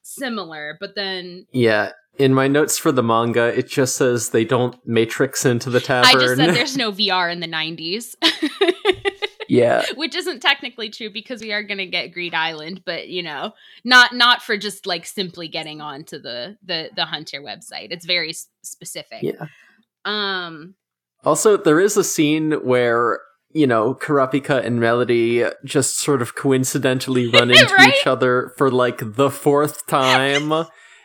similar. 0.01 0.77
But 0.79 0.95
then 0.95 1.45
Yeah. 1.51 1.91
In 2.19 2.33
my 2.33 2.47
notes 2.47 2.77
for 2.77 2.91
the 2.91 3.03
manga, 3.03 3.55
it 3.57 3.67
just 3.67 3.95
says 3.95 4.29
they 4.29 4.43
don't 4.45 4.75
matrix 4.85 5.45
into 5.45 5.69
the 5.69 5.79
tavern. 5.79 6.09
I 6.09 6.13
just 6.19 6.35
said 6.37 6.55
there's 6.55 6.77
no 6.77 6.91
VR 6.91 7.31
in 7.31 7.39
the 7.39 7.47
'90s. 7.47 8.15
yeah. 9.49 9.83
which 9.95 10.15
isn't 10.15 10.41
technically 10.41 10.89
true 10.89 11.09
because 11.11 11.41
we 11.41 11.53
are 11.53 11.63
going 11.63 11.77
to 11.77 11.85
get 11.85 12.13
Greed 12.13 12.33
Island, 12.33 12.81
but 12.85 13.07
you 13.07 13.23
know, 13.23 13.53
not 13.83 14.13
not 14.13 14.41
for 14.41 14.57
just 14.57 14.85
like 14.85 15.05
simply 15.05 15.47
getting 15.47 15.79
onto 15.81 16.19
the 16.19 16.57
the 16.63 16.89
the 16.95 17.05
Hunter 17.05 17.41
website. 17.41 17.91
It's 17.91 18.05
very 18.05 18.29
s- 18.31 18.47
specific. 18.63 19.21
Yeah. 19.23 19.45
Um 20.05 20.75
Also, 21.23 21.57
there 21.57 21.79
is 21.79 21.97
a 21.97 22.03
scene 22.03 22.51
where 22.63 23.19
you 23.53 23.65
know, 23.65 23.95
Kurapika 23.95 24.63
and 24.63 24.79
Melody 24.79 25.45
just 25.63 25.97
sort 25.99 26.21
of 26.21 26.35
coincidentally 26.35 27.27
run 27.27 27.49
into 27.51 27.73
Right? 27.73 27.93
each 27.95 28.05
other 28.05 28.53
for 28.57 28.69
like 28.69 28.99
the 29.15 29.31
fourth 29.31 29.87
time. 29.87 30.51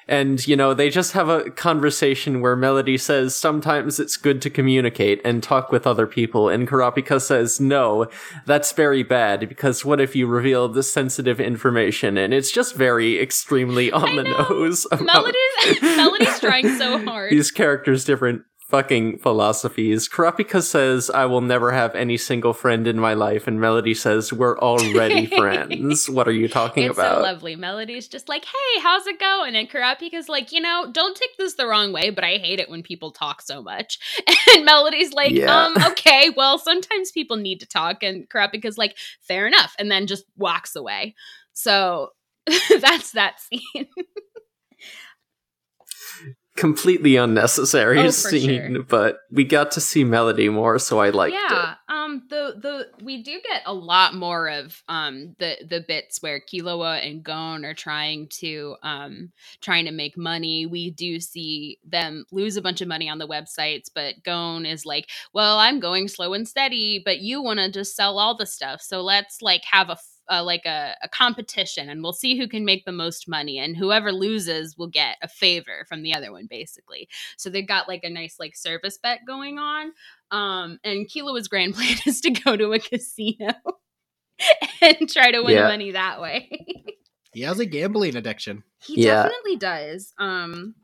And, 0.09 0.47
you 0.47 0.57
know, 0.57 0.75
they 0.75 0.91
just 0.91 1.13
have 1.13 1.29
a 1.29 1.51
conversation 1.51 2.41
where 2.41 2.57
Melody 2.57 2.99
says 2.99 3.35
sometimes 3.35 4.01
it's 4.01 4.17
good 4.17 4.43
to 4.43 4.51
communicate 4.51 5.21
and 5.25 5.43
talk 5.43 5.71
with 5.71 5.87
other 5.87 6.07
people. 6.07 6.49
And 6.49 6.69
Kurapika 6.69 7.21
says, 7.21 7.61
no, 7.61 8.07
that's 8.47 8.73
very 8.73 9.03
bad 9.03 9.49
because 9.49 9.85
what 9.85 10.01
if 10.01 10.17
you 10.17 10.27
reveal 10.27 10.69
this 10.69 10.93
sensitive 10.93 11.41
information? 11.41 12.17
And 12.17 12.35
it's 12.35 12.53
just 12.53 12.75
very 12.75 13.21
extremely 13.21 13.93
on 13.93 14.09
I 14.09 14.17
the 14.17 14.23
know. 14.25 14.47
nose. 14.49 14.87
Melody's 15.01 15.83
Melody's 15.83 16.41
trying 16.41 16.77
so 16.77 17.05
hard. 17.05 17.33
these 17.33 17.51
characters' 17.51 18.05
different 18.05 18.43
fucking 18.73 19.19
philosophies. 19.19 20.09
Kurapika 20.09 20.63
says, 20.63 21.11
I 21.11 21.27
will 21.27 21.43
never 21.43 21.73
have 21.73 21.95
any 21.95 22.17
single 22.17 22.55
friend 22.55 22.87
in 22.87 22.99
my 22.99 23.13
life. 23.13 23.47
And 23.47 23.61
Melody 23.61 23.93
says, 23.93 24.33
We're 24.33 24.59
already 24.59 25.27
friends. 25.39 26.09
What 26.09 26.27
are 26.27 26.33
you 26.33 26.49
talking 26.49 26.85
it's 26.85 26.99
about? 26.99 27.19
so 27.19 27.23
lovely. 27.23 27.55
Melody's 27.55 28.09
just 28.09 28.31
like, 28.31 28.47
"Hey, 28.47 28.81
how's 28.81 29.07
it 29.07 29.21
going?" 29.21 29.55
And 29.57 29.69
Kurapika's 29.69 30.29
like, 30.29 30.53
"You 30.53 30.63
know, 30.63 30.89
don't 30.91 31.15
take 31.15 31.37
this 31.37 31.55
the 31.55 31.67
wrong 31.67 31.93
way, 31.93 32.09
but 32.09 32.25
I 32.25 32.39
hate 32.39 32.61
it 32.61 32.71
when 32.71 32.83
people 32.83 33.11
talk 33.11 33.43
so 33.43 33.63
much." 33.63 33.99
And 34.55 34.65
Melody's 34.65 35.13
like, 35.13 35.33
Yeah. 35.33 35.67
"Um, 35.67 35.77
okay, 35.93 36.31
well, 36.37 36.59
sometimes 36.59 37.13
people 37.13 37.37
need 37.37 37.61
to 37.61 37.67
talk." 37.67 38.03
And 38.03 38.29
Kurapika's 38.29 38.79
like, 38.79 38.97
"Fair 39.21 39.47
enough," 39.47 39.75
and 39.79 39.91
then 39.91 40.07
just 40.07 40.25
walks 40.37 40.75
away. 40.77 41.15
So 41.53 42.11
that's 42.81 43.13
that 43.13 43.39
scene. 43.41 43.87
Completely 46.55 47.17
unnecessary 47.17 47.99
Oh, 47.99 48.11
scene, 48.11 48.75
sure. 48.75 48.83
but 48.83 49.21
we 49.31 49.43
got 49.45 49.71
to 49.73 49.81
see 49.81 50.05
Melody 50.05 50.49
more, 50.51 50.79
so 50.79 51.01
I 51.01 51.09
liked 51.11 51.35
yeah. 51.35 51.73
it. 51.73 51.77
Um. 51.89 52.23
The 52.29 52.55
the 52.61 53.05
we 53.05 53.23
do 53.23 53.41
get 53.43 53.63
a 53.65 53.73
lot 53.73 54.15
more 54.15 54.49
of 54.51 54.83
um 54.87 55.35
the 55.39 55.57
the 55.67 55.81
bits 55.81 56.21
where 56.21 56.41
Killua 56.41 57.05
and 57.07 57.23
Gon 57.23 57.65
are 57.65 57.73
trying 57.75 58.29
to 58.41 58.77
um 58.83 59.33
trying 59.63 59.87
to 59.87 59.93
make 59.93 60.19
money. 60.19 60.67
We 60.67 60.91
do 60.91 61.21
see 61.21 61.79
them 61.89 62.27
lose 62.31 62.57
a 62.59 62.63
bunch 62.63 62.83
of 62.83 62.89
money 62.89 63.09
on 63.09 63.17
the 63.19 63.27
websites, 63.29 63.87
but 63.95 64.23
Gon 64.23 64.67
is 64.67 64.85
like, 64.85 65.09
"Well, 65.33 65.59
I'm 65.59 65.81
going 65.81 66.07
slow 66.09 66.35
and 66.35 66.47
steady, 66.47 67.01
but 67.03 67.21
you 67.21 67.43
want 67.43 67.61
to 67.61 67.71
just 67.71 67.97
sell 67.97 68.19
all 68.19 68.37
the 68.37 68.47
stuff, 68.47 68.83
so 68.83 69.01
let's 69.01 69.41
like 69.41 69.63
have 69.71 69.89
a." 69.89 69.97
f- 70.33 70.39
Uh, 70.39 70.45
like 70.45 70.65
a, 70.67 70.97
a 71.03 71.09
competition 71.09 71.89
and 71.91 72.03
we'll 72.03 72.13
see 72.13 72.39
who 72.39 72.49
can 72.49 72.65
make 72.65 72.85
the 72.85 72.93
most 72.93 73.29
money 73.29 73.59
and 73.59 73.77
whoever 73.77 74.13
loses 74.13 74.77
will 74.79 74.89
get 74.89 75.17
a 75.23 75.29
favor 75.29 75.85
from 75.89 76.03
the 76.03 76.15
other 76.15 76.33
one 76.33 76.47
basically 76.49 77.09
so 77.37 77.51
they've 77.51 77.69
got 77.69 77.87
like 77.89 78.03
a 78.05 78.11
nice 78.11 78.37
like 78.41 78.57
service 78.57 78.99
bet 79.03 79.21
going 79.27 79.59
on 79.59 79.93
um, 80.31 80.79
and 80.85 81.07
Killua's 81.09 81.49
grand 81.49 81.75
plan 81.77 81.97
is 82.07 82.21
to 82.23 82.31
go 82.31 82.57
to 82.57 82.73
a 82.73 82.79
casino 82.79 83.53
and 84.81 85.09
try 85.11 85.31
to 85.31 85.43
win 85.43 85.57
Yeah. 85.57 85.69
money 85.69 85.93
that 85.93 86.21
way. 86.21 86.49
He 87.35 87.41
has 87.43 87.59
a 87.61 87.65
gambling 87.65 88.15
addiction. 88.17 88.63
he 88.85 89.03
Yeah. 89.05 89.23
definitely 89.23 89.57
does. 89.57 90.13
Um, 90.19 90.75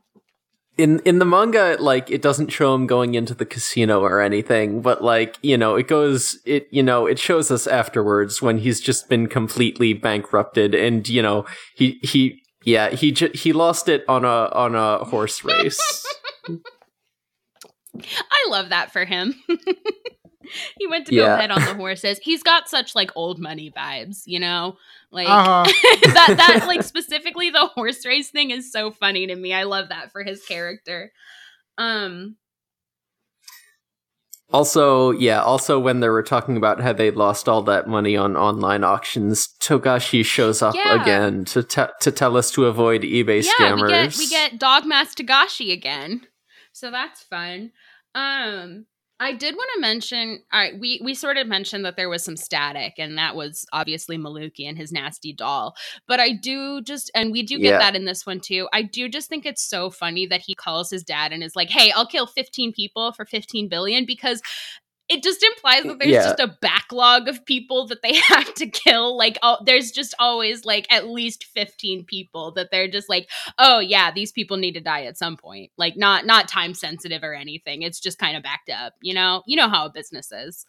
in 0.79 0.99
in 0.99 1.19
the 1.19 1.25
manga 1.25 1.75
like 1.79 2.09
it 2.09 2.21
doesn't 2.21 2.47
show 2.51 2.73
him 2.73 2.87
going 2.87 3.13
into 3.13 3.33
the 3.33 3.45
casino 3.45 3.99
or 3.99 4.21
anything 4.21 4.81
but 4.81 5.03
like 5.03 5.37
you 5.41 5.57
know 5.57 5.75
it 5.75 5.87
goes 5.89 6.39
it 6.45 6.67
you 6.71 6.81
know 6.81 7.05
it 7.05 7.19
shows 7.19 7.51
us 7.51 7.67
afterwards 7.67 8.41
when 8.41 8.57
he's 8.57 8.79
just 8.79 9.09
been 9.09 9.27
completely 9.27 9.93
bankrupted 9.93 10.73
and 10.73 11.09
you 11.09 11.21
know 11.21 11.45
he 11.75 11.99
he 12.01 12.41
yeah 12.63 12.89
he 12.91 13.11
j- 13.11 13.31
he 13.33 13.51
lost 13.51 13.89
it 13.89 14.05
on 14.07 14.23
a 14.23 14.49
on 14.53 14.73
a 14.73 15.03
horse 15.05 15.43
race 15.43 16.05
I 18.31 18.47
love 18.49 18.69
that 18.69 18.93
for 18.93 19.03
him. 19.03 19.35
he 20.77 20.87
went 20.87 21.07
to 21.07 21.15
Yeah. 21.15 21.23
go 21.25 21.37
bet 21.37 21.51
on 21.51 21.61
the 21.61 21.75
horses. 21.75 22.19
He's 22.21 22.43
got 22.43 22.69
such 22.69 22.95
like 22.95 23.11
old 23.15 23.39
money 23.39 23.71
vibes, 23.75 24.21
you 24.25 24.39
know? 24.39 24.77
Like 25.11 25.27
Uh-huh. 25.27 25.63
that 26.13 26.33
that 26.37 26.65
like 26.67 26.83
specifically 26.83 27.49
the 27.49 27.67
horse 27.67 28.05
race 28.05 28.29
thing 28.29 28.51
is 28.51 28.71
so 28.71 28.91
funny 28.91 29.27
to 29.27 29.35
me. 29.35 29.53
I 29.53 29.63
love 29.63 29.89
that 29.89 30.11
for 30.11 30.23
his 30.23 30.43
character. 30.45 31.11
Um 31.77 32.35
also 34.51 35.11
yeah 35.11 35.41
also 35.41 35.79
when 35.79 35.99
they 35.99 36.09
were 36.09 36.23
talking 36.23 36.57
about 36.57 36.81
how 36.81 36.91
they 36.91 37.11
lost 37.11 37.47
all 37.47 37.61
that 37.61 37.87
money 37.87 38.17
on 38.17 38.35
online 38.35 38.83
auctions 38.83 39.47
togashi 39.61 40.25
shows 40.25 40.61
up 40.63 40.73
Yeah. 40.73 40.99
again 40.99 41.45
to 41.45 41.61
te- 41.61 41.83
to 42.01 42.11
tell 42.11 42.35
us 42.35 42.49
to 42.51 42.65
avoid 42.65 43.03
ebay 43.03 43.43
yeah, 43.45 43.51
scammers 43.59 44.17
we 44.17 44.27
get 44.27 44.49
we 44.49 44.57
get 44.57 44.59
Dogmask 44.59 45.13
Togashi 45.23 45.71
again. 45.71 46.21
So 46.71 46.89
that's 46.89 47.21
fun. 47.21 47.71
Um 48.15 48.85
I 49.21 49.33
did 49.33 49.55
want 49.55 49.69
to 49.75 49.81
mention 49.81 50.43
all 50.53 50.59
right, 50.59 50.79
we 50.79 51.01
we 51.03 51.13
sort 51.13 51.37
of 51.37 51.47
mentioned 51.47 51.83
that 51.85 51.97
there 51.97 52.09
was 52.09 52.23
some 52.23 52.37
static 52.37 52.93
and 52.97 53.17
that 53.17 53.35
was 53.35 53.65
obviously 53.73 54.17
Milluki 54.17 54.67
and 54.67 54.77
his 54.77 54.91
nasty 54.91 55.33
doll. 55.33 55.75
But 56.07 56.19
I 56.19 56.31
do 56.31 56.81
just 56.81 57.11
and 57.13 57.31
we 57.31 57.43
do 57.43 57.57
get 57.57 57.71
Yeah. 57.71 57.77
that 57.79 57.95
in 57.95 58.05
this 58.05 58.25
one 58.25 58.39
too. 58.39 58.67
I 58.71 58.81
do 58.81 59.09
just 59.09 59.27
think 59.27 59.45
it's 59.45 59.63
so 59.67 59.89
funny 59.89 60.25
that 60.27 60.41
he 60.41 60.55
calls 60.55 60.89
his 60.89 61.03
dad 61.03 61.33
and 61.33 61.43
is 61.43 61.55
like, 61.55 61.69
"Hey, 61.69 61.91
I'll 61.91 62.07
kill 62.07 62.27
15 62.27 62.71
people 62.73 63.11
for 63.11 63.25
15 63.25 63.67
billion 63.67 64.05
because 64.05 64.41
it 65.09 65.23
just 65.23 65.41
implies 65.43 65.83
that 65.83 65.97
there's 65.99 66.11
Yeah. 66.11 66.23
just 66.23 66.39
a 66.39 66.55
backlog 66.61 67.27
of 67.27 67.43
people 67.45 67.87
that 67.87 68.01
they 68.03 68.15
have 68.27 68.53
to 68.55 68.67
kill. 68.67 69.17
Like, 69.17 69.37
oh, 69.41 69.57
there's 69.65 69.91
just 69.91 70.13
always 70.19 70.65
like 70.65 70.85
at 70.91 71.07
least 71.07 71.45
15 71.45 72.05
people 72.05 72.51
that 72.53 72.69
they're 72.71 72.87
just 72.87 73.09
like, 73.09 73.27
oh 73.57 73.79
yeah, 73.79 74.11
these 74.11 74.31
people 74.31 74.57
need 74.57 74.73
to 74.73 74.81
die 74.81 75.05
at 75.05 75.17
some 75.17 75.35
point. 75.35 75.71
Like, 75.77 75.97
not 75.97 76.25
not 76.25 76.47
time 76.47 76.73
sensitive 76.73 77.23
or 77.23 77.33
anything. 77.33 77.81
It's 77.81 77.99
just 77.99 78.19
kind 78.19 78.37
of 78.37 78.43
backed 78.43 78.69
up. 78.69 78.93
You 79.01 79.15
know, 79.15 79.43
you 79.47 79.57
know 79.57 79.67
how 79.67 79.87
a 79.87 79.89
business 79.91 80.31
is. 80.31 80.65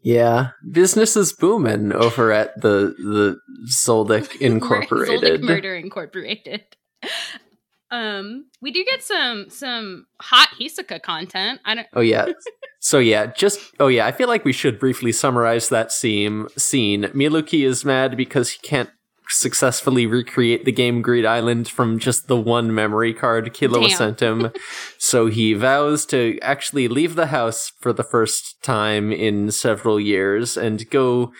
Yeah, 0.00 0.50
business 0.70 1.16
is 1.16 1.32
booming 1.32 1.92
over 1.92 2.30
at 2.32 2.60
the 2.60 2.94
the 2.98 3.40
Zoldyck 3.68 4.36
Incorporated. 4.40 5.42
Murder 5.42 5.74
Incorporated. 5.74 6.62
Um, 7.90 8.46
we 8.60 8.70
do 8.70 8.84
get 8.84 9.02
some 9.02 9.48
some 9.48 10.06
hot 10.20 10.50
Hisoka 10.60 11.00
content. 11.00 11.60
I 11.64 11.74
don't. 11.74 11.86
oh 11.94 12.00
yeah. 12.00 12.26
So 12.80 13.00
yeah, 13.00 13.26
just 13.26 13.58
oh 13.80 13.88
yeah, 13.88 14.06
I 14.06 14.12
feel 14.12 14.28
like 14.28 14.44
we 14.44 14.52
should 14.52 14.78
briefly 14.78 15.10
summarize 15.10 15.68
that 15.68 15.90
scene. 15.90 16.46
Scene. 16.56 17.04
Milluki 17.06 17.66
is 17.66 17.84
mad 17.84 18.16
because 18.16 18.52
he 18.52 18.58
can't 18.60 18.90
successfully 19.28 20.06
recreate 20.06 20.64
the 20.64 20.72
game 20.72 21.02
Greed 21.02 21.26
Island 21.26 21.68
from 21.68 21.98
just 21.98 22.28
the 22.28 22.36
one 22.36 22.74
memory 22.74 23.12
card 23.12 23.52
Killua 23.52 23.90
sent 23.90 24.20
him. 24.20 24.50
so 24.98 25.26
he 25.26 25.54
vows 25.54 26.06
to 26.06 26.38
actually 26.40 26.88
leave 26.88 27.14
the 27.14 27.26
house 27.26 27.72
for 27.80 27.92
the 27.92 28.04
first 28.04 28.62
time 28.62 29.12
in 29.12 29.50
several 29.50 30.00
years 30.00 30.56
and 30.56 30.88
go 30.90 31.32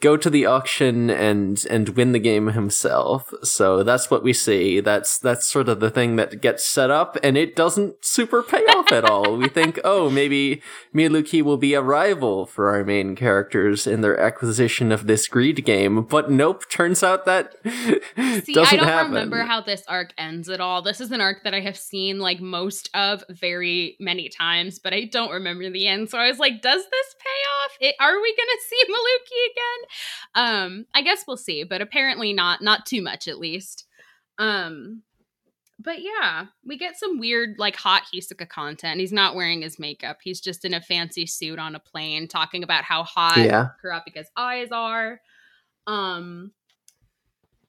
go 0.00 0.16
to 0.16 0.28
the 0.28 0.44
auction 0.44 1.08
and 1.08 1.64
and 1.70 1.90
win 1.90 2.12
the 2.12 2.18
game 2.18 2.48
himself. 2.48 3.32
So 3.42 3.82
that's 3.82 4.10
what 4.10 4.22
we 4.22 4.32
see. 4.32 4.80
That's 4.80 5.18
that's 5.18 5.46
sort 5.46 5.68
of 5.68 5.80
the 5.80 5.90
thing 5.90 6.16
that 6.16 6.40
gets 6.40 6.64
set 6.64 6.90
up 6.90 7.16
and 7.22 7.36
it 7.36 7.56
doesn't 7.56 8.04
super 8.04 8.42
pay 8.42 8.64
off 8.66 8.92
at 8.92 9.04
all. 9.04 9.36
We 9.36 9.48
think, 9.48 9.80
"Oh, 9.84 10.10
maybe 10.10 10.62
Milluki 10.94 11.42
will 11.42 11.56
be 11.56 11.74
a 11.74 11.82
rival 11.82 12.44
for 12.46 12.70
our 12.70 12.84
main 12.84 13.16
characters 13.16 13.86
in 13.86 14.00
their 14.02 14.18
acquisition 14.18 14.92
of 14.92 15.06
this 15.06 15.26
greed 15.26 15.64
game." 15.64 16.02
But 16.02 16.30
nope, 16.30 16.68
turns 16.68 17.02
out 17.02 17.24
that 17.24 17.54
See, 17.64 18.56
I 18.58 18.76
don't 18.76 18.84
happen. 18.84 19.12
remember 19.12 19.42
how 19.42 19.60
this 19.60 19.84
arc 19.88 20.12
ends 20.18 20.48
at 20.48 20.60
all. 20.60 20.82
This 20.82 21.00
is 21.00 21.12
an 21.12 21.20
arc 21.20 21.44
that 21.44 21.54
I 21.54 21.60
have 21.60 21.78
seen 21.78 22.18
like 22.18 22.40
most 22.40 22.90
of 22.94 23.24
very 23.30 23.96
many 24.00 24.28
times, 24.28 24.78
but 24.78 24.92
I 24.92 25.04
don't 25.04 25.30
remember 25.30 25.70
the 25.70 25.86
end. 25.86 26.10
So 26.10 26.18
I 26.18 26.28
was 26.28 26.38
like, 26.38 26.60
does 26.60 26.82
this 26.82 27.14
pay 27.18 27.40
off? 27.64 27.70
It, 27.80 27.94
are 28.00 28.20
we 28.20 28.36
gonna 28.36 28.60
see 28.68 28.92
Milluki 28.92 29.50
again? 29.50 29.83
Um, 30.34 30.86
I 30.94 31.02
guess 31.02 31.24
we'll 31.26 31.36
see, 31.36 31.64
but 31.64 31.80
apparently 31.80 32.32
not 32.32 32.62
not 32.62 32.86
too 32.86 33.02
much 33.02 33.28
at 33.28 33.38
least. 33.38 33.86
Um 34.38 35.02
but 35.80 36.00
yeah, 36.00 36.46
we 36.64 36.78
get 36.78 36.96
some 36.96 37.18
weird, 37.18 37.56
like 37.58 37.74
hot 37.74 38.04
Hisoka 38.14 38.48
content. 38.48 39.00
He's 39.00 39.12
not 39.12 39.34
wearing 39.34 39.60
his 39.62 39.78
makeup. 39.78 40.18
He's 40.22 40.40
just 40.40 40.64
in 40.64 40.72
a 40.72 40.80
fancy 40.80 41.26
suit 41.26 41.58
on 41.58 41.74
a 41.74 41.80
plane 41.80 42.28
talking 42.28 42.62
about 42.62 42.84
how 42.84 43.02
hot 43.02 43.38
Yeah. 43.38 43.68
Kurapika's 43.84 44.30
eyes 44.36 44.68
are. 44.70 45.20
Um 45.86 46.52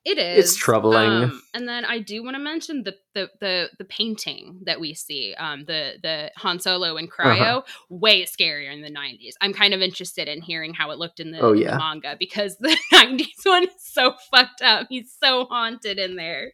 it 0.06 0.18
is. 0.20 0.52
It's 0.52 0.56
troubling. 0.56 1.10
Um, 1.24 1.42
and 1.54 1.68
then 1.68 1.84
I 1.84 2.00
do 2.00 2.24
want 2.24 2.36
to 2.36 2.40
mention 2.40 2.84
the, 2.84 2.96
the 3.16 3.30
the 3.42 3.70
the 3.80 3.86
painting 3.86 4.60
that 4.66 4.80
we 4.80 4.94
see, 4.94 5.34
um, 5.38 5.66
the 5.66 5.94
the 6.02 6.32
Han 6.38 6.60
Solo 6.60 6.96
and 6.98 7.12
Cryo, 7.12 7.40
Uh-huh. 7.42 7.62
way 7.90 8.24
scarier 8.24 8.72
in 8.72 8.82
the 8.82 8.92
'90s. 8.92 9.34
I'm 9.42 9.52
kind 9.54 9.74
of 9.74 9.82
interested 9.82 10.28
in 10.28 10.42
hearing 10.42 10.74
how 10.74 10.92
it 10.92 11.00
looked 11.00 11.20
in 11.20 11.32
the, 11.32 11.40
Oh, 11.40 11.50
in 11.54 11.56
the 11.58 11.62
yeah. 11.64 11.78
manga 11.78 12.16
because 12.20 12.56
the 12.60 12.78
'90s 12.94 13.26
one 13.46 13.64
is 13.64 13.72
so 13.80 14.14
fucked 14.32 14.62
up. 14.62 14.88
He's 14.90 15.12
so 15.20 15.46
haunted 15.46 15.98
in 15.98 16.16
there. 16.16 16.52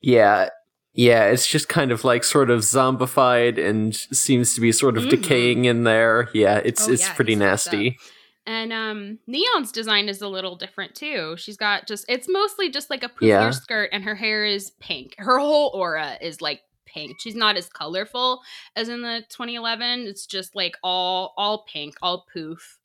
Yeah. 0.00 0.48
Yeah, 0.94 1.24
it's 1.26 1.46
just 1.46 1.70
kind 1.70 1.90
of 1.90 2.04
like 2.04 2.22
sort 2.22 2.50
of 2.50 2.60
zombified 2.60 3.56
and 3.58 3.94
seems 3.96 4.54
to 4.54 4.60
be 4.60 4.72
sort 4.72 4.98
of 4.98 5.04
Mhm. 5.04 5.10
decaying 5.10 5.64
in 5.64 5.84
there. 5.84 6.28
Yeah, 6.34 6.58
it's 6.62 6.86
Oh, 6.86 6.92
it's 6.92 7.00
yeah, 7.02 7.14
pretty 7.14 7.34
nasty. 7.34 7.96
And 8.46 8.72
um 8.72 9.18
Neon's 9.28 9.70
design 9.72 10.08
is 10.08 10.20
a 10.20 10.28
little 10.28 10.56
different 10.56 10.94
too. 10.94 11.36
She's 11.36 11.56
got 11.56 11.86
just 11.86 12.04
it's 12.08 12.28
mostly 12.28 12.70
just 12.70 12.90
like 12.90 13.04
a 13.04 13.08
poofier 13.08 13.28
Yeah. 13.28 13.50
skirt 13.50 13.90
and 13.92 14.02
her 14.04 14.14
hair 14.16 14.44
is 14.44 14.70
pink. 14.80 15.14
Her 15.18 15.38
whole 15.38 15.70
aura 15.74 16.16
is 16.20 16.40
like 16.40 16.60
pink. 16.84 17.20
She's 17.20 17.36
not 17.36 17.56
as 17.56 17.68
colorful 17.68 18.40
as 18.74 18.88
in 18.88 19.02
the 19.02 19.22
2011. 19.28 20.06
It's 20.08 20.26
just 20.26 20.56
like 20.56 20.76
all 20.82 21.34
all 21.36 21.64
pink, 21.72 21.94
all 22.02 22.26
poof. 22.32 22.78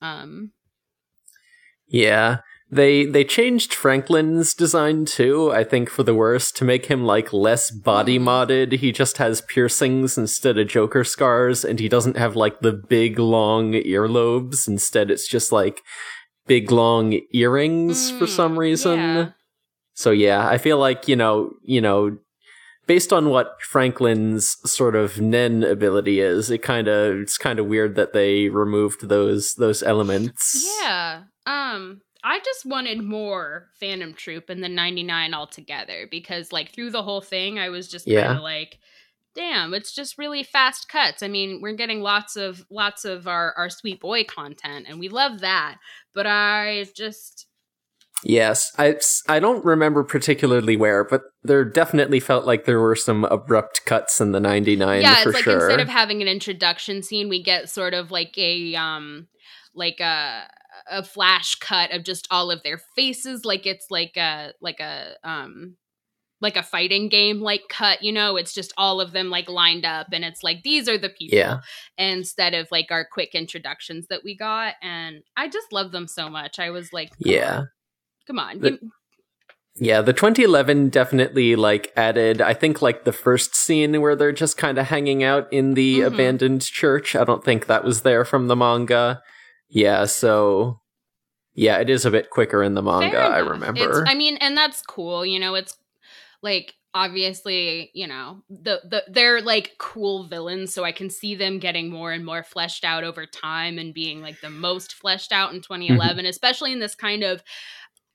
Um 0.00 0.52
Yeah. 1.88 2.38
They 2.74 3.04
they 3.04 3.22
changed 3.24 3.74
Franklin's 3.74 4.54
design 4.54 5.04
too, 5.04 5.52
I 5.52 5.62
think 5.62 5.90
for 5.90 6.02
the 6.04 6.14
worse, 6.14 6.50
to 6.52 6.64
make 6.64 6.86
him 6.86 7.04
like 7.04 7.30
less 7.30 7.70
body 7.70 8.18
Mm. 8.18 8.22
modded. 8.24 8.72
He 8.78 8.92
just 8.92 9.18
has 9.18 9.42
piercings 9.42 10.16
instead 10.16 10.56
of 10.56 10.68
Joker 10.68 11.04
scars, 11.04 11.66
and 11.66 11.78
he 11.78 11.88
doesn't 11.90 12.16
have 12.16 12.34
like 12.34 12.60
the 12.60 12.72
big 12.72 13.18
long 13.18 13.72
earlobes. 13.74 14.66
Instead, 14.66 15.10
it's 15.10 15.28
just 15.28 15.52
like 15.52 15.82
big 16.46 16.72
long 16.72 17.20
earrings 17.34 18.10
for 18.10 18.26
some 18.26 18.54
Mm, 18.54 18.58
reason. 18.58 18.98
yeah. 18.98 19.28
So 19.94 20.10
yeah, 20.10 20.48
I 20.48 20.56
feel 20.56 20.78
like, 20.78 21.06
you 21.06 21.14
know, 21.16 21.50
you 21.62 21.82
know, 21.82 22.16
based 22.86 23.12
on 23.12 23.28
what 23.28 23.60
Franklin's 23.60 24.56
sort 24.64 24.96
of 24.96 25.20
Nen 25.20 25.62
ability 25.62 26.20
is, 26.20 26.50
it 26.50 26.62
kind 26.62 26.88
of 26.88 27.16
it's 27.20 27.36
kind 27.36 27.58
of 27.58 27.66
weird 27.66 27.96
that 27.96 28.14
they 28.14 28.48
removed 28.48 29.08
those 29.10 29.54
those 29.56 29.82
elements. 29.82 30.64
Yeah. 30.80 31.24
Um 31.44 32.00
I 32.24 32.38
just 32.40 32.64
wanted 32.64 33.02
more 33.02 33.68
Phantom 33.80 34.14
Troupe 34.14 34.50
in 34.50 34.60
the 34.60 34.68
99 34.68 35.34
altogether 35.34 36.06
because 36.10 36.52
like 36.52 36.72
through 36.72 36.90
the 36.90 37.02
whole 37.02 37.20
thing 37.20 37.58
I 37.58 37.68
was 37.68 37.88
just 37.88 38.06
Yeah. 38.06 38.26
kind 38.26 38.38
of 38.38 38.42
like 38.42 38.78
damn, 39.34 39.72
it's 39.72 39.94
just 39.94 40.18
really 40.18 40.42
fast 40.42 40.90
cuts. 40.90 41.22
I 41.22 41.28
mean, 41.28 41.60
we're 41.62 41.72
getting 41.72 42.02
lots 42.02 42.36
of 42.36 42.64
lots 42.70 43.04
of 43.04 43.26
our 43.26 43.54
our 43.56 43.70
sweet 43.70 44.00
boy 44.00 44.24
content 44.24 44.86
and 44.88 45.00
we 45.00 45.08
love 45.08 45.40
that. 45.40 45.78
But 46.14 46.26
I 46.26 46.86
just 46.94 47.46
Yes, 48.24 48.70
I 48.78 48.96
I 49.28 49.40
don't 49.40 49.64
remember 49.64 50.04
particularly 50.04 50.76
where, 50.76 51.02
but 51.02 51.22
there 51.42 51.64
definitely 51.64 52.20
felt 52.20 52.46
like 52.46 52.66
there 52.66 52.78
were 52.80 52.94
some 52.94 53.24
abrupt 53.24 53.84
cuts 53.84 54.20
in 54.20 54.30
the 54.30 54.38
99 54.38 55.02
yeah, 55.02 55.22
for 55.22 55.30
it's 55.30 55.34
like 55.34 55.44
sure. 55.44 55.54
instead 55.54 55.80
of 55.80 55.88
having 55.88 56.22
an 56.22 56.28
introduction 56.28 57.02
scene, 57.02 57.28
we 57.28 57.42
get 57.42 57.68
sort 57.68 57.94
of 57.94 58.12
like 58.12 58.36
a 58.38 58.76
um 58.76 59.26
like 59.74 59.98
a 59.98 60.44
a 60.90 61.02
flash 61.02 61.54
cut 61.56 61.92
of 61.92 62.02
just 62.04 62.26
all 62.30 62.50
of 62.50 62.62
their 62.62 62.78
faces 62.96 63.44
like 63.44 63.66
it's 63.66 63.86
like 63.90 64.16
a 64.16 64.52
like 64.60 64.80
a 64.80 65.14
um 65.24 65.76
like 66.40 66.56
a 66.56 66.62
fighting 66.62 67.08
game 67.08 67.40
like 67.40 67.62
cut 67.68 68.02
you 68.02 68.10
know 68.12 68.36
it's 68.36 68.52
just 68.52 68.72
all 68.76 69.00
of 69.00 69.12
them 69.12 69.30
like 69.30 69.48
lined 69.48 69.84
up 69.84 70.08
and 70.12 70.24
it's 70.24 70.42
like 70.42 70.62
these 70.64 70.88
are 70.88 70.98
the 70.98 71.08
people 71.08 71.38
yeah. 71.38 71.60
instead 71.98 72.52
of 72.52 72.66
like 72.72 72.86
our 72.90 73.06
quick 73.10 73.34
introductions 73.34 74.06
that 74.08 74.22
we 74.24 74.36
got 74.36 74.74
and 74.82 75.22
i 75.36 75.48
just 75.48 75.72
love 75.72 75.92
them 75.92 76.08
so 76.08 76.28
much 76.28 76.58
i 76.58 76.68
was 76.70 76.92
like 76.92 77.10
come 77.10 77.18
Yeah. 77.32 77.56
on, 77.58 77.68
come 78.26 78.38
on 78.40 78.58
The- 78.60 78.78
Yeah, 79.76 80.02
the 80.02 80.12
2011 80.12 80.90
definitely 80.90 81.56
like 81.56 81.92
added 81.96 82.42
I 82.42 82.52
think 82.54 82.82
like 82.82 83.04
the 83.04 83.12
first 83.12 83.54
scene 83.56 83.98
where 84.02 84.14
they're 84.14 84.30
just 84.32 84.58
kind 84.58 84.76
of 84.78 84.88
hanging 84.88 85.22
out 85.22 85.50
in 85.50 85.72
the 85.74 86.00
Mhm. 86.00 86.06
abandoned 86.08 86.60
church. 86.62 87.16
I 87.16 87.24
don't 87.24 87.42
think 87.42 87.66
that 87.66 87.82
was 87.82 88.02
there 88.02 88.24
from 88.26 88.48
the 88.48 88.56
manga. 88.56 89.22
Yeah, 89.72 90.04
so 90.04 90.80
yeah, 91.54 91.78
it 91.78 91.88
is 91.88 92.04
a 92.04 92.10
bit 92.10 92.28
quicker 92.28 92.62
in 92.62 92.74
the 92.74 92.82
manga, 92.82 93.18
I 93.18 93.38
remember. 93.38 94.02
It's, 94.02 94.10
I 94.10 94.14
mean, 94.14 94.36
and 94.36 94.56
that's 94.56 94.82
cool. 94.82 95.24
You 95.24 95.40
know, 95.40 95.54
it's 95.54 95.76
like 96.42 96.74
obviously, 96.94 97.90
you 97.94 98.06
know, 98.06 98.42
the 98.50 98.80
the 98.84 99.04
they're 99.08 99.40
like 99.40 99.72
cool 99.78 100.28
villains, 100.28 100.74
so 100.74 100.84
I 100.84 100.92
can 100.92 101.08
see 101.08 101.34
them 101.34 101.58
getting 101.58 101.90
more 101.90 102.12
and 102.12 102.24
more 102.24 102.42
fleshed 102.42 102.84
out 102.84 103.02
over 103.02 103.24
time 103.24 103.78
and 103.78 103.94
being 103.94 104.20
like 104.20 104.40
the 104.42 104.50
most 104.50 104.92
fleshed 104.92 105.32
out 105.32 105.52
in 105.54 105.60
Mm-hmm. 105.62 105.74
2011, 105.74 106.26
especially 106.26 106.72
in 106.72 106.80
this 106.80 106.94
kind 106.94 107.22
of 107.22 107.42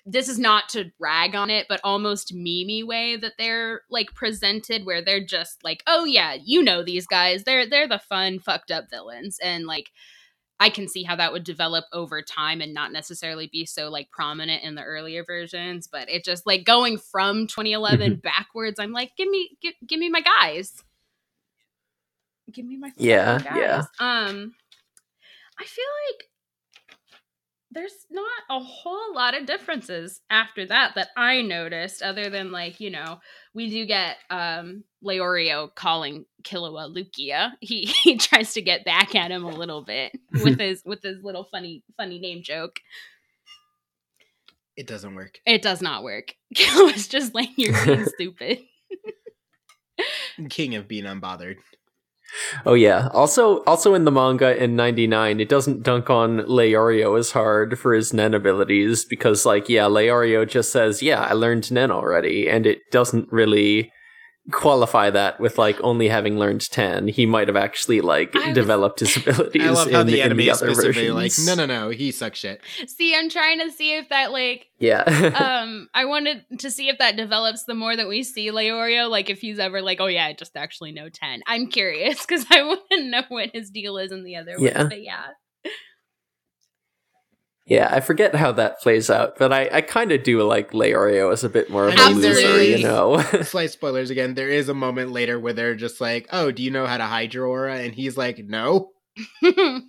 this 0.05 0.29
is 0.29 0.39
not 0.39 0.69
to 0.69 0.91
rag 0.99 1.35
on 1.35 1.49
it, 1.49 1.65
but 1.67 1.81
almost 1.83 2.33
mimi 2.33 2.81
way 2.83 3.17
that 3.17 3.33
they're 3.39 3.81
like 3.89 4.13
presented, 4.13 4.85
where 4.85 5.03
they're 5.03 5.25
just 5.25 5.63
like, 5.63 5.81
oh 5.87 6.05
yeah, 6.05 6.37
you 6.39 6.63
know 6.63 6.83
these 6.83 7.07
guys, 7.07 7.43
they're 7.45 7.67
they're 7.67 7.87
the 7.87 7.99
fun 7.99 8.37
fucked 8.39 8.69
up 8.69 8.85
villains, 8.91 9.39
and 9.43 9.65
like 9.65 9.89
I 10.59 10.69
can 10.69 10.87
see 10.87 11.03
how 11.03 11.15
that 11.15 11.31
would 11.33 11.43
develop 11.43 11.85
over 11.93 12.21
time 12.21 12.61
and 12.61 12.73
not 12.73 12.91
necessarily 12.91 13.47
be 13.47 13.65
so 13.65 13.89
like 13.89 14.09
prominent 14.09 14.63
in 14.63 14.75
the 14.75 14.83
earlier 14.83 15.23
versions, 15.23 15.87
but 15.87 16.09
it 16.09 16.23
just 16.23 16.47
like 16.47 16.65
going 16.65 16.97
from 16.97 17.47
2011 17.47 18.15
backwards, 18.23 18.79
I'm 18.79 18.91
like, 18.91 19.11
give 19.17 19.29
me 19.29 19.57
give, 19.61 19.73
give 19.85 19.99
me 19.99 20.09
my 20.09 20.21
guys. 20.21 20.73
Give 22.51 22.65
me 22.65 22.77
my 22.77 22.91
Yeah, 22.95 23.39
fucking 23.39 23.55
yeah. 23.55 23.83
Um 23.99 24.55
I 25.59 25.63
feel 25.65 25.85
like 26.11 26.29
there's 27.77 28.07
not 28.09 28.25
a 28.49 28.59
whole 28.59 29.13
lot 29.13 29.37
of 29.37 29.45
differences 29.45 30.21
after 30.31 30.65
that 30.65 30.93
that 30.95 31.09
I 31.15 31.43
noticed 31.43 32.01
other 32.01 32.27
than 32.31 32.51
like, 32.51 32.79
you 32.79 32.89
know, 32.89 33.19
we 33.53 33.69
do 33.69 33.85
get 33.85 34.17
um 34.31 34.83
Leorio 35.05 35.73
calling 35.75 36.25
Killua 36.41 36.91
Lukia. 36.91 37.51
He 37.61 37.85
he 38.03 38.17
tries 38.17 38.53
to 38.53 38.63
get 38.63 38.83
back 38.83 39.13
at 39.13 39.29
him 39.29 39.43
a 39.43 39.55
little 39.55 39.83
bit 39.83 40.11
with 40.43 40.59
his 40.59 40.81
with 40.85 41.03
his 41.03 41.23
little 41.23 41.43
funny 41.43 41.83
funny 41.97 42.17
name 42.17 42.41
joke. 42.41 42.79
It 44.75 44.87
doesn't 44.87 45.13
work. 45.13 45.39
It 45.45 45.61
does 45.61 45.81
not 45.81 46.03
work. 46.03 46.33
Killua's 46.55 47.07
just 47.07 47.35
like 47.35 47.49
you're 47.57 47.85
being 47.85 48.05
stupid. 48.05 48.59
King 50.49 50.75
of 50.75 50.87
being 50.87 51.05
unbothered. 51.05 51.57
Oh 52.65 52.73
yeah. 52.73 53.09
Also, 53.13 53.63
also 53.63 53.93
in 53.93 54.05
the 54.05 54.11
manga 54.11 54.61
in 54.61 54.75
'99, 54.75 55.39
it 55.39 55.49
doesn't 55.49 55.83
dunk 55.83 56.09
on 56.09 56.39
Leorio 56.41 57.17
as 57.17 57.31
hard 57.31 57.79
for 57.79 57.93
his 57.93 58.13
Nen 58.13 58.33
abilities 58.33 59.05
because, 59.05 59.45
like, 59.45 59.69
yeah, 59.69 59.83
Leorio 59.85 60.47
just 60.47 60.71
says, 60.71 61.01
"Yeah, 61.01 61.21
I 61.21 61.33
learned 61.33 61.71
Nen 61.71 61.91
already," 61.91 62.49
and 62.49 62.65
it 62.65 62.89
doesn't 62.91 63.31
really 63.31 63.91
qualify 64.51 65.09
that 65.09 65.39
with 65.39 65.57
like 65.57 65.79
only 65.81 66.07
having 66.07 66.37
learned 66.39 66.61
ten. 66.69 67.07
He 67.07 67.25
might 67.25 67.47
have 67.47 67.57
actually 67.57 68.01
like 68.01 68.35
I 68.35 68.47
was- 68.47 68.55
developed 68.55 68.99
his 69.01 69.17
abilities. 69.27 69.61
I 69.63 69.69
love 69.71 69.91
how 69.91 70.01
in, 70.01 70.07
the 70.07 70.19
in 70.21 70.25
anime 70.25 70.37
the 70.37 70.49
is 70.49 70.61
other 70.61 70.73
specifically 70.73 71.11
like, 71.11 71.31
no, 71.45 71.55
no, 71.55 71.65
no, 71.65 71.89
he 71.89 72.11
sucks 72.11 72.39
shit. 72.39 72.61
see, 72.87 73.15
I'm 73.15 73.29
trying 73.29 73.59
to 73.59 73.71
see 73.71 73.97
if 73.97 74.09
that 74.09 74.31
like 74.31 74.67
Yeah. 74.79 75.01
um 75.63 75.89
I 75.93 76.05
wanted 76.05 76.45
to 76.59 76.71
see 76.71 76.89
if 76.89 76.97
that 76.99 77.15
develops 77.17 77.63
the 77.65 77.73
more 77.75 77.95
that 77.95 78.07
we 78.07 78.23
see 78.23 78.49
Leorio, 78.51 79.09
like 79.09 79.29
if 79.29 79.41
he's 79.41 79.59
ever 79.59 79.81
like, 79.81 79.99
oh 79.99 80.07
yeah, 80.07 80.25
I 80.25 80.33
just 80.33 80.55
actually 80.55 80.91
know 80.91 81.09
ten. 81.09 81.41
I'm 81.47 81.67
curious 81.67 82.25
because 82.25 82.45
I 82.49 82.61
want 82.63 82.81
to 82.91 83.03
know 83.03 83.23
what 83.29 83.51
his 83.53 83.69
deal 83.69 83.97
is 83.97 84.11
in 84.11 84.23
the 84.23 84.35
other 84.37 84.55
Yeah. 84.59 84.77
ones. 84.79 84.89
But 84.89 85.03
yeah. 85.03 85.23
Yeah, 87.67 87.89
I 87.91 87.99
forget 87.99 88.33
how 88.33 88.51
that 88.53 88.79
plays 88.81 89.09
out, 89.09 89.37
but 89.37 89.51
I, 89.53 89.69
I 89.71 89.81
kind 89.81 90.11
of 90.11 90.23
do 90.23 90.41
like 90.41 90.71
Leorio 90.71 91.31
as 91.31 91.43
a 91.43 91.49
bit 91.49 91.69
more 91.69 91.87
of 91.89 91.93
a 91.95 92.09
loser, 92.09 92.63
you 92.63 92.81
know. 92.83 93.21
Slight 93.43 93.71
spoilers 93.71 94.09
again. 94.09 94.33
There 94.33 94.49
is 94.49 94.69
a 94.69 94.73
moment 94.73 95.11
later 95.11 95.39
where 95.39 95.53
they're 95.53 95.75
just 95.75 95.99
like, 96.01 96.27
"Oh, 96.31 96.51
do 96.51 96.63
you 96.63 96.71
know 96.71 96.85
how 96.87 96.97
to 96.97 97.03
hide 97.05 97.33
your 97.33 97.45
aura?" 97.45 97.75
And 97.77 97.93
he's 97.93 98.17
like, 98.17 98.39
"No." 98.39 98.91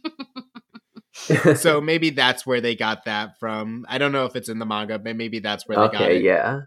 So 1.56 1.80
maybe 1.80 2.10
that's 2.10 2.46
where 2.46 2.60
they 2.60 2.76
got 2.76 3.04
that 3.06 3.38
from. 3.40 3.84
I 3.88 3.98
don't 3.98 4.12
know 4.12 4.24
if 4.26 4.36
it's 4.36 4.48
in 4.48 4.58
the 4.60 4.66
manga, 4.66 4.98
but 4.98 5.16
maybe 5.16 5.40
that's 5.40 5.66
where 5.66 5.76
they 5.76 5.98
got 5.98 6.10
it. 6.12 6.22
yeah. 6.22 6.60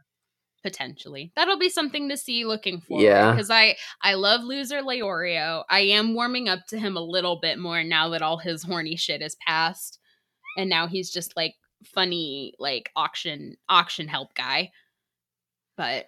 potentially 0.63 1.31
that'll 1.35 1.57
be 1.57 1.69
something 1.69 2.09
to 2.09 2.17
see 2.17 2.45
looking 2.45 2.81
forward 2.81 3.03
Yeah. 3.03 3.31
because 3.31 3.49
i 3.49 3.75
i 4.03 4.13
love 4.13 4.43
loser 4.43 4.81
leorio 4.81 5.63
i 5.69 5.79
am 5.79 6.13
warming 6.13 6.47
up 6.49 6.67
to 6.67 6.77
him 6.77 6.95
a 6.97 7.01
little 7.01 7.39
bit 7.39 7.57
more 7.57 7.83
now 7.83 8.09
that 8.09 8.21
all 8.21 8.37
his 8.37 8.61
horny 8.63 8.95
shit 8.95 9.23
is 9.23 9.35
past 9.47 9.97
and 10.57 10.69
now 10.69 10.87
he's 10.87 11.09
just 11.09 11.35
like 11.35 11.55
funny 11.83 12.53
like 12.59 12.91
auction 12.95 13.55
auction 13.69 14.07
help 14.07 14.33
guy 14.35 14.71
but 15.77 16.07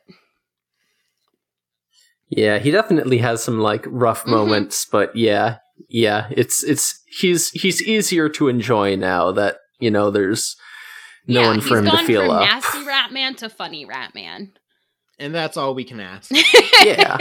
Yeah, 2.30 2.57
he 2.60 2.72
definitely 2.72 3.18
has 3.20 3.44
some 3.44 3.60
like 3.60 3.86
rough 3.88 4.24
Mhm. 4.26 4.30
moments, 4.32 4.86
but 4.86 5.15
yeah, 5.15 5.57
yeah, 5.88 6.28
it's 6.32 6.64
it's 6.64 7.02
he's 7.07 7.49
he's 7.52 7.82
easier 7.82 8.30
to 8.30 8.48
enjoy 8.48 8.95
now 8.95 9.32
that 9.32 9.57
you 9.80 9.91
know 9.91 10.10
there's 10.10 10.56
no 11.28 11.41
yeah, 11.41 11.48
one 11.48 11.61
for 11.61 11.78
him 11.78 11.86
he's 11.86 11.91
to 11.91 11.98
feel 12.06 12.22
from 12.22 12.30
up. 12.32 12.49
nasty 12.49 12.84
rat 12.86 13.11
man 13.11 13.36
to 13.36 13.49
funny 13.49 13.86
rat 13.86 14.14
man 14.15 14.53
And 15.20 15.34
that's 15.34 15.57
all 15.57 15.76
we 15.76 15.84
can 15.84 15.99
ask. 15.99 16.32
Yeah. 16.84 17.18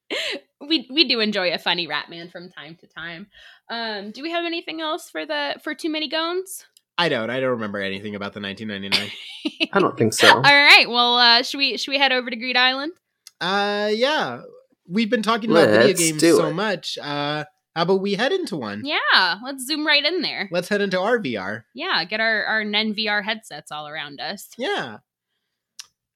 we 0.60 0.88
we 0.90 1.04
do 1.06 1.20
enjoy 1.20 1.52
a 1.52 1.58
funny 1.58 1.86
rat 1.86 2.08
man 2.10 2.30
from 2.30 2.48
time 2.50 2.76
to 2.80 2.86
time 2.86 3.26
um 3.70 4.10
do 4.10 4.22
we 4.22 4.30
have 4.30 4.44
anything 4.44 4.80
else 4.80 5.10
for 5.10 5.26
the 5.26 5.56
for 5.62 5.74
too 5.74 5.90
many 5.90 6.08
gones 6.08 6.64
I 7.00 7.08
don't. 7.08 7.30
I 7.30 7.38
don't 7.38 7.50
remember 7.50 7.80
anything 7.80 8.16
about 8.16 8.32
the 8.32 8.40
1999. 8.40 9.68
I 9.72 9.78
don't 9.78 9.96
think 9.96 10.12
so. 10.14 10.28
all 10.34 10.42
right 10.42 10.88
well 10.88 11.14
uh 11.16 11.42
should 11.42 11.58
we 11.58 11.76
should 11.76 11.92
we 11.92 11.98
head 11.98 12.10
over 12.10 12.28
to 12.28 12.34
greed 12.36 12.56
island 12.56 12.92
uh, 13.40 13.90
yeah. 13.94 14.40
We've 14.88 15.10
been 15.10 15.22
talking 15.22 15.50
about 15.50 15.68
video 15.68 15.86
Let's 15.88 16.00
games 16.00 16.20
so 16.22 16.48
it. 16.48 16.54
much. 16.54 16.98
Uh, 16.98 17.44
how 17.76 17.82
about 17.82 18.00
we 18.00 18.14
head 18.14 18.32
into 18.32 18.56
one? 18.56 18.82
Yeah, 18.84 19.36
let's 19.44 19.64
zoom 19.66 19.86
right 19.86 20.04
in 20.04 20.22
there. 20.22 20.48
Let's 20.50 20.68
head 20.68 20.80
into 20.80 20.98
our 20.98 21.18
VR. 21.18 21.62
Yeah, 21.74 22.02
get 22.04 22.20
our 22.20 22.44
our 22.44 22.64
Nen 22.64 22.94
VR 22.94 23.22
headsets 23.22 23.70
all 23.70 23.86
around 23.86 24.20
us. 24.20 24.48
Yeah. 24.58 24.98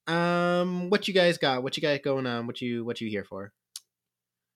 Um, 0.09 0.91
what 0.91 1.07
you 1.07 1.15
guys 1.15 1.39
got? 1.39 1.63
What 1.63 1.77
you 1.77 1.83
got 1.83 2.03
going 2.03 2.27
on? 2.27 2.47
What 2.47 2.61
you 2.61 2.85
what 2.85 3.01
you 3.01 3.09
here 3.09 3.25
for? 3.25 3.53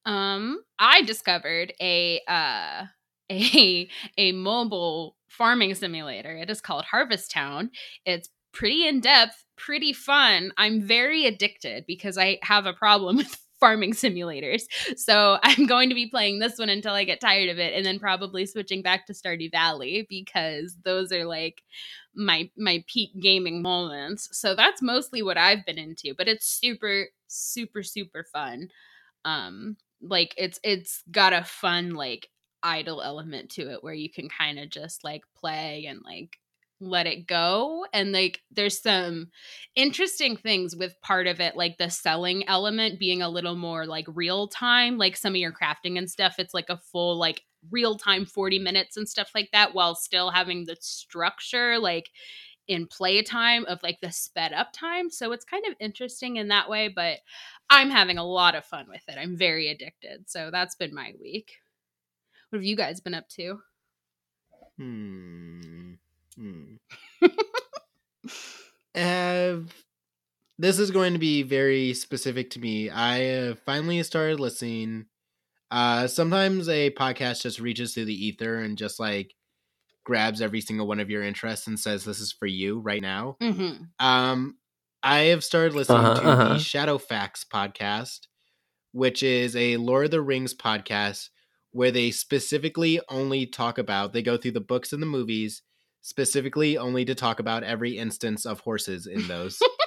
Um, 0.06 0.62
I 0.78 1.02
discovered 1.02 1.74
a 1.80 2.20
uh 2.28 2.86
a 3.32 3.88
a 4.18 4.32
mobile 4.32 5.16
farming 5.28 5.74
simulator. 5.74 6.36
It 6.36 6.50
is 6.50 6.60
called 6.62 6.84
Harvest 6.86 7.30
Town. 7.32 7.70
It's 8.06 8.30
pretty 8.52 8.86
in 8.88 9.00
depth, 9.00 9.44
pretty 9.56 9.92
fun. 9.92 10.52
I'm 10.56 10.80
very 10.82 11.26
addicted 11.26 11.84
because 11.86 12.18
I 12.18 12.38
have 12.42 12.66
a 12.66 12.72
problem 12.72 13.16
with 13.18 13.36
farming 13.60 13.94
simulators. 13.94 14.62
So 14.96 15.38
I'm 15.42 15.66
going 15.66 15.88
to 15.88 15.94
be 15.94 16.08
playing 16.08 16.38
this 16.38 16.58
one 16.58 16.68
until 16.68 16.92
I 16.94 17.04
get 17.04 17.20
tired 17.20 17.48
of 17.50 17.58
it 17.58 17.74
and 17.74 17.84
then 17.86 17.98
probably 17.98 18.46
switching 18.46 18.82
back 18.82 19.06
to 19.06 19.12
Stardew 19.14 19.50
Valley 19.50 20.06
because 20.08 20.76
those 20.84 21.10
are 21.12 21.24
like 21.24 21.62
my 22.14 22.50
my 22.56 22.84
peak 22.86 23.10
gaming 23.20 23.62
moments. 23.62 24.28
So 24.32 24.54
that's 24.54 24.82
mostly 24.82 25.22
what 25.22 25.38
I've 25.38 25.66
been 25.66 25.78
into, 25.78 26.14
but 26.16 26.28
it's 26.28 26.46
super 26.46 27.06
super 27.28 27.82
super 27.82 28.24
fun. 28.32 28.68
Um 29.24 29.76
like 30.08 30.34
it's 30.36 30.58
it's 30.62 31.02
got 31.10 31.32
a 31.32 31.44
fun 31.44 31.94
like 31.94 32.28
idle 32.62 33.02
element 33.02 33.50
to 33.50 33.70
it 33.70 33.82
where 33.82 33.94
you 33.94 34.10
can 34.10 34.28
kind 34.28 34.58
of 34.58 34.70
just 34.70 35.04
like 35.04 35.22
play 35.36 35.86
and 35.86 36.00
like 36.04 36.38
let 36.78 37.06
it 37.06 37.26
go 37.26 37.86
and 37.94 38.12
like 38.12 38.42
there's 38.50 38.82
some 38.82 39.28
interesting 39.74 40.36
things 40.36 40.76
with 40.76 41.00
part 41.00 41.26
of 41.26 41.40
it 41.40 41.56
like 41.56 41.78
the 41.78 41.88
selling 41.88 42.46
element 42.48 42.98
being 42.98 43.22
a 43.22 43.28
little 43.28 43.56
more 43.56 43.86
like 43.86 44.04
real 44.08 44.46
time 44.46 44.98
like 44.98 45.16
some 45.16 45.32
of 45.32 45.38
your 45.40 45.52
crafting 45.52 45.96
and 45.96 46.10
stuff 46.10 46.34
it's 46.38 46.52
like 46.52 46.68
a 46.68 46.76
full 46.76 47.18
like 47.18 47.42
real 47.70 47.96
time 47.96 48.26
40 48.26 48.58
minutes 48.58 48.96
and 48.96 49.08
stuff 49.08 49.30
like 49.34 49.48
that 49.52 49.74
while 49.74 49.94
still 49.94 50.30
having 50.30 50.66
the 50.66 50.76
structure 50.80 51.78
like 51.78 52.10
in 52.68 52.86
playtime 52.86 53.64
of 53.66 53.82
like 53.82 54.00
the 54.00 54.10
sped 54.10 54.52
up 54.52 54.72
time 54.72 55.10
so 55.10 55.32
it's 55.32 55.44
kind 55.44 55.64
of 55.66 55.74
interesting 55.80 56.36
in 56.36 56.48
that 56.48 56.68
way 56.68 56.88
but 56.88 57.18
i'm 57.70 57.90
having 57.90 58.18
a 58.18 58.24
lot 58.26 58.54
of 58.54 58.64
fun 58.64 58.86
with 58.88 59.02
it 59.08 59.18
i'm 59.18 59.36
very 59.36 59.68
addicted 59.68 60.28
so 60.28 60.50
that's 60.50 60.74
been 60.74 60.94
my 60.94 61.12
week 61.20 61.52
what 62.50 62.58
have 62.58 62.64
you 62.64 62.76
guys 62.76 63.00
been 63.00 63.14
up 63.14 63.28
to 63.28 63.60
Hmm. 64.78 65.92
Hmm. 66.36 66.74
Have 68.94 69.72
this 70.58 70.78
is 70.78 70.90
going 70.90 71.12
to 71.12 71.18
be 71.18 71.42
very 71.42 71.92
specific 71.94 72.50
to 72.50 72.60
me. 72.60 72.88
I 72.88 73.18
have 73.18 73.58
finally 73.60 74.02
started 74.02 74.40
listening. 74.40 75.06
Uh, 75.70 76.06
sometimes 76.06 76.68
a 76.68 76.90
podcast 76.90 77.42
just 77.42 77.60
reaches 77.60 77.92
through 77.92 78.06
the 78.06 78.26
ether 78.26 78.56
and 78.56 78.78
just 78.78 78.98
like 78.98 79.34
grabs 80.06 80.40
every 80.40 80.62
single 80.62 80.86
one 80.86 81.00
of 81.00 81.10
your 81.10 81.22
interests 81.22 81.66
and 81.66 81.78
says, 81.78 82.04
"This 82.04 82.20
is 82.20 82.32
for 82.32 82.46
you 82.46 82.78
right 82.80 83.02
now." 83.02 83.36
mm-hmm. 83.42 83.82
Um, 83.98 84.56
I 85.02 85.18
have 85.26 85.44
started 85.44 85.74
listening 85.74 85.98
Uh-huh, 85.98 86.20
to 86.20 86.26
uh-huh. 86.26 86.48
the 86.54 86.58
Shadow 86.60 86.96
Facts 86.96 87.44
podcast, 87.52 88.20
which 88.92 89.22
is 89.22 89.54
a 89.54 89.76
Lord 89.76 90.06
of 90.06 90.10
the 90.12 90.22
Rings 90.22 90.54
podcast 90.54 91.28
where 91.72 91.90
they 91.90 92.10
specifically 92.10 93.00
only 93.10 93.44
talk 93.46 93.76
about 93.76 94.14
they 94.14 94.22
go 94.22 94.38
through 94.38 94.52
the 94.52 94.60
books 94.60 94.94
and 94.94 95.02
the 95.02 95.06
movies 95.06 95.60
specifically 96.00 96.78
only 96.78 97.04
to 97.04 97.14
talk 97.14 97.38
about 97.40 97.64
every 97.64 97.98
instance 97.98 98.46
of 98.46 98.60
horses 98.60 99.06
in 99.06 99.26
those. 99.28 99.58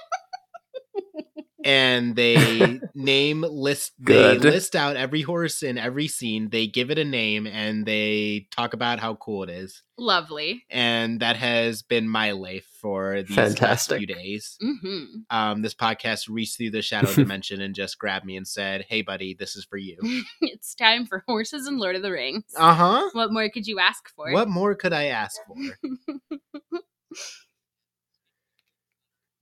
and 1.63 2.15
they 2.15 2.79
name 2.95 3.41
list 3.41 3.93
Good. 4.03 4.41
they 4.41 4.49
list 4.51 4.75
out 4.75 4.95
every 4.95 5.21
horse 5.21 5.61
in 5.63 5.77
every 5.77 6.07
scene, 6.07 6.49
they 6.49 6.67
give 6.67 6.91
it 6.91 6.97
a 6.99 7.05
name 7.05 7.47
and 7.47 7.85
they 7.85 8.47
talk 8.51 8.73
about 8.73 8.99
how 8.99 9.15
cool 9.15 9.43
it 9.43 9.49
is. 9.49 9.81
lovely 9.97 10.63
And 10.69 11.19
that 11.19 11.35
has 11.37 11.81
been 11.81 12.07
my 12.07 12.31
life 12.31 12.65
for 12.81 13.21
these 13.23 13.35
last 13.35 13.57
Fantastic. 13.59 13.97
few 13.97 14.07
days 14.07 14.57
mm-hmm. 14.63 15.03
um, 15.29 15.61
this 15.61 15.73
podcast 15.75 16.29
reached 16.29 16.57
through 16.57 16.71
the 16.71 16.81
shadow 16.81 17.13
dimension 17.15 17.59
and 17.61 17.75
just 17.75 17.97
grabbed 17.99 18.25
me 18.25 18.37
and 18.37 18.47
said, 18.47 18.85
"Hey, 18.87 19.01
buddy, 19.01 19.33
this 19.33 19.55
is 19.57 19.65
for 19.65 19.77
you." 19.77 19.97
it's 20.41 20.73
time 20.75 21.05
for 21.05 21.23
horses 21.27 21.67
and 21.67 21.77
lord 21.79 21.95
of 21.97 22.01
the 22.01 22.11
rings 22.11 22.43
Uh 22.57 22.73
huh. 22.73 23.09
what 23.13 23.33
more 23.33 23.49
could 23.49 23.67
you 23.67 23.79
ask 23.79 24.09
for 24.15 24.31
What 24.31 24.47
more 24.47 24.75
could 24.75 24.93
I 24.93 25.05
ask 25.07 25.37
for? 25.47 25.55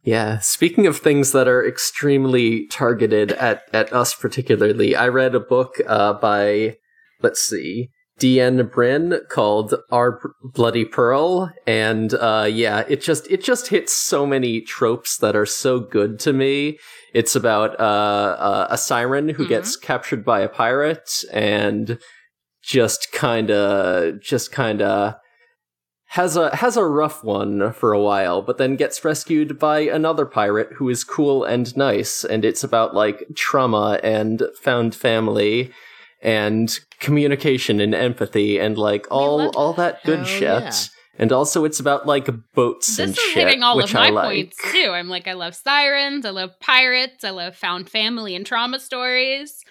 Yeah, 0.07 0.39
speaking 0.39 0.87
of 0.87 0.97
things 0.97 1.33
that 1.33 1.49
are 1.49 1.67
extremely 1.67 2.65
targeted 2.67 3.33
at, 3.33 3.63
at 3.73 3.91
us 3.91 4.15
particularly, 4.15 4.95
I 4.95 5.09
read 5.09 5.35
a 5.35 5.39
book 5.41 5.81
uh, 5.85 6.13
by, 6.13 6.77
let's 7.21 7.41
see, 7.41 7.89
D.N. 8.17 8.67
Bryn 8.73 9.19
called 9.29 9.73
Our 9.91 10.21
Bloody 10.41 10.85
Pearl, 10.85 11.51
and 11.67 12.13
uh, 12.13 12.47
yeah, 12.49 12.85
it 12.87 13.01
just 13.01 13.29
it 13.29 13.43
just 13.43 13.67
hits 13.67 13.91
so 13.91 14.25
many 14.25 14.61
tropes 14.61 15.17
that 15.17 15.35
are 15.35 15.45
so 15.45 15.81
good 15.81 16.19
to 16.19 16.31
me. 16.31 16.79
It's 17.13 17.35
about 17.35 17.77
uh, 17.77 17.83
uh, 18.39 18.67
a 18.69 18.77
siren 18.77 19.27
who 19.27 19.43
Mhm. 19.43 19.49
gets 19.49 19.75
captured 19.75 20.23
by 20.23 20.39
a 20.39 20.47
pirate 20.47 21.25
and 21.33 21.99
just 22.63 23.11
kind 23.11 23.51
of 23.51 24.21
just 24.21 24.53
kind 24.53 24.81
of 24.81 25.15
has 26.11 26.37
a 26.37 26.55
has 26.55 26.77
a 26.77 26.85
rough 26.85 27.23
one 27.23 27.73
for 27.73 27.91
a 27.93 28.01
while, 28.01 28.41
but 28.41 28.57
then 28.57 28.75
gets 28.75 29.03
rescued 29.03 29.59
by 29.59 29.79
another 29.81 30.25
pirate 30.25 30.69
who 30.77 30.89
is 30.89 31.03
cool 31.03 31.43
and 31.43 31.75
nice, 31.77 32.23
and 32.23 32.45
it's 32.45 32.63
about 32.63 32.95
like 32.95 33.23
trauma 33.35 33.99
and 34.03 34.43
found 34.61 34.95
family 34.95 35.71
and 36.21 36.79
communication 36.99 37.79
and 37.79 37.93
empathy 37.93 38.57
and 38.57 38.77
like 38.77 39.05
all 39.11 39.37
love 39.37 39.55
all 39.55 39.73
that 39.73 40.03
good 40.05 40.19
Hell 40.19 40.25
shit. 40.27 40.41
yeah. 40.63 40.71
And 41.19 41.31
also, 41.31 41.65
it's 41.65 41.79
about 41.79 42.05
like 42.05 42.27
boats 42.53 42.87
this 42.87 42.99
and 42.99 43.09
is 43.09 43.17
shit, 43.17 43.47
hitting 43.47 43.63
all 43.63 43.75
which 43.75 43.87
of 43.87 43.93
my 43.95 44.07
I 44.07 44.09
like. 44.11 44.25
points 44.27 44.57
too 44.71 44.91
i'm 44.93 45.09
like 45.09 45.27
i 45.27 45.33
love 45.33 45.55
sirens 45.55 46.25
i 46.25 46.29
love 46.29 46.51
pirates 46.59 47.23
i 47.23 47.31
love 47.31 47.55
found 47.55 47.89
family 47.89 48.35
and 48.35 48.45
trauma 48.45 48.79
stories 48.79 49.63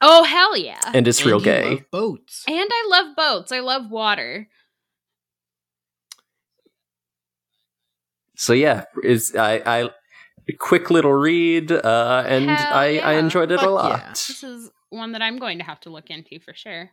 oh 0.00 0.24
hell 0.24 0.56
yeah 0.56 0.80
and, 0.86 0.96
And 0.96 1.08
it's 1.08 1.24
real 1.26 1.36
And 1.38 1.46
you 1.46 1.52
gay. 1.52 1.70
love 1.70 1.90
boats. 1.90 2.44
And 2.48 2.70
I 2.72 2.86
love 2.88 3.16
boats 3.16 3.50
i 3.52 3.58
love 3.60 3.90
water 3.90 4.48
So 8.42 8.52
yeah, 8.54 8.84
is 9.04 9.36
I 9.36 9.62
I 9.64 9.90
quick 10.58 10.90
little 10.90 11.12
read, 11.12 11.70
uh, 11.70 12.24
and 12.26 12.50
Hell 12.50 12.74
I 12.74 12.98
I 12.98 13.12
enjoyed 13.14 13.52
it 13.52 13.60
Fuck 13.60 13.68
a 13.68 13.70
yeah. 13.70 13.74
lot. 13.76 14.08
this 14.14 14.42
is 14.42 14.70
one 14.90 15.12
that 15.12 15.22
i'm 15.22 15.38
going 15.38 15.58
to 15.58 15.64
have 15.64 15.80
to 15.80 15.90
look 15.90 16.10
into 16.10 16.38
for 16.40 16.52
sure 16.52 16.90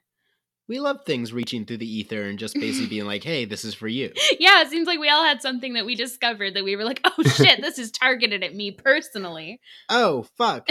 We 0.70 0.80
love 0.80 1.00
things 1.06 1.34
reaching 1.34 1.66
through 1.66 1.78
the 1.80 1.92
ether 2.00 2.22
and 2.30 2.38
just 2.38 2.54
basically 2.54 2.88
being 2.88 3.08
like, 3.08 3.24
"Hey, 3.24 3.46
this 3.46 3.66
is 3.66 3.74
for 3.74 3.88
you." 3.88 4.14
yeah 4.40 4.62
it 4.62 4.70
seems 4.70 4.86
like 4.88 5.00
we 5.00 5.10
all 5.10 5.24
had 5.26 5.42
something 5.42 5.74
that 5.74 5.86
we 5.88 5.96
discovered 5.96 6.54
that 6.54 6.64
we 6.64 6.76
were 6.76 6.86
like 6.86 7.02
oh 7.04 7.24
shit 7.24 7.62
this 7.62 7.80
is 7.80 7.90
targeted 7.92 8.44
at 8.44 8.54
me 8.56 8.70
personally 8.72 9.60
Oh 9.90 10.28
fuck, 10.38 10.70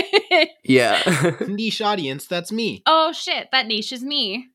Yeah. 0.64 0.96
niche 1.46 1.82
audience. 1.82 2.26
That's 2.26 2.50
me. 2.50 2.82
oh 2.86 3.12
shit 3.12 3.48
that 3.52 3.66
niche 3.66 3.92
is 3.92 4.02
me 4.02 4.46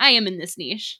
i 0.00 0.10
am 0.10 0.26
in 0.26 0.36
this 0.38 0.58
niche 0.58 0.98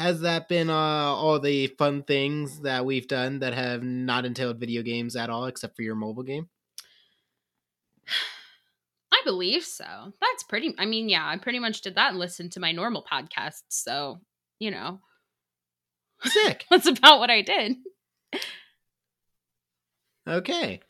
Has 0.00 0.22
that 0.22 0.48
been 0.48 0.70
uh, 0.70 0.74
all 0.74 1.38
the 1.38 1.66
fun 1.66 2.04
things 2.04 2.60
that 2.60 2.86
we've 2.86 3.06
done 3.06 3.40
that 3.40 3.52
have 3.52 3.82
not 3.82 4.24
entailed 4.24 4.58
video 4.58 4.80
games 4.80 5.14
at 5.14 5.28
all, 5.28 5.44
except 5.44 5.76
for 5.76 5.82
your 5.82 5.94
mobile 5.94 6.22
game? 6.22 6.48
I 9.12 9.20
believe 9.26 9.62
so. 9.62 9.84
That's 10.18 10.42
pretty. 10.44 10.74
I 10.78 10.86
mean, 10.86 11.10
yeah, 11.10 11.28
I 11.28 11.36
pretty 11.36 11.58
much 11.58 11.82
did 11.82 11.96
that 11.96 12.12
and 12.12 12.18
listened 12.18 12.52
to 12.52 12.60
my 12.60 12.72
normal 12.72 13.04
podcasts. 13.12 13.64
So, 13.68 14.20
you 14.58 14.70
know, 14.70 15.00
Sick. 16.22 16.64
that's 16.70 16.86
about 16.86 17.18
what 17.18 17.28
I 17.28 17.42
did. 17.42 17.76
Okay. 20.26 20.80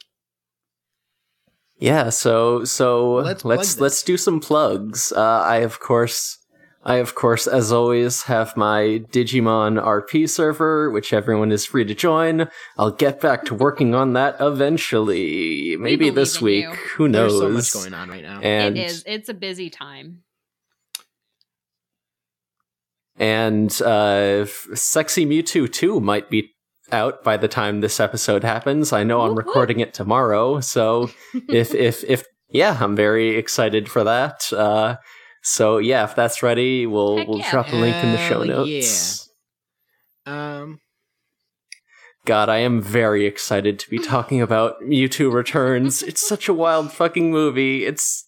Yeah, 1.80 2.10
so 2.10 2.62
so 2.64 3.14
Let's 3.14 3.44
let's 3.44 3.80
let's, 3.80 4.04
do 4.04 4.16
some 4.16 4.38
plugs. 4.38 5.10
Uh, 5.10 5.40
I 5.40 5.56
of 5.58 5.80
course 5.80 6.38
I 6.82 6.96
of 6.96 7.14
course 7.14 7.46
as 7.46 7.70
always 7.72 8.22
have 8.22 8.56
my 8.56 9.02
Digimon 9.12 9.82
RP 9.82 10.28
server, 10.28 10.90
which 10.90 11.12
everyone 11.12 11.52
is 11.52 11.66
free 11.66 11.84
to 11.84 11.94
join. 11.94 12.48
I'll 12.78 12.90
get 12.90 13.20
back 13.20 13.44
to 13.46 13.54
working 13.54 13.94
on 13.94 14.14
that 14.14 14.36
eventually. 14.40 15.76
Maybe 15.78 15.96
believe 15.96 16.14
this 16.14 16.38
in 16.38 16.44
week. 16.44 16.64
you. 16.64 16.70
Who 16.96 17.08
knows? 17.08 17.38
There's 17.38 17.68
so 17.68 17.78
much 17.80 17.84
going 17.92 17.94
on 17.94 18.08
right 18.08 18.22
now. 18.22 18.40
And 18.40 18.78
it 18.78 18.86
is. 18.86 19.04
It's 19.06 19.28
a 19.28 19.34
busy 19.34 19.68
time. 19.68 20.22
and 23.16 23.80
uh, 23.84 24.42
f- 24.44 24.66
Sexy 24.74 25.26
Mewtwo 25.26 25.70
2 25.70 26.00
might 26.00 26.30
be 26.30 26.52
out 26.92 27.22
by 27.22 27.36
the 27.36 27.48
time 27.48 27.80
this 27.80 28.00
episode 28.00 28.42
happens. 28.42 28.92
I 28.92 29.04
know 29.04 29.20
I'm 29.20 29.30
Whoop, 29.30 29.38
whoop. 29.38 29.46
recording 29.46 29.80
it 29.80 29.92
tomorrow, 29.94 30.60
so 30.60 31.10
if 31.48 31.74
if 31.74 32.02
if 32.04 32.24
yeah, 32.48 32.78
I'm 32.80 32.96
very 32.96 33.36
excited 33.36 33.88
for 33.88 34.02
that. 34.04 34.50
Uh, 34.52 34.96
so 35.42 35.78
yeah, 35.78 36.04
if 36.04 36.14
that's 36.14 36.42
ready, 36.42 36.86
we'll 36.86 37.18
Heck 37.18 37.28
we'll 37.28 37.38
yeah. 37.38 37.50
drop 37.50 37.72
a 37.72 37.76
link 37.76 37.96
in 37.96 38.12
the 38.12 38.18
show 38.18 38.42
Hell 38.42 38.66
notes. 38.66 39.28
Um, 40.26 40.80
God, 42.26 42.48
I 42.48 42.58
am 42.58 42.80
very 42.82 43.26
excited 43.26 43.78
to 43.78 43.90
be 43.90 43.98
talking 44.02 44.40
about 44.40 44.82
Mewtwo 44.82 45.32
Returns. 45.32 46.02
it's 46.02 46.26
such 46.26 46.48
a 46.48 46.54
wild 46.54 46.92
fucking 46.92 47.30
movie. 47.30 47.86
It's 47.86 48.26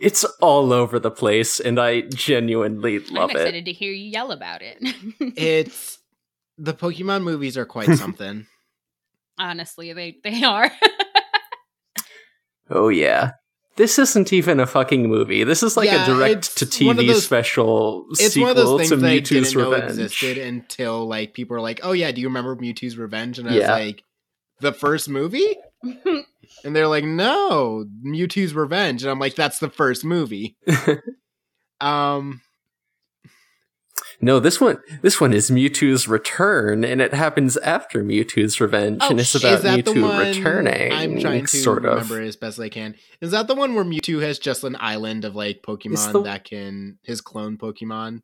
it's 0.00 0.24
all 0.40 0.72
over 0.72 0.98
the 1.00 1.10
place, 1.10 1.58
and 1.58 1.80
I 1.80 2.02
genuinely 2.02 3.00
love 3.00 3.30
it. 3.30 3.36
I'm 3.36 3.36
it. 3.36 3.36
excited 3.40 3.64
to 3.64 3.72
hear 3.72 3.92
you 3.92 4.04
yell 4.04 4.30
about 4.30 4.62
it. 4.62 4.76
it's 5.36 5.98
the 6.56 6.74
Pokemon 6.74 7.22
movies 7.22 7.56
are 7.56 7.66
quite 7.66 7.88
something. 7.96 8.46
Honestly, 9.38 9.92
they 9.92 10.18
they 10.22 10.44
are. 10.44 10.70
Oh 12.70 12.88
yeah. 12.88 13.32
This 13.78 13.98
isn't 13.98 14.32
even 14.32 14.60
a 14.60 14.66
fucking 14.66 15.08
movie. 15.08 15.42
This 15.44 15.62
is 15.62 15.76
like 15.76 15.86
Yeah, 15.86 16.02
a 16.02 16.06
direct 16.06 16.58
to 16.58 16.64
it's 16.66 16.80
one 16.82 16.98
of 16.98 17.04
TV 17.04 17.08
those- 17.08 17.24
special 17.24 18.06
It's 18.10 18.34
sequel 18.34 18.42
one 18.42 18.50
of 18.50 18.56
those 18.56 18.78
things 18.78 18.90
to 18.90 18.96
that 18.96 19.06
I 19.08 19.18
didn't 19.20 19.54
know 19.54 19.72
existed 19.72 20.36
until 20.38 21.06
like 21.08 21.32
people 21.32 21.54
were 21.54 21.60
like, 21.62 21.80
"Oh 21.82 21.92
yeah, 21.92 22.12
do 22.12 22.20
you 22.20 22.26
remember 22.28 22.54
Mewtwo's 22.56 22.98
Revenge?" 22.98 23.38
And 23.38 23.48
I 23.48 23.54
was 23.54 23.66
like, 23.68 24.02
"The 24.60 24.72
first 24.72 25.08
movie? 25.08 25.56
And 26.64 26.74
they're 26.74 26.88
like, 26.88 27.04
no, 27.04 27.84
Mewtwo's 28.04 28.54
Revenge. 28.54 29.02
And 29.02 29.10
I'm 29.10 29.18
like, 29.20 29.34
that's 29.36 29.58
the 29.58 29.68
first 29.70 30.02
movie. 30.04 30.56
Um, 31.80 32.40
no, 34.20 34.40
this 34.40 34.60
one 34.60 34.78
this 35.02 35.20
one 35.20 35.32
is 35.32 35.50
Mewtwo's 35.50 36.08
Return, 36.08 36.84
and 36.84 37.00
it 37.00 37.14
happens 37.14 37.56
after 37.58 38.02
Mewtwo's 38.02 38.60
Revenge, 38.60 38.98
Oh, 39.02 39.10
and 39.10 39.20
it's 39.20 39.34
about 39.34 39.54
is 39.54 39.62
that 39.62 39.84
the 39.84 39.92
Mewtwo 39.92 40.18
returning. 40.36 40.92
I'm 40.92 41.20
trying 41.20 41.46
to 41.46 41.56
sort 41.56 41.84
of. 41.84 41.92
remember 42.10 42.20
as 42.22 42.36
best 42.36 42.58
I 42.58 42.68
can. 42.68 42.94
Is 43.20 43.30
that 43.30 43.46
the 43.46 43.54
one 43.54 43.74
where 43.74 43.84
Mewtwo 43.84 44.20
has 44.22 44.38
just 44.38 44.64
an 44.64 44.76
island 44.80 45.24
of 45.24 45.34
like 45.36 45.62
Pokemon 45.62 46.12
the- 46.12 46.22
that 46.22 46.44
can 46.44 46.98
his 47.02 47.20
clone 47.20 47.56
Pokemon? 47.58 48.22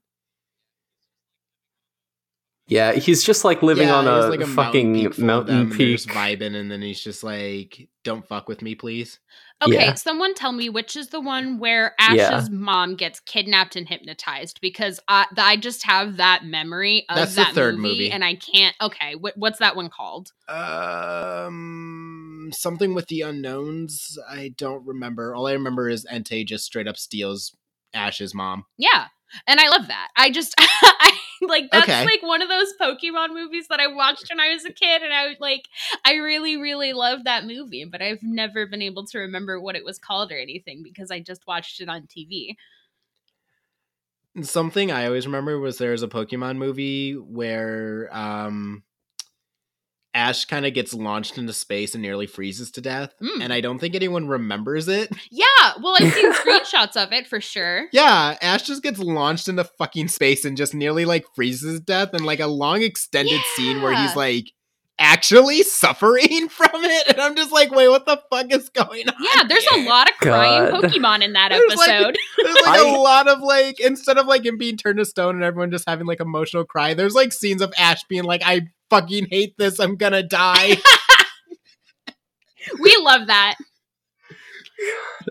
Yeah, 2.67 2.93
he's 2.93 3.23
just 3.23 3.45
like 3.45 3.63
living 3.63 3.89
Yeah, 3.89 3.97
on 3.97 4.07
a, 4.09 4.27
like, 4.29 4.41
mountain 4.41 4.55
fucking 4.55 4.95
peak 4.95 5.19
mountain 5.19 5.55
them, 5.59 5.67
and 5.69 5.77
peak. 5.77 6.01
vibing, 6.01 6.57
and 6.57 6.71
then 6.71 6.81
he's 6.81 6.99
just 7.01 7.23
like, 7.23 7.89
"Don't 8.05 8.27
fuck 8.27 8.49
with 8.49 8.63
me, 8.63 8.75
please." 8.75 9.21
Okay, 9.63 9.87
Yeah. 9.87 9.95
someone 9.95 10.35
tell 10.35 10.53
me 10.53 10.69
which 10.69 10.95
is 10.97 11.09
the 11.09 11.21
one 11.21 11.59
where 11.59 11.95
Ash's 11.99 12.19
Yeah. 12.19 12.47
mom 12.51 12.97
gets 12.97 13.21
kidnapped 13.21 13.77
and 13.77 13.89
hypnotized 13.89 14.61
because 14.61 15.01
I, 15.09 15.27
I 15.39 15.57
just 15.57 15.85
have 15.85 16.17
that 16.19 16.45
memory 16.45 17.07
of 17.09 17.17
That's 17.17 17.35
that 17.37 17.55
third 17.55 17.77
movie, 17.77 17.89
movie. 17.95 18.11
and 18.11 18.23
I 18.25 18.35
can't. 18.35 18.75
Okay, 18.83 19.15
what, 19.15 19.37
what's 19.39 19.61
that 19.61 19.75
one 19.77 19.89
called? 19.89 20.33
Um, 20.49 22.51
something 22.53 22.95
with 22.95 23.07
the 23.09 23.23
unknowns. 23.23 24.19
I 24.29 24.55
don't 24.57 24.85
remember. 24.87 25.35
All 25.35 25.47
I 25.47 25.53
remember 25.53 25.89
is 25.89 26.07
Entei 26.13 26.45
just 26.47 26.65
straight 26.65 26.89
up 26.89 26.97
steals 26.97 27.57
Ash's 27.95 28.35
mom. 28.35 28.65
Yeah, 28.77 29.07
and 29.47 29.61
I 29.61 29.69
love 29.69 29.89
that. 29.89 30.09
I 30.17 30.31
just 30.31 30.55
I 30.59 31.13
like 31.43 31.71
that's 31.71 31.85
Okay. 31.85 32.05
like 32.05 32.23
one 32.23 32.43
of 32.43 32.49
those 32.49 32.73
Pokemon 32.81 33.31
movies 33.35 33.69
that 33.69 33.81
I 33.81 33.87
watched 33.89 34.27
when 34.31 34.41
I 34.41 34.53
was 34.53 34.65
a 34.65 34.73
kid, 34.73 35.03
and 35.03 35.13
I 35.13 35.27
was 35.29 35.39
like, 35.41 35.69
I 36.05 36.15
really 36.15 36.57
really 36.57 36.93
love 36.93 37.25
that 37.25 37.45
movie, 37.47 37.85
but 37.85 38.03
I've 38.03 38.23
never 38.23 38.67
been 38.67 38.83
able 38.83 39.07
to 39.07 39.19
remember 39.19 39.61
what 39.61 39.77
it 39.77 39.85
was 39.85 39.99
called 39.99 40.33
or 40.33 40.39
anything 40.39 40.83
because 40.83 41.11
I 41.11 41.21
just 41.21 41.47
watched 41.47 41.81
it 41.81 41.89
on 41.89 42.07
TV. 42.07 42.57
Something 44.43 44.91
I 44.91 45.07
always 45.07 45.27
remember 45.27 45.61
was 45.61 45.79
there's 45.79 46.03
a 46.03 46.09
Pokemon 46.09 46.57
movie 46.57 47.13
where 47.13 48.09
um 48.13 48.83
Ash 50.15 50.45
kind 50.45 50.65
of 50.65 50.73
gets 50.75 50.95
launched 50.95 51.37
into 51.39 51.53
space 51.53 51.95
and 51.95 52.03
nearly 52.03 52.27
freezes 52.27 52.71
to 52.73 52.81
death. 52.81 53.13
Mm. 53.21 53.43
And 53.43 53.53
I 53.53 53.61
don't 53.61 53.79
think 53.81 53.95
anyone 53.95 54.29
remembers 54.29 54.89
it. 54.89 55.11
Yeah, 55.31 55.73
well, 55.83 55.97
I've 55.99 56.13
seen 56.13 56.33
screenshots 56.33 56.97
of 56.97 57.13
it 57.13 57.27
for 57.27 57.41
sure. 57.41 57.87
Yeah, 57.93 58.37
Ash 58.41 58.63
just 58.63 58.83
gets 58.83 58.99
launched 59.01 59.49
into 59.49 59.65
fucking 59.65 60.09
space 60.09 60.45
and 60.45 60.57
just 60.57 60.75
nearly 60.75 61.05
like 61.05 61.25
freezes 61.35 61.81
to 61.81 61.85
death 61.85 62.11
and 62.13 62.25
like 62.25 62.41
a 62.41 62.47
long 62.47 62.83
extended 62.83 63.41
scene 63.57 63.83
where 63.83 63.95
he's 63.97 64.15
like 64.15 64.53
actually 64.99 65.63
suffering 65.63 66.49
from 66.51 66.71
it. 66.85 67.09
And 67.09 67.21
I'm 67.21 67.35
just 67.35 67.51
like, 67.53 67.71
wait, 67.73 67.89
what 67.89 68.07
the 68.07 68.21
fuck 68.31 68.53
is 68.53 68.69
going 68.69 69.09
on? 69.09 69.15
Yeah, 69.21 69.43
there's 69.49 69.67
a 69.73 69.83
lot 69.89 70.09
of 70.09 70.17
crying 70.19 70.71
God. 70.71 70.85
Pokemon 70.85 71.23
in 71.25 71.33
that 71.33 71.49
There's, 71.51 71.75
like, 71.75 71.89
episode. 71.89 72.19
There's 72.43 72.55
like 72.67 72.81
a 72.81 72.85
I- 72.87 72.97
lot 72.97 73.29
of 73.29 73.41
like 73.41 73.81
instead 73.81 74.19
of 74.19 74.27
like 74.27 74.45
him 74.45 74.57
being 74.59 74.77
turned 74.77 74.99
to 74.99 75.05
stone 75.05 75.35
and 75.35 75.43
everyone 75.45 75.71
just 75.73 75.89
having 75.89 76.07
like 76.07 76.21
emotional 76.21 76.65
cry, 76.65 76.95
there's 76.95 77.15
like 77.15 77.33
scenes 77.33 77.61
of 77.63 77.73
Ash 77.77 78.05
being 78.05 78.25
like, 78.25 78.43
I 78.45 78.69
fucking 78.95 79.27
hate 79.31 79.57
this, 79.59 79.79
I'm 79.81 79.97
gonna 79.97 80.23
die. 80.23 80.77
we 82.81 82.97
love 83.01 83.27
that. 83.27 83.57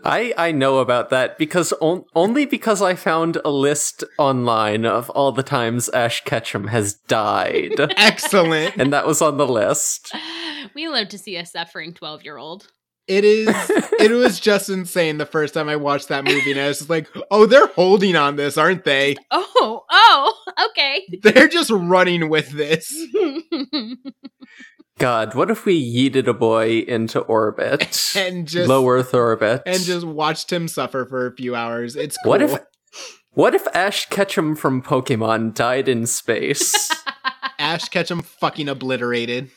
I 0.05 0.33
I 0.37 0.51
know 0.51 0.79
about 0.79 1.09
that 1.09 1.37
because 1.37 1.73
on, 1.73 2.05
only 2.15 2.45
because 2.45 2.81
I 2.81 2.95
found 2.95 3.37
a 3.45 3.51
list 3.51 4.03
online 4.17 4.85
of 4.85 5.09
all 5.11 5.31
the 5.31 5.43
times 5.43 5.89
Ash 5.89 6.23
Ketchum 6.23 6.67
has 6.67 6.95
died, 6.95 7.73
Excellent. 7.97 8.75
and 8.77 8.91
that 8.93 9.05
was 9.05 9.21
on 9.21 9.37
the 9.37 9.47
list. 9.47 10.13
We 10.73 10.87
love 10.87 11.09
to 11.09 11.17
see 11.17 11.35
a 11.37 11.45
suffering 11.45 11.93
12 11.93 12.23
year 12.23 12.37
old. 12.37 12.67
It 13.07 13.25
is 13.25 13.49
it 13.99 14.11
was 14.11 14.39
just 14.41 14.69
insane 14.69 15.17
the 15.17 15.25
first 15.25 15.53
time 15.53 15.67
I 15.67 15.75
watched 15.75 16.07
that 16.07 16.23
movie 16.23 16.51
and 16.51 16.59
I 16.59 16.67
was 16.69 16.79
just 16.79 16.89
like, 16.89 17.09
oh, 17.29 17.45
they're 17.45 17.67
holding 17.67 18.15
on 18.15 18.37
this, 18.37 18.57
aren't 18.57 18.85
they? 18.85 19.15
Oh, 19.29 19.83
oh, 19.89 20.43
okay. 20.69 21.03
They're 21.21 21.47
just 21.47 21.69
running 21.69 22.29
with 22.29 22.49
this. 22.51 22.93
God, 24.99 25.35
what 25.35 25.49
if 25.49 25.65
we 25.65 25.81
yeeted 25.81 26.27
a 26.27 26.33
boy 26.33 26.79
into 26.79 27.19
orbit, 27.19 28.13
And 28.15 28.47
just 28.47 28.69
low 28.69 28.87
Earth 28.87 29.13
orbit, 29.13 29.63
and 29.65 29.81
just 29.81 30.05
watched 30.05 30.51
him 30.51 30.67
suffer 30.67 31.05
for 31.05 31.27
a 31.27 31.35
few 31.35 31.55
hours. 31.55 31.95
It's 31.95 32.17
cool. 32.17 32.29
What 32.29 32.41
if 32.41 32.59
what 33.31 33.55
if 33.55 33.67
Ash 33.73 34.07
Ketchum 34.09 34.55
from 34.55 34.83
Pokemon 34.83 35.55
died 35.55 35.87
in 35.89 36.05
space? 36.05 36.91
Ash 37.57 37.89
Ketchum 37.89 38.21
fucking 38.21 38.69
obliterated? 38.69 39.49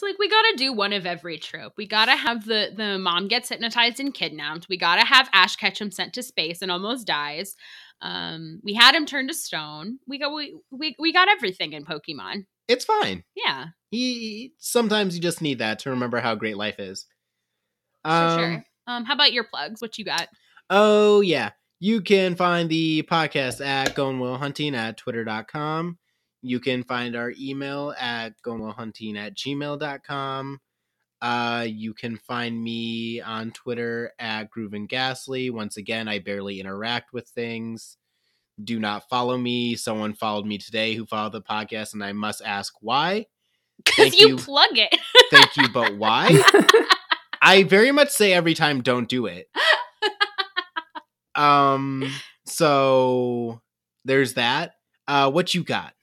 It's 0.00 0.08
like 0.12 0.18
we 0.18 0.28
gotta 0.28 0.54
do 0.56 0.72
one 0.72 0.92
of 0.92 1.04
every 1.06 1.38
trope. 1.38 1.74
We 1.76 1.86
gotta 1.86 2.16
have 2.16 2.44
the 2.46 2.70
the 2.74 2.98
mom 2.98 3.28
gets 3.28 3.48
hypnotized 3.50 4.00
and 4.00 4.14
kidnapped. 4.14 4.66
We 4.68 4.76
gotta 4.78 5.04
have 5.04 5.28
Ash 5.32 5.56
Ketchum 5.56 5.90
sent 5.90 6.14
to 6.14 6.22
space 6.22 6.62
and 6.62 6.70
almost 6.70 7.06
dies. 7.06 7.54
Um, 8.00 8.60
we 8.64 8.74
had 8.74 8.94
him 8.94 9.04
turned 9.04 9.28
to 9.28 9.34
stone. 9.34 9.98
We 10.06 10.18
got 10.18 10.34
we 10.34 10.58
we, 10.70 10.96
we 10.98 11.12
got 11.12 11.28
everything 11.28 11.74
in 11.74 11.84
Pokemon. 11.84 12.46
It's 12.66 12.84
fine. 12.84 13.24
Yeah, 13.34 13.66
He 13.90 14.52
sometimes 14.58 15.14
you 15.14 15.20
just 15.20 15.42
need 15.42 15.58
that 15.58 15.80
to 15.80 15.90
remember 15.90 16.20
how 16.20 16.34
great 16.34 16.56
life 16.56 16.78
is. 16.78 17.06
for 18.04 18.10
Um, 18.10 18.38
sure. 18.38 18.64
Um, 18.86 19.04
how 19.04 19.14
about 19.14 19.32
your 19.32 19.44
plugs? 19.44 19.82
What 19.82 19.98
you 19.98 20.04
got? 20.04 20.28
Oh 20.70 21.20
yeah. 21.20 21.50
You 21.82 22.02
can 22.02 22.36
find 22.36 22.68
the 22.68 23.02
podcast 23.04 23.64
at 23.64 23.94
Going 23.94 24.20
Will 24.20 24.36
Hunting 24.36 24.74
at 24.74 24.98
twitter.com. 24.98 25.98
You 26.42 26.60
can 26.60 26.82
find 26.84 27.16
our 27.16 27.32
email 27.38 27.94
at 27.98 28.40
goingwillhunting 28.42 29.16
at 29.16 29.34
gmail.com. 29.34 30.60
Uh, 31.22 31.66
you 31.68 31.92
can 31.92 32.16
find 32.16 32.62
me 32.62 33.20
on 33.20 33.50
Twitter 33.50 34.12
at 34.18 34.50
Groove 34.50 34.72
and 34.72 34.88
Ghastly. 34.88 35.50
Once 35.50 35.76
again, 35.76 36.08
I 36.08 36.18
barely 36.18 36.60
interact 36.60 37.12
with 37.12 37.28
things. 37.28 37.98
Do 38.62 38.78
not 38.78 39.08
follow 39.08 39.36
me. 39.36 39.76
Someone 39.76 40.14
followed 40.14 40.46
me 40.46 40.56
today 40.58 40.94
who 40.94 41.04
followed 41.04 41.32
the 41.32 41.42
podcast, 41.42 41.92
and 41.92 42.02
I 42.02 42.12
must 42.12 42.42
ask 42.44 42.74
why. 42.80 43.26
Because 43.82 44.14
you, 44.14 44.28
you. 44.28 44.36
plug 44.36 44.76
it. 44.76 44.94
Thank 45.30 45.56
you, 45.56 45.66
but 45.72 45.96
why? 45.96 46.38
I 47.42 47.62
very 47.62 47.92
much 47.92 48.10
say 48.10 48.34
every 48.34 48.52
time, 48.52 48.82
don't 48.82 49.08
do 49.08 49.24
it. 49.24 49.48
Um, 51.34 52.10
so 52.44 53.62
there's 54.04 54.34
that. 54.34 54.74
Uh, 55.08 55.30
what 55.30 55.54
you 55.54 55.64
got? 55.64 55.94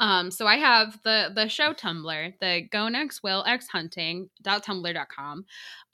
Um, 0.00 0.30
so 0.30 0.46
I 0.46 0.56
have 0.56 0.98
the 1.04 1.30
the 1.32 1.48
show 1.48 1.72
Tumblr, 1.72 2.34
the 2.40 2.62
go 2.72 2.88
next 2.88 3.22
will 3.22 3.44
x 3.46 3.68
hunting 3.68 4.30
dot 4.42 4.64
tumblr 4.64 4.92
dot 4.92 5.08
com. 5.14 5.44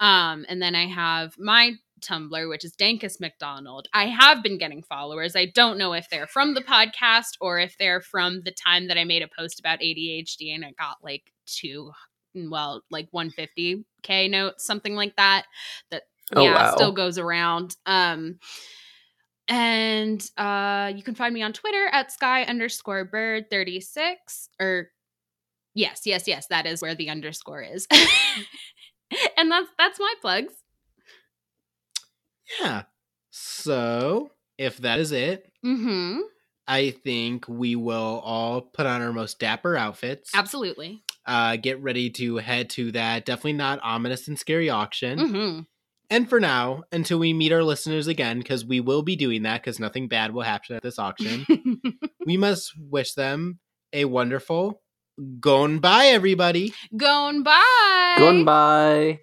Um, 0.00 0.46
and 0.48 0.62
then 0.62 0.74
I 0.74 0.86
have 0.86 1.34
my 1.38 1.72
Tumblr, 2.00 2.48
which 2.48 2.64
is 2.64 2.74
Dankus 2.76 3.20
McDonald. 3.20 3.88
I 3.92 4.06
have 4.06 4.42
been 4.42 4.58
getting 4.58 4.82
followers. 4.82 5.34
I 5.34 5.46
don't 5.46 5.78
know 5.78 5.92
if 5.92 6.08
they're 6.08 6.26
from 6.26 6.54
the 6.54 6.60
podcast 6.60 7.32
or 7.40 7.58
if 7.58 7.76
they're 7.78 8.00
from 8.00 8.42
the 8.42 8.52
time 8.52 8.88
that 8.88 8.98
I 8.98 9.04
made 9.04 9.22
a 9.22 9.28
post 9.28 9.58
about 9.58 9.80
ADHD 9.80 10.54
and 10.54 10.64
I 10.64 10.72
got 10.78 10.98
like 11.02 11.32
two, 11.46 11.90
well, 12.34 12.82
like 12.90 13.10
150k 13.12 14.30
notes, 14.30 14.64
something 14.64 14.94
like 14.94 15.16
that. 15.16 15.46
That 15.90 16.02
Oh, 16.34 16.42
yeah, 16.42 16.54
wow. 16.54 16.74
still 16.74 16.92
goes 16.92 17.18
around. 17.18 17.76
Um, 17.86 18.40
and 19.48 20.28
uh, 20.36 20.93
you 20.94 21.02
can 21.02 21.14
find 21.14 21.32
me 21.35 21.43
on 21.43 21.52
Twitter 21.52 21.89
at 21.93 22.12
sky 22.12 22.43
underscore 22.44 23.05
bird 23.05 23.51
36 23.51 24.48
or 24.60 24.90
yes, 25.74 26.02
yes, 26.05 26.27
yes, 26.27 26.47
that 26.48 26.66
is 26.66 26.82
where 26.82 26.94
the 26.94 27.10
underscore 27.10 27.62
is. 27.62 27.86
and 29.36 29.51
that's 29.51 29.68
that's 29.78 29.98
my 30.01 30.14
plugs. 30.20 30.52
Yeah. 32.60 32.82
So 33.31 34.31
if 34.59 34.78
that 34.78 34.98
is 35.01 35.12
it, 35.12 35.51
Mm-hmm. 35.66 36.20
I 36.68 36.90
think 36.90 37.48
we 37.48 37.77
will 37.77 38.20
all 38.24 38.60
put 38.60 38.86
on 38.86 39.02
our 39.02 39.12
most 39.12 39.39
dapper 39.39 39.77
outfits. 39.77 40.31
Absolutely. 40.35 41.02
Uh, 41.27 41.56
get 41.56 41.82
ready 41.82 42.10
to 42.10 42.36
head 42.36 42.70
to 42.70 42.93
that 42.93 43.24
definitely 43.24 43.55
not 43.55 43.81
ominous 43.82 44.28
and 44.28 44.39
scary 44.39 44.70
auction. 44.70 45.18
Mm-hmm. 45.18 45.60
And 46.08 46.28
for 46.28 46.38
now, 46.38 46.84
until 46.92 47.18
we 47.18 47.32
meet 47.32 47.52
our 47.52 47.64
listeners 47.64 48.06
again, 48.06 48.38
because 48.38 48.64
we 48.64 48.80
will 48.80 49.02
be 49.02 49.16
doing 49.16 49.42
that, 49.42 49.62
because 49.62 49.80
nothing 49.80 50.08
bad 50.08 50.32
will 50.32 50.42
happen 50.42 50.76
at 50.76 50.82
this 50.82 50.98
auction. 50.98 51.46
we 52.26 52.36
must 52.36 52.72
wish 52.78 53.14
them 53.14 53.58
a 53.92 54.04
wonderful 54.04 54.82
gone 55.40 55.78
by, 55.78 56.06
everybody. 56.06 56.74
Going 56.96 57.42
by. 57.42 58.14
Going 58.18 58.44
by. 58.44 59.20